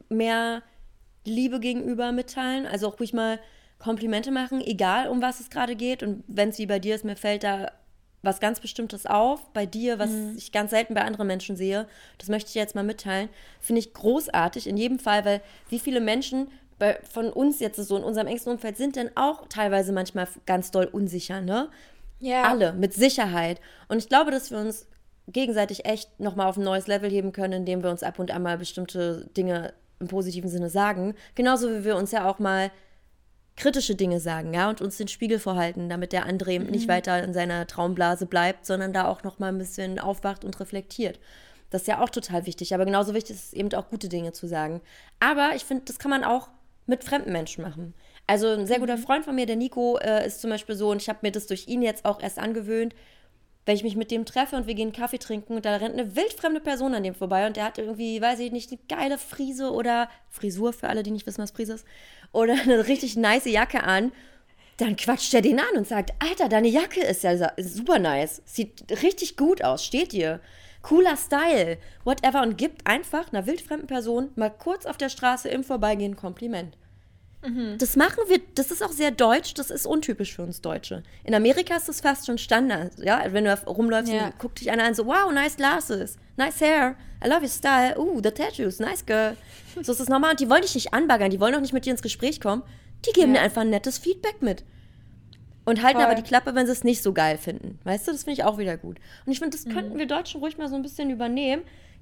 mehr 0.10 0.64
Liebe 1.24 1.62
gegenüber 1.62 2.12
mitteilen. 2.12 2.66
Also 2.66 2.90
auch 2.90 3.00
ruhig 3.00 3.14
mal 3.14 3.40
Komplimente 3.80 4.32
machen, 4.32 4.62
egal 4.62 5.08
um 5.08 5.22
was 5.22 5.40
es 5.40 5.50
gerade 5.50 5.76
geht. 5.76 6.04
Und 6.04 6.24
wenn 6.28 6.50
es 6.50 6.60
wie 6.60 6.66
bei 6.66 6.80
dir 6.80 6.96
ist, 6.96 7.06
mir 7.06 7.16
fällt 7.16 7.44
da 7.44 7.72
was 8.22 8.42
ganz 8.42 8.60
Bestimmtes 8.60 9.06
auf, 9.06 9.52
bei 9.54 9.66
dir, 9.66 9.98
was 9.98 10.10
mhm. 10.10 10.36
ich 10.38 10.52
ganz 10.52 10.72
selten 10.72 10.94
bei 10.94 11.04
anderen 11.04 11.28
Menschen 11.28 11.56
sehe, 11.56 11.88
das 12.18 12.28
möchte 12.28 12.50
ich 12.50 12.56
jetzt 12.56 12.76
mal 12.76 12.84
mitteilen, 12.84 13.30
finde 13.62 13.80
ich 13.80 13.94
großartig 13.94 14.68
in 14.68 14.76
jedem 14.76 15.00
Fall, 15.00 15.24
weil 15.24 15.42
wie 15.70 15.80
viele 15.80 16.02
Menschen 16.02 16.50
bei, 16.78 17.00
von 17.10 17.32
uns 17.32 17.60
jetzt 17.60 17.78
so 17.78 17.98
in 17.98 18.04
unserem 18.04 18.28
engsten 18.28 18.52
Umfeld 18.52 18.78
sind 18.78 18.98
denn 18.98 19.12
auch 19.16 19.48
teilweise 19.48 19.94
manchmal 19.94 20.28
ganz 20.46 20.72
doll 20.72 20.86
unsicher, 20.86 21.42
ne? 21.42 21.70
Ja. 22.20 22.44
Alle, 22.44 22.74
mit 22.74 22.94
Sicherheit. 22.94 23.62
Und 23.88 24.00
ich 24.00 24.10
glaube, 24.10 24.32
dass 24.32 24.52
wir 24.52 24.58
uns 24.58 24.88
gegenseitig 25.28 25.86
echt 25.86 26.20
nochmal 26.20 26.48
auf 26.48 26.58
ein 26.58 26.64
neues 26.64 26.88
Level 26.88 27.10
heben 27.10 27.32
können, 27.32 27.54
indem 27.54 27.84
wir 27.84 27.90
uns 27.90 28.04
ab 28.04 28.20
und 28.20 28.32
an 28.32 28.42
mal 28.42 28.58
bestimmte 28.58 29.30
Dinge 29.38 29.74
im 30.00 30.08
positiven 30.08 30.50
Sinne 30.50 30.70
sagen. 30.70 31.16
Genauso 31.36 31.70
wie 31.70 31.86
wir 31.86 31.96
uns 31.96 32.12
ja 32.12 32.30
auch 32.30 32.40
mal 32.40 32.72
kritische 33.60 33.96
Dinge 33.96 34.20
sagen, 34.20 34.54
ja, 34.54 34.70
und 34.70 34.82
uns 34.82 34.98
den 34.98 35.08
Spiegel 35.08 35.38
vorhalten, 35.38 35.90
damit 35.90 36.14
der 36.14 36.26
andere 36.26 36.54
eben 36.54 36.66
mhm. 36.66 36.72
nicht 36.72 36.88
weiter 36.88 37.22
in 37.24 37.34
seiner 37.34 37.68
Traumblase 37.68 38.26
bleibt, 38.26 38.66
sondern 38.66 38.94
da 38.94 39.08
auch 39.08 39.24
nochmal 39.24 39.50
ein 39.50 39.58
bisschen 39.58 40.00
aufwacht 40.00 40.44
und 40.44 40.60
reflektiert. 40.60 41.20
Das 41.70 41.82
ist 41.82 41.88
ja 41.88 42.02
auch 42.02 42.10
total 42.10 42.48
wichtig, 42.48 42.74
aber 42.74 42.86
genauso 42.86 43.14
wichtig 43.14 43.36
ist 43.36 43.48
es 43.48 43.54
eben 43.54 43.72
auch 43.74 43.90
gute 43.90 44.10
Dinge 44.10 44.32
zu 44.32 44.48
sagen. 44.48 44.82
Aber 45.20 45.52
ich 45.56 45.66
finde, 45.66 45.84
das 45.86 46.00
kann 46.00 46.10
man 46.10 46.24
auch 46.24 46.50
mit 46.88 47.04
fremden 47.04 47.32
Menschen 47.32 47.64
machen. 47.64 47.94
Also 48.26 48.48
ein 48.48 48.66
sehr 48.66 48.80
guter 48.80 48.98
mhm. 48.98 49.02
Freund 49.02 49.26
von 49.26 49.36
mir, 49.36 49.46
der 49.46 49.56
Nico, 49.56 49.98
äh, 49.98 50.26
ist 50.26 50.42
zum 50.42 50.50
Beispiel 50.50 50.76
so, 50.76 50.90
und 50.90 51.02
ich 51.02 51.10
habe 51.10 51.20
mir 51.22 51.32
das 51.32 51.46
durch 51.46 51.68
ihn 51.68 51.82
jetzt 51.82 52.06
auch 52.06 52.22
erst 52.22 52.40
angewöhnt, 52.40 52.96
wenn 53.66 53.76
ich 53.76 53.84
mich 53.84 53.96
mit 53.96 54.10
dem 54.10 54.26
treffe 54.26 54.56
und 54.56 54.66
wir 54.66 54.74
gehen 54.74 54.94
Kaffee 54.94 55.20
trinken 55.20 55.56
und 55.56 55.64
da 55.64 55.76
rennt 55.76 55.94
eine 55.94 56.16
wildfremde 56.16 56.60
Person 56.60 56.96
an 56.96 57.04
dem 57.04 57.14
vorbei 57.14 57.46
und 57.46 57.56
der 57.56 57.66
hat 57.66 57.78
irgendwie, 57.78 58.20
weiß 58.20 58.40
ich 58.40 58.52
nicht, 58.52 58.72
eine 58.72 58.80
geile 58.88 59.18
Frise 59.20 59.72
oder 59.72 60.10
Frisur 60.30 60.74
für 60.74 60.90
alle, 60.90 61.04
die 61.04 61.12
nicht 61.12 61.28
wissen, 61.28 61.44
was 61.44 61.52
Frise 61.52 61.74
ist, 61.74 61.86
oder 62.32 62.54
eine 62.54 62.88
richtig 62.88 63.16
nice 63.16 63.46
Jacke 63.46 63.84
an, 63.84 64.12
dann 64.78 64.96
quatscht 64.96 65.34
er 65.34 65.42
den 65.42 65.60
an 65.60 65.78
und 65.78 65.88
sagt, 65.88 66.12
Alter, 66.20 66.48
deine 66.48 66.70
Jacke 66.70 67.02
ist 67.02 67.24
ja 67.24 67.52
super 67.58 68.00
nice, 68.00 68.42
sieht 68.46 68.86
richtig 69.04 69.36
gut 69.36 69.64
aus, 69.64 69.86
steht 69.86 70.14
dir. 70.14 70.40
Cooler 70.82 71.18
Style, 71.18 71.78
whatever, 72.06 72.42
und 72.42 72.58
gibt 72.58 72.88
einfach 72.88 73.34
einer 73.34 73.46
wildfremden 73.46 73.88
Person 73.88 74.30
mal 74.36 74.50
kurz 74.50 74.86
auf 74.86 74.96
der 74.96 75.10
Straße 75.10 75.50
im 75.50 75.66
Vorbeigehen 75.66 76.16
Kompliment. 76.16 76.78
Mhm. 77.42 77.78
Das 77.78 77.96
machen 77.96 78.20
wir, 78.28 78.42
das 78.56 78.70
ist 78.70 78.84
auch 78.84 78.92
sehr 78.92 79.12
deutsch, 79.12 79.54
das 79.54 79.72
ist 79.72 79.86
untypisch 79.86 80.36
für 80.36 80.44
uns 80.44 80.62
Deutsche. 80.62 81.04
In 81.24 81.34
Amerika 81.34 81.78
ist 81.78 81.88
das 81.88 82.02
fast 82.02 82.26
schon 82.26 82.38
Standard, 82.38 82.94
ja, 83.00 83.24
wenn 83.32 83.46
du 83.46 83.58
rumläufst 83.66 84.12
ja. 84.12 84.26
und 84.26 84.40
guckt 84.40 84.60
dich 84.60 84.72
einer 84.72 84.84
an, 84.84 84.94
so, 84.94 85.06
wow, 85.06 85.32
nice 85.32 85.56
glasses, 85.56 86.18
nice 86.36 86.60
hair, 86.60 86.96
I 87.24 87.30
love 87.30 87.42
your 87.42 87.48
style, 87.48 87.98
ooh, 87.98 88.20
the 88.22 88.32
tattoos, 88.32 88.80
nice 88.80 89.06
girl. 89.06 89.36
So 89.82 89.92
ist 89.92 90.02
das 90.02 90.10
normal 90.10 90.32
und 90.32 90.40
die 90.40 90.50
wollen 90.50 90.64
dich 90.64 90.76
nicht 90.76 90.94
anbaggern, 90.94 91.30
die 91.30 91.40
wollen 91.40 91.56
auch 91.56 91.62
nicht 91.62 91.74
mit 91.74 91.86
dir 91.86 91.92
ins 91.92 92.02
Gespräch 92.02 92.42
kommen, 92.42 92.64
die 93.06 93.12
geben 93.12 93.34
ja. 93.34 93.40
dir 93.40 93.46
einfach 93.46 93.62
ein 93.62 93.70
nettes 93.70 93.98
Feedback 94.00 94.42
mit. 94.42 94.64
Und 95.64 95.84
halten 95.84 96.00
Voll. 96.00 96.06
aber 96.06 96.16
die 96.16 96.24
Klappe, 96.24 96.56
wenn 96.56 96.66
sie 96.66 96.72
es 96.72 96.84
nicht 96.84 97.04
so 97.04 97.14
geil 97.14 97.38
finden. 97.38 97.78
Weißt 97.84 98.08
du, 98.08 98.12
das 98.12 98.24
finde 98.24 98.42
ich 98.42 98.44
auch 98.44 98.58
wieder 98.58 98.76
gut. 98.76 98.98
Und 99.26 99.32
ich 99.32 99.40
finde, 99.40 99.56
das 99.56 99.68
mhm. 99.68 99.74
könnten 99.74 99.98
wir 100.00 100.08
Deutschen 100.08 100.42
ruhig 100.42 100.58
mal 100.58 100.68
so 100.68 100.76
ein 100.76 100.82
bisschen 100.82 101.12
übernehmen. 101.12 101.62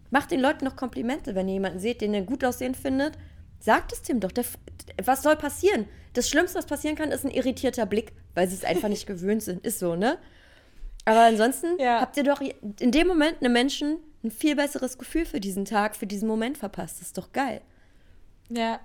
Macht 0.09 0.31
den 0.31 0.39
Leuten 0.39 0.63
noch 0.63 0.77
Komplimente, 0.77 1.35
wenn 1.35 1.49
ihr 1.49 1.55
jemanden 1.55 1.79
seht, 1.79 1.99
den 1.99 2.13
ihr 2.13 2.21
gut 2.21 2.45
aussehen 2.45 2.75
findet. 2.75 3.17
Sagt 3.59 3.91
es 3.93 4.01
dem 4.01 4.19
doch. 4.19 4.31
Der, 4.31 4.45
was 5.03 5.23
soll 5.23 5.35
passieren? 5.35 5.87
Das 6.13 6.29
Schlimmste, 6.29 6.57
was 6.57 6.65
passieren 6.65 6.95
kann, 6.95 7.11
ist 7.11 7.25
ein 7.25 7.31
irritierter 7.31 7.85
Blick, 7.85 8.13
weil 8.33 8.47
sie 8.47 8.55
es 8.55 8.63
einfach 8.63 8.89
nicht 8.89 9.07
gewöhnt 9.07 9.43
sind. 9.43 9.65
Ist 9.65 9.79
so, 9.79 9.95
ne? 9.95 10.17
Aber 11.05 11.21
ansonsten 11.21 11.79
ja. 11.79 12.01
habt 12.01 12.17
ihr 12.17 12.23
doch 12.23 12.41
in 12.41 12.91
dem 12.91 13.07
Moment 13.07 13.41
einem 13.41 13.53
Menschen 13.53 13.97
ein 14.23 14.31
viel 14.31 14.55
besseres 14.55 14.97
Gefühl 14.97 15.25
für 15.25 15.39
diesen 15.39 15.63
Tag, 15.63 15.95
für 15.95 16.07
diesen 16.07 16.27
Moment 16.27 16.57
verpasst. 16.57 16.99
Das 16.99 17.07
ist 17.07 17.17
doch 17.17 17.31
geil. 17.31 17.61
Ja. 18.49 18.79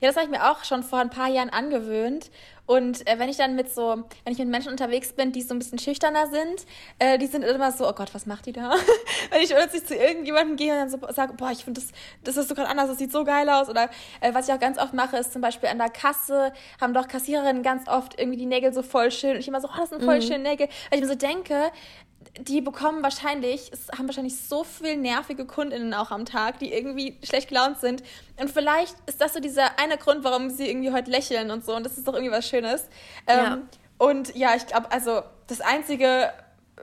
Ja, 0.00 0.08
das 0.08 0.16
habe 0.16 0.26
ich 0.26 0.30
mir 0.30 0.50
auch 0.50 0.64
schon 0.64 0.82
vor 0.82 0.98
ein 0.98 1.10
paar 1.10 1.28
Jahren 1.28 1.50
angewöhnt. 1.50 2.30
Und 2.66 3.06
äh, 3.06 3.18
wenn 3.18 3.28
ich 3.28 3.36
dann 3.36 3.54
mit 3.54 3.72
so, 3.72 4.04
wenn 4.24 4.32
ich 4.32 4.38
mit 4.38 4.48
Menschen 4.48 4.72
unterwegs 4.72 5.12
bin, 5.12 5.32
die 5.32 5.42
so 5.42 5.54
ein 5.54 5.58
bisschen 5.58 5.78
schüchterner 5.78 6.28
sind, 6.28 6.66
äh, 6.98 7.18
die 7.18 7.26
sind 7.26 7.42
immer 7.42 7.72
so, 7.72 7.86
oh 7.86 7.92
Gott, 7.92 8.14
was 8.14 8.24
macht 8.24 8.46
die 8.46 8.52
da? 8.52 8.74
wenn 9.30 9.42
ich 9.42 9.50
plötzlich 9.50 9.84
zu 9.84 9.94
irgendjemandem 9.94 10.56
gehe 10.56 10.72
und 10.72 10.78
dann 10.78 10.88
so 10.88 10.98
sage, 11.12 11.34
boah, 11.34 11.50
ich 11.50 11.64
finde 11.64 11.80
das, 11.80 11.90
das 12.24 12.36
ist 12.38 12.48
so 12.48 12.54
gerade 12.54 12.68
anders, 12.68 12.88
das 12.88 12.98
sieht 12.98 13.12
so 13.12 13.24
geil 13.24 13.48
aus. 13.50 13.68
Oder 13.68 13.90
äh, 14.20 14.32
was 14.32 14.48
ich 14.48 14.54
auch 14.54 14.60
ganz 14.60 14.78
oft 14.78 14.94
mache, 14.94 15.18
ist 15.18 15.32
zum 15.32 15.42
Beispiel 15.42 15.68
an 15.68 15.78
der 15.78 15.90
Kasse 15.90 16.52
haben 16.80 16.94
doch 16.94 17.06
Kassiererinnen 17.06 17.62
ganz 17.62 17.86
oft 17.86 18.18
irgendwie 18.18 18.38
die 18.38 18.46
Nägel 18.46 18.72
so 18.72 18.82
voll 18.82 19.10
schön. 19.10 19.32
Und 19.32 19.38
ich 19.38 19.48
immer 19.48 19.60
so, 19.60 19.68
oh, 19.68 19.78
das 19.78 19.90
sind 19.90 20.02
voll 20.02 20.16
mhm. 20.16 20.22
schöne 20.22 20.38
Nägel. 20.44 20.68
Weil 20.90 20.98
ich 20.98 21.00
mir 21.00 21.08
so 21.08 21.16
denke, 21.16 21.70
die 22.40 22.60
bekommen 22.60 23.02
wahrscheinlich, 23.02 23.70
es 23.72 23.88
haben 23.96 24.06
wahrscheinlich 24.06 24.36
so 24.38 24.64
viel 24.64 24.96
nervige 24.96 25.44
KundInnen 25.44 25.94
auch 25.94 26.10
am 26.10 26.24
Tag, 26.24 26.58
die 26.58 26.72
irgendwie 26.72 27.18
schlecht 27.22 27.48
gelaunt 27.48 27.78
sind. 27.78 28.02
Und 28.40 28.50
vielleicht 28.50 28.96
ist 29.06 29.20
das 29.20 29.34
so 29.34 29.40
dieser 29.40 29.78
eine 29.78 29.98
Grund, 29.98 30.24
warum 30.24 30.50
sie 30.50 30.68
irgendwie 30.68 30.92
heute 30.92 31.10
lächeln 31.10 31.50
und 31.50 31.64
so. 31.64 31.74
Und 31.74 31.84
das 31.84 31.96
ist 31.96 32.06
doch 32.06 32.14
irgendwie 32.14 32.32
was 32.32 32.48
Schönes. 32.48 32.88
Ähm, 33.26 33.38
ja. 33.38 33.58
Und 33.98 34.34
ja, 34.34 34.54
ich 34.54 34.66
glaube, 34.66 34.90
also 34.90 35.22
das 35.46 35.60
Einzige, 35.60 36.32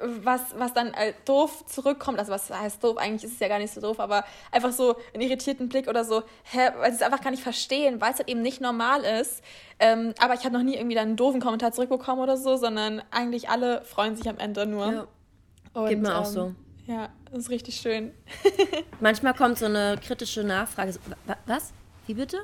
was, 0.02 0.42
was 0.58 0.74
dann 0.74 0.94
äh, 0.94 1.14
doof 1.26 1.66
zurückkommt, 1.66 2.20
also 2.20 2.32
was 2.32 2.50
heißt 2.50 2.84
doof, 2.84 2.98
eigentlich 2.98 3.24
ist 3.24 3.34
es 3.34 3.40
ja 3.40 3.48
gar 3.48 3.60
nicht 3.60 3.74
so 3.74 3.82
doof, 3.82 4.00
aber 4.00 4.24
einfach 4.52 4.72
so 4.72 4.96
einen 5.14 5.22
irritierten 5.22 5.70
Blick 5.70 5.88
oder 5.88 6.06
so, 6.06 6.24
hä, 6.44 6.70
weil 6.78 6.92
sie 6.92 6.98
es 6.98 7.02
einfach 7.02 7.22
gar 7.22 7.32
nicht 7.32 7.44
verstehen, 7.44 8.00
weil 8.00 8.14
es 8.14 8.20
halt 8.20 8.30
eben 8.30 8.42
nicht 8.42 8.62
normal 8.62 9.04
ist. 9.04 9.44
Ähm, 9.80 10.14
aber 10.20 10.34
ich 10.34 10.46
habe 10.46 10.54
noch 10.54 10.64
nie 10.64 10.76
irgendwie 10.76 10.96
dann 10.96 11.10
einen 11.10 11.18
doofen 11.18 11.42
Kommentar 11.42 11.74
zurückbekommen 11.74 12.24
oder 12.24 12.38
so, 12.38 12.56
sondern 12.56 13.02
eigentlich 13.12 13.50
alle 13.50 13.84
freuen 13.84 14.16
sich 14.16 14.30
am 14.30 14.38
Ende 14.38 14.66
nur. 14.66 14.92
Ja. 14.92 15.08
Und, 15.74 15.88
Geht 15.88 16.02
mir 16.02 16.18
auch 16.18 16.28
ähm, 16.28 16.32
so. 16.32 16.56
Ja, 16.88 17.10
das 17.30 17.40
ist 17.40 17.50
richtig 17.50 17.76
schön. 17.76 18.12
Manchmal 19.00 19.34
kommt 19.34 19.58
so 19.58 19.66
eine 19.66 19.98
kritische 20.04 20.44
Nachfrage. 20.44 20.96
Was? 21.46 21.74
Wie 22.08 22.14
bitte? 22.14 22.38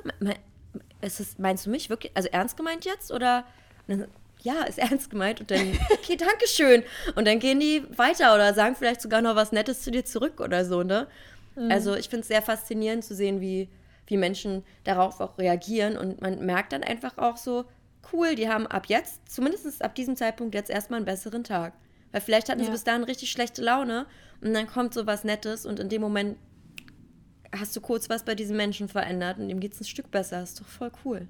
Ist 1.00 1.20
es, 1.20 1.38
meinst 1.38 1.66
du 1.66 1.70
mich 1.70 1.90
wirklich? 1.90 2.12
Also 2.14 2.28
ernst 2.30 2.56
gemeint 2.56 2.84
jetzt? 2.84 3.12
Oder? 3.12 3.44
Ja, 4.40 4.62
ist 4.62 4.78
ernst 4.78 5.10
gemeint. 5.10 5.40
Und 5.40 5.50
dann, 5.50 5.78
okay, 5.92 6.16
danke 6.16 6.46
schön. 6.46 6.82
Und 7.16 7.26
dann 7.26 7.38
gehen 7.40 7.60
die 7.60 7.84
weiter 7.96 8.34
oder 8.34 8.54
sagen 8.54 8.76
vielleicht 8.76 9.02
sogar 9.02 9.20
noch 9.20 9.36
was 9.36 9.52
Nettes 9.52 9.82
zu 9.82 9.90
dir 9.90 10.04
zurück 10.04 10.40
oder 10.40 10.64
so, 10.64 10.82
ne? 10.82 11.08
Mhm. 11.56 11.70
Also 11.70 11.94
ich 11.94 12.08
finde 12.08 12.22
es 12.22 12.28
sehr 12.28 12.42
faszinierend 12.42 13.04
zu 13.04 13.14
sehen, 13.14 13.40
wie, 13.40 13.68
wie 14.06 14.16
Menschen 14.16 14.64
darauf 14.84 15.20
auch 15.20 15.36
reagieren. 15.38 15.98
Und 15.98 16.20
man 16.20 16.44
merkt 16.46 16.72
dann 16.72 16.84
einfach 16.84 17.18
auch 17.18 17.36
so, 17.36 17.64
cool, 18.12 18.34
die 18.34 18.48
haben 18.48 18.66
ab 18.66 18.86
jetzt, 18.86 19.28
zumindest 19.30 19.82
ab 19.82 19.94
diesem 19.94 20.16
Zeitpunkt 20.16 20.54
jetzt 20.54 20.70
erstmal 20.70 20.98
einen 20.98 21.06
besseren 21.06 21.44
Tag. 21.44 21.74
Weil 22.12 22.20
vielleicht 22.20 22.48
hatten 22.48 22.60
ja. 22.60 22.66
sie 22.66 22.72
bis 22.72 22.84
dahin 22.84 23.04
richtig 23.04 23.30
schlechte 23.30 23.62
Laune 23.62 24.06
und 24.40 24.54
dann 24.54 24.66
kommt 24.66 24.94
so 24.94 25.06
was 25.06 25.24
Nettes 25.24 25.66
und 25.66 25.80
in 25.80 25.88
dem 25.88 26.00
Moment 26.00 26.36
hast 27.56 27.74
du 27.76 27.80
kurz 27.80 28.08
was 28.08 28.24
bei 28.24 28.34
diesem 28.34 28.56
Menschen 28.56 28.88
verändert 28.88 29.38
und 29.38 29.48
ihm 29.48 29.60
geht 29.60 29.72
es 29.72 29.80
ein 29.80 29.84
Stück 29.84 30.10
besser. 30.10 30.40
Das 30.40 30.50
ist 30.50 30.60
doch 30.60 30.66
voll 30.66 30.90
cool. 31.04 31.26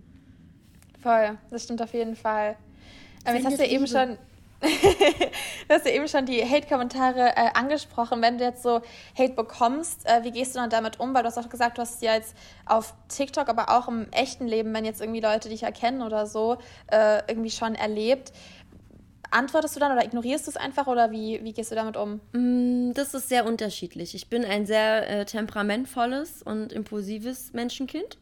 Voll, 1.03 1.39
das 1.51 1.65
stimmt 1.65 1.83
auf 1.83 1.95
jeden 1.95 2.17
Fall. 2.17 2.57
Aber 3.25 3.37
jetzt 3.37 3.47
hast 3.47 3.59
du 3.59 3.65
ja 3.65 3.71
eben 3.71 3.87
schon. 3.87 4.19
du 4.61 5.73
hast 5.73 5.87
ja 5.87 5.93
eben 5.93 6.09
schon 6.09 6.27
die 6.27 6.45
Hate-Kommentare 6.45 7.37
äh, 7.37 7.51
angesprochen. 7.55 8.21
Wenn 8.21 8.39
du 8.39 8.45
jetzt 8.45 8.65
so 8.65 8.81
Hate 9.17 9.35
bekommst, 9.35 10.05
äh, 10.05 10.25
wie 10.25 10.33
gehst 10.33 10.57
du 10.57 10.59
dann 10.59 10.69
damit 10.69 10.99
um? 10.99 11.15
Weil 11.15 11.23
du 11.23 11.29
hast 11.29 11.39
auch 11.39 11.49
gesagt, 11.49 11.79
du 11.79 11.83
hast 11.83 12.03
ja 12.03 12.15
jetzt 12.15 12.35
auf 12.67 12.93
TikTok, 13.07 13.49
aber 13.49 13.71
auch 13.71 13.87
im 13.87 14.11
echten 14.11 14.49
Leben, 14.49 14.75
wenn 14.75 14.85
jetzt 14.85 15.01
irgendwie 15.01 15.21
Leute 15.21 15.49
dich 15.49 15.63
erkennen 15.63 16.03
oder 16.03 16.27
so, 16.27 16.59
äh, 16.91 17.19
irgendwie 17.29 17.53
schon 17.53 17.77
erlebt 17.77 18.33
antwortest 19.31 19.77
du 19.77 19.81
dann 19.81 19.93
oder 19.93 20.05
ignorierst 20.05 20.47
du 20.47 20.51
es 20.51 20.57
einfach 20.57 20.87
oder 20.87 21.11
wie, 21.11 21.43
wie 21.43 21.53
gehst 21.53 21.71
du 21.71 21.75
damit 21.75 21.97
um? 21.97 22.21
Mm, 22.33 22.93
das 22.95 23.15
ist 23.15 23.29
sehr 23.29 23.47
unterschiedlich. 23.47 24.15
Ich 24.15 24.29
bin 24.29 24.45
ein 24.45 24.67
sehr 24.67 25.09
äh, 25.09 25.25
temperamentvolles 25.25 26.43
und 26.43 26.73
impulsives 26.73 27.53
Menschenkind. 27.53 28.19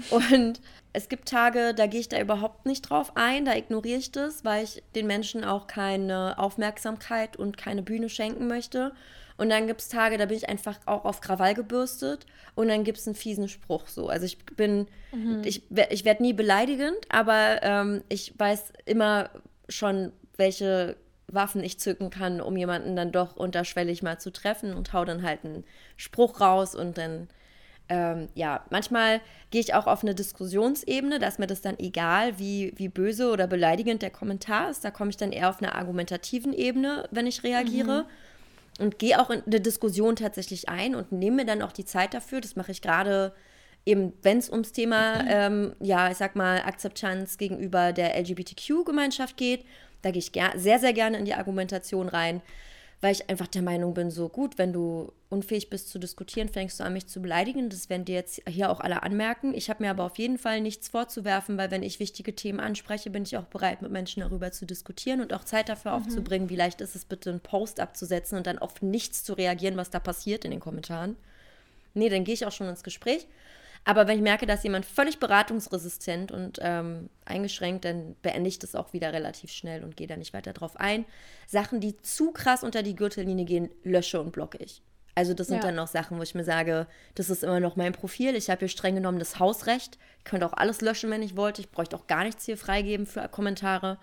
Und 0.10 0.60
es 0.92 1.08
gibt 1.08 1.28
Tage, 1.28 1.74
da 1.74 1.86
gehe 1.86 2.00
ich 2.00 2.08
da 2.08 2.20
überhaupt 2.20 2.64
nicht 2.64 2.82
drauf 2.82 3.12
ein, 3.16 3.44
da 3.44 3.54
ignoriere 3.54 3.98
ich 3.98 4.12
das, 4.12 4.44
weil 4.44 4.64
ich 4.64 4.82
den 4.94 5.06
Menschen 5.06 5.44
auch 5.44 5.66
keine 5.66 6.38
Aufmerksamkeit 6.38 7.36
und 7.36 7.58
keine 7.58 7.82
Bühne 7.82 8.08
schenken 8.08 8.46
möchte. 8.46 8.92
Und 9.36 9.50
dann 9.50 9.66
gibt 9.66 9.80
es 9.80 9.88
Tage, 9.88 10.18
da 10.18 10.26
bin 10.26 10.36
ich 10.36 10.48
einfach 10.48 10.78
auch 10.86 11.04
auf 11.04 11.20
Krawall 11.20 11.54
gebürstet 11.54 12.26
und 12.54 12.68
dann 12.68 12.84
gibt 12.84 12.98
es 12.98 13.06
einen 13.06 13.16
fiesen 13.16 13.48
Spruch 13.48 13.88
so. 13.88 14.08
Also 14.08 14.26
ich 14.26 14.38
bin, 14.44 14.86
mhm. 15.12 15.42
ich, 15.44 15.62
ich 15.90 16.04
werde 16.04 16.22
nie 16.22 16.34
beleidigend, 16.34 16.98
aber 17.08 17.62
ähm, 17.62 18.02
ich 18.08 18.38
weiß 18.38 18.72
immer 18.84 19.30
schon, 19.68 20.12
welche 20.40 20.96
Waffen 21.32 21.62
ich 21.62 21.78
zücken 21.78 22.10
kann, 22.10 22.40
um 22.40 22.56
jemanden 22.56 22.96
dann 22.96 23.12
doch 23.12 23.36
unterschwellig 23.36 24.02
mal 24.02 24.18
zu 24.18 24.32
treffen 24.32 24.74
und 24.74 24.92
hau 24.92 25.04
dann 25.04 25.22
halt 25.22 25.44
einen 25.44 25.64
Spruch 25.96 26.40
raus 26.40 26.74
und 26.74 26.98
dann, 26.98 27.28
ähm, 27.88 28.28
ja, 28.34 28.64
manchmal 28.70 29.20
gehe 29.50 29.60
ich 29.60 29.74
auch 29.74 29.86
auf 29.86 30.02
eine 30.02 30.14
Diskussionsebene, 30.14 31.18
da 31.18 31.28
ist 31.28 31.38
mir 31.38 31.46
das 31.46 31.60
dann 31.60 31.78
egal, 31.78 32.38
wie, 32.38 32.72
wie 32.76 32.88
böse 32.88 33.30
oder 33.30 33.46
beleidigend 33.46 34.02
der 34.02 34.10
Kommentar 34.10 34.70
ist. 34.70 34.84
Da 34.84 34.90
komme 34.90 35.10
ich 35.10 35.16
dann 35.16 35.32
eher 35.32 35.50
auf 35.50 35.62
einer 35.62 35.74
argumentativen 35.74 36.52
Ebene, 36.52 37.08
wenn 37.10 37.26
ich 37.26 37.44
reagiere. 37.44 38.02
Mhm. 38.02 38.84
Und 38.84 38.98
gehe 38.98 39.20
auch 39.20 39.28
in 39.28 39.42
eine 39.44 39.60
Diskussion 39.60 40.16
tatsächlich 40.16 40.70
ein 40.70 40.94
und 40.94 41.12
nehme 41.12 41.36
mir 41.36 41.44
dann 41.44 41.60
auch 41.60 41.72
die 41.72 41.84
Zeit 41.84 42.14
dafür. 42.14 42.40
Das 42.40 42.56
mache 42.56 42.72
ich 42.72 42.80
gerade 42.80 43.34
eben, 43.84 44.14
wenn 44.22 44.38
es 44.38 44.48
ums 44.48 44.72
Thema, 44.72 45.22
ähm, 45.28 45.74
ja, 45.80 46.10
ich 46.10 46.16
sag 46.16 46.34
mal, 46.34 46.62
Akzeptanz 46.62 47.36
gegenüber 47.36 47.92
der 47.92 48.18
LGBTQ-Gemeinschaft 48.18 49.36
geht 49.36 49.66
da 50.02 50.10
gehe 50.10 50.20
ich 50.20 50.32
sehr, 50.56 50.78
sehr 50.78 50.92
gerne 50.92 51.18
in 51.18 51.24
die 51.24 51.34
Argumentation 51.34 52.08
rein, 52.08 52.42
weil 53.00 53.12
ich 53.12 53.30
einfach 53.30 53.46
der 53.46 53.62
Meinung 53.62 53.94
bin, 53.94 54.10
so 54.10 54.28
gut, 54.28 54.58
wenn 54.58 54.72
du 54.72 55.12
unfähig 55.30 55.70
bist 55.70 55.88
zu 55.88 55.98
diskutieren, 55.98 56.48
fängst 56.48 56.78
du 56.78 56.84
an, 56.84 56.92
mich 56.92 57.06
zu 57.06 57.22
beleidigen. 57.22 57.70
Das 57.70 57.88
werden 57.88 58.04
dir 58.04 58.16
jetzt 58.16 58.42
hier 58.46 58.70
auch 58.70 58.80
alle 58.80 59.02
anmerken. 59.02 59.54
Ich 59.54 59.70
habe 59.70 59.82
mir 59.82 59.90
aber 59.90 60.04
auf 60.04 60.18
jeden 60.18 60.36
Fall 60.36 60.60
nichts 60.60 60.88
vorzuwerfen, 60.88 61.56
weil 61.56 61.70
wenn 61.70 61.82
ich 61.82 61.98
wichtige 61.98 62.34
Themen 62.34 62.60
anspreche, 62.60 63.08
bin 63.08 63.22
ich 63.22 63.38
auch 63.38 63.44
bereit, 63.44 63.80
mit 63.80 63.90
Menschen 63.90 64.20
darüber 64.20 64.52
zu 64.52 64.66
diskutieren 64.66 65.22
und 65.22 65.32
auch 65.32 65.44
Zeit 65.44 65.70
dafür 65.70 65.92
mhm. 65.92 66.02
aufzubringen. 66.02 66.50
Wie 66.50 66.56
leicht 66.56 66.82
ist 66.82 66.94
es 66.94 67.06
bitte, 67.06 67.30
einen 67.30 67.40
Post 67.40 67.80
abzusetzen 67.80 68.36
und 68.36 68.46
dann 68.46 68.58
auf 68.58 68.82
nichts 68.82 69.24
zu 69.24 69.32
reagieren, 69.32 69.78
was 69.78 69.88
da 69.88 69.98
passiert 69.98 70.44
in 70.44 70.50
den 70.50 70.60
Kommentaren. 70.60 71.16
Nee, 71.94 72.10
dann 72.10 72.24
gehe 72.24 72.34
ich 72.34 72.44
auch 72.44 72.52
schon 72.52 72.68
ins 72.68 72.82
Gespräch. 72.82 73.26
Aber 73.84 74.06
wenn 74.06 74.16
ich 74.16 74.22
merke, 74.22 74.46
dass 74.46 74.62
jemand 74.62 74.84
völlig 74.84 75.18
beratungsresistent 75.18 76.32
und 76.32 76.58
ähm, 76.60 77.08
eingeschränkt, 77.24 77.84
dann 77.84 78.14
beende 78.22 78.48
ich 78.48 78.58
das 78.58 78.74
auch 78.74 78.92
wieder 78.92 79.12
relativ 79.12 79.50
schnell 79.50 79.82
und 79.82 79.96
gehe 79.96 80.06
da 80.06 80.16
nicht 80.16 80.34
weiter 80.34 80.52
drauf 80.52 80.76
ein. 80.76 81.06
Sachen, 81.46 81.80
die 81.80 81.96
zu 82.02 82.30
krass 82.30 82.62
unter 82.62 82.82
die 82.82 82.94
Gürtellinie 82.94 83.46
gehen, 83.46 83.70
lösche 83.82 84.20
und 84.20 84.32
blocke 84.32 84.58
ich. 84.58 84.82
Also 85.14 85.34
das 85.34 85.48
sind 85.48 85.58
ja. 85.58 85.62
dann 85.64 85.74
noch 85.74 85.88
Sachen, 85.88 86.18
wo 86.18 86.22
ich 86.22 86.34
mir 86.34 86.44
sage, 86.44 86.86
das 87.14 87.30
ist 87.30 87.42
immer 87.42 87.60
noch 87.60 87.76
mein 87.76 87.92
Profil. 87.92 88.36
Ich 88.36 88.48
habe 88.48 88.60
hier 88.60 88.68
streng 88.68 88.94
genommen 88.94 89.18
das 89.18 89.38
Hausrecht. 89.38 89.98
Ich 90.18 90.24
könnte 90.24 90.46
auch 90.46 90.52
alles 90.52 90.80
löschen, 90.80 91.10
wenn 91.10 91.22
ich 91.22 91.36
wollte. 91.36 91.60
Ich 91.60 91.70
bräuchte 91.70 91.96
auch 91.96 92.06
gar 92.06 92.24
nichts 92.24 92.46
hier 92.46 92.56
freigeben 92.56 93.06
für 93.06 93.28
Kommentare. 93.28 93.98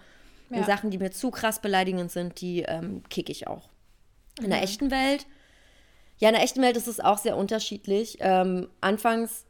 Ja. 0.50 0.58
Und 0.58 0.66
Sachen, 0.66 0.92
die 0.92 0.98
mir 0.98 1.12
zu 1.12 1.32
krass 1.32 1.60
beleidigend 1.60 2.12
sind, 2.12 2.42
die 2.42 2.63
ähm, 2.63 3.04
kicke 3.10 3.32
ich 3.32 3.48
auch. 3.48 3.70
In 4.40 4.46
mhm. 4.46 4.50
der 4.52 4.63
echten 4.63 4.92
Welt, 4.92 5.26
ja, 6.20 6.30
in 6.30 6.36
der 6.36 6.44
echten 6.44 6.62
Welt 6.62 6.78
ist 6.78 6.88
es 6.88 7.00
auch 7.00 7.18
sehr 7.18 7.38
unterschiedlich. 7.38 8.18
Ähm, 8.20 8.70
anfangs 8.82 9.46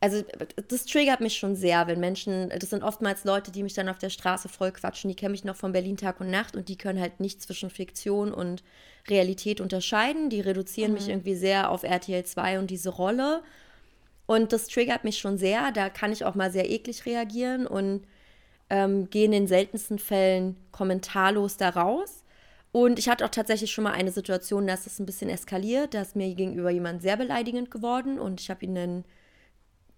also 0.00 0.22
das 0.68 0.84
triggert 0.84 1.20
mich 1.20 1.38
schon 1.38 1.56
sehr, 1.56 1.86
wenn 1.86 2.00
Menschen, 2.00 2.50
das 2.50 2.70
sind 2.70 2.82
oftmals 2.82 3.24
Leute, 3.24 3.50
die 3.50 3.62
mich 3.62 3.74
dann 3.74 3.88
auf 3.88 3.98
der 3.98 4.10
Straße 4.10 4.48
voll 4.48 4.70
quatschen, 4.72 5.08
die 5.08 5.16
kennen 5.16 5.32
mich 5.32 5.44
noch 5.44 5.56
von 5.56 5.72
Berlin 5.72 5.96
Tag 5.96 6.20
und 6.20 6.30
Nacht 6.30 6.54
und 6.54 6.68
die 6.68 6.76
können 6.76 7.00
halt 7.00 7.18
nicht 7.18 7.40
zwischen 7.40 7.70
Fiktion 7.70 8.32
und 8.32 8.62
Realität 9.08 9.60
unterscheiden. 9.60 10.28
Die 10.28 10.40
reduzieren 10.40 10.92
mhm. 10.92 10.98
mich 10.98 11.08
irgendwie 11.08 11.34
sehr 11.34 11.70
auf 11.70 11.82
RTL 11.82 12.24
2 12.24 12.58
und 12.58 12.70
diese 12.70 12.90
Rolle. 12.90 13.42
Und 14.26 14.52
das 14.52 14.66
triggert 14.66 15.04
mich 15.04 15.18
schon 15.18 15.38
sehr. 15.38 15.72
Da 15.72 15.88
kann 15.88 16.12
ich 16.12 16.24
auch 16.24 16.34
mal 16.34 16.50
sehr 16.50 16.68
eklig 16.68 17.06
reagieren 17.06 17.66
und 17.66 18.06
ähm, 18.68 19.08
gehe 19.08 19.24
in 19.24 19.30
den 19.30 19.46
seltensten 19.46 19.98
Fällen 19.98 20.56
kommentarlos 20.72 21.56
da 21.56 21.70
raus. 21.70 22.24
Und 22.72 22.98
ich 22.98 23.08
hatte 23.08 23.24
auch 23.24 23.30
tatsächlich 23.30 23.72
schon 23.72 23.84
mal 23.84 23.92
eine 23.92 24.10
Situation, 24.10 24.66
dass 24.66 24.86
es 24.86 24.98
ein 24.98 25.06
bisschen 25.06 25.30
eskaliert. 25.30 25.94
Da 25.94 26.02
ist 26.02 26.16
mir 26.16 26.34
gegenüber 26.34 26.70
jemand 26.70 27.00
sehr 27.00 27.16
beleidigend 27.16 27.70
geworden 27.70 28.18
und 28.18 28.40
ich 28.40 28.50
habe 28.50 28.64
ihn 28.66 28.74
dann 28.74 29.04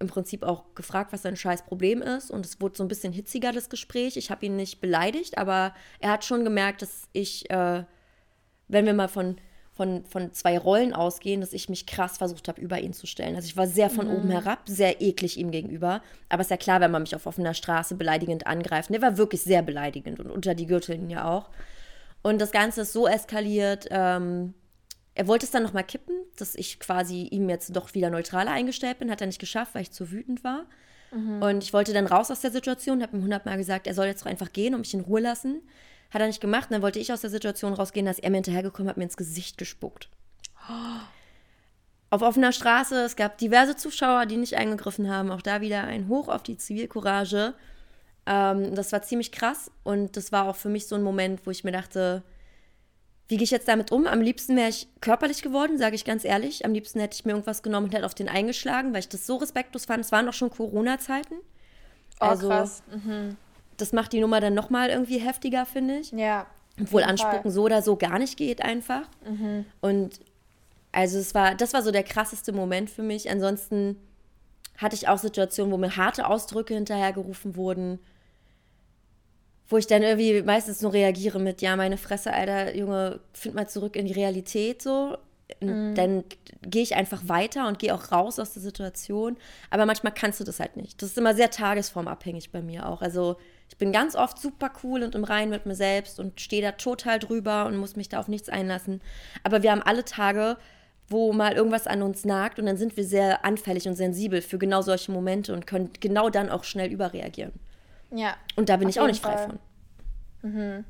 im 0.01 0.07
Prinzip 0.07 0.43
auch 0.43 0.75
gefragt, 0.75 1.13
was 1.13 1.23
sein 1.23 1.37
scheiß 1.37 1.65
Problem 1.65 2.03
ist. 2.03 2.31
Und 2.31 2.47
es 2.47 2.61
wurde 2.61 2.77
so 2.77 2.85
ein 2.85 2.89
bisschen 2.89 3.13
hitziger, 3.13 3.53
das 3.53 3.69
Gespräch. 3.69 4.17
Ich 4.17 4.31
habe 4.31 4.47
ihn 4.47 4.57
nicht 4.57 4.81
beleidigt, 4.81 5.39
aber 5.39 5.75
er 5.99 6.13
hat 6.13 6.25
schon 6.25 6.45
gemerkt, 6.45 6.83
dass 6.83 7.09
ich, 7.13 7.51
äh, 7.51 7.85
wenn 8.69 8.87
wir 8.87 8.95
mal 8.95 9.09
von, 9.09 9.37
von, 9.73 10.05
von 10.05 10.33
zwei 10.33 10.57
Rollen 10.59 10.93
ausgehen, 10.93 11.41
dass 11.41 11.53
ich 11.53 11.69
mich 11.69 11.87
krass 11.87 12.19
versucht 12.19 12.49
habe, 12.49 12.61
über 12.61 12.79
ihn 12.79 12.93
zu 12.93 13.07
stellen. 13.07 13.35
Also 13.35 13.47
ich 13.47 13.57
war 13.57 13.67
sehr 13.67 13.91
von 13.91 14.07
mhm. 14.07 14.15
oben 14.15 14.31
herab, 14.31 14.61
sehr 14.67 15.01
eklig 15.01 15.37
ihm 15.37 15.51
gegenüber. 15.51 16.01
Aber 16.29 16.43
ist 16.43 16.51
ja 16.51 16.57
klar, 16.57 16.81
wenn 16.81 16.93
man 16.93 17.03
mich 17.03 17.17
auf 17.17 17.27
offener 17.27 17.55
Straße 17.55 17.97
beleidigend 17.97 18.47
angreift. 18.47 18.91
Der 18.91 19.03
war 19.03 19.17
wirklich 19.17 19.43
sehr 19.43 19.63
beleidigend 19.63 20.21
und 20.21 20.31
unter 20.31 20.55
die 20.55 20.67
Gürtellinie 20.67 21.25
auch. 21.25 21.51
Und 22.23 22.41
das 22.41 22.53
Ganze 22.53 22.83
ist 22.83 22.93
so 22.93 23.09
eskaliert, 23.09 23.87
ähm, 23.91 24.55
er 25.19 25.27
wollte 25.27 25.47
es 25.47 25.51
dann 25.51 25.65
nochmal 25.65 25.83
kippen, 25.83 26.15
dass 26.37 26.55
ich 26.55 26.79
quasi 26.79 27.23
ihm 27.25 27.49
jetzt 27.49 27.75
doch 27.75 27.93
wieder 27.93 28.09
neutraler 28.09 28.53
eingestellt 28.53 29.01
bin. 29.01 29.11
Hat 29.11 29.21
er 29.21 29.27
nicht 29.27 29.41
geschafft, 29.41 29.75
weil 29.75 29.83
ich 29.83 29.91
zu 29.91 30.13
wütend 30.13 30.45
war. 30.45 30.65
Mhm. 31.11 31.43
Und 31.43 31.65
ich 31.65 31.73
wollte 31.73 31.93
dann 31.93 32.07
raus 32.07 32.31
aus 32.31 32.41
der 32.41 32.53
Situation, 32.53 33.03
habe 33.03 33.17
ihm 33.17 33.25
hundertmal 33.25 33.57
gesagt, 33.57 33.89
er 33.89 33.95
soll 33.95 34.07
jetzt 34.07 34.23
doch 34.23 34.31
einfach 34.31 34.53
gehen 34.53 34.75
und 34.75 34.81
mich 34.83 34.95
in 34.95 35.01
Ruhe 35.01 35.21
lassen. 35.21 35.61
Hat 36.11 36.21
er 36.21 36.29
nicht 36.29 36.41
gemacht. 36.41 36.71
Und 36.71 36.75
dann 36.75 36.83
wollte 36.83 37.01
ich 37.01 37.13
aus 37.13 37.21
der 37.21 37.31
Situation 37.31 37.73
rausgehen, 37.73 38.07
dass 38.07 38.21
er 38.21 38.31
mir 38.31 38.37
hinterhergekommen 38.37 38.89
hat, 38.89 38.97
mir 38.97 39.03
ins 39.03 39.17
Gesicht 39.17 39.59
gespuckt. 39.59 40.09
Auf 42.11 42.23
offener 42.23 42.53
Straße, 42.53 43.03
es 43.03 43.17
gab 43.17 43.39
diverse 43.39 43.75
Zuschauer, 43.75 44.25
die 44.27 44.37
nicht 44.37 44.55
eingegriffen 44.55 45.11
haben. 45.11 45.33
Auch 45.33 45.43
da 45.43 45.61
wieder 45.61 45.83
ein 45.83 46.07
Hoch 46.07 46.29
auf 46.29 46.45
die 46.45 46.59
Zivilcourage. 46.59 47.55
Ähm, 48.25 48.77
das 48.77 48.93
war 48.93 49.03
ziemlich 49.03 49.33
krass 49.33 49.73
und 49.83 50.17
das 50.17 50.31
war 50.31 50.47
auch 50.47 50.55
für 50.57 50.69
mich 50.69 50.87
so 50.87 50.95
ein 50.95 51.03
Moment, 51.03 51.45
wo 51.45 51.51
ich 51.51 51.65
mir 51.65 51.73
dachte, 51.73 52.23
wie 53.29 53.37
gehe 53.37 53.45
ich 53.45 53.51
jetzt 53.51 53.69
damit 53.69 53.93
um? 53.93 54.07
Am 54.07 54.23
liebsten 54.23 54.57
wäre 54.57 54.71
ich 54.71 54.89
körperlich 55.01 55.43
geworden, 55.43 55.77
sage 55.77 55.95
ich 55.95 56.07
ganz 56.07 56.25
ehrlich. 56.25 56.65
Am 56.65 56.73
liebsten 56.73 56.99
hätte 56.99 57.15
ich 57.15 57.27
mir 57.27 57.33
irgendwas 57.33 57.63
genommen 57.63 57.87
und 57.87 57.95
hätte 57.95 58.07
auf 58.07 58.15
den 58.15 58.29
eingeschlagen, 58.29 58.93
weil 58.95 59.01
ich 59.01 59.09
das 59.09 59.27
so 59.27 59.37
respektlos 59.37 59.85
fand. 59.85 60.03
Es 60.03 60.13
waren 60.13 60.25
doch 60.25 60.33
schon 60.33 60.51
Corona-Zeiten. 60.51 61.35
Oh, 62.21 62.25
also, 62.25 62.49
krass. 62.49 62.83
Mhm. 62.91 63.37
Das 63.77 63.93
macht 63.93 64.13
die 64.15 64.21
Nummer 64.21 64.41
dann 64.41 64.55
nochmal 64.55 64.89
irgendwie 64.89 65.19
heftiger, 65.19 65.67
finde 65.67 65.99
ich. 65.99 66.11
Ja. 66.13 66.47
Obwohl 66.81 67.03
Anspucken 67.03 67.43
Fall. 67.43 67.51
so 67.51 67.65
oder 67.65 67.83
so 67.83 67.97
gar 67.97 68.19
nicht 68.19 68.39
geht 68.39 68.63
einfach. 68.63 69.03
Mhm. 69.29 69.67
Und 69.81 70.21
also 70.91 71.19
es 71.19 71.35
war, 71.35 71.55
das 71.55 71.75
war 71.75 71.83
so 71.83 71.91
der 71.91 72.05
krasseste 72.05 72.53
Moment 72.53 72.89
für 72.89 73.03
mich. 73.03 73.31
Ansonsten 73.31 73.97
hatte 74.79 74.97
ich 74.97 75.07
auch 75.07 75.19
Situationen, 75.19 75.71
wo 75.73 75.77
mir 75.77 75.97
harte 75.97 76.27
Ausdrücke 76.27 76.73
hinterhergerufen 76.75 77.57
wurden 77.57 77.99
wo 79.69 79.77
ich 79.77 79.87
dann 79.87 80.03
irgendwie 80.03 80.43
meistens 80.43 80.81
nur 80.81 80.93
reagiere 80.93 81.39
mit, 81.39 81.61
ja, 81.61 81.77
meine 81.77 81.99
Fresse, 81.99 82.33
Alter, 82.33 82.75
Junge, 82.75 83.21
find 83.33 83.55
mal 83.55 83.69
zurück 83.69 83.97
in 83.97 84.07
die 84.07 84.15
Realität 84.15 84.81
so. 84.83 85.17
Mhm. 85.61 85.95
Dann 85.95 86.25
gehe 86.63 86.83
ich 86.83 86.95
einfach 86.95 87.23
weiter 87.27 87.69
und 87.69 87.79
gehe 87.79 87.95
auch 87.95 88.13
raus 88.13 88.39
aus 88.39 88.53
der 88.53 88.63
Situation. 88.63 89.37
Aber 89.71 89.87
manchmal 89.87 90.13
kannst 90.13 90.41
du 90.41 90.45
das 90.45 90.61
halt 90.61 90.77
nicht. 90.77 91.03
Das 91.03 91.11
ist 91.11 91.19
immer 91.19 91.35
sehr 91.35 91.51
tagesformabhängig 91.51 92.51
bei 92.51 92.63
mir 92.63 92.89
auch. 92.89 93.03
Also 93.03 93.37
ich 93.69 93.77
bin 93.77 93.93
ganz 93.93 94.15
oft 94.15 94.39
super 94.39 94.71
cool 94.83 95.03
und 95.03 95.15
im 95.15 95.25
Reinen 95.25 95.51
mit 95.51 95.67
mir 95.67 95.75
selbst 95.75 96.19
und 96.19 96.41
stehe 96.41 96.63
da 96.63 96.73
total 96.73 97.19
drüber 97.19 97.67
und 97.67 97.77
muss 97.77 97.97
mich 97.97 98.09
da 98.09 98.21
auf 98.21 98.29
nichts 98.29 98.49
einlassen. 98.49 99.01
Aber 99.43 99.63
wir 99.63 99.71
haben 99.71 99.83
alle 99.83 100.05
Tage, 100.05 100.57
wo 101.09 101.33
mal 101.33 101.55
irgendwas 101.55 101.87
an 101.87 102.03
uns 102.03 102.25
nagt 102.25 102.59
und 102.59 102.67
dann 102.67 102.77
sind 102.77 102.97
wir 102.97 103.05
sehr 103.05 103.45
anfällig 103.45 103.89
und 103.89 103.95
sensibel 103.95 104.43
für 104.43 104.59
genau 104.59 104.83
solche 104.83 105.13
Momente 105.13 105.53
und 105.53 105.67
können 105.67 105.91
genau 106.01 106.31
dann 106.31 106.51
auch 106.51 106.65
schnell 106.65 106.91
überreagieren. 106.91 107.53
Ja. 108.11 108.35
Und 108.57 108.69
da 108.69 108.77
bin 108.77 108.89
ich 108.89 109.01
auch 109.01 109.07
nicht 109.07 109.23
frei 109.23 109.37
Fall. 109.37 109.47
von. 109.47 110.51
Mhm. 110.51 110.85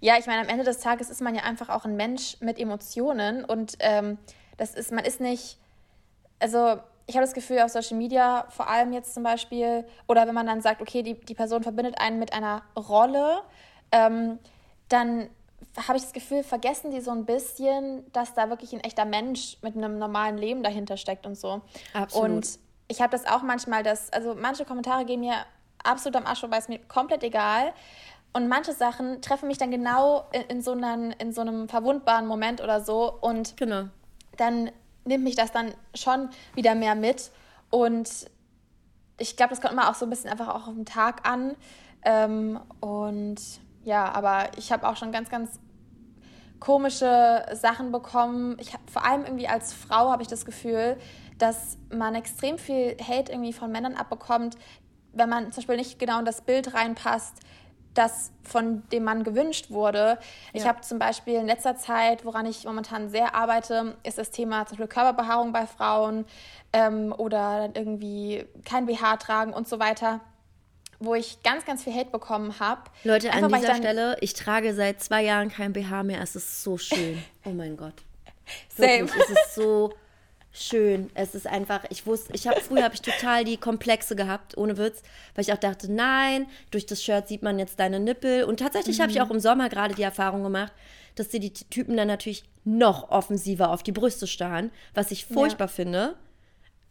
Ja, 0.00 0.18
ich 0.18 0.26
meine, 0.26 0.40
am 0.40 0.48
Ende 0.48 0.64
des 0.64 0.80
Tages 0.80 1.10
ist 1.10 1.20
man 1.20 1.34
ja 1.34 1.42
einfach 1.42 1.68
auch 1.68 1.84
ein 1.84 1.96
Mensch 1.96 2.36
mit 2.40 2.58
Emotionen 2.58 3.44
und 3.44 3.76
ähm, 3.78 4.18
das 4.56 4.74
ist, 4.74 4.92
man 4.92 5.04
ist 5.04 5.20
nicht, 5.20 5.58
also 6.40 6.78
ich 7.06 7.16
habe 7.16 7.24
das 7.24 7.34
Gefühl, 7.34 7.60
auf 7.60 7.70
Social 7.70 7.96
Media, 7.96 8.46
vor 8.50 8.68
allem 8.68 8.92
jetzt 8.92 9.14
zum 9.14 9.22
Beispiel, 9.22 9.84
oder 10.08 10.26
wenn 10.26 10.34
man 10.34 10.46
dann 10.46 10.60
sagt, 10.60 10.80
okay, 10.80 11.02
die, 11.02 11.14
die 11.14 11.34
Person 11.34 11.62
verbindet 11.62 12.00
einen 12.00 12.18
mit 12.18 12.32
einer 12.32 12.62
Rolle, 12.76 13.42
ähm, 13.90 14.38
dann 14.88 15.28
habe 15.86 15.96
ich 15.96 16.02
das 16.02 16.12
Gefühl, 16.12 16.42
vergessen 16.42 16.90
die 16.90 17.00
so 17.00 17.10
ein 17.10 17.24
bisschen, 17.24 18.04
dass 18.12 18.34
da 18.34 18.50
wirklich 18.50 18.72
ein 18.72 18.80
echter 18.80 19.04
Mensch 19.04 19.56
mit 19.62 19.76
einem 19.76 19.98
normalen 19.98 20.36
Leben 20.36 20.62
dahinter 20.62 20.96
steckt 20.96 21.26
und 21.26 21.36
so. 21.36 21.62
Absolut. 21.94 22.30
Und 22.30 22.58
ich 22.88 23.00
habe 23.00 23.10
das 23.10 23.26
auch 23.26 23.42
manchmal, 23.42 23.82
dass, 23.82 24.12
also 24.12 24.34
manche 24.34 24.64
Kommentare 24.64 25.04
gehen 25.04 25.20
mir 25.20 25.36
absolut 25.84 26.16
am 26.16 26.26
Arsch 26.26 26.40
vorbei, 26.40 26.58
ist 26.58 26.68
mir 26.68 26.78
komplett 26.78 27.22
egal. 27.22 27.72
Und 28.32 28.48
manche 28.48 28.72
Sachen 28.72 29.20
treffen 29.20 29.48
mich 29.48 29.58
dann 29.58 29.70
genau 29.70 30.26
in, 30.32 30.42
in, 30.42 30.62
so, 30.62 30.72
einen, 30.72 31.12
in 31.12 31.32
so 31.32 31.42
einem 31.42 31.68
verwundbaren 31.68 32.26
Moment 32.26 32.62
oder 32.62 32.80
so. 32.80 33.12
Und 33.20 33.56
genau. 33.56 33.84
dann 34.36 34.70
nimmt 35.04 35.24
mich 35.24 35.36
das 35.36 35.52
dann 35.52 35.74
schon 35.94 36.30
wieder 36.54 36.74
mehr 36.74 36.94
mit. 36.94 37.30
Und 37.70 38.08
ich 39.18 39.36
glaube, 39.36 39.50
das 39.50 39.60
kommt 39.60 39.74
immer 39.74 39.90
auch 39.90 39.94
so 39.94 40.06
ein 40.06 40.10
bisschen 40.10 40.30
einfach 40.30 40.48
auch 40.48 40.66
auf 40.66 40.74
den 40.74 40.86
Tag 40.86 41.28
an. 41.28 41.54
Ähm, 42.04 42.58
und 42.80 43.40
ja, 43.84 44.10
aber 44.12 44.48
ich 44.56 44.72
habe 44.72 44.88
auch 44.88 44.96
schon 44.96 45.12
ganz, 45.12 45.28
ganz 45.28 45.60
komische 46.58 47.44
Sachen 47.52 47.92
bekommen. 47.92 48.56
Ich 48.60 48.72
hab, 48.72 48.88
vor 48.88 49.04
allem 49.04 49.24
irgendwie 49.24 49.48
als 49.48 49.74
Frau 49.74 50.10
habe 50.10 50.22
ich 50.22 50.28
das 50.28 50.44
Gefühl, 50.44 50.96
dass 51.38 51.76
man 51.90 52.14
extrem 52.14 52.56
viel 52.56 52.96
Hate 53.00 53.32
irgendwie 53.32 53.52
von 53.52 53.72
Männern 53.72 53.96
abbekommt, 53.96 54.56
wenn 55.12 55.28
man 55.28 55.52
zum 55.52 55.62
Beispiel 55.62 55.76
nicht 55.76 55.98
genau 55.98 56.18
in 56.18 56.24
das 56.24 56.40
Bild 56.42 56.74
reinpasst, 56.74 57.34
das 57.94 58.32
von 58.42 58.82
dem 58.90 59.04
Mann 59.04 59.22
gewünscht 59.22 59.70
wurde. 59.70 59.98
Ja. 59.98 60.18
Ich 60.54 60.66
habe 60.66 60.80
zum 60.80 60.98
Beispiel 60.98 61.34
in 61.34 61.46
letzter 61.46 61.76
Zeit, 61.76 62.24
woran 62.24 62.46
ich 62.46 62.64
momentan 62.64 63.10
sehr 63.10 63.34
arbeite, 63.34 63.96
ist 64.02 64.18
das 64.18 64.30
Thema 64.30 64.64
zum 64.66 64.78
Beispiel 64.78 64.88
Körperbehaarung 64.88 65.52
bei 65.52 65.66
Frauen 65.66 66.24
ähm, 66.72 67.14
oder 67.16 67.70
irgendwie 67.74 68.46
kein 68.64 68.86
BH 68.86 69.18
tragen 69.18 69.52
und 69.52 69.68
so 69.68 69.78
weiter 69.78 70.20
wo 71.04 71.16
ich 71.16 71.42
ganz, 71.42 71.64
ganz 71.64 71.82
viel 71.82 71.92
Hate 71.94 72.10
bekommen 72.10 72.60
habe. 72.60 72.82
Leute, 73.02 73.32
Einfach, 73.32 73.52
an 73.52 73.60
dieser 73.60 73.72
ich 73.72 73.78
Stelle, 73.78 74.16
ich 74.20 74.34
trage 74.34 74.72
seit 74.72 75.02
zwei 75.02 75.22
Jahren 75.22 75.50
kein 75.50 75.72
BH 75.72 76.04
mehr. 76.04 76.20
Es 76.22 76.36
ist 76.36 76.62
so 76.62 76.78
schön. 76.78 77.22
Oh 77.44 77.50
mein 77.50 77.76
Gott. 77.76 77.94
Wirklich, 78.76 79.10
Same. 79.10 79.22
es 79.24 79.30
ist 79.30 79.54
so 79.56 79.92
schön. 80.52 81.10
Es 81.14 81.34
ist 81.34 81.46
einfach, 81.46 81.84
ich 81.90 82.06
wusste, 82.06 82.32
ich 82.34 82.46
habe 82.46 82.60
früher 82.60 82.84
habe 82.84 82.94
ich 82.94 83.02
total 83.02 83.44
die 83.44 83.56
Komplexe 83.56 84.14
gehabt, 84.14 84.56
ohne 84.56 84.76
Witz, 84.78 85.02
weil 85.34 85.44
ich 85.44 85.52
auch 85.52 85.58
dachte, 85.58 85.90
nein, 85.90 86.46
durch 86.70 86.86
das 86.86 87.02
Shirt 87.02 87.28
sieht 87.28 87.42
man 87.42 87.58
jetzt 87.58 87.80
deine 87.80 88.00
Nippel. 88.00 88.44
Und 88.44 88.60
tatsächlich 88.60 88.98
mhm. 88.98 89.02
habe 89.02 89.12
ich 89.12 89.20
auch 89.20 89.30
im 89.30 89.40
Sommer 89.40 89.68
gerade 89.68 89.94
die 89.94 90.02
Erfahrung 90.02 90.42
gemacht, 90.42 90.72
dass 91.14 91.28
die, 91.28 91.40
die 91.40 91.52
Typen 91.52 91.96
dann 91.96 92.08
natürlich 92.08 92.44
noch 92.64 93.10
offensiver 93.10 93.70
auf 93.70 93.82
die 93.82 93.92
Brüste 93.92 94.26
starren, 94.26 94.70
was 94.94 95.10
ich 95.10 95.26
furchtbar 95.26 95.68
ja. 95.68 95.72
finde 95.72 96.16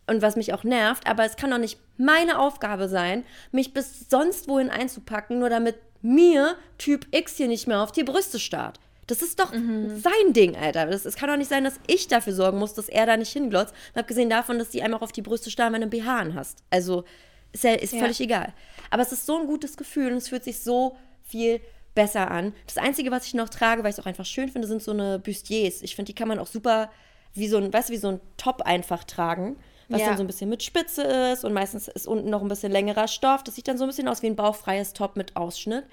und 0.08 0.22
was 0.22 0.36
mich 0.36 0.54
auch 0.54 0.64
nervt. 0.64 1.08
Aber 1.08 1.26
es 1.26 1.38
kann 1.38 1.52
doch 1.52 1.58
nicht 1.58 1.80
meine 1.98 2.40
Aufgabe 2.40 2.90
sein, 2.90 3.24
mich 3.52 3.74
bis 3.74 4.10
sonst 4.10 4.48
wohin 4.48 4.70
einzupacken, 4.70 5.40
nur 5.40 5.50
damit 5.50 5.76
mir 6.02 6.56
Typ 6.78 7.08
X 7.12 7.38
hier 7.38 7.48
nicht 7.48 7.68
mehr 7.68 7.82
auf 7.82 7.92
die 7.92 8.04
Brüste 8.04 8.40
starrt. 8.40 8.80
Das 9.12 9.22
ist 9.22 9.42
doch 9.42 9.52
mhm. 9.52 10.00
sein 10.00 10.32
Ding, 10.32 10.56
Alter. 10.56 10.88
Es 10.88 11.18
kann 11.18 11.28
doch 11.28 11.36
nicht 11.36 11.50
sein, 11.50 11.66
dass 11.66 11.82
ich 11.86 12.08
dafür 12.08 12.32
sorgen 12.32 12.58
muss, 12.60 12.76
dass 12.76 12.88
er 12.88 13.06
da 13.06 13.18
nicht 13.18 13.34
hinglotzt. 13.34 13.74
Und 13.94 14.00
abgesehen 14.00 14.30
davon, 14.30 14.58
dass 14.58 14.70
die 14.70 14.84
einfach 14.84 15.02
auf 15.02 15.12
die 15.12 15.22
Brüste 15.22 15.52
starren, 15.52 15.74
wenn 15.74 15.82
du 15.82 15.88
einen 15.88 16.32
BH 16.32 16.34
hast. 16.34 16.60
Also 16.70 17.04
ist, 17.52 17.66
ja, 17.66 17.74
ist 17.74 17.92
ja. 17.92 18.00
völlig 18.00 18.22
egal. 18.22 18.54
Aber 18.90 19.02
es 19.02 19.12
ist 19.12 19.26
so 19.26 19.38
ein 19.38 19.48
gutes 19.48 19.76
Gefühl 19.76 20.14
und 20.14 20.20
es 20.20 20.30
fühlt 20.30 20.46
sich 20.46 20.62
so 20.62 20.96
viel 21.26 21.60
besser 21.94 22.32
an. 22.32 22.54
Das 22.68 22.78
Einzige, 22.78 23.12
was 23.12 23.26
ich 23.26 23.34
noch 23.34 23.50
trage, 23.50 23.84
weil 23.84 23.90
ich 23.90 23.98
es 23.98 24.00
auch 24.00 24.06
einfach 24.06 24.26
schön 24.26 24.48
finde, 24.48 24.66
sind 24.66 24.82
so 24.82 24.92
eine 24.92 25.20
Bustiers. 25.20 25.82
Ich 25.82 25.98
finde, 25.98 26.14
die 26.14 26.16
kann 26.16 26.30
man 26.30 26.40
auch 26.40 26.48
super 26.48 26.90
wie 27.34 27.50
so 27.50 27.58
ein, 27.58 27.74
weißt 27.74 27.90
du, 27.90 27.94
wie 27.94 27.98
so 27.98 28.08
ein 28.08 28.22
Top 28.38 28.62
einfach 28.62 29.04
tragen. 29.04 29.58
Was 29.90 30.00
ja. 30.00 30.08
dann 30.08 30.16
so 30.16 30.24
ein 30.24 30.28
bisschen 30.28 30.50
mit 30.50 30.64
Spitze 30.64 31.02
ist 31.34 31.44
und 31.44 31.52
meistens 31.52 31.90
ist 31.90 32.08
unten 32.08 32.30
noch 32.30 32.42
ein 32.42 32.48
bisschen 32.48 32.72
längerer 32.72 33.10
Stoff. 33.10 33.44
Das 33.44 33.56
sieht 33.56 33.68
dann 33.68 33.78
so 33.78 33.84
ein 33.84 33.90
bisschen 33.90 34.08
aus 34.08 34.22
wie 34.22 34.28
ein 34.28 34.38
bauchfreies 34.38 34.94
Top 34.94 35.18
mit 35.18 35.36
Ausschnitt. 35.36 35.84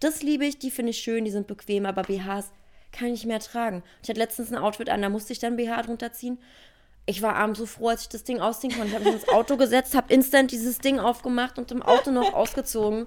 Das 0.00 0.24
liebe 0.24 0.44
ich, 0.44 0.58
die 0.58 0.72
finde 0.72 0.90
ich 0.90 0.98
schön, 0.98 1.24
die 1.24 1.30
sind 1.30 1.46
bequem, 1.46 1.86
aber 1.86 2.02
BHs 2.02 2.50
kann 2.94 3.08
ich 3.08 3.12
nicht 3.12 3.26
mehr 3.26 3.40
tragen. 3.40 3.82
Ich 4.02 4.08
hatte 4.08 4.18
letztens 4.18 4.52
ein 4.52 4.58
Outfit 4.58 4.88
an, 4.88 5.02
da 5.02 5.08
musste 5.08 5.32
ich 5.32 5.38
dann 5.38 5.56
BH 5.56 5.82
drunter 5.82 6.12
ziehen. 6.12 6.38
Ich 7.06 7.20
war 7.20 7.36
abends 7.36 7.58
so 7.58 7.66
froh, 7.66 7.88
als 7.88 8.02
ich 8.02 8.08
das 8.08 8.24
Ding 8.24 8.40
ausziehen 8.40 8.72
konnte. 8.72 8.88
Ich 8.88 8.94
habe 8.94 9.04
mich 9.04 9.14
ins 9.14 9.28
Auto 9.28 9.56
gesetzt, 9.58 9.94
habe 9.94 10.12
instant 10.12 10.52
dieses 10.52 10.78
Ding 10.78 10.98
aufgemacht 10.98 11.58
und 11.58 11.70
im 11.70 11.82
Auto 11.82 12.10
noch 12.10 12.32
ausgezogen. 12.32 13.06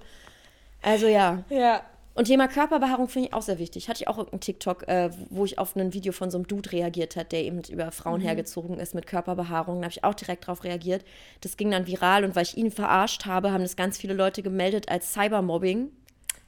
Also 0.84 1.08
ja. 1.08 1.44
Ja. 1.50 1.82
Und 2.14 2.26
Thema 2.26 2.48
Körperbehaarung 2.48 3.10
finde 3.10 3.28
ich 3.28 3.34
auch 3.36 3.44
sehr 3.44 3.60
wichtig. 3.60 3.90
Hatte 3.90 4.02
ich 4.02 4.08
auch 4.08 4.18
irgendeinen 4.18 4.42
TikTok, 4.42 4.88
äh, 4.88 5.12
wo 5.30 5.46
ich 5.46 5.60
auf 5.60 5.76
ein 5.76 5.94
Video 5.94 6.12
von 6.12 6.32
so 6.32 6.38
einem 6.40 6.48
Dude 6.48 6.72
reagiert 6.72 7.16
hat, 7.16 7.32
der 7.32 7.44
eben 7.44 7.62
über 7.70 7.92
Frauen 7.92 8.22
mhm. 8.22 8.26
hergezogen 8.26 8.80
ist 8.80 8.96
mit 8.96 9.06
Körperbehaarung. 9.06 9.82
Da 9.82 9.86
habe 9.86 9.92
ich 9.92 10.04
auch 10.04 10.16
direkt 10.16 10.48
drauf 10.48 10.64
reagiert. 10.64 11.06
Das 11.42 11.58
ging 11.58 11.70
dann 11.70 11.86
viral 11.86 12.24
und 12.24 12.36
weil 12.36 12.44
ich 12.44 12.58
ihn 12.58 12.72
verarscht 12.72 13.26
habe, 13.26 13.52
haben 13.52 13.62
das 13.62 13.76
ganz 13.76 14.00
viele 14.00 14.16
Leute 14.16 14.42
gemeldet 14.42 14.90
als 14.90 15.14
Cybermobbing. 15.14 15.92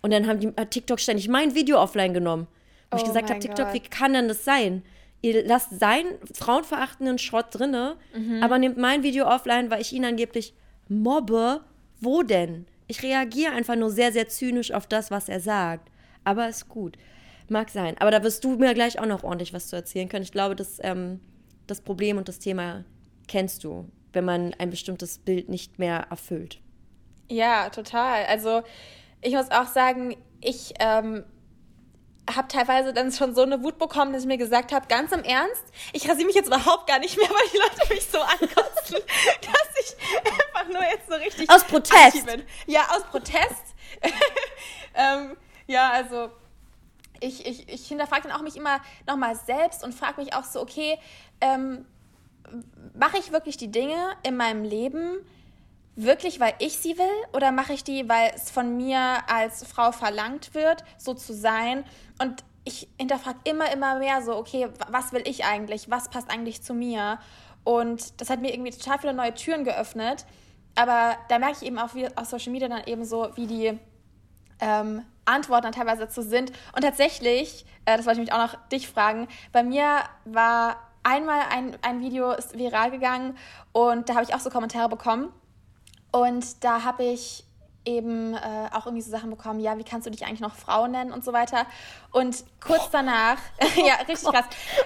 Und 0.01 0.11
dann 0.11 0.27
haben 0.27 0.39
die 0.39 0.51
TikTok 0.51 0.99
ständig 0.99 1.27
mein 1.27 1.53
Video 1.53 1.79
offline 1.79 2.15
genommen. 2.15 2.47
Wo 2.91 2.97
oh 2.97 2.99
ich 2.99 3.05
gesagt 3.05 3.29
habe, 3.29 3.39
TikTok, 3.39 3.67
Gott. 3.67 3.73
wie 3.73 3.79
kann 3.81 4.13
denn 4.13 4.27
das 4.27 4.43
sein? 4.43 4.83
Ihr 5.21 5.45
lasst 5.45 5.77
seinen 5.79 6.17
frauenverachtenden 6.33 7.17
Schrott 7.17 7.47
drinne, 7.51 7.97
mhm. 8.15 8.41
aber 8.41 8.57
nehmt 8.57 8.77
mein 8.77 9.03
Video 9.03 9.27
offline, 9.27 9.69
weil 9.69 9.81
ich 9.81 9.93
ihn 9.93 10.05
angeblich 10.05 10.53
mobbe. 10.87 11.61
Wo 12.01 12.23
denn? 12.23 12.65
Ich 12.87 13.03
reagiere 13.03 13.51
einfach 13.51 13.75
nur 13.75 13.91
sehr, 13.91 14.11
sehr 14.11 14.29
zynisch 14.29 14.71
auf 14.71 14.87
das, 14.87 15.11
was 15.11 15.27
er 15.27 15.41
sagt. 15.41 15.89
Aber 16.23 16.47
ist 16.47 16.69
gut. 16.69 16.97
Mag 17.49 17.69
sein. 17.69 17.95
Aber 17.99 18.11
da 18.11 18.23
wirst 18.23 18.43
du 18.43 18.55
mir 18.55 18.73
gleich 18.73 18.99
auch 18.99 19.05
noch 19.05 19.23
ordentlich 19.23 19.53
was 19.53 19.67
zu 19.67 19.75
erzählen 19.75 20.07
können. 20.07 20.23
Ich 20.23 20.31
glaube, 20.31 20.55
das, 20.55 20.79
ähm, 20.81 21.19
das 21.67 21.81
Problem 21.81 22.17
und 22.17 22.27
das 22.27 22.39
Thema 22.39 22.85
kennst 23.27 23.63
du, 23.63 23.89
wenn 24.13 24.23
man 24.23 24.53
ein 24.55 24.69
bestimmtes 24.69 25.19
Bild 25.19 25.49
nicht 25.49 25.77
mehr 25.77 26.07
erfüllt. 26.09 26.59
Ja, 27.29 27.69
total. 27.69 28.25
Also 28.25 28.63
ich 29.21 29.33
muss 29.33 29.51
auch 29.51 29.67
sagen, 29.67 30.15
ich 30.41 30.73
ähm, 30.79 31.23
habe 32.35 32.47
teilweise 32.47 32.93
dann 32.93 33.11
schon 33.11 33.35
so 33.35 33.41
eine 33.41 33.63
Wut 33.63 33.77
bekommen, 33.77 34.13
dass 34.13 34.23
ich 34.23 34.27
mir 34.27 34.37
gesagt 34.37 34.71
habe, 34.71 34.87
ganz 34.87 35.11
im 35.11 35.23
Ernst, 35.23 35.63
ich 35.93 36.07
rasiere 36.09 36.25
mich 36.25 36.35
jetzt 36.35 36.47
überhaupt 36.47 36.87
gar 36.87 36.99
nicht 36.99 37.17
mehr, 37.17 37.29
weil 37.29 37.49
die 37.51 37.57
Leute 37.57 37.93
mich 37.93 38.05
so 38.05 38.19
ankotzen, 38.19 38.97
dass 39.41 39.69
ich 39.81 39.95
einfach 40.25 40.67
nur 40.71 40.83
jetzt 40.83 41.07
so 41.09 41.15
richtig 41.15 41.49
aus 41.49 41.63
Protest 41.63 42.25
bin. 42.25 42.43
Ja, 42.67 42.81
aus 42.91 43.03
Protest. 43.03 43.75
ähm, 44.95 45.35
ja, 45.67 45.91
also 45.91 46.29
ich, 47.19 47.45
ich, 47.45 47.67
ich 47.69 47.87
hinterfrage 47.87 48.27
dann 48.27 48.31
auch 48.37 48.41
mich 48.41 48.55
immer 48.55 48.79
nochmal 49.07 49.35
selbst 49.35 49.83
und 49.83 49.93
frage 49.93 50.21
mich 50.21 50.33
auch 50.33 50.43
so, 50.43 50.61
okay, 50.61 50.97
ähm, 51.41 51.85
mache 52.97 53.17
ich 53.17 53.31
wirklich 53.31 53.57
die 53.57 53.71
Dinge 53.71 53.97
in 54.23 54.35
meinem 54.35 54.63
Leben, 54.63 55.19
wirklich, 55.95 56.39
weil 56.39 56.53
ich 56.59 56.77
sie 56.77 56.97
will 56.97 57.05
oder 57.33 57.51
mache 57.51 57.73
ich 57.73 57.83
die, 57.83 58.07
weil 58.07 58.31
es 58.35 58.49
von 58.49 58.77
mir 58.77 58.99
als 59.27 59.65
Frau 59.65 59.91
verlangt 59.91 60.53
wird, 60.53 60.83
so 60.97 61.13
zu 61.13 61.33
sein? 61.33 61.83
Und 62.19 62.43
ich 62.65 62.87
hinterfrage 62.99 63.39
immer, 63.45 63.71
immer 63.71 63.97
mehr 63.97 64.21
so, 64.21 64.35
okay, 64.35 64.69
was 64.89 65.11
will 65.11 65.23
ich 65.25 65.45
eigentlich? 65.45 65.89
Was 65.89 66.09
passt 66.09 66.29
eigentlich 66.29 66.61
zu 66.61 66.73
mir? 66.73 67.19
Und 67.63 68.19
das 68.21 68.29
hat 68.29 68.41
mir 68.41 68.53
irgendwie 68.53 68.71
total 68.71 68.99
viele 68.99 69.13
neue 69.13 69.33
Türen 69.33 69.63
geöffnet. 69.63 70.25
Aber 70.75 71.17
da 71.29 71.39
merke 71.39 71.57
ich 71.61 71.63
eben 71.63 71.79
auch 71.79 71.95
wie 71.95 72.07
auf 72.15 72.25
Social 72.25 72.51
Media 72.51 72.67
dann 72.67 72.83
eben 72.85 73.05
so, 73.05 73.29
wie 73.35 73.47
die 73.47 73.79
ähm, 74.59 75.03
Antworten 75.25 75.63
dann 75.63 75.73
teilweise 75.73 76.01
dazu 76.01 76.21
sind. 76.21 76.51
Und 76.75 76.83
tatsächlich, 76.83 77.65
äh, 77.85 77.97
das 77.97 78.05
wollte 78.05 78.21
ich 78.21 78.27
mich 78.27 78.33
auch 78.33 78.51
noch 78.51 78.67
dich 78.69 78.87
fragen, 78.89 79.27
bei 79.51 79.63
mir 79.63 80.03
war 80.25 80.77
einmal 81.03 81.41
ein, 81.49 81.77
ein 81.81 82.01
Video 82.01 82.31
ist 82.31 82.57
viral 82.57 82.91
gegangen 82.91 83.37
und 83.71 84.09
da 84.09 84.15
habe 84.15 84.23
ich 84.23 84.33
auch 84.33 84.39
so 84.39 84.49
Kommentare 84.49 84.89
bekommen. 84.89 85.31
Und 86.11 86.63
da 86.63 86.83
habe 86.83 87.03
ich 87.03 87.45
eben 87.89 88.35
äh, 88.35 88.69
auch 88.71 88.85
irgendwie 88.85 89.01
so 89.01 89.11
Sachen 89.11 89.29
bekommen, 89.29 89.59
ja, 89.59 89.77
wie 89.77 89.83
kannst 89.83 90.05
du 90.05 90.11
dich 90.11 90.25
eigentlich 90.25 90.39
noch 90.39 90.55
Frau 90.55 90.87
nennen 90.87 91.11
und 91.11 91.25
so 91.25 91.33
weiter. 91.33 91.65
Und 92.11 92.43
kurz 92.61 92.89
danach, 92.91 93.37
ja, 93.75 93.95
richtig 94.07 94.29
krass, 94.29 94.45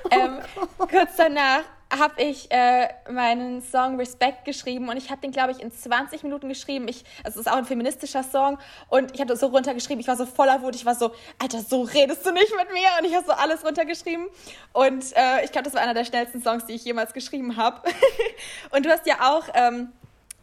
ähm, 0.10 0.40
kurz 0.78 1.16
danach 1.18 1.64
habe 2.00 2.24
ich 2.24 2.50
äh, 2.52 2.88
meinen 3.12 3.62
Song 3.62 3.98
Respect 3.98 4.46
geschrieben 4.46 4.90
und 4.90 4.98
ich 4.98 5.12
habe 5.12 5.22
den, 5.22 5.32
glaube 5.32 5.52
ich, 5.52 5.62
in 5.62 5.72
20 5.72 6.24
Minuten 6.24 6.50
geschrieben. 6.50 6.88
Ich, 6.88 7.04
also 7.24 7.40
es 7.40 7.46
ist 7.46 7.52
auch 7.52 7.58
ein 7.58 7.66
feministischer 7.66 8.24
Song 8.24 8.58
und 8.90 9.14
ich 9.14 9.20
habe 9.20 9.30
das 9.30 9.42
so 9.42 9.48
runtergeschrieben. 9.48 10.00
Ich 10.00 10.08
war 10.08 10.16
so 10.16 10.26
voller 10.26 10.62
Wut. 10.64 10.76
Ich 10.76 10.86
war 10.86 10.96
so, 10.96 11.12
Alter, 11.40 11.60
so 11.60 11.84
redest 11.84 12.26
du 12.26 12.32
nicht 12.32 12.52
mit 12.58 12.74
mir. 12.74 12.88
Und 13.00 13.06
ich 13.06 13.16
habe 13.16 13.26
so 13.26 13.34
alles 13.34 13.64
runtergeschrieben. 13.64 14.26
Und 14.72 15.16
äh, 15.16 15.46
ich 15.46 15.52
glaube, 15.52 15.66
das 15.66 15.74
war 15.76 15.82
einer 15.82 15.94
der 15.94 16.06
schnellsten 16.06 16.42
Songs, 16.42 16.66
die 16.66 16.74
ich 16.74 16.84
jemals 16.84 17.14
geschrieben 17.14 17.58
habe. 17.58 17.82
und 18.72 18.86
du 18.86 18.90
hast 18.90 19.06
ja 19.06 19.32
auch 19.32 19.44
ähm, 19.54 19.92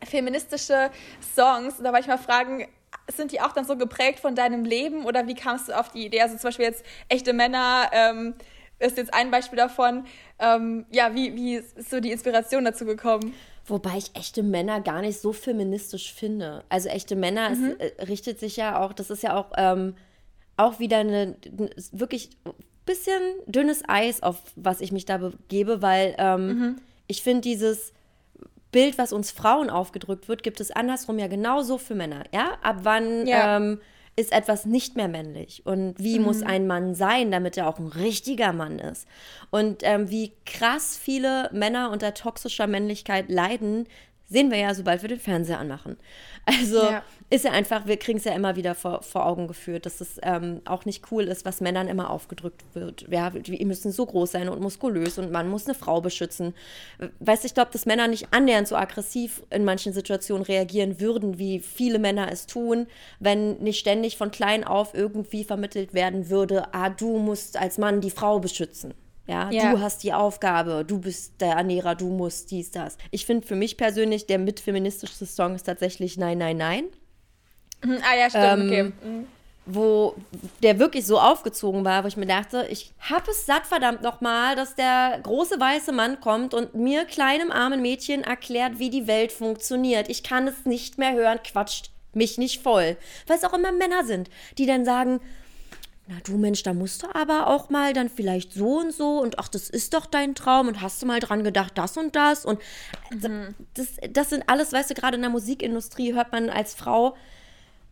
feministische 0.05 0.91
Songs. 1.35 1.79
Und 1.79 1.85
da 1.85 1.93
wollte 1.93 2.03
ich 2.03 2.09
mal 2.09 2.19
fragen, 2.19 2.67
sind 3.09 3.33
die 3.33 3.41
auch 3.41 3.53
dann 3.53 3.65
so 3.65 3.77
geprägt 3.77 4.21
von 4.21 4.35
deinem 4.35 4.65
Leben 4.65 5.05
oder 5.05 5.27
wie 5.27 5.35
kamst 5.35 5.69
du 5.69 5.79
auf 5.79 5.91
die 5.91 6.07
Idee? 6.07 6.23
Also 6.23 6.37
zum 6.37 6.49
Beispiel 6.49 6.67
jetzt 6.67 6.85
echte 7.09 7.33
Männer. 7.33 7.91
Ähm, 7.93 8.35
ist 8.81 8.97
jetzt 8.97 9.13
ein 9.13 9.31
Beispiel 9.31 9.59
davon. 9.59 10.05
Ähm, 10.39 10.87
ja, 10.91 11.15
wie, 11.15 11.35
wie 11.37 11.57
ist 11.57 11.91
so 11.91 12.01
die 12.01 12.13
Inspiration 12.13 12.65
dazu 12.65 12.87
gekommen? 12.87 13.35
Wobei 13.67 13.99
ich 13.99 14.17
echte 14.17 14.43
Männer 14.43 14.81
gar 14.81 15.03
nicht 15.03 15.21
so 15.21 15.33
feministisch 15.33 16.13
finde. 16.15 16.65
Also 16.71 16.89
echte 16.89 17.15
Männer 17.15 17.51
mhm. 17.51 17.77
es, 17.79 17.91
äh, 17.91 18.05
richtet 18.05 18.41
sich 18.41 18.57
ja 18.57 18.81
auch, 18.81 18.93
das 18.93 19.11
ist 19.11 19.23
ja 19.23 19.37
auch, 19.37 19.53
ähm, 19.57 19.95
auch 20.57 20.79
wieder 20.79 20.99
eine, 20.99 21.37
wirklich 21.93 22.31
bisschen 22.87 23.21
dünnes 23.47 23.83
Eis, 23.87 24.23
auf 24.23 24.39
was 24.57 24.81
ich 24.81 24.93
mich 24.93 25.05
da 25.05 25.19
begebe, 25.19 25.83
weil 25.83 26.15
ähm, 26.19 26.47
mhm. 26.47 26.77
ich 27.07 27.23
finde 27.23 27.43
dieses 27.43 27.93
Bild, 28.73 28.99
was 28.99 29.13
uns 29.13 29.31
Frauen 29.31 29.71
aufgedrückt 29.71 30.29
wird, 30.29 30.43
gibt 30.43 30.61
es 30.61 30.71
andersrum 30.71 31.19
ja 31.19 31.27
genauso 31.27 31.79
für 31.79 31.95
Männer. 31.95 32.25
Ja, 32.33 32.59
ab 32.63 32.81
wann 32.83 33.27
ja. 33.27 33.57
Ähm, 33.57 33.81
ist 34.17 34.33
etwas 34.33 34.67
nicht 34.67 34.97
mehr 34.97 35.09
männlich 35.09 35.63
und 35.65 35.95
wie 35.99 36.19
mhm. 36.19 36.27
muss 36.27 36.43
ein 36.43 36.67
Mann 36.67 36.95
sein, 36.95 37.31
damit 37.31 37.57
er 37.57 37.69
auch 37.69 37.79
ein 37.79 37.87
richtiger 37.87 38.53
Mann 38.53 38.79
ist. 38.79 39.09
Und 39.51 39.83
ähm, 39.83 40.11
wie 40.11 40.33
krass 40.45 40.99
viele 41.01 41.49
Männer 41.53 41.91
unter 41.91 42.13
toxischer 42.13 42.67
Männlichkeit 42.67 43.31
leiden, 43.31 43.87
sehen 44.29 44.51
wir 44.51 44.59
ja, 44.59 44.75
sobald 44.75 45.03
wir 45.03 45.09
den 45.09 45.21
Fernseher 45.21 45.59
anmachen. 45.59 45.97
Also 46.47 46.83
ja. 46.83 47.03
ist 47.29 47.45
ja 47.45 47.53
einfach, 47.53 47.87
wir 47.87 47.97
kriegen 47.97 48.19
es 48.19 48.25
ja 48.25 48.33
immer 48.33 48.57
wieder 48.57 48.75
vor, 48.75 49.03
vor 49.03 49.27
Augen 49.27 49.47
geführt, 49.47 49.87
dass 49.87 50.01
es 50.01 50.19
ähm, 50.23 50.63
auch 50.65 50.85
nicht 50.85 51.11
cool 51.11 51.25
ist, 51.25 51.45
was 51.45 51.61
Männern 51.61 51.89
immer 51.89 52.11
aufgedrückt 52.11 52.65
wird. 52.75 53.07
Ja, 53.11 53.31
die 53.31 53.65
müssen 53.65 53.93
so 53.93 54.07
groß 54.07 54.33
sein 54.33 54.49
und 54.49 54.61
muskulös 54.61 55.19
und 55.19 55.31
man 55.31 55.49
muss 55.49 55.67
eine 55.67 55.75
Frau 55.75 56.01
beschützen. 56.01 56.55
Weißt 57.21 57.45
du, 57.45 57.47
ich 57.47 57.55
glaube, 57.55 57.71
dass 57.73 57.87
Männer 57.87 58.09
nicht 58.09 58.29
annähernd 58.33 58.69
so 58.69 58.77
aggressiv 58.77 59.43
in 59.51 59.65
manchen 59.65 59.93
Situationen 59.93 60.45
reagieren 60.45 61.01
würden, 61.01 61.39
wie 61.39 61.61
viele 61.61 61.99
Männer 61.99 62.31
es 62.33 62.47
tun, 62.47 62.87
wenn 63.21 63.59
nicht 63.59 63.79
ständig 63.79 64.17
von 64.17 64.31
klein 64.31 64.65
auf 64.65 64.95
irgendwie 64.95 65.45
vermittelt 65.45 65.95
werden 65.95 66.31
würde, 66.31 66.73
ah, 66.75 66.91
du 66.91 67.19
musst 67.19 67.57
als 67.57 67.79
Mann 67.79 68.01
die 68.01 68.11
Frau 68.11 68.41
beschützen. 68.41 68.95
Ja, 69.31 69.49
ja, 69.53 69.71
du 69.71 69.81
hast 69.81 70.03
die 70.03 70.13
Aufgabe, 70.13 70.85
du 70.85 70.99
bist 70.99 71.41
der 71.41 71.53
Ernährer, 71.53 71.95
du 71.95 72.09
musst 72.09 72.51
dies, 72.51 72.73
das. 72.73 72.99
Ich 73.13 73.27
finde 73.27 73.47
für 73.47 73.55
mich 73.55 73.77
persönlich, 73.77 74.27
der 74.27 74.41
mitfeministischste 74.41 75.25
Song 75.25 75.55
ist 75.55 75.63
tatsächlich 75.63 76.19
Nein, 76.19 76.39
Nein, 76.39 76.57
Nein. 76.57 76.85
Mhm, 77.85 77.99
ah 78.03 78.17
ja, 78.19 78.29
stimmt, 78.29 78.45
ähm, 78.45 78.67
okay. 78.67 78.83
Mhm. 78.83 79.27
Wo 79.67 80.17
der 80.65 80.81
wirklich 80.81 81.07
so 81.07 81.21
aufgezogen 81.21 81.85
war, 81.85 82.03
wo 82.03 82.09
ich 82.09 82.17
mir 82.17 82.27
dachte, 82.27 82.67
ich 82.71 82.93
habe 82.99 83.31
es 83.31 83.47
satt, 83.47 83.67
verdammt 83.67 84.03
nochmal, 84.03 84.57
dass 84.57 84.75
der 84.75 85.21
große 85.23 85.61
weiße 85.61 85.93
Mann 85.93 86.21
kommt 86.21 86.53
und 86.53 86.75
mir, 86.75 87.05
kleinem 87.05 87.53
armen 87.53 87.81
Mädchen, 87.81 88.25
erklärt, 88.25 88.81
wie 88.81 88.91
die 88.91 89.07
Welt 89.07 89.31
funktioniert. 89.31 90.09
Ich 90.09 90.25
kann 90.25 90.49
es 90.49 90.67
nicht 90.67 90.99
mehr 90.99 91.13
hören, 91.13 91.39
quatscht 91.45 91.91
mich 92.15 92.37
nicht 92.37 92.61
voll. 92.61 92.97
Weil 93.29 93.37
es 93.37 93.45
auch 93.45 93.53
immer 93.53 93.71
Männer 93.71 94.05
sind, 94.05 94.29
die 94.59 94.67
dann 94.67 94.85
sagen, 94.85 95.21
na 96.11 96.17
du 96.25 96.37
Mensch, 96.37 96.65
da 96.65 96.75
musst 96.75 97.05
du 97.05 97.07
aber 97.15 97.47
auch 97.47 97.71
mal 97.71 97.93
dann 97.93 98.09
vielleicht 98.09 98.53
so 98.53 98.79
und 98.79 98.93
so 98.93 99.21
und 99.21 99.39
ach, 99.39 99.49
das 99.49 99.71
ist 99.71 99.95
doch 99.95 100.07
dein 100.07 100.35
Traum 100.35 100.67
und 100.67 100.83
hast 100.83 101.01
du 101.01 101.07
mal 101.07 101.21
dran 101.21 101.45
gedacht, 101.45 101.79
das 101.79 101.97
und 101.97 102.17
das 102.17 102.45
und 102.45 102.59
mhm. 103.13 103.55
das, 103.75 103.89
das 104.11 104.31
sind 104.31 104.43
alles, 104.49 104.73
weißt 104.73 104.91
du, 104.91 104.95
gerade 104.95 105.15
in 105.15 105.23
der 105.23 105.31
Musikindustrie 105.31 106.13
hört 106.13 106.33
man 106.33 106.51
als 106.51 106.75
Frau 106.75 107.17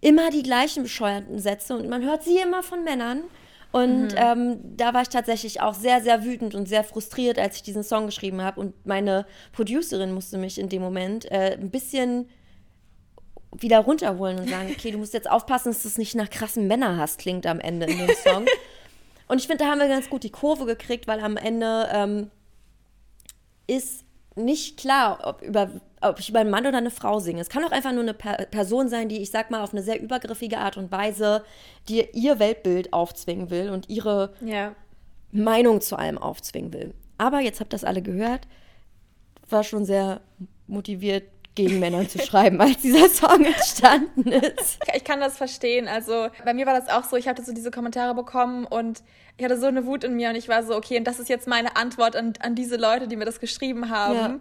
immer 0.01 0.31
die 0.31 0.43
gleichen 0.43 0.83
bescheuerten 0.83 1.39
Sätze 1.39 1.77
und 1.77 1.89
man 1.89 2.03
hört 2.03 2.25
sie 2.25 2.39
immer 2.39 2.63
von 2.63 2.83
Männern. 2.85 3.23
Und 3.71 4.13
mhm. 4.13 4.17
ähm, 4.17 4.61
da 4.77 4.95
war 4.95 5.03
ich 5.03 5.11
tatsächlich 5.11 5.61
auch 5.61 5.75
sehr, 5.75 6.01
sehr 6.01 6.25
wütend 6.25 6.55
und 6.55 6.67
sehr 6.67 6.85
frustriert, 6.85 7.39
als 7.39 7.57
ich 7.57 7.63
diesen 7.63 7.85
Song 7.85 8.07
geschrieben 8.07 8.41
habe. 8.41 8.61
Und 8.61 8.87
meine 8.87 9.27
Producerin 9.53 10.13
musste 10.13 10.39
mich 10.39 10.59
in 10.59 10.71
dem 10.71 10.81
Moment 10.81 11.31
äh, 11.31 11.59
ein 11.61 11.71
bisschen 11.71 12.31
wieder 13.57 13.81
runterholen 13.81 14.39
und 14.39 14.49
sagen, 14.49 14.71
okay, 14.71 14.91
du 14.91 14.99
musst 14.99 15.15
jetzt 15.15 15.31
aufpassen, 15.31 15.73
dass 15.73 15.83
du 15.83 15.89
es 15.89 15.99
nicht 15.99 16.15
nach 16.15 16.31
krassen 16.31 16.67
Männerhass 16.67 17.17
klingt 17.17 17.47
am 17.47 17.61
Ende 17.61 17.87
in 17.87 17.99
dem 17.99 18.17
Song. 18.17 18.47
und 19.29 19.39
ich 19.39 19.47
finde, 19.47 19.65
da 19.65 19.71
haben 19.71 19.81
wir 19.81 19.89
ganz 19.89 20.11
gut 20.11 20.23
die 20.23 20.31
Kurve 20.31 20.67
gekriegt, 20.67 21.07
weil 21.07 21.21
am 21.21 21.37
Ende 21.37 21.89
ähm, 21.93 22.31
ist 23.67 24.05
nicht 24.37 24.79
klar, 24.79 25.19
ob, 25.25 25.43
über, 25.43 25.71
ob 26.01 26.21
ich 26.21 26.29
über 26.29 26.41
einen 26.41 26.51
Mann 26.51 26.67
oder 26.67 26.79
eine 26.79 26.91
Frau 26.91 27.19
singe. 27.19 27.41
Es 27.41 27.49
kann 27.49 27.65
auch 27.65 27.73
einfach 27.73 27.93
nur 27.93 28.03
eine 28.03 28.15
per 28.15 28.35
Person 28.47 28.89
sein, 28.89 29.09
die, 29.09 29.21
ich 29.21 29.31
sag 29.31 29.51
mal, 29.51 29.63
auf 29.63 29.73
eine 29.73 29.83
sehr 29.83 30.01
übergriffige 30.01 30.59
Art 30.59 30.77
und 30.77 30.93
Weise 30.93 31.45
dir 31.89 32.15
ihr 32.15 32.39
Weltbild 32.39 32.93
aufzwingen 32.93 33.51
will 33.51 33.71
und 33.71 33.89
ihre 33.89 34.35
ja. 34.41 34.75
Meinung 35.33 35.81
zu 35.81 35.97
allem 35.97 36.19
aufzwingen 36.19 36.73
will. 36.73 36.95
Aber 37.19 37.41
jetzt 37.41 37.61
habt 37.61 37.73
ihr 37.73 37.77
das 37.77 37.85
alle 37.85 38.03
gehört, 38.03 38.47
war 39.49 39.65
schon 39.65 39.85
sehr 39.85 40.21
motiviert, 40.67 41.25
gegen 41.59 41.81
Männern 41.81 42.09
zu 42.09 42.21
schreiben, 42.21 42.61
als 42.61 42.79
dieser 42.79 43.09
Song 43.09 43.45
entstanden 43.45 44.29
ist. 44.33 44.79
Ich 44.95 45.05
kann 45.05 45.21
das 45.21 45.37
verstehen. 45.37 45.89
Also 45.89 46.29
bei 46.45 46.55
mir 46.55 46.67
war 46.67 46.79
das 46.79 46.89
auch 46.89 47.05
so, 47.05 47.17
ich 47.17 47.29
hatte 47.29 47.45
so 47.45 47.53
diese 47.53 47.71
Kommentare 47.71 48.15
bekommen 48.15 48.65
und 48.65 49.03
ich 49.37 49.45
hatte 49.45 49.59
so 49.59 49.67
eine 49.67 49.87
Wut 49.87 50.05
in 50.05 50.15
mir 50.15 50.31
und 50.31 50.37
ich 50.37 50.49
war 50.49 50.63
so, 50.63 50.77
okay, 50.77 50.99
und 50.99 51.05
das 51.05 51.19
ist 51.19 51.29
jetzt 51.29 51.47
meine 51.47 51.77
Antwort 51.77 52.17
an, 52.17 52.33
an 52.41 52.55
diese 52.55 52.77
Leute, 52.77 53.09
die 53.09 53.17
mir 53.17 53.25
das 53.25 53.41
geschrieben 53.41 53.91
haben. 53.91 54.15
Ja. 54.15 54.41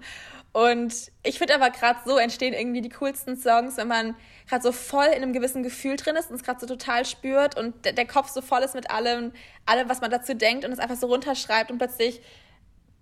Und 0.54 0.94
ich 1.24 1.38
finde 1.38 1.56
aber 1.56 1.70
gerade 1.70 2.00
so 2.06 2.18
entstehen 2.18 2.54
irgendwie 2.54 2.82
die 2.82 2.90
coolsten 2.90 3.36
Songs, 3.36 3.78
wenn 3.78 3.88
man 3.88 4.16
gerade 4.50 4.64
so 4.64 4.72
voll 4.72 5.06
in 5.08 5.22
einem 5.22 5.34
gewissen 5.34 5.64
Gefühl 5.64 5.98
drin 5.98 6.16
ist 6.16 6.30
und 6.30 6.36
es 6.38 6.44
gerade 6.44 6.60
so 6.60 6.68
total 6.68 7.06
spürt 7.06 7.58
und 7.58 7.86
der, 7.86 7.94
der 7.94 8.08
Kopf 8.08 8.30
so 8.30 8.42
voll 8.42 8.62
ist 8.62 8.74
mit 8.74 8.90
allem, 8.90 9.32
allem, 9.66 9.90
was 9.90 10.02
man 10.02 10.10
dazu 10.10 10.36
denkt 10.36 10.66
und 10.66 10.72
es 10.72 10.80
einfach 10.80 10.96
so 10.96 11.08
runterschreibt 11.08 11.72
und 11.72 11.78
plötzlich 11.78 12.22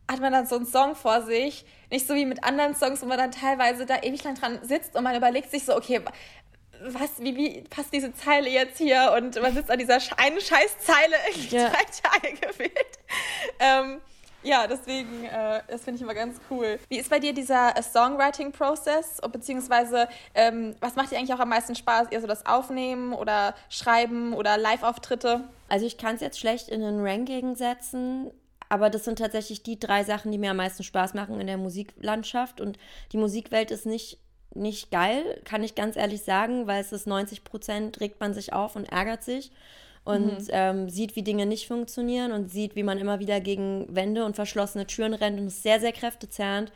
hat 0.09 0.19
man 0.19 0.31
dann 0.31 0.45
so 0.45 0.55
einen 0.55 0.65
Song 0.65 0.95
vor 0.95 1.21
sich. 1.23 1.65
Nicht 1.89 2.07
so 2.07 2.15
wie 2.15 2.25
mit 2.25 2.43
anderen 2.43 2.75
Songs, 2.75 3.01
wo 3.01 3.05
man 3.05 3.17
dann 3.17 3.31
teilweise 3.31 3.85
da 3.85 4.01
ewig 4.01 4.23
lang 4.23 4.35
dran 4.35 4.59
sitzt 4.63 4.95
und 4.95 5.03
man 5.03 5.15
überlegt 5.15 5.51
sich 5.51 5.65
so, 5.65 5.75
okay, 5.75 6.01
was, 6.81 7.19
wie, 7.19 7.35
wie 7.35 7.61
passt 7.61 7.93
diese 7.93 8.13
Zeile 8.13 8.49
jetzt 8.49 8.77
hier? 8.77 9.13
Und 9.17 9.41
man 9.41 9.53
sitzt 9.53 9.71
an 9.71 9.79
dieser 9.79 9.99
einen 10.17 10.39
Scheißzeile 10.39 11.15
ja. 11.49 11.69
drei 11.69 11.83
Tage 11.83 12.33
gefühlt. 12.35 12.71
Ähm, 13.59 14.01
ja, 14.43 14.67
deswegen, 14.67 15.25
äh, 15.25 15.61
das 15.67 15.83
finde 15.83 15.95
ich 15.95 16.01
immer 16.03 16.13
ganz 16.13 16.39
cool. 16.51 16.79
Wie 16.89 16.97
ist 16.97 17.09
bei 17.09 17.17
dir 17.17 17.33
dieser 17.33 17.75
äh, 17.75 17.81
Songwriting-Prozess? 17.81 19.21
Beziehungsweise, 19.31 20.07
ähm, 20.35 20.75
was 20.81 20.95
macht 20.95 21.11
dir 21.11 21.17
eigentlich 21.17 21.33
auch 21.33 21.39
am 21.39 21.49
meisten 21.49 21.75
Spaß? 21.75 22.09
Eher 22.09 22.21
so 22.21 22.27
das 22.27 22.45
Aufnehmen 22.45 23.13
oder 23.13 23.55
Schreiben 23.69 24.33
oder 24.33 24.57
Live-Auftritte? 24.57 25.45
Also 25.67 25.87
ich 25.87 25.97
kann 25.97 26.15
es 26.15 26.21
jetzt 26.21 26.39
schlecht 26.39 26.69
in 26.69 26.83
ein 26.83 26.99
Ranking 26.99 27.55
setzen 27.55 28.31
aber 28.69 28.89
das 28.89 29.05
sind 29.05 29.19
tatsächlich 29.19 29.63
die 29.63 29.79
drei 29.79 30.03
Sachen, 30.03 30.31
die 30.31 30.37
mir 30.37 30.51
am 30.51 30.57
meisten 30.57 30.83
Spaß 30.83 31.13
machen 31.13 31.39
in 31.39 31.47
der 31.47 31.57
Musiklandschaft. 31.57 32.61
Und 32.61 32.77
die 33.11 33.17
Musikwelt 33.17 33.71
ist 33.71 33.85
nicht, 33.85 34.19
nicht 34.53 34.91
geil, 34.91 35.41
kann 35.45 35.63
ich 35.63 35.75
ganz 35.75 35.95
ehrlich 35.95 36.23
sagen, 36.23 36.67
weil 36.67 36.81
es 36.81 36.91
ist 36.91 37.07
90 37.07 37.43
Prozent, 37.43 37.99
regt 37.99 38.19
man 38.19 38.33
sich 38.33 38.53
auf 38.53 38.75
und 38.75 38.85
ärgert 38.85 39.23
sich 39.23 39.51
und 40.05 40.39
mhm. 40.39 40.47
ähm, 40.49 40.89
sieht, 40.89 41.15
wie 41.15 41.23
Dinge 41.23 41.45
nicht 41.45 41.67
funktionieren 41.67 42.31
und 42.31 42.49
sieht, 42.49 42.75
wie 42.75 42.83
man 42.83 42.99
immer 42.99 43.19
wieder 43.19 43.41
gegen 43.41 43.87
Wände 43.93 44.23
und 44.23 44.35
verschlossene 44.35 44.85
Türen 44.85 45.13
rennt 45.13 45.39
und 45.39 45.47
ist 45.47 45.63
sehr, 45.63 45.79
sehr 45.79 45.91
kräftezerrend. 45.91 46.71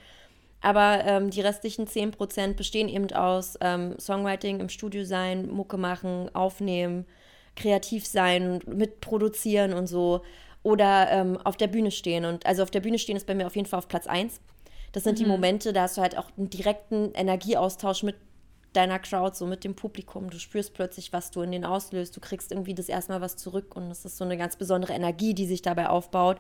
Aber 0.61 1.05
ähm, 1.05 1.29
die 1.29 1.41
restlichen 1.41 1.87
10 1.87 2.11
Prozent 2.11 2.57
bestehen 2.57 2.89
eben 2.89 3.09
aus 3.13 3.57
ähm, 3.61 3.97
Songwriting, 3.97 4.59
im 4.59 4.67
Studio 4.67 5.05
sein, 5.05 5.49
Mucke 5.49 5.77
machen, 5.77 6.33
aufnehmen, 6.35 7.05
kreativ 7.55 8.05
sein, 8.05 8.59
mitproduzieren 8.65 9.73
und 9.73 9.87
so 9.87 10.21
oder 10.63 11.09
ähm, 11.11 11.37
auf 11.43 11.57
der 11.57 11.67
Bühne 11.67 11.91
stehen. 11.91 12.25
Und 12.25 12.45
also 12.45 12.63
auf 12.63 12.71
der 12.71 12.81
Bühne 12.81 12.99
stehen 12.99 13.15
ist 13.15 13.27
bei 13.27 13.35
mir 13.35 13.47
auf 13.47 13.55
jeden 13.55 13.67
Fall 13.67 13.79
auf 13.79 13.87
Platz 13.87 14.07
1. 14.07 14.39
Das 14.91 15.03
sind 15.03 15.19
mhm. 15.19 15.23
die 15.23 15.29
Momente, 15.29 15.73
da 15.73 15.83
hast 15.83 15.97
du 15.97 16.01
halt 16.01 16.17
auch 16.17 16.27
einen 16.37 16.49
direkten 16.49 17.13
Energieaustausch 17.13 18.03
mit 18.03 18.15
deiner 18.73 18.99
Crowd, 18.99 19.35
so 19.35 19.47
mit 19.47 19.63
dem 19.63 19.75
Publikum. 19.75 20.29
Du 20.29 20.37
spürst 20.37 20.73
plötzlich, 20.73 21.11
was 21.11 21.31
du 21.31 21.41
in 21.41 21.51
den 21.51 21.65
auslöst. 21.65 22.15
Du 22.15 22.19
kriegst 22.19 22.51
irgendwie 22.51 22.75
das 22.75 22.87
erstmal 22.87 23.21
was 23.21 23.35
zurück 23.35 23.75
und 23.75 23.89
es 23.89 24.05
ist 24.05 24.17
so 24.17 24.23
eine 24.23 24.37
ganz 24.37 24.57
besondere 24.57 24.93
Energie, 24.93 25.33
die 25.33 25.47
sich 25.47 25.61
dabei 25.61 25.89
aufbaut, 25.89 26.37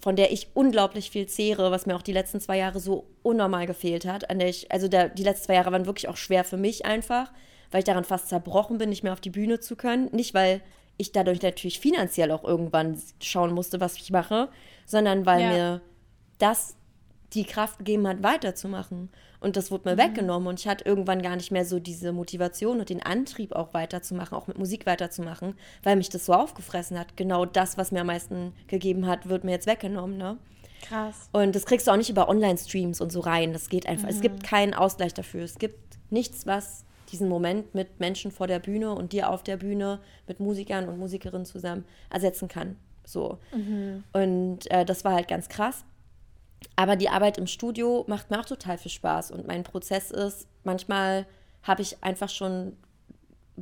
von 0.00 0.16
der 0.16 0.32
ich 0.32 0.48
unglaublich 0.54 1.10
viel 1.10 1.26
zehre, 1.26 1.70
was 1.70 1.86
mir 1.86 1.96
auch 1.96 2.02
die 2.02 2.12
letzten 2.12 2.40
zwei 2.40 2.58
Jahre 2.58 2.78
so 2.78 3.06
unnormal 3.22 3.66
gefehlt 3.66 4.04
hat. 4.04 4.30
An 4.30 4.38
der 4.38 4.48
ich, 4.48 4.70
also 4.70 4.86
der, 4.86 5.08
die 5.08 5.24
letzten 5.24 5.46
zwei 5.46 5.54
Jahre 5.54 5.72
waren 5.72 5.86
wirklich 5.86 6.08
auch 6.08 6.16
schwer 6.16 6.44
für 6.44 6.56
mich 6.56 6.84
einfach, 6.84 7.32
weil 7.70 7.80
ich 7.80 7.84
daran 7.84 8.04
fast 8.04 8.28
zerbrochen 8.28 8.78
bin, 8.78 8.88
nicht 8.88 9.02
mehr 9.02 9.12
auf 9.12 9.20
die 9.20 9.30
Bühne 9.30 9.58
zu 9.58 9.74
können. 9.74 10.08
Nicht, 10.12 10.34
weil 10.34 10.60
ich 11.00 11.12
dadurch 11.12 11.42
natürlich 11.42 11.80
finanziell 11.80 12.30
auch 12.30 12.44
irgendwann 12.44 13.00
schauen 13.20 13.52
musste, 13.52 13.80
was 13.80 13.96
ich 13.96 14.10
mache, 14.10 14.48
sondern 14.86 15.26
weil 15.26 15.40
ja. 15.40 15.50
mir 15.50 15.80
das 16.38 16.76
die 17.32 17.44
Kraft 17.44 17.78
gegeben 17.78 18.08
hat, 18.08 18.22
weiterzumachen. 18.22 19.10
Und 19.40 19.56
das 19.56 19.70
wurde 19.70 19.88
mir 19.88 19.94
mhm. 19.94 20.10
weggenommen 20.10 20.48
und 20.48 20.60
ich 20.60 20.68
hatte 20.68 20.84
irgendwann 20.84 21.22
gar 21.22 21.36
nicht 21.36 21.50
mehr 21.50 21.64
so 21.64 21.78
diese 21.78 22.12
Motivation 22.12 22.80
und 22.80 22.90
den 22.90 23.02
Antrieb 23.02 23.52
auch 23.52 23.72
weiterzumachen, 23.72 24.36
auch 24.36 24.48
mit 24.48 24.58
Musik 24.58 24.84
weiterzumachen, 24.84 25.54
weil 25.82 25.96
mich 25.96 26.10
das 26.10 26.26
so 26.26 26.34
aufgefressen 26.34 26.98
hat. 26.98 27.16
Genau 27.16 27.46
das, 27.46 27.78
was 27.78 27.92
mir 27.92 28.00
am 28.00 28.08
meisten 28.08 28.52
gegeben 28.66 29.06
hat, 29.06 29.28
wird 29.28 29.44
mir 29.44 29.52
jetzt 29.52 29.66
weggenommen, 29.66 30.18
ne? 30.18 30.36
Krass. 30.82 31.28
Und 31.32 31.54
das 31.54 31.66
kriegst 31.66 31.86
du 31.86 31.90
auch 31.90 31.96
nicht 31.96 32.10
über 32.10 32.28
Online-Streams 32.28 33.00
und 33.00 33.12
so 33.12 33.20
rein. 33.20 33.52
Das 33.52 33.68
geht 33.68 33.86
einfach. 33.86 34.08
Mhm. 34.08 34.14
Es 34.14 34.20
gibt 34.20 34.42
keinen 34.42 34.74
Ausgleich 34.74 35.14
dafür. 35.14 35.44
Es 35.44 35.58
gibt 35.58 35.98
nichts, 36.10 36.46
was 36.46 36.84
diesen 37.12 37.28
Moment 37.28 37.74
mit 37.74 38.00
Menschen 38.00 38.30
vor 38.30 38.46
der 38.46 38.58
Bühne 38.58 38.92
und 38.92 39.12
dir 39.12 39.30
auf 39.30 39.42
der 39.42 39.56
Bühne, 39.56 40.00
mit 40.26 40.40
Musikern 40.40 40.88
und 40.88 40.98
Musikerinnen 40.98 41.46
zusammen 41.46 41.84
ersetzen 42.10 42.48
kann. 42.48 42.76
So. 43.04 43.38
Mhm. 43.52 44.04
Und 44.12 44.70
äh, 44.70 44.84
das 44.84 45.04
war 45.04 45.14
halt 45.14 45.28
ganz 45.28 45.48
krass. 45.48 45.84
Aber 46.76 46.96
die 46.96 47.08
Arbeit 47.08 47.38
im 47.38 47.46
Studio 47.46 48.04
macht 48.06 48.30
mir 48.30 48.40
auch 48.40 48.44
total 48.44 48.78
viel 48.78 48.90
Spaß. 48.90 49.30
Und 49.30 49.46
mein 49.46 49.64
Prozess 49.64 50.10
ist, 50.10 50.46
manchmal 50.64 51.26
habe 51.62 51.82
ich 51.82 52.02
einfach 52.02 52.28
schon 52.28 52.76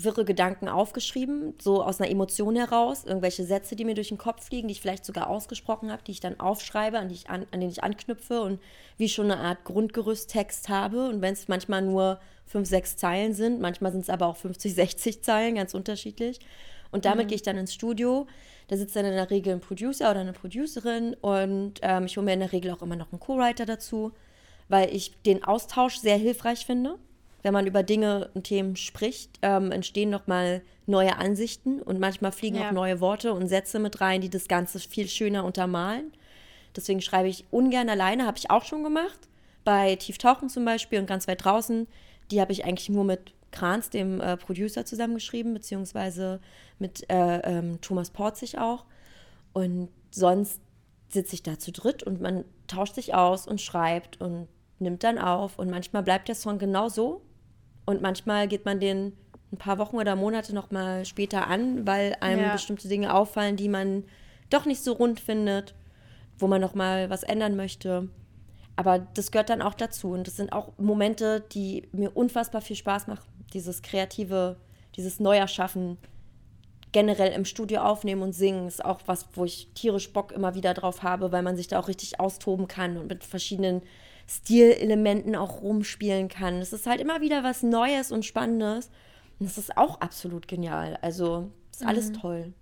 wirre 0.05 0.25
Gedanken 0.25 0.69
aufgeschrieben, 0.69 1.55
so 1.61 1.83
aus 1.83 2.01
einer 2.01 2.11
Emotion 2.11 2.57
heraus, 2.57 3.05
irgendwelche 3.05 3.45
Sätze, 3.45 3.77
die 3.77 3.85
mir 3.85 3.95
durch 3.95 4.09
den 4.09 4.19
Kopf 4.19 4.47
fliegen, 4.47 4.69
die 4.69 4.73
ich 4.73 4.81
vielleicht 4.81 5.05
sogar 5.05 5.29
ausgesprochen 5.29 5.91
habe, 5.91 6.03
die 6.05 6.13
ich 6.13 6.21
dann 6.21 6.39
aufschreibe, 6.41 6.99
an, 6.99 7.09
die 7.09 7.15
ich 7.15 7.31
an, 7.31 7.47
an 7.51 7.61
denen 7.61 7.73
ich 7.73 7.83
anknüpfe 7.83 8.43
und 8.43 8.61
wie 8.97 9.09
schon 9.09 9.31
eine 9.31 9.41
Art 9.41 9.65
Grundgerüsttext 9.65 10.69
habe. 10.69 11.09
Und 11.09 11.23
wenn 11.23 11.33
es 11.33 11.49
manchmal 11.49 11.83
nur 11.83 12.21
fünf, 12.47 12.69
sechs 12.69 12.97
Zeilen 12.97 13.35
sind, 13.35 13.61
manchmal 13.61 13.93
sind 13.93 14.03
es 14.03 14.11
aber 14.11 14.27
auch 14.27 14.37
50, 14.37 14.75
60 14.75 15.23
Zeilen, 15.23 15.55
ganz 15.55 15.75
unterschiedlich. 15.75 16.41
Und 16.91 17.05
damit 17.05 17.27
mhm. 17.27 17.29
gehe 17.29 17.37
ich 17.37 17.43
dann 17.43 17.57
ins 17.57 17.75
Studio. 17.75 18.27
Da 18.69 18.77
sitzt 18.77 18.97
dann 18.97 19.05
in 19.05 19.13
der 19.13 19.31
Regel 19.31 19.55
ein 19.55 19.61
Producer 19.61 20.11
oder 20.11 20.21
eine 20.21 20.33
Producerin 20.33 21.15
und 21.15 21.75
ähm, 21.83 22.05
ich 22.05 22.17
hole 22.17 22.25
mir 22.25 22.35
in 22.35 22.41
der 22.41 22.53
Regel 22.53 22.71
auch 22.71 22.83
immer 22.83 22.97
noch 22.97 23.13
einen 23.13 23.21
Co-Writer 23.21 23.65
dazu, 23.65 24.13
weil 24.69 24.95
ich 24.95 25.21
den 25.23 25.43
Austausch 25.43 25.97
sehr 25.97 26.19
hilfreich 26.19 26.67
finde. 26.67 26.99
Wenn 27.43 27.53
man 27.53 27.67
über 27.67 27.83
Dinge 27.83 28.31
und 28.35 28.45
Themen 28.45 28.77
spricht, 28.77 29.39
ähm, 29.43 29.71
entstehen 29.71 30.11
nochmal 30.11 30.63
neue 30.87 31.17
Ansichten 31.17 31.81
und 31.81 32.01
manchmal 32.01 32.33
fliegen 32.33 32.57
ja. 32.57 32.69
auch 32.69 32.73
neue 32.73 33.01
Worte 33.01 33.33
und 33.33 33.47
Sätze 33.47 33.79
mit 33.79 34.01
rein, 34.01 34.21
die 34.21 34.31
das 34.31 34.49
Ganze 34.49 34.81
viel 34.81 35.09
schöner 35.09 35.45
untermalen. 35.45 36.13
Deswegen 36.75 37.01
schreibe 37.01 37.29
ich 37.29 37.45
ungern 37.51 37.89
alleine, 37.89 38.27
habe 38.27 38.39
ich 38.39 38.51
auch 38.51 38.65
schon 38.65 38.83
gemacht. 38.83 39.19
Bei 39.65 39.97
Tieftauchen 39.97 40.49
zum 40.49 40.65
Beispiel 40.65 40.99
und 40.99 41.07
ganz 41.07 41.29
weit 41.29 41.45
draußen, 41.45 41.87
die 42.31 42.41
habe 42.41 42.53
ich 42.53 42.65
eigentlich 42.65 42.89
nur 42.89 43.05
mit 43.05 43.35
Kranz, 43.51 43.91
dem 43.91 44.21
äh, 44.21 44.37
Producer, 44.37 44.85
zusammengeschrieben, 44.85 45.55
beziehungsweise 45.55 46.41
mit 46.79 47.09
äh, 47.11 47.39
ähm, 47.41 47.81
Thomas 47.81 48.11
Porzig 48.11 48.59
auch. 48.59 48.85
Und 49.53 49.89
sonst 50.11 50.61
sitze 51.09 51.35
ich 51.35 51.43
da 51.43 51.59
zu 51.59 51.73
dritt 51.73 52.03
und 52.03 52.21
man 52.21 52.45
tauscht 52.67 52.95
sich 52.95 53.15
aus 53.15 53.47
und 53.47 53.61
schreibt 53.61 54.21
und 54.21 54.49
nimmt 54.79 55.03
dann 55.05 55.19
auf. 55.19 55.59
Und 55.59 55.71
manchmal 55.71 56.03
bleibt 56.03 56.29
der 56.29 56.35
Song 56.35 56.59
genau 56.59 56.89
so. 56.89 57.23
Und 57.89 58.03
manchmal 58.03 58.49
geht 58.49 58.67
man 58.67 58.81
den 58.81 59.15
ein 59.51 59.57
paar 59.57 59.79
Wochen 59.79 59.97
oder 59.97 60.15
Monate 60.15 60.55
noch 60.55 60.71
mal 60.71 61.07
später 61.07 61.47
an, 61.47 61.87
weil 61.87 62.15
einem 62.21 62.43
ja. 62.43 62.53
bestimmte 62.53 62.87
Dinge 62.87 63.15
auffallen, 63.15 63.57
die 63.57 63.71
man 63.71 64.05
doch 64.51 64.67
nicht 64.67 64.85
so 64.85 64.93
rund 64.93 65.21
findet, 65.21 65.75
wo 66.37 66.49
man 66.49 66.61
noch 66.61 66.75
mal 66.75 67.09
was 67.09 67.23
ändern 67.23 67.57
möchte. 67.57 68.11
Aber 68.77 68.99
das 68.99 69.31
gehört 69.31 69.49
dann 69.49 69.63
auch 69.63 69.73
dazu. 69.73 70.11
Und 70.11 70.27
das 70.27 70.37
sind 70.37 70.53
auch 70.53 70.73
Momente, 70.77 71.41
die 71.53 71.89
mir 71.93 72.15
unfassbar 72.15 72.61
viel 72.61 72.77
Spaß 72.77 73.07
machen 73.07 73.27
dieses 73.55 73.81
kreative, 73.81 74.57
dieses 74.95 75.19
Neuerschaffen 75.19 75.97
generell 76.93 77.33
im 77.33 77.47
Studio 77.47 77.81
aufnehmen 77.81 78.21
und 78.21 78.35
singen 78.35 78.69
ist 78.69 78.85
auch 78.85 79.01
was, 79.07 79.29
wo 79.33 79.47
ich 79.47 79.71
tierisch 79.73 80.13
Bock 80.13 80.31
immer 80.31 80.55
wieder 80.55 80.75
drauf 80.75 81.03
habe, 81.03 81.33
weil 81.33 81.43
man 81.43 81.57
sich 81.57 81.69
da 81.69 81.79
auch 81.79 81.89
richtig 81.89 82.21
austoben 82.21 82.69
kann 82.69 82.99
und 82.99 83.09
mit 83.09 83.25
verschiedenen 83.25 83.81
Stilelementen 84.29 85.35
auch 85.35 85.63
rumspielen 85.63 86.29
kann. 86.29 86.57
Es 86.57 86.73
ist 86.73 86.87
halt 86.87 87.01
immer 87.01 87.21
wieder 87.21 87.43
was 87.43 87.63
Neues 87.63 88.13
und 88.13 88.25
Spannendes. 88.25 88.91
Und 89.39 89.47
das 89.47 89.57
ist 89.57 89.77
auch 89.77 90.01
absolut 90.01 90.49
genial. 90.49 90.99
Also 91.01 91.51
ist 91.73 91.85
alles 91.85 92.11
mhm. 92.11 92.15
toll. 92.15 92.53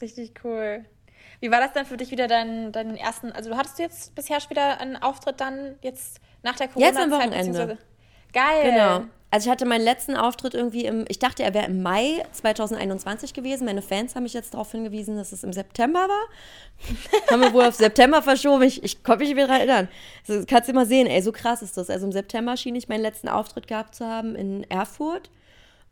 Richtig 0.00 0.32
cool. 0.44 0.84
Wie 1.40 1.50
war 1.50 1.60
das 1.60 1.72
dann 1.72 1.84
für 1.84 1.96
dich 1.96 2.10
wieder 2.10 2.28
deinen, 2.28 2.72
deinen 2.72 2.96
ersten, 2.96 3.32
also 3.32 3.50
du 3.50 3.56
hattest 3.56 3.78
jetzt 3.78 4.14
bisher 4.14 4.38
wieder 4.48 4.80
einen 4.80 4.96
Auftritt 4.96 5.40
dann 5.40 5.76
jetzt 5.82 6.20
nach 6.42 6.56
der 6.56 6.68
Corona-Zeit? 6.68 6.94
Jetzt 6.94 7.12
am 7.12 7.18
Wochenende. 7.18 7.78
Geil. 8.32 8.70
Genau. 8.70 9.04
Also 9.30 9.48
ich 9.48 9.50
hatte 9.50 9.66
meinen 9.66 9.82
letzten 9.82 10.14
Auftritt 10.14 10.54
irgendwie 10.54 10.84
im, 10.84 11.04
ich 11.08 11.18
dachte, 11.18 11.42
er 11.42 11.52
wäre 11.52 11.66
im 11.66 11.82
Mai 11.82 12.24
2021 12.32 13.34
gewesen. 13.34 13.64
Meine 13.64 13.82
Fans 13.82 14.14
haben 14.14 14.22
mich 14.22 14.34
jetzt 14.34 14.54
darauf 14.54 14.70
hingewiesen, 14.70 15.16
dass 15.16 15.32
es 15.32 15.42
im 15.42 15.52
September 15.52 15.98
war. 15.98 17.28
haben 17.30 17.42
wir 17.42 17.52
wohl 17.52 17.64
auf 17.64 17.74
September 17.74 18.22
verschoben. 18.22 18.62
Ich, 18.62 18.84
ich 18.84 19.02
konnte 19.02 19.24
mich 19.24 19.34
wieder 19.34 19.48
erinnern. 19.48 19.88
Also, 20.28 20.44
kannst 20.46 20.68
du 20.68 20.72
mal 20.72 20.86
sehen, 20.86 21.08
ey, 21.08 21.20
so 21.22 21.32
krass 21.32 21.60
ist 21.60 21.76
das. 21.76 21.90
Also 21.90 22.06
im 22.06 22.12
September 22.12 22.56
schien 22.56 22.76
ich 22.76 22.88
meinen 22.88 23.02
letzten 23.02 23.28
Auftritt 23.28 23.66
gehabt 23.66 23.96
zu 23.96 24.06
haben 24.06 24.36
in 24.36 24.62
Erfurt. 24.70 25.30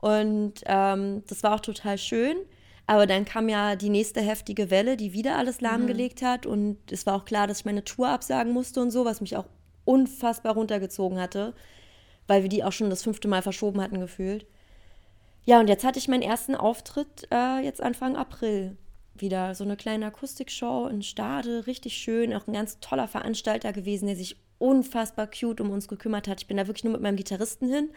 Und 0.00 0.54
ähm, 0.66 1.24
das 1.26 1.42
war 1.42 1.54
auch 1.54 1.60
total 1.60 1.98
schön. 1.98 2.36
Aber 2.86 3.06
dann 3.06 3.24
kam 3.24 3.48
ja 3.48 3.74
die 3.74 3.88
nächste 3.88 4.20
heftige 4.20 4.70
Welle, 4.70 4.96
die 4.96 5.12
wieder 5.12 5.36
alles 5.38 5.60
lahmgelegt 5.60 6.22
mhm. 6.22 6.26
hat. 6.26 6.46
Und 6.46 6.78
es 6.92 7.04
war 7.04 7.16
auch 7.16 7.24
klar, 7.24 7.48
dass 7.48 7.60
ich 7.60 7.64
meine 7.64 7.82
Tour 7.82 8.08
absagen 8.10 8.52
musste 8.52 8.80
und 8.80 8.92
so, 8.92 9.04
was 9.04 9.20
mich 9.20 9.36
auch 9.36 9.46
unfassbar 9.84 10.54
runtergezogen 10.54 11.20
hatte 11.20 11.52
weil 12.26 12.42
wir 12.42 12.48
die 12.48 12.64
auch 12.64 12.72
schon 12.72 12.90
das 12.90 13.02
fünfte 13.02 13.28
Mal 13.28 13.42
verschoben 13.42 13.80
hatten 13.80 14.00
gefühlt. 14.00 14.46
Ja, 15.44 15.60
und 15.60 15.68
jetzt 15.68 15.84
hatte 15.84 15.98
ich 15.98 16.08
meinen 16.08 16.22
ersten 16.22 16.54
Auftritt 16.54 17.28
äh, 17.30 17.58
jetzt 17.58 17.82
Anfang 17.82 18.16
April 18.16 18.76
wieder. 19.14 19.54
So 19.54 19.64
eine 19.64 19.76
kleine 19.76 20.06
Akustikshow 20.06 20.86
in 20.86 21.02
Stade, 21.02 21.66
richtig 21.66 21.96
schön. 21.96 22.34
Auch 22.34 22.46
ein 22.46 22.54
ganz 22.54 22.80
toller 22.80 23.08
Veranstalter 23.08 23.72
gewesen, 23.72 24.06
der 24.06 24.16
sich 24.16 24.36
unfassbar 24.58 25.26
cute 25.26 25.60
um 25.60 25.70
uns 25.70 25.88
gekümmert 25.88 26.28
hat. 26.28 26.40
Ich 26.40 26.46
bin 26.46 26.56
da 26.56 26.66
wirklich 26.66 26.84
nur 26.84 26.94
mit 26.94 27.02
meinem 27.02 27.16
Gitarristen 27.16 27.68
hin. 27.68 27.90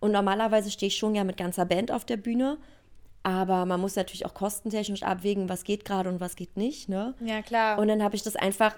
Und 0.00 0.12
normalerweise 0.12 0.70
stehe 0.70 0.88
ich 0.88 0.96
schon 0.96 1.14
ja 1.14 1.24
mit 1.24 1.36
ganzer 1.36 1.64
Band 1.64 1.92
auf 1.92 2.04
der 2.04 2.16
Bühne. 2.16 2.58
Aber 3.22 3.66
man 3.66 3.80
muss 3.80 3.96
natürlich 3.96 4.26
auch 4.26 4.34
kostentechnisch 4.34 5.02
abwägen, 5.02 5.48
was 5.48 5.64
geht 5.64 5.84
gerade 5.84 6.08
und 6.08 6.20
was 6.20 6.36
geht 6.36 6.56
nicht. 6.56 6.88
Ne? 6.88 7.14
Ja, 7.20 7.42
klar. 7.42 7.78
Und 7.78 7.88
dann 7.88 8.02
habe 8.02 8.16
ich 8.16 8.22
das 8.22 8.36
einfach 8.36 8.74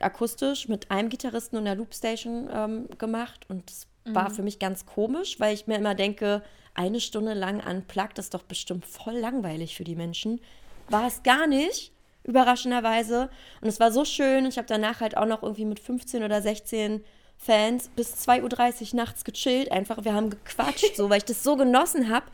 akustisch 0.00 0.68
mit 0.68 0.90
einem 0.90 1.08
Gitarristen 1.08 1.56
und 1.56 1.64
der 1.64 1.76
Loopstation 1.76 2.48
ähm, 2.52 2.88
gemacht. 2.98 3.46
Und 3.48 3.70
das 3.70 3.86
war 4.04 4.30
mhm. 4.30 4.34
für 4.34 4.42
mich 4.42 4.58
ganz 4.58 4.86
komisch, 4.86 5.40
weil 5.40 5.54
ich 5.54 5.66
mir 5.66 5.76
immer 5.76 5.94
denke, 5.94 6.42
eine 6.74 7.00
Stunde 7.00 7.34
lang 7.34 7.62
unplugged 7.64 8.18
ist 8.18 8.34
doch 8.34 8.42
bestimmt 8.42 8.84
voll 8.84 9.14
langweilig 9.14 9.76
für 9.76 9.84
die 9.84 9.96
Menschen. 9.96 10.40
War 10.88 11.06
es 11.06 11.22
gar 11.22 11.46
nicht, 11.46 11.92
überraschenderweise. 12.24 13.30
Und 13.60 13.68
es 13.68 13.80
war 13.80 13.92
so 13.92 14.04
schön. 14.04 14.46
Ich 14.46 14.58
habe 14.58 14.66
danach 14.66 15.00
halt 15.00 15.16
auch 15.16 15.26
noch 15.26 15.42
irgendwie 15.42 15.64
mit 15.64 15.78
15 15.78 16.22
oder 16.24 16.42
16 16.42 17.04
Fans 17.36 17.90
bis 17.94 18.26
2.30 18.28 18.92
Uhr 18.92 18.96
nachts 18.96 19.24
gechillt. 19.24 19.70
Einfach, 19.70 20.04
wir 20.04 20.14
haben 20.14 20.30
gequatscht, 20.30 20.96
so, 20.96 21.10
weil 21.10 21.18
ich 21.18 21.24
das 21.24 21.42
so 21.42 21.56
genossen 21.56 22.10
habe, 22.10 22.26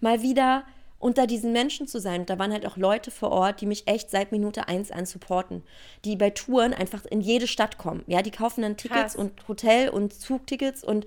mal 0.00 0.22
wieder 0.22 0.64
unter 0.98 1.26
diesen 1.26 1.52
Menschen 1.52 1.86
zu 1.86 2.00
sein. 2.00 2.20
Und 2.20 2.30
da 2.30 2.38
waren 2.38 2.52
halt 2.52 2.66
auch 2.66 2.76
Leute 2.76 3.10
vor 3.10 3.30
Ort, 3.30 3.60
die 3.60 3.66
mich 3.66 3.86
echt 3.86 4.10
seit 4.10 4.32
Minute 4.32 4.66
eins 4.68 4.90
an 4.90 5.06
supporten, 5.06 5.62
die 6.04 6.16
bei 6.16 6.30
Touren 6.30 6.74
einfach 6.74 7.04
in 7.04 7.20
jede 7.20 7.46
Stadt 7.46 7.78
kommen. 7.78 8.02
Ja, 8.06 8.22
die 8.22 8.30
kaufen 8.30 8.62
dann 8.62 8.76
Tickets 8.76 9.14
Krass. 9.14 9.16
und 9.16 9.46
Hotel- 9.46 9.90
und 9.90 10.12
Zugtickets 10.12 10.82
und, 10.82 11.06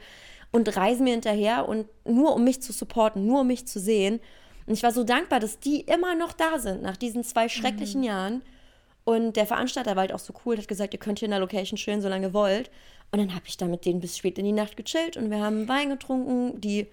und 0.52 0.76
reisen 0.78 1.04
mir 1.04 1.12
hinterher 1.12 1.68
und 1.68 1.88
nur 2.06 2.34
um 2.36 2.44
mich 2.44 2.62
zu 2.62 2.72
supporten, 2.72 3.26
nur 3.26 3.42
um 3.42 3.48
mich 3.48 3.68
zu 3.68 3.80
sehen. 3.80 4.22
Und 4.66 4.74
ich 4.74 4.84
war 4.84 4.92
so 4.92 5.04
dankbar, 5.04 5.40
dass 5.40 5.60
die 5.60 5.82
immer 5.82 6.16
noch 6.16 6.32
da 6.32 6.60
sind 6.60 6.82
nach 6.82 6.96
diesen 6.96 7.24
zwei 7.24 7.50
schrecklichen 7.50 8.02
mhm. 8.02 8.08
Jahren. 8.08 8.42
Und 9.04 9.36
der 9.36 9.48
Veranstalter 9.48 9.96
war 9.96 10.02
halt 10.02 10.14
auch 10.14 10.20
so 10.20 10.34
cool, 10.46 10.58
hat 10.58 10.68
gesagt, 10.68 10.94
ihr 10.94 11.00
könnt 11.00 11.20
hier 11.20 11.26
in 11.26 11.32
der 11.32 11.40
Location 11.40 11.76
chillen, 11.76 12.02
solange 12.02 12.28
ihr 12.28 12.34
wollt. 12.34 12.70
Und 13.12 13.20
dann 13.20 13.36
habe 13.36 13.46
ich 13.48 13.58
da 13.58 13.66
mit 13.66 13.84
denen 13.84 14.00
bis 14.00 14.18
spät 14.18 14.38
in 14.38 14.46
die 14.46 14.52
Nacht 14.54 14.78
gechillt 14.78 15.18
und 15.18 15.30
wir 15.32 15.40
haben 15.42 15.68
Wein 15.68 15.90
getrunken. 15.90 16.62
Die 16.62 16.88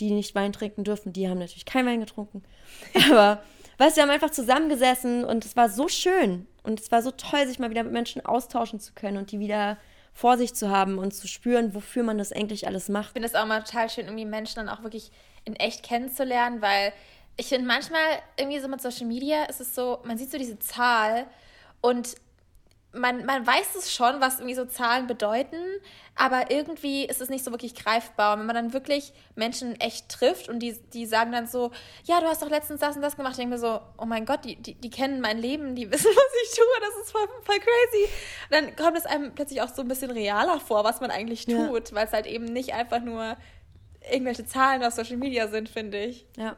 die 0.00 0.10
nicht 0.12 0.34
Wein 0.34 0.52
trinken 0.52 0.84
dürfen, 0.84 1.12
die 1.12 1.28
haben 1.28 1.38
natürlich 1.38 1.64
kein 1.64 1.86
Wein 1.86 2.00
getrunken. 2.00 2.42
Aber, 3.10 3.42
weißt 3.78 3.96
wir 3.96 4.02
haben 4.02 4.10
einfach 4.10 4.30
zusammengesessen 4.30 5.24
und 5.24 5.44
es 5.44 5.56
war 5.56 5.68
so 5.68 5.88
schön. 5.88 6.46
Und 6.62 6.80
es 6.80 6.92
war 6.92 7.02
so 7.02 7.10
toll, 7.10 7.46
sich 7.46 7.58
mal 7.58 7.70
wieder 7.70 7.82
mit 7.82 7.92
Menschen 7.92 8.24
austauschen 8.24 8.80
zu 8.80 8.92
können 8.92 9.16
und 9.16 9.32
die 9.32 9.38
wieder 9.38 9.78
vor 10.12 10.36
sich 10.36 10.54
zu 10.54 10.70
haben 10.70 10.98
und 10.98 11.12
zu 11.12 11.28
spüren, 11.28 11.74
wofür 11.74 12.02
man 12.02 12.18
das 12.18 12.32
eigentlich 12.32 12.66
alles 12.66 12.88
macht. 12.88 13.08
Ich 13.08 13.12
finde 13.12 13.28
es 13.28 13.34
auch 13.34 13.46
mal 13.46 13.62
total 13.62 13.88
schön, 13.88 14.06
irgendwie 14.06 14.26
Menschen 14.26 14.56
dann 14.56 14.68
auch 14.68 14.82
wirklich 14.82 15.10
in 15.44 15.56
echt 15.56 15.82
kennenzulernen, 15.82 16.60
weil 16.60 16.92
ich 17.36 17.46
finde 17.46 17.66
manchmal 17.66 18.02
irgendwie 18.36 18.58
so 18.58 18.68
mit 18.68 18.82
Social 18.82 19.06
Media 19.06 19.44
ist 19.44 19.60
es 19.60 19.74
so, 19.74 20.00
man 20.04 20.18
sieht 20.18 20.30
so 20.30 20.36
diese 20.36 20.58
Zahl 20.58 21.26
und 21.80 22.16
man, 22.92 23.24
man 23.24 23.46
weiß 23.46 23.76
es 23.76 23.92
schon, 23.92 24.20
was 24.20 24.38
irgendwie 24.38 24.54
so 24.54 24.64
Zahlen 24.64 25.06
bedeuten, 25.06 25.62
aber 26.16 26.50
irgendwie 26.50 27.04
ist 27.04 27.20
es 27.20 27.28
nicht 27.28 27.44
so 27.44 27.52
wirklich 27.52 27.74
greifbar. 27.74 28.34
Und 28.34 28.40
wenn 28.40 28.46
man 28.46 28.56
dann 28.56 28.72
wirklich 28.72 29.12
Menschen 29.36 29.80
echt 29.80 30.08
trifft 30.08 30.48
und 30.48 30.58
die, 30.58 30.72
die 30.92 31.06
sagen 31.06 31.30
dann 31.30 31.46
so, 31.46 31.70
ja, 32.04 32.20
du 32.20 32.26
hast 32.26 32.42
doch 32.42 32.50
letztens 32.50 32.80
das 32.80 32.96
und 32.96 33.02
das 33.02 33.16
gemacht, 33.16 33.32
ich 33.32 33.38
denke 33.38 33.54
mir 33.54 33.60
so, 33.60 33.80
oh 33.96 34.06
mein 34.06 34.26
Gott, 34.26 34.44
die, 34.44 34.56
die, 34.56 34.74
die 34.74 34.90
kennen 34.90 35.20
mein 35.20 35.38
Leben, 35.38 35.76
die 35.76 35.90
wissen, 35.90 36.10
was 36.10 36.42
ich 36.42 36.56
tue, 36.56 36.66
das 36.80 37.04
ist 37.04 37.12
voll, 37.12 37.28
voll 37.44 37.58
crazy. 37.58 38.08
Und 38.50 38.52
dann 38.52 38.76
kommt 38.76 38.98
es 38.98 39.06
einem 39.06 39.34
plötzlich 39.34 39.62
auch 39.62 39.72
so 39.72 39.82
ein 39.82 39.88
bisschen 39.88 40.10
realer 40.10 40.58
vor, 40.58 40.82
was 40.82 41.00
man 41.00 41.10
eigentlich 41.10 41.46
tut, 41.46 41.90
ja. 41.90 41.94
weil 41.94 42.06
es 42.06 42.12
halt 42.12 42.26
eben 42.26 42.46
nicht 42.46 42.74
einfach 42.74 43.00
nur 43.00 43.36
irgendwelche 44.10 44.46
Zahlen 44.46 44.82
auf 44.82 44.94
Social 44.94 45.16
Media 45.16 45.48
sind, 45.48 45.68
finde 45.68 45.98
ich. 46.02 46.26
Ja. 46.36 46.56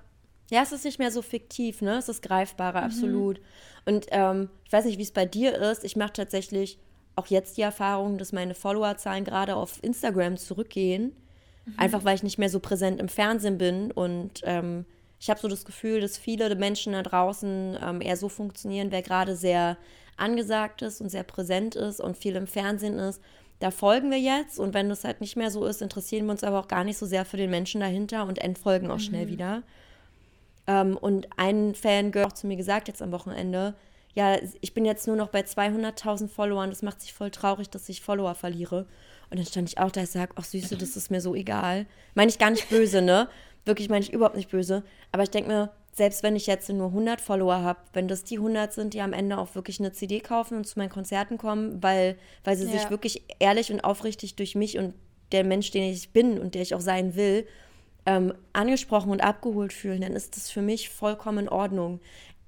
Ja, 0.53 0.61
es 0.63 0.71
ist 0.71 0.85
nicht 0.85 0.99
mehr 0.99 1.11
so 1.11 1.23
fiktiv, 1.23 1.81
ne? 1.81 1.97
Es 1.97 2.11
ist 2.11 2.21
greifbarer, 2.21 2.81
mhm. 2.81 2.87
absolut. 2.87 3.41
Und 3.87 4.07
ähm, 4.11 4.51
ich 4.67 4.73
weiß 4.73 4.85
nicht, 4.85 4.99
wie 4.99 5.03
es 5.03 5.11
bei 5.11 5.25
dir 5.25 5.55
ist. 5.55 5.83
Ich 5.83 5.97
mache 5.97 6.13
tatsächlich 6.13 6.79
auch 7.17 7.29
jetzt 7.29 7.57
die 7.57 7.63
Erfahrung, 7.63 8.19
dass 8.19 8.33
meine 8.33 8.55
Followerzahlen 8.55 9.25
gerade 9.25 9.57
auf 9.57 9.83
Instagram 9.83 10.37
zurückgehen. 10.37 11.17
Mhm. 11.65 11.75
Einfach 11.79 12.05
weil 12.05 12.17
ich 12.17 12.23
nicht 12.23 12.37
mehr 12.37 12.51
so 12.51 12.61
präsent 12.61 13.01
im 13.01 13.09
Fernsehen 13.09 13.57
bin. 13.57 13.93
Und 13.93 14.43
ähm, 14.45 14.85
ich 15.19 15.31
habe 15.31 15.41
so 15.41 15.49
das 15.49 15.65
Gefühl, 15.65 16.03
dass 16.03 16.19
viele 16.19 16.55
Menschen 16.55 16.93
da 16.93 17.03
draußen 17.03 17.79
ähm, 17.83 18.03
eher 18.03 18.19
so 18.19 18.29
funktionieren, 18.29 18.91
wer 18.91 19.01
gerade 19.01 19.37
sehr 19.37 19.79
angesagt 20.19 20.83
ist 20.83 21.01
und 21.01 21.09
sehr 21.09 21.23
präsent 21.23 21.77
ist 21.77 21.99
und 21.99 22.19
viel 22.19 22.37
im 22.37 22.47
Fernsehen 22.47 22.99
ist. 22.99 23.23
Da 23.59 23.71
folgen 23.71 24.11
wir 24.11 24.21
jetzt 24.21 24.59
und 24.59 24.75
wenn 24.75 24.91
das 24.91 25.05
halt 25.05 25.23
nicht 25.23 25.37
mehr 25.37 25.51
so 25.51 25.65
ist, 25.65 25.81
interessieren 25.81 26.27
wir 26.27 26.33
uns 26.33 26.45
aber 26.45 26.61
auch 26.61 26.69
gar 26.69 26.85
nicht 26.85 26.99
so 26.99 27.07
sehr 27.07 27.25
für 27.25 27.39
den 27.39 27.49
Menschen 27.49 27.81
dahinter 27.81 28.27
und 28.27 28.39
entfolgen 28.39 28.91
auch 28.91 28.97
mhm. 28.97 29.01
schnell 29.01 29.29
wieder. 29.29 29.63
Ähm, 30.67 30.97
und 30.97 31.29
ein 31.37 31.75
Fan 31.75 32.13
auch 32.25 32.33
zu 32.33 32.47
mir 32.47 32.57
gesagt 32.57 32.89
jetzt 32.89 33.03
am 33.03 33.13
Wochenende, 33.13 33.75
ja, 34.15 34.37
ich 34.61 34.75
bin 34.75 34.85
jetzt 34.85 35.07
nur 35.07 35.17
noch 35.17 35.29
bei 35.29 35.41
200.000 35.41 36.29
Followern, 36.29 36.71
das 36.71 36.83
macht 36.83 37.01
sich 37.01 37.15
voll 37.15 37.31
traurig, 37.31 37.71
dass 37.71 37.89
ich 37.89 38.03
Follower 38.03 38.35
verliere. 38.35 38.87
Und 39.31 39.39
dann 39.39 39.47
stand 39.47 39.69
ich 39.71 39.79
auch 39.79 39.91
da, 39.91 40.03
ich 40.03 40.11
sage, 40.11 40.33
ach 40.37 40.45
Süße, 40.45 40.77
das 40.77 40.97
ist 40.97 41.11
mir 41.11 41.23
so 41.23 41.35
egal. 41.35 41.87
Meine 42.15 42.31
ich 42.31 42.39
gar 42.39 42.51
nicht 42.51 42.69
böse, 42.69 43.01
ne? 43.01 43.29
Wirklich 43.65 43.89
meine 43.89 44.05
ich 44.05 44.13
überhaupt 44.13 44.37
nicht 44.37 44.51
böse. 44.51 44.83
Aber 45.13 45.23
ich 45.23 45.31
denke 45.31 45.49
mir, 45.51 45.71
selbst 45.93 46.23
wenn 46.23 46.37
ich 46.37 46.47
jetzt 46.47 46.69
nur 46.69 46.89
100 46.89 47.21
Follower 47.21 47.63
habe, 47.63 47.81
wenn 47.95 48.09
das 48.09 48.25
die 48.25 48.37
100 48.37 48.73
sind, 48.73 48.93
die 48.93 49.01
am 49.01 49.13
Ende 49.13 49.39
auch 49.39 49.55
wirklich 49.55 49.81
eine 49.81 49.93
CD 49.93 50.21
kaufen 50.21 50.57
und 50.59 50.67
zu 50.67 50.79
meinen 50.79 50.91
Konzerten 50.91 51.39
kommen, 51.39 51.83
weil, 51.83 52.19
weil 52.45 52.57
sie 52.57 52.67
ja. 52.67 52.73
sich 52.73 52.91
wirklich 52.91 53.23
ehrlich 53.39 53.73
und 53.73 53.81
aufrichtig 53.81 54.37
durch 54.37 54.55
mich 54.55 54.79
und 54.79 54.95
der 55.33 55.45
Mensch, 55.45 55.71
den 55.71 55.85
ich 55.85 56.11
bin 56.11 56.39
und 56.39 56.55
der 56.55 56.63
ich 56.63 56.75
auch 56.75 56.81
sein 56.81 57.15
will, 57.15 57.47
ähm, 58.07 58.35
angesprochen 58.53 59.11
und 59.11 59.23
abgeholt 59.23 59.73
fühlen, 59.73 60.01
dann 60.01 60.15
ist 60.15 60.37
das 60.37 60.51
für 60.51 60.63
mich 60.63 60.89
vollkommen 60.89 61.39
in 61.39 61.49
Ordnung. 61.49 62.01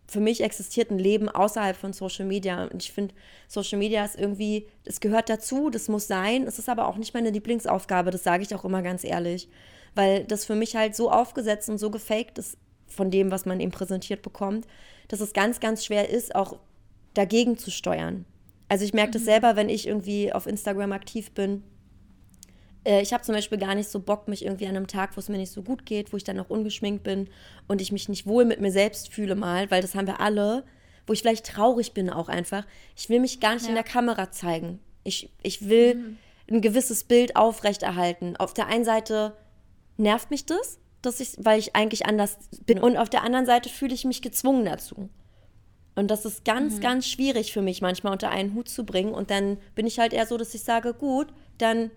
Für 0.07 0.20
mich 0.20 0.42
existiert 0.42 0.90
ein 0.90 0.98
Leben 0.98 1.28
außerhalb 1.28 1.76
von 1.76 1.92
Social 1.92 2.26
Media. 2.26 2.64
Und 2.64 2.82
ich 2.82 2.92
finde, 2.92 3.14
Social 3.48 3.78
Media 3.78 4.05
ist 4.05 4.18
irgendwie, 4.18 4.66
das 4.84 5.00
gehört 5.00 5.28
dazu, 5.28 5.70
das 5.70 5.88
muss 5.88 6.07
sein. 6.07 6.46
Es 6.46 6.59
ist 6.59 6.68
aber 6.68 6.88
auch 6.88 6.96
nicht 6.96 7.14
meine 7.14 7.30
Lieblingsaufgabe, 7.30 8.11
das 8.11 8.24
sage 8.24 8.42
ich 8.42 8.55
auch 8.55 8.64
immer 8.64 8.82
ganz 8.82 9.05
ehrlich. 9.05 9.48
Weil 9.94 10.24
das 10.24 10.44
für 10.44 10.57
mich 10.57 10.76
halt 10.76 10.94
so 10.94 11.11
aufgesetzt 11.11 11.70
und 11.70 11.78
so 11.78 11.90
gefaked 11.90 12.38
ist 12.38 12.59
von 12.88 13.11
dem, 13.11 13.30
was 13.30 13.46
man 13.46 13.61
eben 13.61 13.70
präsentiert 13.70 14.22
bekommt, 14.22 14.66
dass 15.09 15.20
es 15.20 15.32
ganz, 15.32 15.61
ganz 15.61 15.84
schwer 15.84 16.11
ist, 16.11 16.34
auch 16.34 16.59
dagegen 17.14 17.57
zu 17.57 17.70
steuern. 17.70 18.24
Also 18.68 18.84
ich 18.84 18.92
merke 18.92 19.11
mhm. 19.11 19.12
das 19.12 19.24
selber, 19.24 19.57
wenn 19.57 19.68
ich 19.68 19.86
irgendwie 19.86 20.32
auf 20.32 20.46
Instagram 20.46 20.92
aktiv 20.92 21.30
bin 21.30 21.62
ich 22.85 23.12
habe 23.12 23.22
zum 23.22 23.35
Beispiel 23.35 23.59
gar 23.59 23.74
nicht 23.74 23.89
so 23.89 24.01
Bock, 24.01 24.28
mich 24.28 24.45
irgendwie 24.45 24.66
an 24.66 24.76
einem 24.76 24.87
Tag, 24.87 25.16
wo 25.16 25.20
es 25.20 25.28
mir 25.28 25.39
nicht 25.39 25.53
so 25.53 25.62
gut 25.62 25.87
geht, 25.87 26.12
wo 26.12 26.16
ich 26.16 26.24
dann 26.24 26.37
noch 26.37 26.51
ungeschminkt 26.51 27.03
bin 27.03 27.28
und 27.66 27.80
ich 27.80 27.93
mich 27.93 28.09
nicht 28.09 28.26
wohl 28.26 28.45
mit 28.45 28.61
mir 28.61 28.70
selbst 28.70 29.12
fühle 29.12 29.35
mal, 29.35 29.70
weil 29.70 29.80
das 29.80 29.95
haben 29.95 30.07
wir 30.07 30.20
alle, 30.20 30.64
wo 31.07 31.12
ich 31.12 31.20
vielleicht 31.20 31.47
traurig 31.47 31.93
bin 31.93 32.11
auch 32.11 32.28
einfach. 32.28 32.66
Ich 32.97 33.09
will 33.09 33.20
mich 33.20 33.41
gar 33.41 33.55
nicht 33.55 33.64
ja. 33.64 33.70
in 33.70 33.74
der 33.74 33.85
Kamera 33.85 34.30
zeigen. 34.30 34.80
Ich, 35.03 35.30
ich 35.43 35.68
will 35.68 35.95
mhm. 35.95 36.18
ein 36.51 36.61
gewisses 36.61 37.05
Bild 37.05 37.37
aufrechterhalten. 37.37 38.37
Auf 38.37 38.55
der 38.55 38.66
einen 38.66 38.85
Seite 38.85 39.37
nervt 39.97 40.30
mich 40.30 40.45
das, 40.45 40.78
dass 41.03 41.20
ich, 41.20 41.37
weil 41.39 41.59
ich 41.59 41.76
eigentlich 41.76 42.07
anders 42.07 42.39
bin. 42.66 42.78
Und 42.78 42.97
auf 42.97 43.11
der 43.11 43.22
anderen 43.22 43.47
Seite 43.47 43.68
fühle 43.68 43.95
ich 43.95 44.05
mich 44.05 44.22
gezwungen 44.22 44.64
dazu. 44.64 45.09
Und 45.95 46.11
das 46.11 46.24
ist 46.24 46.45
ganz, 46.45 46.76
mhm. 46.76 46.80
ganz 46.80 47.07
schwierig 47.07 47.53
für 47.53 47.62
mich 47.62 47.80
manchmal 47.80 48.12
unter 48.12 48.30
einen 48.30 48.55
Hut 48.55 48.68
zu 48.68 48.85
bringen. 48.85 49.14
Und 49.14 49.30
dann 49.30 49.59
bin 49.74 49.87
ich 49.87 49.99
halt 49.99 50.12
eher 50.12 50.26
so, 50.26 50.37
dass 50.37 50.55
ich 50.55 50.62
sage, 50.62 50.93
gut, 50.93 51.28
dann 51.59 51.91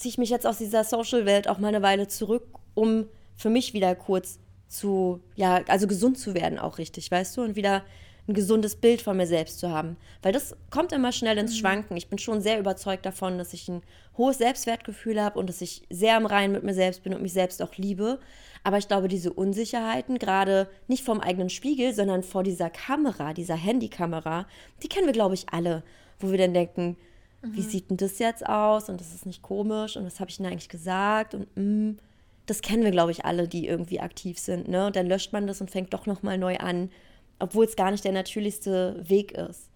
ziehe 0.00 0.10
ich 0.10 0.18
mich 0.18 0.30
jetzt 0.30 0.46
aus 0.46 0.56
dieser 0.56 0.82
Social-Welt 0.82 1.46
auch 1.46 1.58
mal 1.58 1.68
eine 1.68 1.82
Weile 1.82 2.08
zurück, 2.08 2.58
um 2.74 3.06
für 3.36 3.50
mich 3.50 3.74
wieder 3.74 3.94
kurz 3.94 4.38
zu, 4.66 5.20
ja, 5.34 5.60
also 5.68 5.86
gesund 5.86 6.18
zu 6.18 6.32
werden 6.32 6.58
auch 6.58 6.78
richtig, 6.78 7.10
weißt 7.10 7.36
du, 7.36 7.42
und 7.42 7.54
wieder 7.54 7.84
ein 8.26 8.32
gesundes 8.32 8.76
Bild 8.76 9.02
von 9.02 9.18
mir 9.18 9.26
selbst 9.26 9.58
zu 9.58 9.70
haben. 9.70 9.98
Weil 10.22 10.32
das 10.32 10.56
kommt 10.70 10.92
immer 10.92 11.12
schnell 11.12 11.36
ins 11.36 11.52
mhm. 11.52 11.58
Schwanken. 11.58 11.96
Ich 11.98 12.08
bin 12.08 12.18
schon 12.18 12.40
sehr 12.40 12.58
überzeugt 12.58 13.04
davon, 13.04 13.36
dass 13.36 13.52
ich 13.52 13.68
ein 13.68 13.82
hohes 14.16 14.38
Selbstwertgefühl 14.38 15.20
habe 15.20 15.38
und 15.38 15.50
dass 15.50 15.60
ich 15.60 15.82
sehr 15.90 16.16
am 16.16 16.24
Reinen 16.24 16.52
mit 16.52 16.62
mir 16.62 16.74
selbst 16.74 17.02
bin 17.02 17.12
und 17.12 17.20
mich 17.20 17.34
selbst 17.34 17.60
auch 17.60 17.76
liebe. 17.76 18.20
Aber 18.64 18.78
ich 18.78 18.88
glaube, 18.88 19.08
diese 19.08 19.34
Unsicherheiten, 19.34 20.18
gerade 20.18 20.70
nicht 20.88 21.04
vom 21.04 21.20
eigenen 21.20 21.50
Spiegel, 21.50 21.92
sondern 21.92 22.22
vor 22.22 22.42
dieser 22.42 22.70
Kamera, 22.70 23.34
dieser 23.34 23.56
Handykamera, 23.56 24.46
die 24.82 24.88
kennen 24.88 25.06
wir, 25.06 25.12
glaube 25.12 25.34
ich, 25.34 25.50
alle, 25.50 25.82
wo 26.20 26.30
wir 26.30 26.38
dann 26.38 26.54
denken, 26.54 26.96
mhm. 27.42 27.54
wie 27.54 27.62
sieht 27.62 27.90
denn 27.90 27.96
das 27.96 28.18
jetzt 28.18 28.46
aus 28.46 28.88
und 28.88 29.00
das 29.00 29.14
ist 29.14 29.26
nicht 29.26 29.42
komisch 29.42 29.96
und 29.96 30.04
was 30.04 30.20
habe 30.20 30.30
ich 30.30 30.36
denn 30.36 30.46
eigentlich 30.46 30.68
gesagt 30.68 31.34
und 31.34 31.48
mm, 31.56 31.98
das 32.46 32.62
kennen 32.62 32.82
wir, 32.82 32.90
glaube 32.90 33.12
ich, 33.12 33.24
alle, 33.24 33.46
die 33.46 33.68
irgendwie 33.68 34.00
aktiv 34.00 34.38
sind. 34.38 34.66
Ne? 34.66 34.86
Und 34.86 34.96
dann 34.96 35.06
löscht 35.06 35.32
man 35.32 35.46
das 35.46 35.60
und 35.60 35.70
fängt 35.70 35.94
doch 35.94 36.06
nochmal 36.06 36.36
neu 36.36 36.56
an, 36.56 36.90
obwohl 37.38 37.64
es 37.64 37.76
gar 37.76 37.92
nicht 37.92 38.04
der 38.04 38.10
natürlichste 38.10 39.00
Weg 39.08 39.32
ist. 39.32 39.70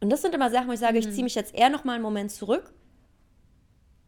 Und 0.00 0.08
das 0.08 0.22
sind 0.22 0.34
immer 0.34 0.50
Sachen, 0.50 0.68
wo 0.68 0.72
ich 0.72 0.80
sage, 0.80 0.94
mhm. 0.94 1.00
ich 1.00 1.10
ziehe 1.12 1.24
mich 1.24 1.34
jetzt 1.34 1.54
eher 1.54 1.68
nochmal 1.68 1.96
einen 1.96 2.02
Moment 2.02 2.30
zurück, 2.30 2.72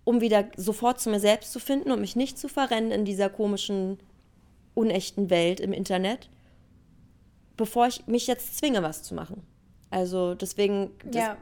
um 0.05 0.23
wieder 0.23 0.47
sofort 0.57 1.01
zu 1.01 1.11
mir 1.11 1.21
selbst 1.21 1.53
zu 1.53 1.61
finden 1.61 1.93
und 1.93 2.01
mich 2.01 2.17
nicht 2.17 2.39
zu 2.39 2.49
verrennen 2.49 2.93
in 2.93 3.05
dieser 3.05 3.29
komischen, 3.29 3.99
unechten 4.75 5.29
Welt 5.29 5.61
im 5.61 5.75
Internet, 5.75 6.31
bevor 7.59 7.89
ich 7.89 8.07
mich 8.07 8.27
jetzt 8.27 8.57
zwinge, 8.57 8.83
was 8.83 9.03
zu 9.03 9.15
machen. 9.15 9.43
Also 9.91 10.35
deswegen, 10.35 10.93
das, 11.05 11.15
ja 11.15 11.37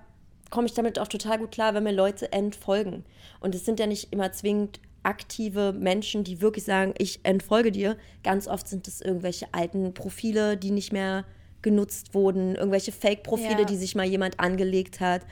komme 0.50 0.66
ich 0.66 0.74
damit 0.74 0.98
auch 0.98 1.08
total 1.08 1.38
gut 1.38 1.52
klar, 1.52 1.74
wenn 1.74 1.84
mir 1.84 1.92
Leute 1.92 2.32
entfolgen. 2.32 3.04
Und 3.40 3.54
es 3.54 3.64
sind 3.64 3.80
ja 3.80 3.86
nicht 3.86 4.12
immer 4.12 4.32
zwingend 4.32 4.80
aktive 5.02 5.72
Menschen, 5.72 6.24
die 6.24 6.42
wirklich 6.42 6.64
sagen, 6.64 6.94
ich 6.98 7.20
entfolge 7.22 7.72
dir. 7.72 7.96
Ganz 8.22 8.46
oft 8.46 8.68
sind 8.68 8.86
es 8.86 9.00
irgendwelche 9.00 9.46
alten 9.52 9.94
Profile, 9.94 10.56
die 10.56 10.70
nicht 10.70 10.92
mehr 10.92 11.24
genutzt 11.62 12.14
wurden, 12.14 12.54
irgendwelche 12.54 12.92
Fake-Profile, 12.92 13.60
ja. 13.60 13.64
die 13.64 13.76
sich 13.76 13.94
mal 13.94 14.06
jemand 14.06 14.40
angelegt 14.40 15.00
hat. 15.00 15.22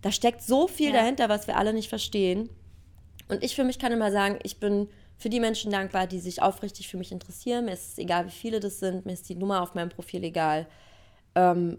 Da 0.00 0.12
steckt 0.12 0.42
so 0.42 0.68
viel 0.68 0.92
ja. 0.92 1.00
dahinter, 1.00 1.28
was 1.28 1.46
wir 1.46 1.56
alle 1.56 1.72
nicht 1.72 1.88
verstehen. 1.88 2.48
Und 3.28 3.42
ich 3.42 3.54
für 3.54 3.64
mich 3.64 3.78
kann 3.78 3.92
immer 3.92 4.10
sagen, 4.10 4.38
ich 4.42 4.58
bin 4.58 4.88
für 5.16 5.30
die 5.30 5.40
Menschen 5.40 5.70
dankbar, 5.70 6.06
die 6.06 6.18
sich 6.18 6.42
aufrichtig 6.42 6.88
für 6.88 6.96
mich 6.96 7.12
interessieren. 7.12 7.66
Mir 7.66 7.72
ist 7.72 7.92
es 7.92 7.98
egal, 7.98 8.26
wie 8.26 8.30
viele 8.30 8.60
das 8.60 8.80
sind. 8.80 9.06
Mir 9.06 9.12
ist 9.12 9.28
die 9.28 9.36
Nummer 9.36 9.62
auf 9.62 9.74
meinem 9.74 9.88
Profil 9.88 10.24
egal. 10.24 10.66
Ähm, 11.34 11.78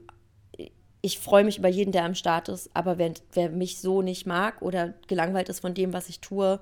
ich 1.06 1.20
freue 1.20 1.44
mich 1.44 1.58
über 1.58 1.68
jeden, 1.68 1.92
der 1.92 2.06
am 2.06 2.16
Start 2.16 2.48
ist, 2.48 2.70
aber 2.74 2.98
wer, 2.98 3.14
wer 3.34 3.50
mich 3.50 3.82
so 3.82 4.02
nicht 4.02 4.26
mag 4.26 4.62
oder 4.62 4.94
gelangweilt 5.08 5.50
ist 5.50 5.60
von 5.60 5.74
dem, 5.74 5.92
was 5.92 6.08
ich 6.08 6.22
tue, 6.22 6.62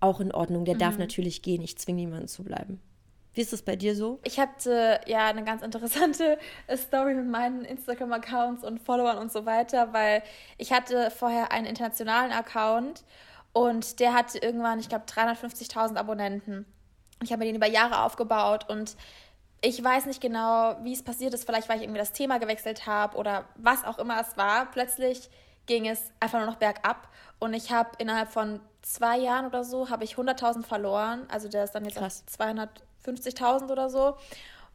auch 0.00 0.20
in 0.20 0.32
Ordnung. 0.32 0.66
Der 0.66 0.74
mhm. 0.74 0.80
darf 0.80 0.98
natürlich 0.98 1.40
gehen. 1.40 1.62
Ich 1.62 1.78
zwinge 1.78 2.02
niemanden 2.02 2.28
zu 2.28 2.44
bleiben. 2.44 2.78
Wie 3.32 3.40
ist 3.40 3.54
das 3.54 3.62
bei 3.62 3.76
dir 3.76 3.96
so? 3.96 4.20
Ich 4.24 4.38
hatte 4.38 5.00
ja 5.06 5.28
eine 5.28 5.44
ganz 5.44 5.62
interessante 5.62 6.36
Story 6.76 7.14
mit 7.14 7.26
meinen 7.26 7.64
Instagram-Accounts 7.64 8.64
und 8.64 8.80
Followern 8.80 9.16
und 9.16 9.32
so 9.32 9.46
weiter, 9.46 9.94
weil 9.94 10.22
ich 10.58 10.72
hatte 10.72 11.10
vorher 11.10 11.50
einen 11.50 11.66
internationalen 11.66 12.32
Account 12.32 13.02
und 13.54 13.98
der 13.98 14.12
hatte 14.12 14.38
irgendwann, 14.38 14.78
ich 14.78 14.90
glaube, 14.90 15.06
350.000 15.06 15.96
Abonnenten. 15.96 16.66
Ich 17.22 17.32
habe 17.32 17.40
mir 17.40 17.46
den 17.46 17.56
über 17.56 17.68
Jahre 17.68 18.02
aufgebaut 18.02 18.68
und 18.68 18.94
ich 19.62 19.82
weiß 19.82 20.06
nicht 20.06 20.20
genau, 20.20 20.76
wie 20.82 20.92
es 20.92 21.02
passiert 21.02 21.34
ist. 21.34 21.44
Vielleicht, 21.44 21.68
weil 21.68 21.76
ich 21.76 21.82
irgendwie 21.82 21.98
das 21.98 22.12
Thema 22.12 22.38
gewechselt 22.38 22.86
habe 22.86 23.16
oder 23.16 23.44
was 23.56 23.84
auch 23.84 23.98
immer 23.98 24.20
es 24.20 24.36
war. 24.36 24.70
Plötzlich 24.70 25.28
ging 25.66 25.86
es 25.86 26.00
einfach 26.18 26.38
nur 26.38 26.46
noch 26.46 26.56
bergab 26.56 27.08
und 27.38 27.54
ich 27.54 27.70
habe 27.70 27.90
innerhalb 27.98 28.30
von 28.30 28.60
zwei 28.82 29.18
Jahren 29.18 29.46
oder 29.46 29.64
so 29.64 29.90
habe 29.90 30.04
ich 30.04 30.14
100.000 30.14 30.64
verloren. 30.64 31.26
Also 31.28 31.48
der 31.48 31.64
ist 31.64 31.72
dann 31.72 31.84
jetzt 31.84 31.98
Krass. 31.98 32.24
auf 32.26 32.46
250.000 33.06 33.70
oder 33.70 33.90
so. 33.90 34.16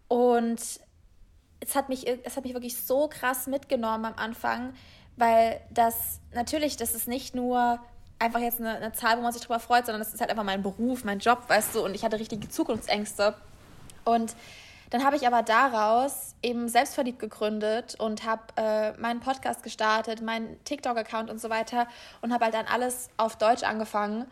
Und 0.08 0.62
es 1.60 1.76
hat 1.76 1.90
mich, 1.90 2.08
es 2.08 2.38
hat 2.38 2.44
mich 2.44 2.54
wirklich 2.54 2.78
so 2.78 3.08
krass 3.08 3.48
mitgenommen 3.48 4.06
am 4.06 4.14
Anfang, 4.16 4.74
weil 5.18 5.62
das 5.72 6.20
natürlich, 6.34 6.78
das 6.78 6.94
ist 6.94 7.08
nicht 7.08 7.34
nur 7.34 7.80
einfach 8.20 8.40
jetzt 8.40 8.60
eine, 8.60 8.76
eine 8.76 8.94
Zahl, 8.94 9.18
wo 9.18 9.22
man 9.22 9.34
sich 9.34 9.42
drüber 9.42 9.60
freut, 9.60 9.86
sondern 9.86 10.02
das 10.02 10.14
ist 10.14 10.22
halt 10.22 10.30
einfach 10.30 10.44
mein 10.44 10.62
Beruf, 10.62 11.04
mein 11.04 11.20
Job, 11.20 11.44
weißt 11.48 11.76
du. 11.76 11.84
Und 11.84 11.96
ich 11.96 12.04
hatte 12.04 12.20
richtige 12.20 12.48
Zukunftsängste. 12.50 13.36
Und 14.04 14.36
dann 14.90 15.04
habe 15.04 15.16
ich 15.16 15.28
aber 15.28 15.42
daraus 15.44 16.36
eben 16.42 16.68
selbstverliebt 16.70 17.20
gegründet 17.20 17.96
und 18.00 18.26
habe 18.26 18.42
äh, 18.58 18.92
meinen 19.00 19.20
Podcast 19.20 19.64
gestartet, 19.64 20.22
meinen 20.22 20.64
TikTok-Account 20.64 21.30
und 21.30 21.40
so 21.40 21.50
weiter 21.50 21.88
und 22.22 22.34
habe 22.34 22.46
halt 22.46 22.54
dann 22.54 22.68
alles 22.68 23.10
auf 23.18 23.38
Deutsch 23.38 23.64
angefangen. 23.64 24.26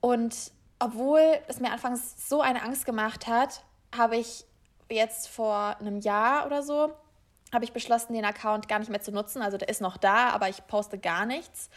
Und 0.00 0.52
obwohl 0.78 1.22
es 1.48 1.60
mir 1.60 1.72
anfangs 1.72 2.28
so 2.28 2.40
eine 2.40 2.62
Angst 2.62 2.84
gemacht 2.86 3.26
hat, 3.26 3.62
habe 3.96 4.16
ich 4.16 4.44
jetzt 4.90 5.28
vor 5.28 5.76
einem 5.80 6.00
Jahr 6.00 6.46
oder 6.46 6.62
so 6.62 6.92
habe 7.52 7.64
ich 7.64 7.72
beschlossen, 7.72 8.12
den 8.12 8.24
Account 8.24 8.68
gar 8.68 8.78
nicht 8.78 8.90
mehr 8.90 9.00
zu 9.00 9.12
nutzen. 9.12 9.42
Also 9.42 9.56
der 9.56 9.68
ist 9.68 9.80
noch 9.80 9.96
da, 9.96 10.30
aber 10.30 10.48
ich 10.48 10.66
poste 10.66 10.98
gar 10.98 11.26
nichts. 11.26 11.70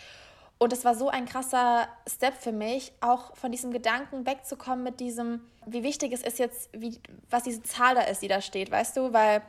Und 0.61 0.71
es 0.73 0.85
war 0.85 0.93
so 0.93 1.09
ein 1.09 1.25
krasser 1.25 1.87
Step 2.07 2.35
für 2.39 2.51
mich, 2.51 2.93
auch 3.01 3.35
von 3.35 3.51
diesem 3.51 3.71
Gedanken 3.71 4.27
wegzukommen 4.27 4.83
mit 4.83 4.99
diesem, 4.99 5.41
wie 5.65 5.81
wichtig 5.81 6.13
es 6.13 6.21
ist 6.21 6.37
jetzt, 6.37 6.69
wie, 6.71 7.01
was 7.31 7.41
diese 7.41 7.63
Zahl 7.63 7.95
da 7.95 8.01
ist, 8.01 8.21
die 8.21 8.27
da 8.27 8.41
steht, 8.41 8.69
weißt 8.69 8.95
du? 8.95 9.11
Weil 9.11 9.41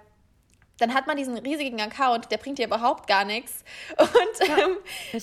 dann 0.78 0.94
hat 0.94 1.06
man 1.06 1.18
diesen 1.18 1.36
riesigen 1.36 1.82
Account, 1.82 2.30
der 2.30 2.38
bringt 2.38 2.56
dir 2.56 2.64
überhaupt 2.64 3.06
gar 3.06 3.26
nichts. 3.26 3.62
Und 3.98 4.48
ja, 4.48 4.56
ähm, 4.56 4.76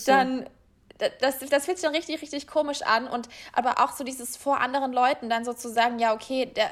dann, 0.06 0.50
das, 1.22 1.40
das 1.40 1.66
fühlt 1.66 1.80
sich 1.80 1.86
dann 1.86 1.96
richtig, 1.96 2.22
richtig 2.22 2.46
komisch 2.46 2.84
an. 2.84 3.08
Und 3.08 3.28
aber 3.52 3.84
auch 3.84 3.94
so 3.94 4.04
dieses 4.04 4.38
vor 4.38 4.62
anderen 4.62 4.94
Leuten 4.94 5.28
dann 5.28 5.44
so 5.44 5.54
zu 5.54 5.70
sagen, 5.70 5.98
ja, 5.98 6.14
okay, 6.14 6.46
der, 6.46 6.70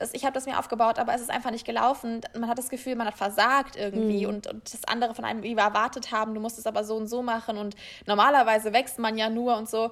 das, 0.00 0.14
ich 0.14 0.24
habe 0.24 0.32
das 0.32 0.46
mir 0.46 0.58
aufgebaut, 0.58 0.98
aber 0.98 1.14
es 1.14 1.20
ist 1.20 1.30
einfach 1.30 1.50
nicht 1.50 1.66
gelaufen. 1.66 2.22
Man 2.34 2.48
hat 2.48 2.58
das 2.58 2.70
Gefühl, 2.70 2.96
man 2.96 3.06
hat 3.06 3.18
versagt 3.18 3.76
irgendwie 3.76 4.24
mhm. 4.24 4.34
und, 4.34 4.46
und 4.46 4.72
das 4.72 4.84
andere 4.84 5.14
von 5.14 5.24
einem 5.26 5.44
erwartet 5.44 6.10
haben, 6.10 6.34
du 6.34 6.40
musst 6.40 6.58
es 6.58 6.66
aber 6.66 6.84
so 6.84 6.96
und 6.96 7.06
so 7.06 7.22
machen 7.22 7.58
und 7.58 7.76
normalerweise 8.06 8.72
wächst 8.72 8.98
man 8.98 9.18
ja 9.18 9.28
nur 9.28 9.56
und 9.56 9.68
so. 9.68 9.90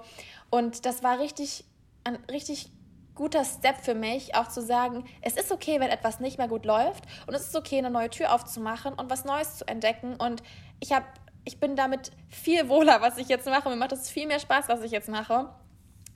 Und 0.51 0.87
das 0.87 1.03
war 1.03 1.19
richtig, 1.19 1.65
ein 2.05 2.17
richtig 2.31 2.71
guter 3.15 3.45
Step 3.45 3.77
für 3.85 3.95
mich, 3.95 4.35
auch 4.35 4.49
zu 4.49 4.63
sagen, 4.63 5.05
es 5.21 5.35
ist 5.37 5.53
okay, 5.53 5.79
wenn 5.79 5.91
etwas 5.91 6.21
nicht 6.21 6.39
mehr 6.39 6.49
gut 6.49 6.65
läuft 6.65 7.05
und 7.27 7.35
es 7.35 7.49
ist 7.49 7.57
okay, 7.57 7.79
eine 7.79 7.91
neue 7.91 8.09
Tür 8.09 8.33
aufzumachen 8.33 8.95
und 8.95 9.11
was 9.11 9.27
Neues 9.27 9.59
zu 9.59 9.69
entdecken. 9.69 10.17
Und 10.17 10.43
ich 10.81 10.93
habe, 10.93 11.05
ich 11.45 11.61
bin 11.61 11.77
damit 11.77 12.13
viel 12.29 12.71
wohler, 12.71 13.03
was 13.03 13.19
ich 13.19 13.29
jetzt 13.29 13.47
mache. 13.47 13.69
Mir 13.69 13.77
macht 13.77 13.93
es 13.93 14.09
viel 14.09 14.27
mehr 14.27 14.41
Spaß, 14.41 14.69
was 14.69 14.83
ich 14.83 14.93
jetzt 14.93 15.09
mache. 15.09 15.51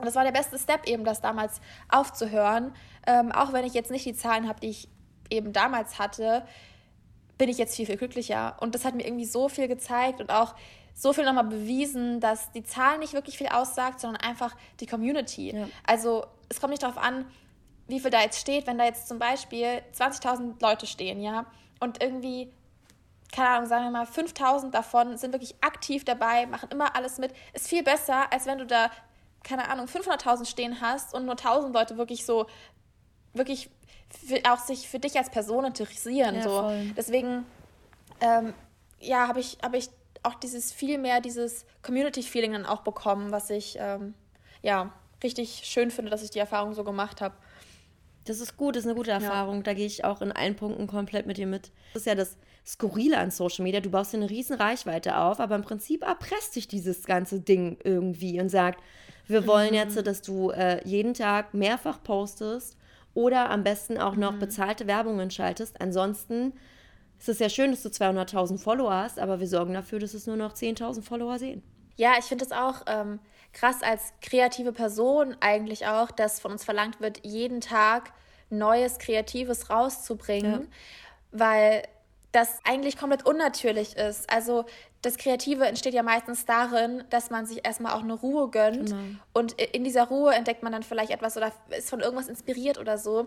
Und 0.03 0.07
das 0.07 0.17
war 0.17 0.25
der 0.25 0.33
beste 0.33 0.59
Step 0.59 0.89
eben, 0.89 1.05
das 1.05 1.21
damals 1.21 1.61
aufzuhören. 1.89 2.75
Ähm, 3.07 3.31
auch 3.31 3.53
wenn 3.53 3.65
ich 3.65 3.73
jetzt 3.73 3.93
nicht 3.93 4.05
die 4.05 4.15
Zahlen 4.15 4.49
habe, 4.49 4.59
die 4.59 4.71
ich 4.71 4.89
eben 5.31 5.53
damals 5.53 6.01
hatte, 6.01 6.45
bin 7.39 7.49
ich 7.49 7.57
jetzt 7.57 7.77
viel, 7.77 7.87
viel 7.87 7.99
glücklicher. 7.99 8.57
Und 8.59 8.75
das 8.75 8.85
hat 8.85 8.97
mir 8.97 9.07
irgendwie 9.07 9.27
so 9.27 9.49
viel 9.49 9.69
gezeigt 9.69 10.21
und 10.21 10.33
auch 10.33 10.57
so 10.93 11.13
viel 11.13 11.25
nochmal 11.25 11.45
bewiesen, 11.45 12.19
dass 12.19 12.51
die 12.51 12.65
Zahl 12.65 12.99
nicht 12.99 13.13
wirklich 13.13 13.39
viel 13.39 13.47
aussagt, 13.47 14.01
sondern 14.01 14.21
einfach 14.21 14.57
die 14.81 14.87
Community. 14.87 15.55
Ja. 15.57 15.69
Also 15.87 16.27
es 16.49 16.61
kommt 16.61 16.73
nicht 16.73 16.83
darauf 16.83 16.99
an, 16.99 17.25
wie 17.87 18.01
viel 18.01 18.11
da 18.11 18.23
jetzt 18.23 18.41
steht, 18.41 18.67
wenn 18.67 18.79
da 18.79 18.85
jetzt 18.85 19.07
zum 19.07 19.21
Beispiel 19.21 19.83
20.000 19.97 20.61
Leute 20.61 20.89
stehen, 20.89 21.21
ja, 21.21 21.47
und 21.79 22.03
irgendwie, 22.03 22.53
keine 23.31 23.51
Ahnung, 23.51 23.67
sagen 23.69 23.85
wir 23.85 23.91
mal, 23.93 24.07
5.000 24.07 24.73
davon 24.73 25.17
sind 25.17 25.33
wirklich 25.33 25.55
aktiv 25.61 26.05
dabei, 26.05 26.47
machen 26.47 26.71
immer 26.73 26.97
alles 26.97 27.19
mit, 27.19 27.33
ist 27.53 27.69
viel 27.69 27.85
besser, 27.85 28.33
als 28.33 28.47
wenn 28.47 28.59
du 28.59 28.67
da 28.67 28.91
keine 29.43 29.69
Ahnung, 29.69 29.87
500.000 29.87 30.47
stehen 30.47 30.81
hast 30.81 31.15
und 31.15 31.25
nur 31.25 31.35
1.000 31.35 31.73
Leute 31.73 31.97
wirklich 31.97 32.25
so, 32.25 32.47
wirklich 33.33 33.71
für, 34.27 34.41
auch 34.51 34.59
sich 34.59 34.89
für 34.89 34.99
dich 34.99 35.17
als 35.17 35.31
Person 35.31 35.65
interessieren. 35.65 36.37
Ja, 36.37 36.43
so. 36.43 36.61
Voll. 36.63 36.93
Deswegen, 36.97 37.47
ähm, 38.21 38.55
ja, 39.01 39.29
habe 39.29 39.41
ich, 39.41 39.59
hab 39.63 39.75
ich 39.75 39.89
auch 40.23 40.35
dieses 40.35 40.73
viel 40.73 40.99
mehr, 40.99 41.21
dieses 41.21 41.65
Community-Feeling 41.83 42.53
dann 42.53 42.67
auch 42.67 42.83
bekommen, 42.83 43.33
was 43.33 43.51
ich, 43.51 43.77
ähm, 43.81 44.15
ja, 44.63 44.93
richtig 45.23 45.63
schön 45.65 45.91
finde, 45.91 46.11
dass 46.11 46.23
ich 46.23 46.31
die 46.31 46.39
Erfahrung 46.39 46.75
so 46.75 46.85
gemacht 46.85 47.21
habe. 47.21 47.35
Das 48.25 48.41
ist 48.41 48.57
gut, 48.57 48.77
das 48.77 48.85
ist 48.85 48.89
eine 48.89 48.97
gute 48.97 49.11
Erfahrung. 49.11 49.57
Ja. 49.57 49.63
Da 49.63 49.75
gehe 49.75 49.87
ich 49.87 50.05
auch 50.05 50.23
in 50.23 50.31
allen 50.31 50.55
Punkten 50.55 50.87
komplett 50.87 51.27
mit 51.27 51.39
dir 51.39 51.47
mit. 51.47 51.73
Das 51.93 52.03
ist 52.03 52.07
ja 52.07 52.15
das 52.15 52.37
Skurrile 52.65 53.19
an 53.19 53.33
Social 53.33 53.65
Media. 53.65 53.81
Du 53.81 53.91
baust 53.91 54.13
dir 54.13 54.19
eine 54.19 54.31
riesen 54.31 54.55
Reichweite 54.55 55.17
auf, 55.17 55.41
aber 55.41 55.57
im 55.57 55.63
Prinzip 55.63 56.03
erpresst 56.03 56.53
sich 56.53 56.69
dieses 56.69 57.05
ganze 57.05 57.41
Ding 57.41 57.79
irgendwie 57.83 58.41
und 58.41 58.49
sagt, 58.49 58.81
wir 59.33 59.47
wollen 59.47 59.71
mhm. 59.71 59.75
jetzt, 59.75 60.07
dass 60.07 60.23
du 60.23 60.51
äh, 60.51 60.87
jeden 60.87 61.15
Tag 61.15 61.55
mehrfach 61.55 62.03
postest 62.03 62.77
oder 63.15 63.51
am 63.51 63.65
besten 63.65 63.99
auch 63.99 64.17
noch 64.17 64.33
mhm. 64.33 64.39
bezahlte 64.39 64.87
Werbungen 64.87 65.31
schaltest. 65.31 65.81
Ansonsten 65.81 66.53
ist 67.19 67.29
es 67.29 67.39
ja 67.39 67.49
schön, 67.49 67.71
dass 67.71 67.83
du 67.83 67.89
200.000 67.89 68.59
Follower 68.59 68.95
hast, 68.95 69.19
aber 69.19 69.41
wir 69.41 69.47
sorgen 69.47 69.75
dafür, 69.75 69.99
dass 69.99 70.15
es 70.15 70.27
nur 70.27 70.37
noch 70.37 70.55
10.000 70.55 71.03
Follower 71.03 71.39
sehen. 71.39 71.63
Ja, 71.97 72.15
ich 72.19 72.25
finde 72.25 72.45
es 72.45 72.53
auch 72.53 72.83
ähm, 72.87 73.21
krass 73.53 73.83
als 73.83 74.13
kreative 74.23 74.73
Person 74.73 75.37
eigentlich 75.41 75.87
auch, 75.87 76.11
dass 76.11 76.41
von 76.41 76.53
uns 76.53 76.65
verlangt 76.65 77.01
wird, 77.01 77.25
jeden 77.25 77.61
Tag 77.61 78.13
Neues, 78.51 78.99
Kreatives 78.99 79.71
rauszubringen, 79.71 80.63
ja. 80.63 80.69
weil 81.33 81.83
das 82.33 82.59
eigentlich 82.65 82.97
komplett 82.97 83.27
unnatürlich 83.27 83.97
ist. 83.97 84.31
Also 84.33 84.65
das 85.03 85.19
Kreative 85.19 85.67
entsteht 85.67 85.95
ja 85.95 86.03
meistens 86.03 86.47
darin, 86.47 87.05
dass 87.11 87.31
man 87.31 87.45
sich 87.47 87.65
erstmal 87.65 87.93
auch 87.93 88.03
eine 88.03 88.15
Ruhe 88.15 88.49
gönnt. 88.49 88.91
Genau. 88.91 89.03
Und 89.33 89.53
in 89.61 89.85
dieser 89.85 90.05
Ruhe 90.05 90.35
entdeckt 90.35 90.63
man 90.63 90.73
dann 90.73 90.83
vielleicht 90.83 91.11
etwas 91.11 91.37
oder 91.37 91.53
ist 91.77 91.91
von 91.91 92.01
irgendwas 92.01 92.29
inspiriert 92.29 92.79
oder 92.79 92.97
so. 92.99 93.27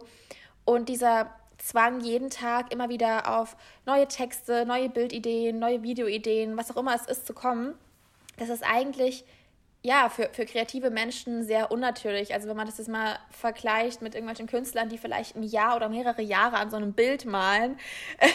Und 0.66 0.90
dieser 0.90 1.30
Zwang, 1.58 2.02
jeden 2.02 2.30
Tag 2.30 2.74
immer 2.74 2.90
wieder 2.90 3.40
auf 3.40 3.56
neue 3.86 4.08
Texte, 4.08 4.66
neue 4.66 4.90
Bildideen, 4.90 5.60
neue 5.60 5.84
Videoideen, 5.84 6.58
was 6.58 6.72
auch 6.72 6.78
immer 6.78 6.96
es 6.96 7.06
ist, 7.06 7.26
zu 7.28 7.34
kommen, 7.34 7.76
das 8.38 8.50
ist 8.50 8.64
eigentlich 8.64 9.24
ja, 9.86 10.10
für, 10.10 10.30
für 10.32 10.46
kreative 10.46 10.90
Menschen 10.90 11.44
sehr 11.44 11.72
unnatürlich. 11.72 12.34
Also 12.34 12.50
wenn 12.50 12.58
man 12.58 12.66
das 12.66 12.80
jetzt 12.80 12.88
mal 12.88 13.20
vergleicht 13.30 14.02
mit 14.02 14.16
irgendwelchen 14.16 14.48
Künstlern, 14.48 14.90
die 14.90 14.98
vielleicht 14.98 15.36
ein 15.36 15.44
Jahr 15.44 15.76
oder 15.76 15.90
mehrere 15.90 16.24
Jahre 16.24 16.58
an 16.58 16.72
so 16.72 16.78
einem 16.78 16.94
Bild 16.94 17.26
malen. 17.26 17.78
Ähm, 18.20 18.30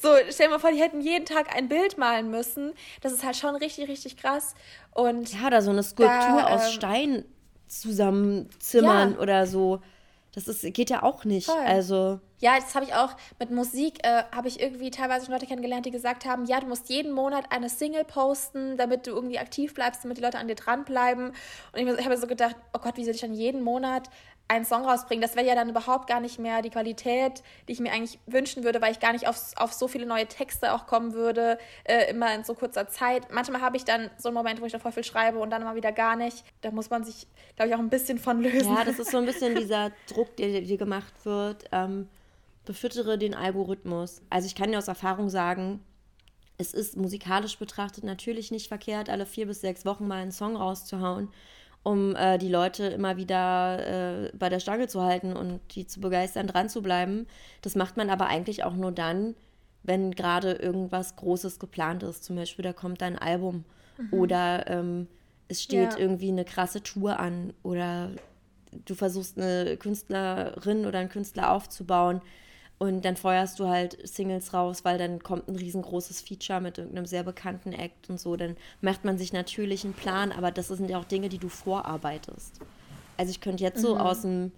so, 0.00 0.08
stell 0.30 0.46
dir 0.46 0.54
mal 0.54 0.58
vor, 0.58 0.72
die 0.72 0.80
hätten 0.80 1.00
jeden 1.00 1.26
Tag 1.26 1.54
ein 1.54 1.68
Bild 1.68 1.96
malen 1.96 2.30
müssen. 2.30 2.72
Das 3.02 3.12
ist 3.12 3.24
halt 3.24 3.36
schon 3.36 3.54
richtig, 3.54 3.88
richtig 3.88 4.16
krass. 4.16 4.54
Und 4.92 5.32
ja, 5.32 5.46
oder 5.46 5.62
so 5.62 5.70
eine 5.70 5.84
Skulptur 5.84 6.38
da, 6.38 6.46
aus 6.46 6.66
ähm, 6.66 6.72
Stein 6.72 7.24
zusammenzimmern 7.68 9.12
ja. 9.12 9.18
oder 9.20 9.46
so. 9.46 9.80
Das 10.34 10.46
ist, 10.46 10.62
geht 10.74 10.90
ja 10.90 11.02
auch 11.02 11.24
nicht. 11.24 11.46
Voll. 11.46 11.58
Also. 11.58 12.20
Ja, 12.38 12.56
das 12.56 12.74
habe 12.74 12.84
ich 12.84 12.94
auch 12.94 13.10
mit 13.38 13.50
Musik, 13.50 13.98
äh, 14.04 14.22
habe 14.34 14.48
ich 14.48 14.60
irgendwie 14.60 14.90
teilweise 14.90 15.26
schon 15.26 15.34
Leute 15.34 15.46
kennengelernt, 15.46 15.84
die 15.84 15.90
gesagt 15.90 16.24
haben, 16.24 16.46
ja, 16.46 16.60
du 16.60 16.66
musst 16.66 16.88
jeden 16.88 17.12
Monat 17.12 17.44
eine 17.50 17.68
Single 17.68 18.04
posten, 18.04 18.76
damit 18.76 19.06
du 19.06 19.10
irgendwie 19.10 19.38
aktiv 19.38 19.74
bleibst, 19.74 20.04
damit 20.04 20.16
die 20.16 20.22
Leute 20.22 20.38
an 20.38 20.48
dir 20.48 20.54
dranbleiben. 20.54 21.32
Und 21.72 21.98
ich 21.98 22.04
habe 22.04 22.16
so 22.16 22.26
gedacht, 22.26 22.56
oh 22.72 22.78
Gott, 22.78 22.96
wie 22.96 23.04
soll 23.04 23.14
ich 23.14 23.20
dann 23.20 23.34
jeden 23.34 23.62
Monat 23.62 24.08
einen 24.50 24.64
Song 24.64 24.84
rausbringen. 24.84 25.22
Das 25.22 25.36
wäre 25.36 25.46
ja 25.46 25.54
dann 25.54 25.68
überhaupt 25.68 26.08
gar 26.08 26.20
nicht 26.20 26.40
mehr 26.40 26.60
die 26.60 26.70
Qualität, 26.70 27.44
die 27.68 27.72
ich 27.72 27.78
mir 27.78 27.92
eigentlich 27.92 28.18
wünschen 28.26 28.64
würde, 28.64 28.82
weil 28.82 28.90
ich 28.90 28.98
gar 28.98 29.12
nicht 29.12 29.28
auf, 29.28 29.36
auf 29.54 29.72
so 29.72 29.86
viele 29.86 30.06
neue 30.06 30.26
Texte 30.26 30.74
auch 30.74 30.86
kommen 30.86 31.14
würde, 31.14 31.56
äh, 31.84 32.10
immer 32.10 32.34
in 32.34 32.42
so 32.42 32.54
kurzer 32.54 32.88
Zeit. 32.88 33.32
Manchmal 33.32 33.60
habe 33.60 33.76
ich 33.76 33.84
dann 33.84 34.10
so 34.18 34.28
einen 34.28 34.34
Moment, 34.34 34.60
wo 34.60 34.66
ich 34.66 34.72
da 34.72 34.80
voll 34.80 34.90
viel 34.90 35.04
schreibe 35.04 35.38
und 35.38 35.50
dann 35.50 35.62
immer 35.62 35.76
wieder 35.76 35.92
gar 35.92 36.16
nicht. 36.16 36.44
Da 36.62 36.72
muss 36.72 36.90
man 36.90 37.04
sich, 37.04 37.28
glaube 37.54 37.68
ich, 37.68 37.74
auch 37.76 37.78
ein 37.78 37.90
bisschen 37.90 38.18
von 38.18 38.42
lösen. 38.42 38.74
Ja, 38.74 38.82
das 38.84 38.98
ist 38.98 39.12
so 39.12 39.18
ein 39.18 39.26
bisschen 39.26 39.54
dieser 39.60 39.92
Druck, 40.08 40.36
der 40.36 40.60
dir 40.62 40.76
gemacht 40.76 41.14
wird. 41.22 41.66
Ähm, 41.70 42.08
befüttere 42.64 43.18
den 43.18 43.36
Algorithmus. 43.36 44.20
Also 44.30 44.46
ich 44.46 44.56
kann 44.56 44.72
dir 44.72 44.78
aus 44.78 44.88
Erfahrung 44.88 45.28
sagen, 45.28 45.80
es 46.58 46.74
ist 46.74 46.96
musikalisch 46.96 47.56
betrachtet 47.56 48.02
natürlich 48.02 48.50
nicht 48.50 48.66
verkehrt, 48.66 49.08
alle 49.08 49.26
vier 49.26 49.46
bis 49.46 49.60
sechs 49.60 49.84
Wochen 49.84 50.08
mal 50.08 50.22
einen 50.22 50.32
Song 50.32 50.56
rauszuhauen 50.56 51.28
um 51.82 52.14
äh, 52.14 52.38
die 52.38 52.48
Leute 52.48 52.86
immer 52.86 53.16
wieder 53.16 54.26
äh, 54.26 54.32
bei 54.36 54.48
der 54.48 54.60
Stange 54.60 54.88
zu 54.88 55.02
halten 55.02 55.34
und 55.34 55.60
die 55.74 55.86
zu 55.86 56.00
begeistern, 56.00 56.46
dran 56.46 56.68
zu 56.68 56.82
bleiben. 56.82 57.26
Das 57.62 57.74
macht 57.74 57.96
man 57.96 58.10
aber 58.10 58.26
eigentlich 58.26 58.64
auch 58.64 58.74
nur 58.74 58.92
dann, 58.92 59.34
wenn 59.82 60.10
gerade 60.10 60.52
irgendwas 60.52 61.16
Großes 61.16 61.58
geplant 61.58 62.02
ist. 62.02 62.24
Zum 62.24 62.36
Beispiel, 62.36 62.62
da 62.62 62.72
kommt 62.72 63.02
ein 63.02 63.18
Album 63.18 63.64
mhm. 63.96 64.18
oder 64.18 64.66
ähm, 64.68 65.06
es 65.48 65.62
steht 65.62 65.94
ja. 65.94 65.98
irgendwie 65.98 66.28
eine 66.28 66.44
krasse 66.44 66.82
Tour 66.82 67.18
an 67.18 67.54
oder 67.62 68.10
du 68.84 68.94
versuchst 68.94 69.38
eine 69.38 69.76
Künstlerin 69.78 70.86
oder 70.86 70.98
einen 70.98 71.08
Künstler 71.08 71.50
aufzubauen 71.50 72.20
und 72.80 73.04
dann 73.04 73.14
feuerst 73.16 73.60
du 73.60 73.68
halt 73.68 73.98
Singles 74.08 74.54
raus, 74.54 74.86
weil 74.86 74.96
dann 74.96 75.22
kommt 75.22 75.48
ein 75.48 75.56
riesengroßes 75.56 76.22
Feature 76.22 76.62
mit 76.62 76.78
irgendeinem 76.78 77.04
sehr 77.04 77.22
bekannten 77.22 77.74
Act 77.74 78.08
und 78.08 78.18
so. 78.18 78.36
Dann 78.36 78.56
macht 78.80 79.04
man 79.04 79.18
sich 79.18 79.34
natürlich 79.34 79.84
einen 79.84 79.92
Plan, 79.92 80.32
aber 80.32 80.50
das 80.50 80.68
sind 80.68 80.88
ja 80.88 80.98
auch 80.98 81.04
Dinge, 81.04 81.28
die 81.28 81.36
du 81.36 81.50
vorarbeitest. 81.50 82.58
Also 83.18 83.30
ich 83.32 83.42
könnte 83.42 83.62
jetzt 83.62 83.82
so 83.82 83.96
mhm. 83.96 84.00
aus 84.00 84.22
dem 84.22 84.52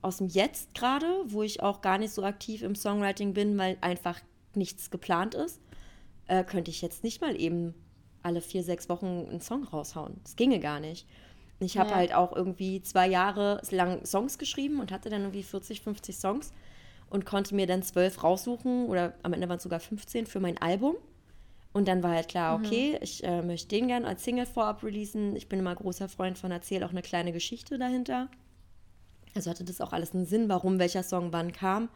aus 0.00 0.16
dem 0.16 0.28
Jetzt 0.28 0.74
gerade, 0.74 1.06
wo 1.26 1.42
ich 1.42 1.62
auch 1.62 1.82
gar 1.82 1.98
nicht 1.98 2.12
so 2.12 2.22
aktiv 2.22 2.62
im 2.62 2.74
Songwriting 2.74 3.34
bin, 3.34 3.58
weil 3.58 3.76
einfach 3.82 4.18
nichts 4.54 4.90
geplant 4.90 5.34
ist, 5.34 5.60
äh, 6.28 6.44
könnte 6.44 6.70
ich 6.70 6.80
jetzt 6.80 7.04
nicht 7.04 7.20
mal 7.20 7.38
eben 7.38 7.74
alle 8.22 8.40
vier, 8.40 8.62
sechs 8.62 8.88
Wochen 8.88 9.26
einen 9.28 9.42
Song 9.42 9.64
raushauen. 9.64 10.20
Das 10.22 10.36
ginge 10.36 10.60
gar 10.60 10.80
nicht. 10.80 11.06
Ich 11.60 11.76
habe 11.76 11.90
ja. 11.90 11.96
halt 11.96 12.14
auch 12.14 12.34
irgendwie 12.34 12.80
zwei 12.80 13.08
Jahre 13.08 13.60
lang 13.72 14.06
Songs 14.06 14.38
geschrieben 14.38 14.80
und 14.80 14.90
hatte 14.90 15.10
dann 15.10 15.22
irgendwie 15.22 15.42
40, 15.42 15.82
50 15.82 16.16
Songs 16.16 16.52
und 17.10 17.26
konnte 17.26 17.54
mir 17.54 17.66
dann 17.66 17.82
zwölf 17.82 18.22
raussuchen 18.22 18.86
oder 18.86 19.14
am 19.22 19.32
Ende 19.32 19.48
waren 19.48 19.56
es 19.56 19.62
sogar 19.62 19.80
15 19.80 20.26
für 20.26 20.40
mein 20.40 20.58
Album. 20.58 20.96
Und 21.72 21.86
dann 21.86 22.02
war 22.02 22.12
halt 22.12 22.28
klar, 22.28 22.58
mhm. 22.58 22.64
okay, 22.64 22.90
mhm. 22.92 22.98
ich 23.02 23.24
äh, 23.24 23.42
möchte 23.42 23.68
den 23.68 23.88
gerne 23.88 24.06
als 24.06 24.24
Single 24.24 24.46
vorab 24.46 24.82
releasen. 24.82 25.36
Ich 25.36 25.48
bin 25.48 25.58
immer 25.58 25.74
großer 25.74 26.08
Freund 26.08 26.38
von 26.38 26.50
Erzähl 26.50 26.82
auch 26.82 26.90
eine 26.90 27.02
kleine 27.02 27.32
Geschichte 27.32 27.78
dahinter. 27.78 28.28
Also 29.34 29.50
hatte 29.50 29.64
das 29.64 29.80
auch 29.80 29.92
alles 29.92 30.14
einen 30.14 30.26
Sinn, 30.26 30.48
warum 30.48 30.78
welcher 30.78 31.02
Song 31.02 31.32
wann 31.32 31.52
kam. 31.52 31.88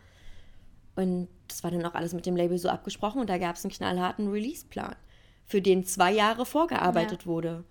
Und 0.95 1.29
das 1.49 1.65
war 1.65 1.71
dann 1.71 1.85
auch 1.85 1.95
alles 1.95 2.13
mit 2.13 2.27
dem 2.27 2.37
Label 2.37 2.59
so 2.59 2.69
abgesprochen 2.69 3.21
und 3.21 3.31
da 3.31 3.39
gab 3.39 3.57
es 3.57 3.65
einen 3.65 3.73
knallharten 3.73 4.29
Release-Plan, 4.29 4.95
für 5.47 5.63
den 5.63 5.85
zwei 5.85 6.13
Jahre 6.13 6.45
vorgearbeitet 6.45 7.23
ja. 7.23 7.27
wurde. 7.27 7.65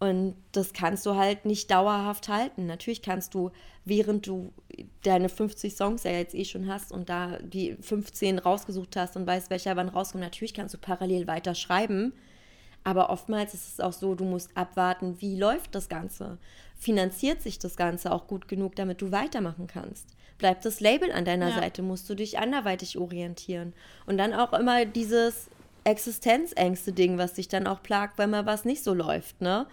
Und 0.00 0.36
das 0.52 0.72
kannst 0.72 1.04
du 1.06 1.16
halt 1.16 1.44
nicht 1.44 1.70
dauerhaft 1.70 2.28
halten. 2.28 2.66
Natürlich 2.66 3.02
kannst 3.02 3.34
du, 3.34 3.50
während 3.84 4.26
du 4.26 4.52
deine 5.02 5.28
50 5.28 5.74
Songs 5.74 6.04
ja 6.04 6.12
jetzt 6.12 6.34
eh 6.34 6.44
schon 6.44 6.68
hast 6.68 6.92
und 6.92 7.08
da 7.08 7.38
die 7.38 7.76
15 7.80 8.38
rausgesucht 8.38 8.94
hast 8.96 9.16
und 9.16 9.26
weißt, 9.26 9.50
welcher 9.50 9.74
wann 9.74 9.88
rauskommt, 9.88 10.22
natürlich 10.22 10.54
kannst 10.54 10.74
du 10.74 10.78
parallel 10.78 11.26
weiter 11.26 11.54
schreiben. 11.56 12.12
Aber 12.84 13.10
oftmals 13.10 13.54
ist 13.54 13.68
es 13.68 13.80
auch 13.80 13.92
so, 13.92 14.14
du 14.14 14.24
musst 14.24 14.56
abwarten, 14.56 15.20
wie 15.20 15.36
läuft 15.36 15.74
das 15.74 15.88
Ganze? 15.88 16.38
Finanziert 16.78 17.42
sich 17.42 17.58
das 17.58 17.76
Ganze 17.76 18.12
auch 18.12 18.28
gut 18.28 18.46
genug, 18.46 18.76
damit 18.76 19.02
du 19.02 19.10
weitermachen 19.10 19.66
kannst? 19.66 20.06
Bleibt 20.38 20.64
das 20.64 20.78
Label 20.78 21.10
an 21.10 21.24
deiner 21.24 21.48
ja. 21.48 21.56
Seite? 21.56 21.82
Musst 21.82 22.08
du 22.08 22.14
dich 22.14 22.38
anderweitig 22.38 22.96
orientieren? 22.96 23.72
Und 24.06 24.16
dann 24.16 24.32
auch 24.32 24.52
immer 24.52 24.84
dieses 24.84 25.50
Existenzängste-Ding, 25.82 27.18
was 27.18 27.34
dich 27.34 27.48
dann 27.48 27.66
auch 27.66 27.82
plagt, 27.82 28.18
wenn 28.18 28.30
mal 28.30 28.46
was 28.46 28.64
nicht 28.64 28.84
so 28.84 28.94
läuft, 28.94 29.40
ne? 29.40 29.66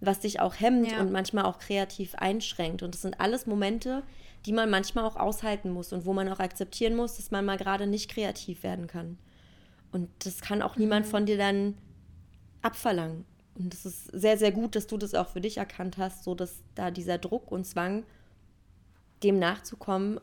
Was 0.00 0.20
dich 0.20 0.40
auch 0.40 0.54
hemmt 0.54 0.92
ja. 0.92 1.00
und 1.00 1.10
manchmal 1.10 1.44
auch 1.44 1.58
kreativ 1.58 2.14
einschränkt. 2.14 2.82
Und 2.82 2.94
das 2.94 3.02
sind 3.02 3.20
alles 3.20 3.46
Momente, 3.46 4.02
die 4.46 4.52
man 4.52 4.70
manchmal 4.70 5.04
auch 5.04 5.16
aushalten 5.16 5.70
muss 5.70 5.92
und 5.92 6.06
wo 6.06 6.12
man 6.12 6.28
auch 6.28 6.38
akzeptieren 6.38 6.94
muss, 6.94 7.16
dass 7.16 7.30
man 7.30 7.44
mal 7.44 7.56
gerade 7.56 7.86
nicht 7.86 8.10
kreativ 8.10 8.62
werden 8.62 8.86
kann. 8.86 9.18
Und 9.90 10.08
das 10.24 10.40
kann 10.40 10.62
auch 10.62 10.76
mhm. 10.76 10.82
niemand 10.82 11.06
von 11.06 11.26
dir 11.26 11.36
dann 11.36 11.74
abverlangen. 12.62 13.24
Und 13.56 13.74
es 13.74 13.84
ist 13.84 14.04
sehr, 14.12 14.38
sehr 14.38 14.52
gut, 14.52 14.76
dass 14.76 14.86
du 14.86 14.96
das 14.96 15.14
auch 15.14 15.28
für 15.28 15.40
dich 15.40 15.56
erkannt 15.58 15.98
hast, 15.98 16.24
so 16.24 16.34
dass 16.34 16.62
da 16.74 16.90
dieser 16.90 17.18
Druck 17.18 17.50
und 17.50 17.64
Zwang, 17.66 18.04
dem 19.24 19.38
nachzukommen, 19.40 20.20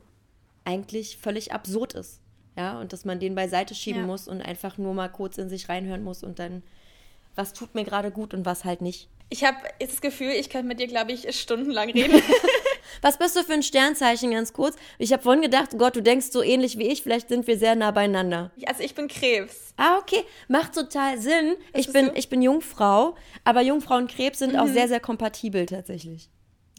eigentlich 0.64 1.18
völlig 1.18 1.52
absurd 1.52 1.94
ist. 1.94 2.22
Ja, 2.58 2.80
und 2.80 2.94
dass 2.94 3.04
man 3.04 3.20
den 3.20 3.36
beiseite 3.36 3.76
schieben 3.76 4.02
ja. 4.02 4.08
muss 4.08 4.30
und 4.30 4.42
einfach 4.42 4.78
nur 4.78 4.94
mal 4.94 5.10
kurz 5.10 5.38
in 5.38 5.50
sich 5.50 5.68
reinhören 5.68 6.04
muss 6.04 6.24
und 6.24 6.40
dann, 6.40 6.64
was 7.36 7.52
tut 7.52 7.76
mir 7.76 7.84
gerade 7.84 8.12
gut 8.12 8.34
und 8.34 8.46
was 8.46 8.64
halt 8.64 8.82
nicht. 8.82 9.10
Ich 9.30 9.44
habe 9.44 9.58
das 9.80 10.02
Gefühl, 10.02 10.30
ich 10.30 10.50
könnte 10.50 10.68
mit 10.68 10.80
dir, 10.80 10.88
glaube 10.88 11.12
ich, 11.12 11.36
stundenlang 11.40 11.90
reden. 11.90 12.22
Was 13.02 13.18
bist 13.18 13.36
du 13.36 13.44
für 13.44 13.54
ein 13.54 13.64
Sternzeichen, 13.64 14.32
ganz 14.32 14.54
kurz? 14.54 14.76
Ich 15.00 15.12
habe 15.12 15.24
vorhin 15.24 15.42
gedacht, 15.42 15.72
Gott, 15.78 15.96
du 15.96 16.02
denkst 16.02 16.28
so 16.32 16.44
ähnlich 16.44 16.78
wie 16.78 16.88
ich, 16.88 17.02
vielleicht 17.02 17.30
sind 17.30 17.48
wir 17.48 17.58
sehr 17.58 17.76
nah 17.76 17.92
beieinander. 17.92 18.52
Also 18.68 18.84
ich 18.84 18.94
bin 18.94 19.08
Krebs. 19.08 19.74
Ah, 19.78 19.98
okay. 19.98 20.24
Macht 20.48 20.76
total 20.76 21.20
Sinn. 21.20 21.56
ich 21.74 21.92
bin, 21.92 22.12
ich 22.14 22.30
bin 22.30 22.42
Jungfrau, 22.42 23.16
aber 23.44 23.62
Jungfrau 23.62 23.96
und 23.96 24.12
Krebs 24.12 24.40
sind 24.40 24.54
mhm. 24.54 24.60
auch 24.60 24.68
sehr, 24.68 24.88
sehr 24.88 25.00
kompatibel 25.00 25.66
tatsächlich. 25.66 26.30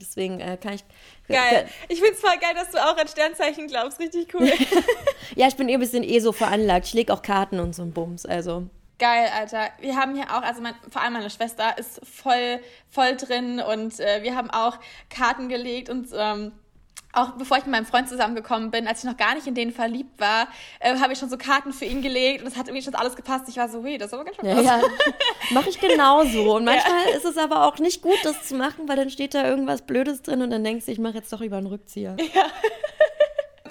Deswegen 0.00 0.40
äh, 0.40 0.58
kann 0.60 0.74
ich. 0.74 0.84
Geil. 1.26 1.68
Ich 1.88 2.00
finde 2.00 2.14
es 2.14 2.20
voll 2.20 2.38
geil, 2.38 2.54
dass 2.54 2.70
du 2.70 2.78
auch 2.78 2.96
an 2.96 3.08
Sternzeichen 3.08 3.66
glaubst. 3.66 3.98
Richtig 3.98 4.32
cool. 4.34 4.50
ja, 5.36 5.48
ich 5.48 5.56
bin 5.56 5.68
eh 5.68 5.74
ein 5.74 5.80
bisschen 5.80 6.04
eh 6.04 6.20
so 6.20 6.32
veranlagt. 6.32 6.86
Ich 6.86 6.94
lege 6.94 7.12
auch 7.12 7.22
Karten 7.22 7.60
und 7.60 7.74
so 7.74 7.82
ein 7.82 7.92
Bums. 7.92 8.26
Also. 8.26 8.68
Geil, 8.98 9.30
Alter. 9.34 9.68
Wir 9.80 9.96
haben 9.96 10.14
hier 10.14 10.24
auch, 10.34 10.42
also 10.42 10.62
mein, 10.62 10.74
vor 10.90 11.02
allem 11.02 11.12
meine 11.12 11.28
Schwester 11.28 11.76
ist 11.76 12.00
voll, 12.06 12.60
voll 12.88 13.16
drin 13.16 13.60
und 13.60 14.00
äh, 14.00 14.22
wir 14.22 14.34
haben 14.34 14.50
auch 14.50 14.78
Karten 15.10 15.48
gelegt 15.48 15.90
und 15.90 16.08
ähm, 16.14 16.52
auch 17.16 17.30
bevor 17.32 17.56
ich 17.56 17.64
mit 17.64 17.72
meinem 17.72 17.86
Freund 17.86 18.08
zusammengekommen 18.08 18.70
bin, 18.70 18.86
als 18.86 19.00
ich 19.00 19.10
noch 19.10 19.16
gar 19.16 19.34
nicht 19.34 19.46
in 19.46 19.54
den 19.54 19.72
verliebt 19.72 20.20
war, 20.20 20.48
äh, 20.80 20.98
habe 20.98 21.12
ich 21.12 21.18
schon 21.18 21.30
so 21.30 21.38
Karten 21.38 21.72
für 21.72 21.86
ihn 21.86 22.02
gelegt 22.02 22.42
und 22.42 22.46
es 22.46 22.56
hat 22.56 22.68
irgendwie 22.68 22.84
schon 22.84 22.94
alles 22.94 23.16
gepasst. 23.16 23.48
Ich 23.48 23.56
war 23.56 23.68
so, 23.68 23.82
hey, 23.84 23.98
das 23.98 24.08
ist 24.08 24.14
aber 24.14 24.24
ganz 24.24 24.36
schön 24.36 24.46
ja, 24.46 24.60
ja. 24.60 24.80
Mache 25.50 25.70
ich 25.70 25.80
genauso. 25.80 26.56
Und 26.56 26.64
manchmal 26.64 27.10
ja. 27.10 27.16
ist 27.16 27.24
es 27.24 27.38
aber 27.38 27.66
auch 27.66 27.78
nicht 27.78 28.02
gut, 28.02 28.18
das 28.22 28.44
zu 28.44 28.54
machen, 28.54 28.88
weil 28.88 28.96
dann 28.96 29.10
steht 29.10 29.34
da 29.34 29.46
irgendwas 29.46 29.82
Blödes 29.82 30.22
drin 30.22 30.42
und 30.42 30.50
dann 30.50 30.62
denkst 30.62 30.86
du, 30.86 30.92
ich 30.92 30.98
mache 30.98 31.14
jetzt 31.14 31.32
doch 31.32 31.40
über 31.40 31.56
einen 31.56 31.66
Rückzieher. 31.66 32.16
Ja. 32.34 32.46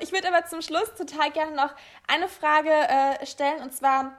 Ich 0.01 0.11
würde 0.11 0.28
aber 0.28 0.45
zum 0.45 0.61
Schluss 0.61 0.93
total 0.95 1.32
gerne 1.32 1.55
noch 1.55 1.69
eine 2.07 2.28
Frage 2.28 2.69
äh, 2.69 3.26
stellen 3.26 3.61
und 3.63 3.73
zwar, 3.73 4.17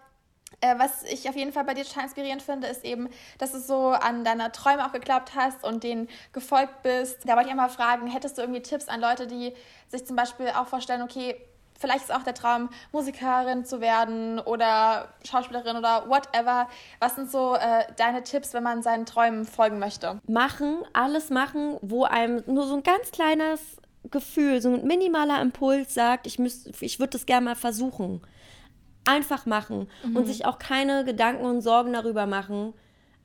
was 0.78 1.02
ich 1.04 1.28
auf 1.28 1.36
jeden 1.36 1.52
Fall 1.52 1.64
bei 1.64 1.74
dir 1.74 1.84
total 1.84 2.04
inspirierend 2.04 2.42
finde, 2.42 2.66
ist 2.66 2.84
eben, 2.84 3.08
dass 3.38 3.52
du 3.52 3.60
so 3.60 3.88
an 3.88 4.24
deine 4.24 4.52
Träume 4.52 4.86
auch 4.86 4.92
geglaubt 4.92 5.34
hast 5.34 5.64
und 5.64 5.84
denen 5.84 6.08
gefolgt 6.32 6.82
bist. 6.82 7.18
Da 7.24 7.34
wollte 7.34 7.46
ich 7.46 7.50
einmal 7.50 7.68
fragen, 7.68 8.06
hättest 8.06 8.38
du 8.38 8.42
irgendwie 8.42 8.62
Tipps 8.62 8.88
an 8.88 9.00
Leute, 9.00 9.26
die 9.26 9.52
sich 9.88 10.06
zum 10.06 10.16
Beispiel 10.16 10.48
auch 10.48 10.66
vorstellen, 10.66 11.02
okay, 11.02 11.36
vielleicht 11.78 12.04
ist 12.04 12.14
auch 12.14 12.22
der 12.22 12.34
Traum, 12.34 12.70
Musikerin 12.92 13.64
zu 13.64 13.80
werden 13.80 14.40
oder 14.40 15.08
Schauspielerin 15.24 15.76
oder 15.76 16.08
whatever. 16.08 16.68
Was 17.00 17.16
sind 17.16 17.30
so 17.30 17.54
äh, 17.54 17.84
deine 17.96 18.22
Tipps, 18.22 18.54
wenn 18.54 18.62
man 18.62 18.82
seinen 18.82 19.06
Träumen 19.06 19.44
folgen 19.44 19.78
möchte? 19.78 20.20
Machen, 20.26 20.78
alles 20.94 21.30
machen, 21.30 21.76
wo 21.82 22.04
einem 22.04 22.42
nur 22.46 22.66
so 22.66 22.76
ein 22.76 22.82
ganz 22.82 23.10
kleines 23.10 23.60
Gefühl, 24.10 24.62
so 24.62 24.72
ein 24.72 24.86
minimaler 24.86 25.42
Impuls 25.42 25.92
sagt, 25.92 26.26
ich, 26.26 26.38
ich 26.80 26.98
würde 26.98 27.10
das 27.10 27.26
gerne 27.26 27.44
mal 27.44 27.56
versuchen 27.56 28.22
einfach 29.06 29.46
machen 29.46 29.88
mhm. 30.04 30.16
und 30.16 30.26
sich 30.26 30.44
auch 30.44 30.58
keine 30.58 31.04
Gedanken 31.04 31.44
und 31.44 31.62
Sorgen 31.62 31.92
darüber 31.92 32.26
machen, 32.26 32.74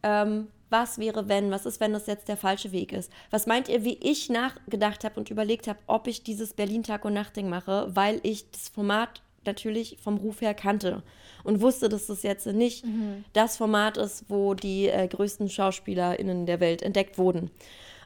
ähm, 0.03 0.47
was 0.69 0.97
wäre, 0.97 1.27
wenn, 1.27 1.51
was 1.51 1.65
ist, 1.65 1.81
wenn 1.81 1.91
das 1.91 2.07
jetzt 2.07 2.29
der 2.29 2.37
falsche 2.37 2.71
Weg 2.71 2.93
ist. 2.93 3.11
Was 3.29 3.45
meint 3.45 3.67
ihr, 3.67 3.83
wie 3.83 3.97
ich 4.01 4.29
nachgedacht 4.29 5.03
habe 5.03 5.19
und 5.19 5.29
überlegt 5.29 5.67
habe, 5.67 5.79
ob 5.85 6.07
ich 6.07 6.23
dieses 6.23 6.53
Berlin 6.53 6.83
Tag 6.83 7.03
und 7.03 7.13
Nacht 7.13 7.35
Ding 7.35 7.49
mache, 7.49 7.89
weil 7.93 8.21
ich 8.23 8.49
das 8.51 8.69
Format 8.69 9.21
natürlich 9.45 9.97
vom 10.01 10.17
Ruf 10.17 10.41
her 10.41 10.53
kannte 10.53 11.03
und 11.43 11.61
wusste, 11.61 11.89
dass 11.89 12.07
das 12.07 12.23
jetzt 12.23 12.45
nicht 12.47 12.85
mhm. 12.85 13.25
das 13.33 13.57
Format 13.57 13.97
ist, 13.97 14.25
wo 14.29 14.53
die 14.53 14.87
äh, 14.87 15.07
größten 15.07 15.49
SchauspielerInnen 15.49 16.45
der 16.45 16.59
Welt 16.59 16.81
entdeckt 16.81 17.17
wurden. 17.17 17.51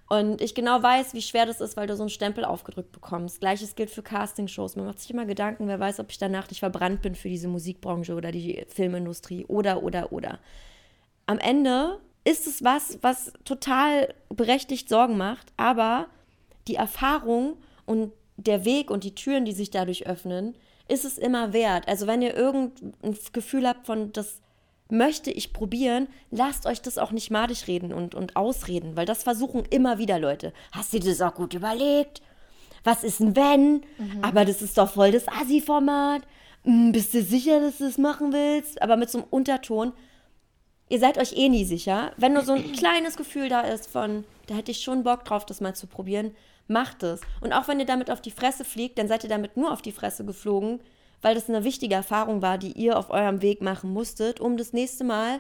Und 0.08 0.42
ich 0.42 0.54
genau 0.54 0.84
weiß, 0.84 1.16
wie 1.16 1.22
schwer 1.22 1.48
das 1.48 1.62
ist, 1.62 1.78
weil 1.78 1.88
du 1.88 1.96
so 1.96 2.04
einen 2.04 2.10
Stempel 2.10 2.46
aufgedrückt 2.46 2.92
bekommst. 2.92 3.40
Gleiches 3.40 3.76
gilt 3.76 3.90
für 3.90 4.04
Castingshows. 4.04 4.76
Man 4.76 4.86
macht 4.86 5.00
sich 5.00 5.10
immer 5.10 5.26
Gedanken, 5.26 5.68
wer 5.68 5.80
weiß, 5.80 6.00
ob 6.00 6.12
ich 6.12 6.20
danach 6.20 6.48
nicht 6.50 6.60
verbrannt 6.60 7.02
bin 7.02 7.16
für 7.16 7.30
diese 7.30 7.48
Musikbranche 7.48 8.14
oder 8.14 8.32
die 8.32 8.66
Filmindustrie 8.70 9.46
oder, 9.46 9.82
oder, 9.82 10.12
oder. 10.12 10.40
Am 11.26 11.40
Ende 11.40 12.00
ist 12.24 12.46
es 12.46 12.64
was, 12.64 13.00
was 13.02 13.34
total 13.46 14.14
berechtigt 14.30 14.90
Sorgen 14.90 15.18
macht, 15.18 15.52
aber 15.58 16.08
die 16.68 16.76
Erfahrung 16.76 17.58
und 17.86 18.12
der 18.38 18.66
Weg 18.66 18.92
und 18.92 19.04
die 19.04 19.16
Türen, 19.16 19.46
die 19.46 19.54
sich 19.54 19.72
dadurch 19.72 20.06
öffnen, 20.08 20.56
ist 20.88 21.06
es 21.06 21.18
immer 21.18 21.52
wert. 21.54 21.88
Also 21.88 22.06
wenn 22.06 22.22
ihr 22.22 22.36
irgendein 22.36 23.18
Gefühl 23.34 23.68
habt 23.68 23.88
von, 23.88 24.12
das 24.12 24.42
möchte 24.90 25.32
ich 25.32 25.54
probieren, 25.54 26.08
lasst 26.32 26.66
euch 26.66 26.82
das 26.82 26.98
auch 26.98 27.12
nicht 27.12 27.32
madig 27.32 27.68
reden 27.68 27.92
und, 27.92 28.14
und 28.16 28.36
ausreden, 28.36 28.96
weil 28.96 29.06
das 29.06 29.24
versuchen 29.24 29.64
immer 29.70 29.98
wieder 29.98 30.20
Leute. 30.20 30.54
Hast 30.72 30.94
du 30.94 31.00
dir 31.00 31.10
das 31.10 31.22
auch 31.22 31.34
gut 31.34 31.54
überlegt? 31.54 32.22
Was 32.84 33.04
ist 33.04 33.20
denn 33.20 33.36
wenn? 33.36 33.84
Mhm. 33.98 34.24
Aber 34.24 34.46
das 34.46 34.62
ist 34.62 34.78
doch 34.78 34.92
voll 34.92 35.12
das 35.12 35.28
Assi-Format. 35.28 36.22
Hm, 36.64 36.92
bist 36.92 37.14
du 37.14 37.24
sicher, 37.24 37.60
dass 37.60 37.80
du 37.80 37.86
das 37.86 37.98
machen 37.98 38.32
willst? 38.32 38.82
Aber 38.82 38.96
mit 38.96 39.10
so 39.10 39.20
einem 39.20 39.28
Unterton. 39.32 39.94
Ihr 40.88 41.00
seid 41.00 41.18
euch 41.18 41.36
eh 41.36 41.50
nie 41.50 41.66
sicher. 41.66 42.12
Wenn 42.18 42.34
nur 42.34 42.44
so 42.44 42.54
ein 42.54 42.72
kleines 42.74 43.18
Gefühl 43.18 43.50
da 43.50 43.62
ist 43.62 43.88
von, 43.88 44.24
da 44.46 44.54
hätte 44.54 44.70
ich 44.70 44.82
schon 44.82 45.04
Bock 45.04 45.26
drauf, 45.26 45.48
das 45.48 45.62
mal 45.62 45.76
zu 45.76 45.88
probieren, 45.88 46.36
macht 46.68 47.02
es. 47.02 47.22
Und 47.42 47.54
auch 47.54 47.68
wenn 47.68 47.80
ihr 47.80 47.88
damit 47.88 48.12
auf 48.12 48.22
die 48.22 48.32
Fresse 48.32 48.64
fliegt, 48.64 49.00
dann 49.00 49.08
seid 49.08 49.24
ihr 49.24 49.30
damit 49.30 49.58
nur 49.58 49.72
auf 49.72 49.82
die 49.82 49.92
Fresse 49.92 50.24
geflogen 50.24 50.80
weil 51.26 51.34
das 51.34 51.50
eine 51.50 51.64
wichtige 51.64 51.96
Erfahrung 51.96 52.44
war, 52.44 52.60
die 52.60 52.74
ihr 52.74 53.00
auf 53.00 53.10
eurem 53.10 53.42
Weg 53.42 53.60
machen 53.60 53.92
musstet, 53.92 54.40
um 54.40 54.58
das 54.58 54.74
nächste 54.74 55.04
Mal 55.04 55.40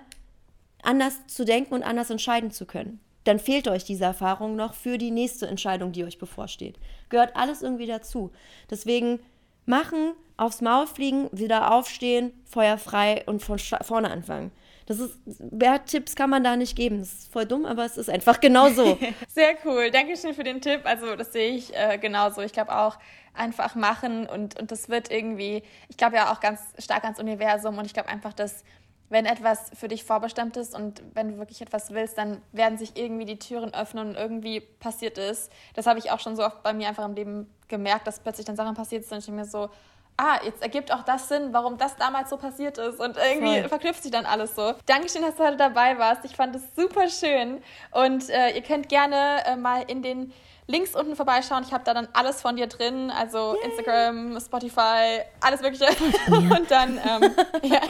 anders 0.82 1.28
zu 1.28 1.46
denken 1.46 1.76
und 1.76 1.84
anders 1.84 2.10
entscheiden 2.10 2.50
zu 2.50 2.66
können. 2.66 3.00
Dann 3.24 3.38
fehlt 3.38 3.68
euch 3.68 3.84
diese 3.84 4.06
Erfahrung 4.06 4.56
noch 4.56 4.74
für 4.74 4.98
die 4.98 5.12
nächste 5.12 5.46
Entscheidung, 5.46 5.92
die 5.92 6.04
euch 6.04 6.18
bevorsteht. 6.18 6.80
Gehört 7.10 7.36
alles 7.36 7.62
irgendwie 7.62 7.86
dazu. 7.86 8.32
Deswegen 8.68 9.20
machen, 9.68 10.14
aufs 10.38 10.62
Maul 10.62 10.88
fliegen, 10.88 11.30
wieder 11.32 11.72
aufstehen, 11.72 12.34
Feuer 12.46 12.80
frei 12.80 13.22
und 13.28 13.44
von 13.44 13.60
vorne 13.60 14.10
anfangen. 14.10 14.50
Das 14.88 15.00
ist, 15.00 15.18
mehr 15.52 15.84
Tipps 15.84 16.16
kann 16.16 16.30
man 16.30 16.44
da 16.44 16.56
nicht 16.56 16.76
geben. 16.76 17.00
Das 17.00 17.12
ist 17.12 17.34
voll 17.34 17.46
dumm, 17.46 17.66
aber 17.66 17.86
es 17.86 17.98
ist 17.98 18.10
einfach 18.10 18.40
genau 18.40 18.70
so. 18.70 18.98
Sehr 19.28 19.56
cool. 19.66 19.90
Dankeschön 19.90 20.34
für 20.34 20.44
den 20.44 20.62
Tipp. 20.62 20.82
Also, 20.84 21.16
das 21.16 21.34
sehe 21.34 21.56
ich 21.56 21.76
äh, 21.76 21.98
genauso. 21.98 22.42
Ich 22.42 22.54
glaube 22.54 22.76
auch, 22.76 22.98
einfach 23.36 23.76
machen 23.76 24.28
und, 24.28 24.60
und 24.60 24.72
das 24.72 24.90
wird 24.90 25.12
irgendwie, 25.12 25.64
ich 25.90 25.98
glaube 25.98 26.16
ja 26.16 26.32
auch 26.32 26.40
ganz 26.40 26.62
stark 26.80 27.04
ans 27.04 27.20
Universum 27.20 27.78
und 27.78 27.86
ich 27.86 27.94
glaube 27.94 28.10
einfach, 28.10 28.34
dass 28.34 28.64
wenn 29.10 29.26
etwas 29.26 29.70
für 29.76 29.88
dich 29.88 30.04
vorbestimmt 30.04 30.58
ist 30.58 30.74
und 30.74 31.04
wenn 31.14 31.30
du 31.30 31.38
wirklich 31.38 31.62
etwas 31.62 31.92
willst, 31.92 32.18
dann 32.18 32.42
werden 32.52 32.78
sich 32.78 32.98
irgendwie 32.98 33.26
die 33.26 33.38
Türen 33.38 33.74
öffnen 33.74 34.10
und 34.10 34.16
irgendwie 34.16 34.62
passiert 34.62 35.18
ist. 35.20 35.52
Das 35.76 35.86
habe 35.86 36.00
ich 36.00 36.10
auch 36.10 36.20
schon 36.20 36.36
so 36.36 36.44
oft 36.44 36.64
bei 36.64 36.74
mir 36.74 36.88
einfach 36.88 37.06
im 37.06 37.14
Leben 37.14 37.48
gemerkt, 37.68 38.08
dass 38.08 38.20
plötzlich 38.20 38.46
dann 38.48 38.56
Sachen 38.56 38.74
passiert 38.74 39.06
sind 39.06 39.18
und 39.18 39.28
ich 39.28 39.34
mir 39.34 39.46
so, 39.46 39.70
ah, 40.18 40.40
jetzt 40.44 40.62
ergibt 40.62 40.92
auch 40.94 41.04
das 41.04 41.28
Sinn, 41.28 41.50
warum 41.52 41.78
das 41.78 41.96
damals 41.98 42.30
so 42.30 42.38
passiert 42.38 42.78
ist. 42.78 43.00
Und 43.00 43.18
irgendwie 43.18 43.60
Voll. 43.62 43.70
verknüpft 43.70 44.04
sich 44.04 44.12
dann 44.12 44.26
alles 44.26 44.56
so. 44.56 44.74
Dankeschön, 44.86 45.22
dass 45.22 45.36
du 45.36 45.44
heute 45.44 45.58
dabei 45.58 45.98
warst. 45.98 46.26
Ich 46.26 46.36
fand 46.36 46.56
es 46.56 46.64
super 46.76 47.10
schön. 47.10 47.62
Und 47.92 48.30
äh, 48.30 48.52
ihr 48.52 48.62
könnt 48.62 48.90
gerne 48.90 49.46
äh, 49.46 49.56
mal 49.56 49.84
in 49.88 50.02
den 50.02 50.34
Links 50.68 50.96
unten 50.96 51.16
vorbeischauen. 51.16 51.64
Ich 51.64 51.74
habe 51.74 51.84
da 51.84 51.94
dann 51.94 52.08
alles 52.14 52.42
von 52.42 52.56
dir 52.56 52.68
drin, 52.68 53.12
also 53.12 53.56
Yay. 53.56 53.66
Instagram, 53.66 54.40
Spotify, 54.40 55.22
alles 55.42 55.62
Mögliche. 55.62 55.86
Und 56.28 56.72
dann, 56.72 56.98
ähm, 56.98 57.36
ja. 57.62 57.82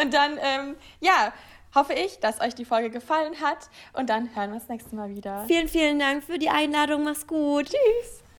Und 0.00 0.14
dann, 0.14 0.38
ähm, 0.40 0.76
ja, 1.00 1.32
hoffe 1.74 1.94
ich, 1.94 2.20
dass 2.20 2.40
euch 2.40 2.54
die 2.54 2.64
Folge 2.64 2.90
gefallen 2.90 3.40
hat. 3.40 3.68
Und 3.94 4.10
dann 4.10 4.34
hören 4.34 4.50
wir 4.50 4.56
uns 4.56 4.68
nächstes 4.68 4.92
Mal 4.92 5.10
wieder. 5.10 5.44
Vielen, 5.46 5.68
vielen 5.68 5.98
Dank 5.98 6.22
für 6.22 6.38
die 6.38 6.50
Einladung. 6.50 7.02
Mach's 7.04 7.26
gut. 7.26 7.66
Tschüss. 7.66 8.22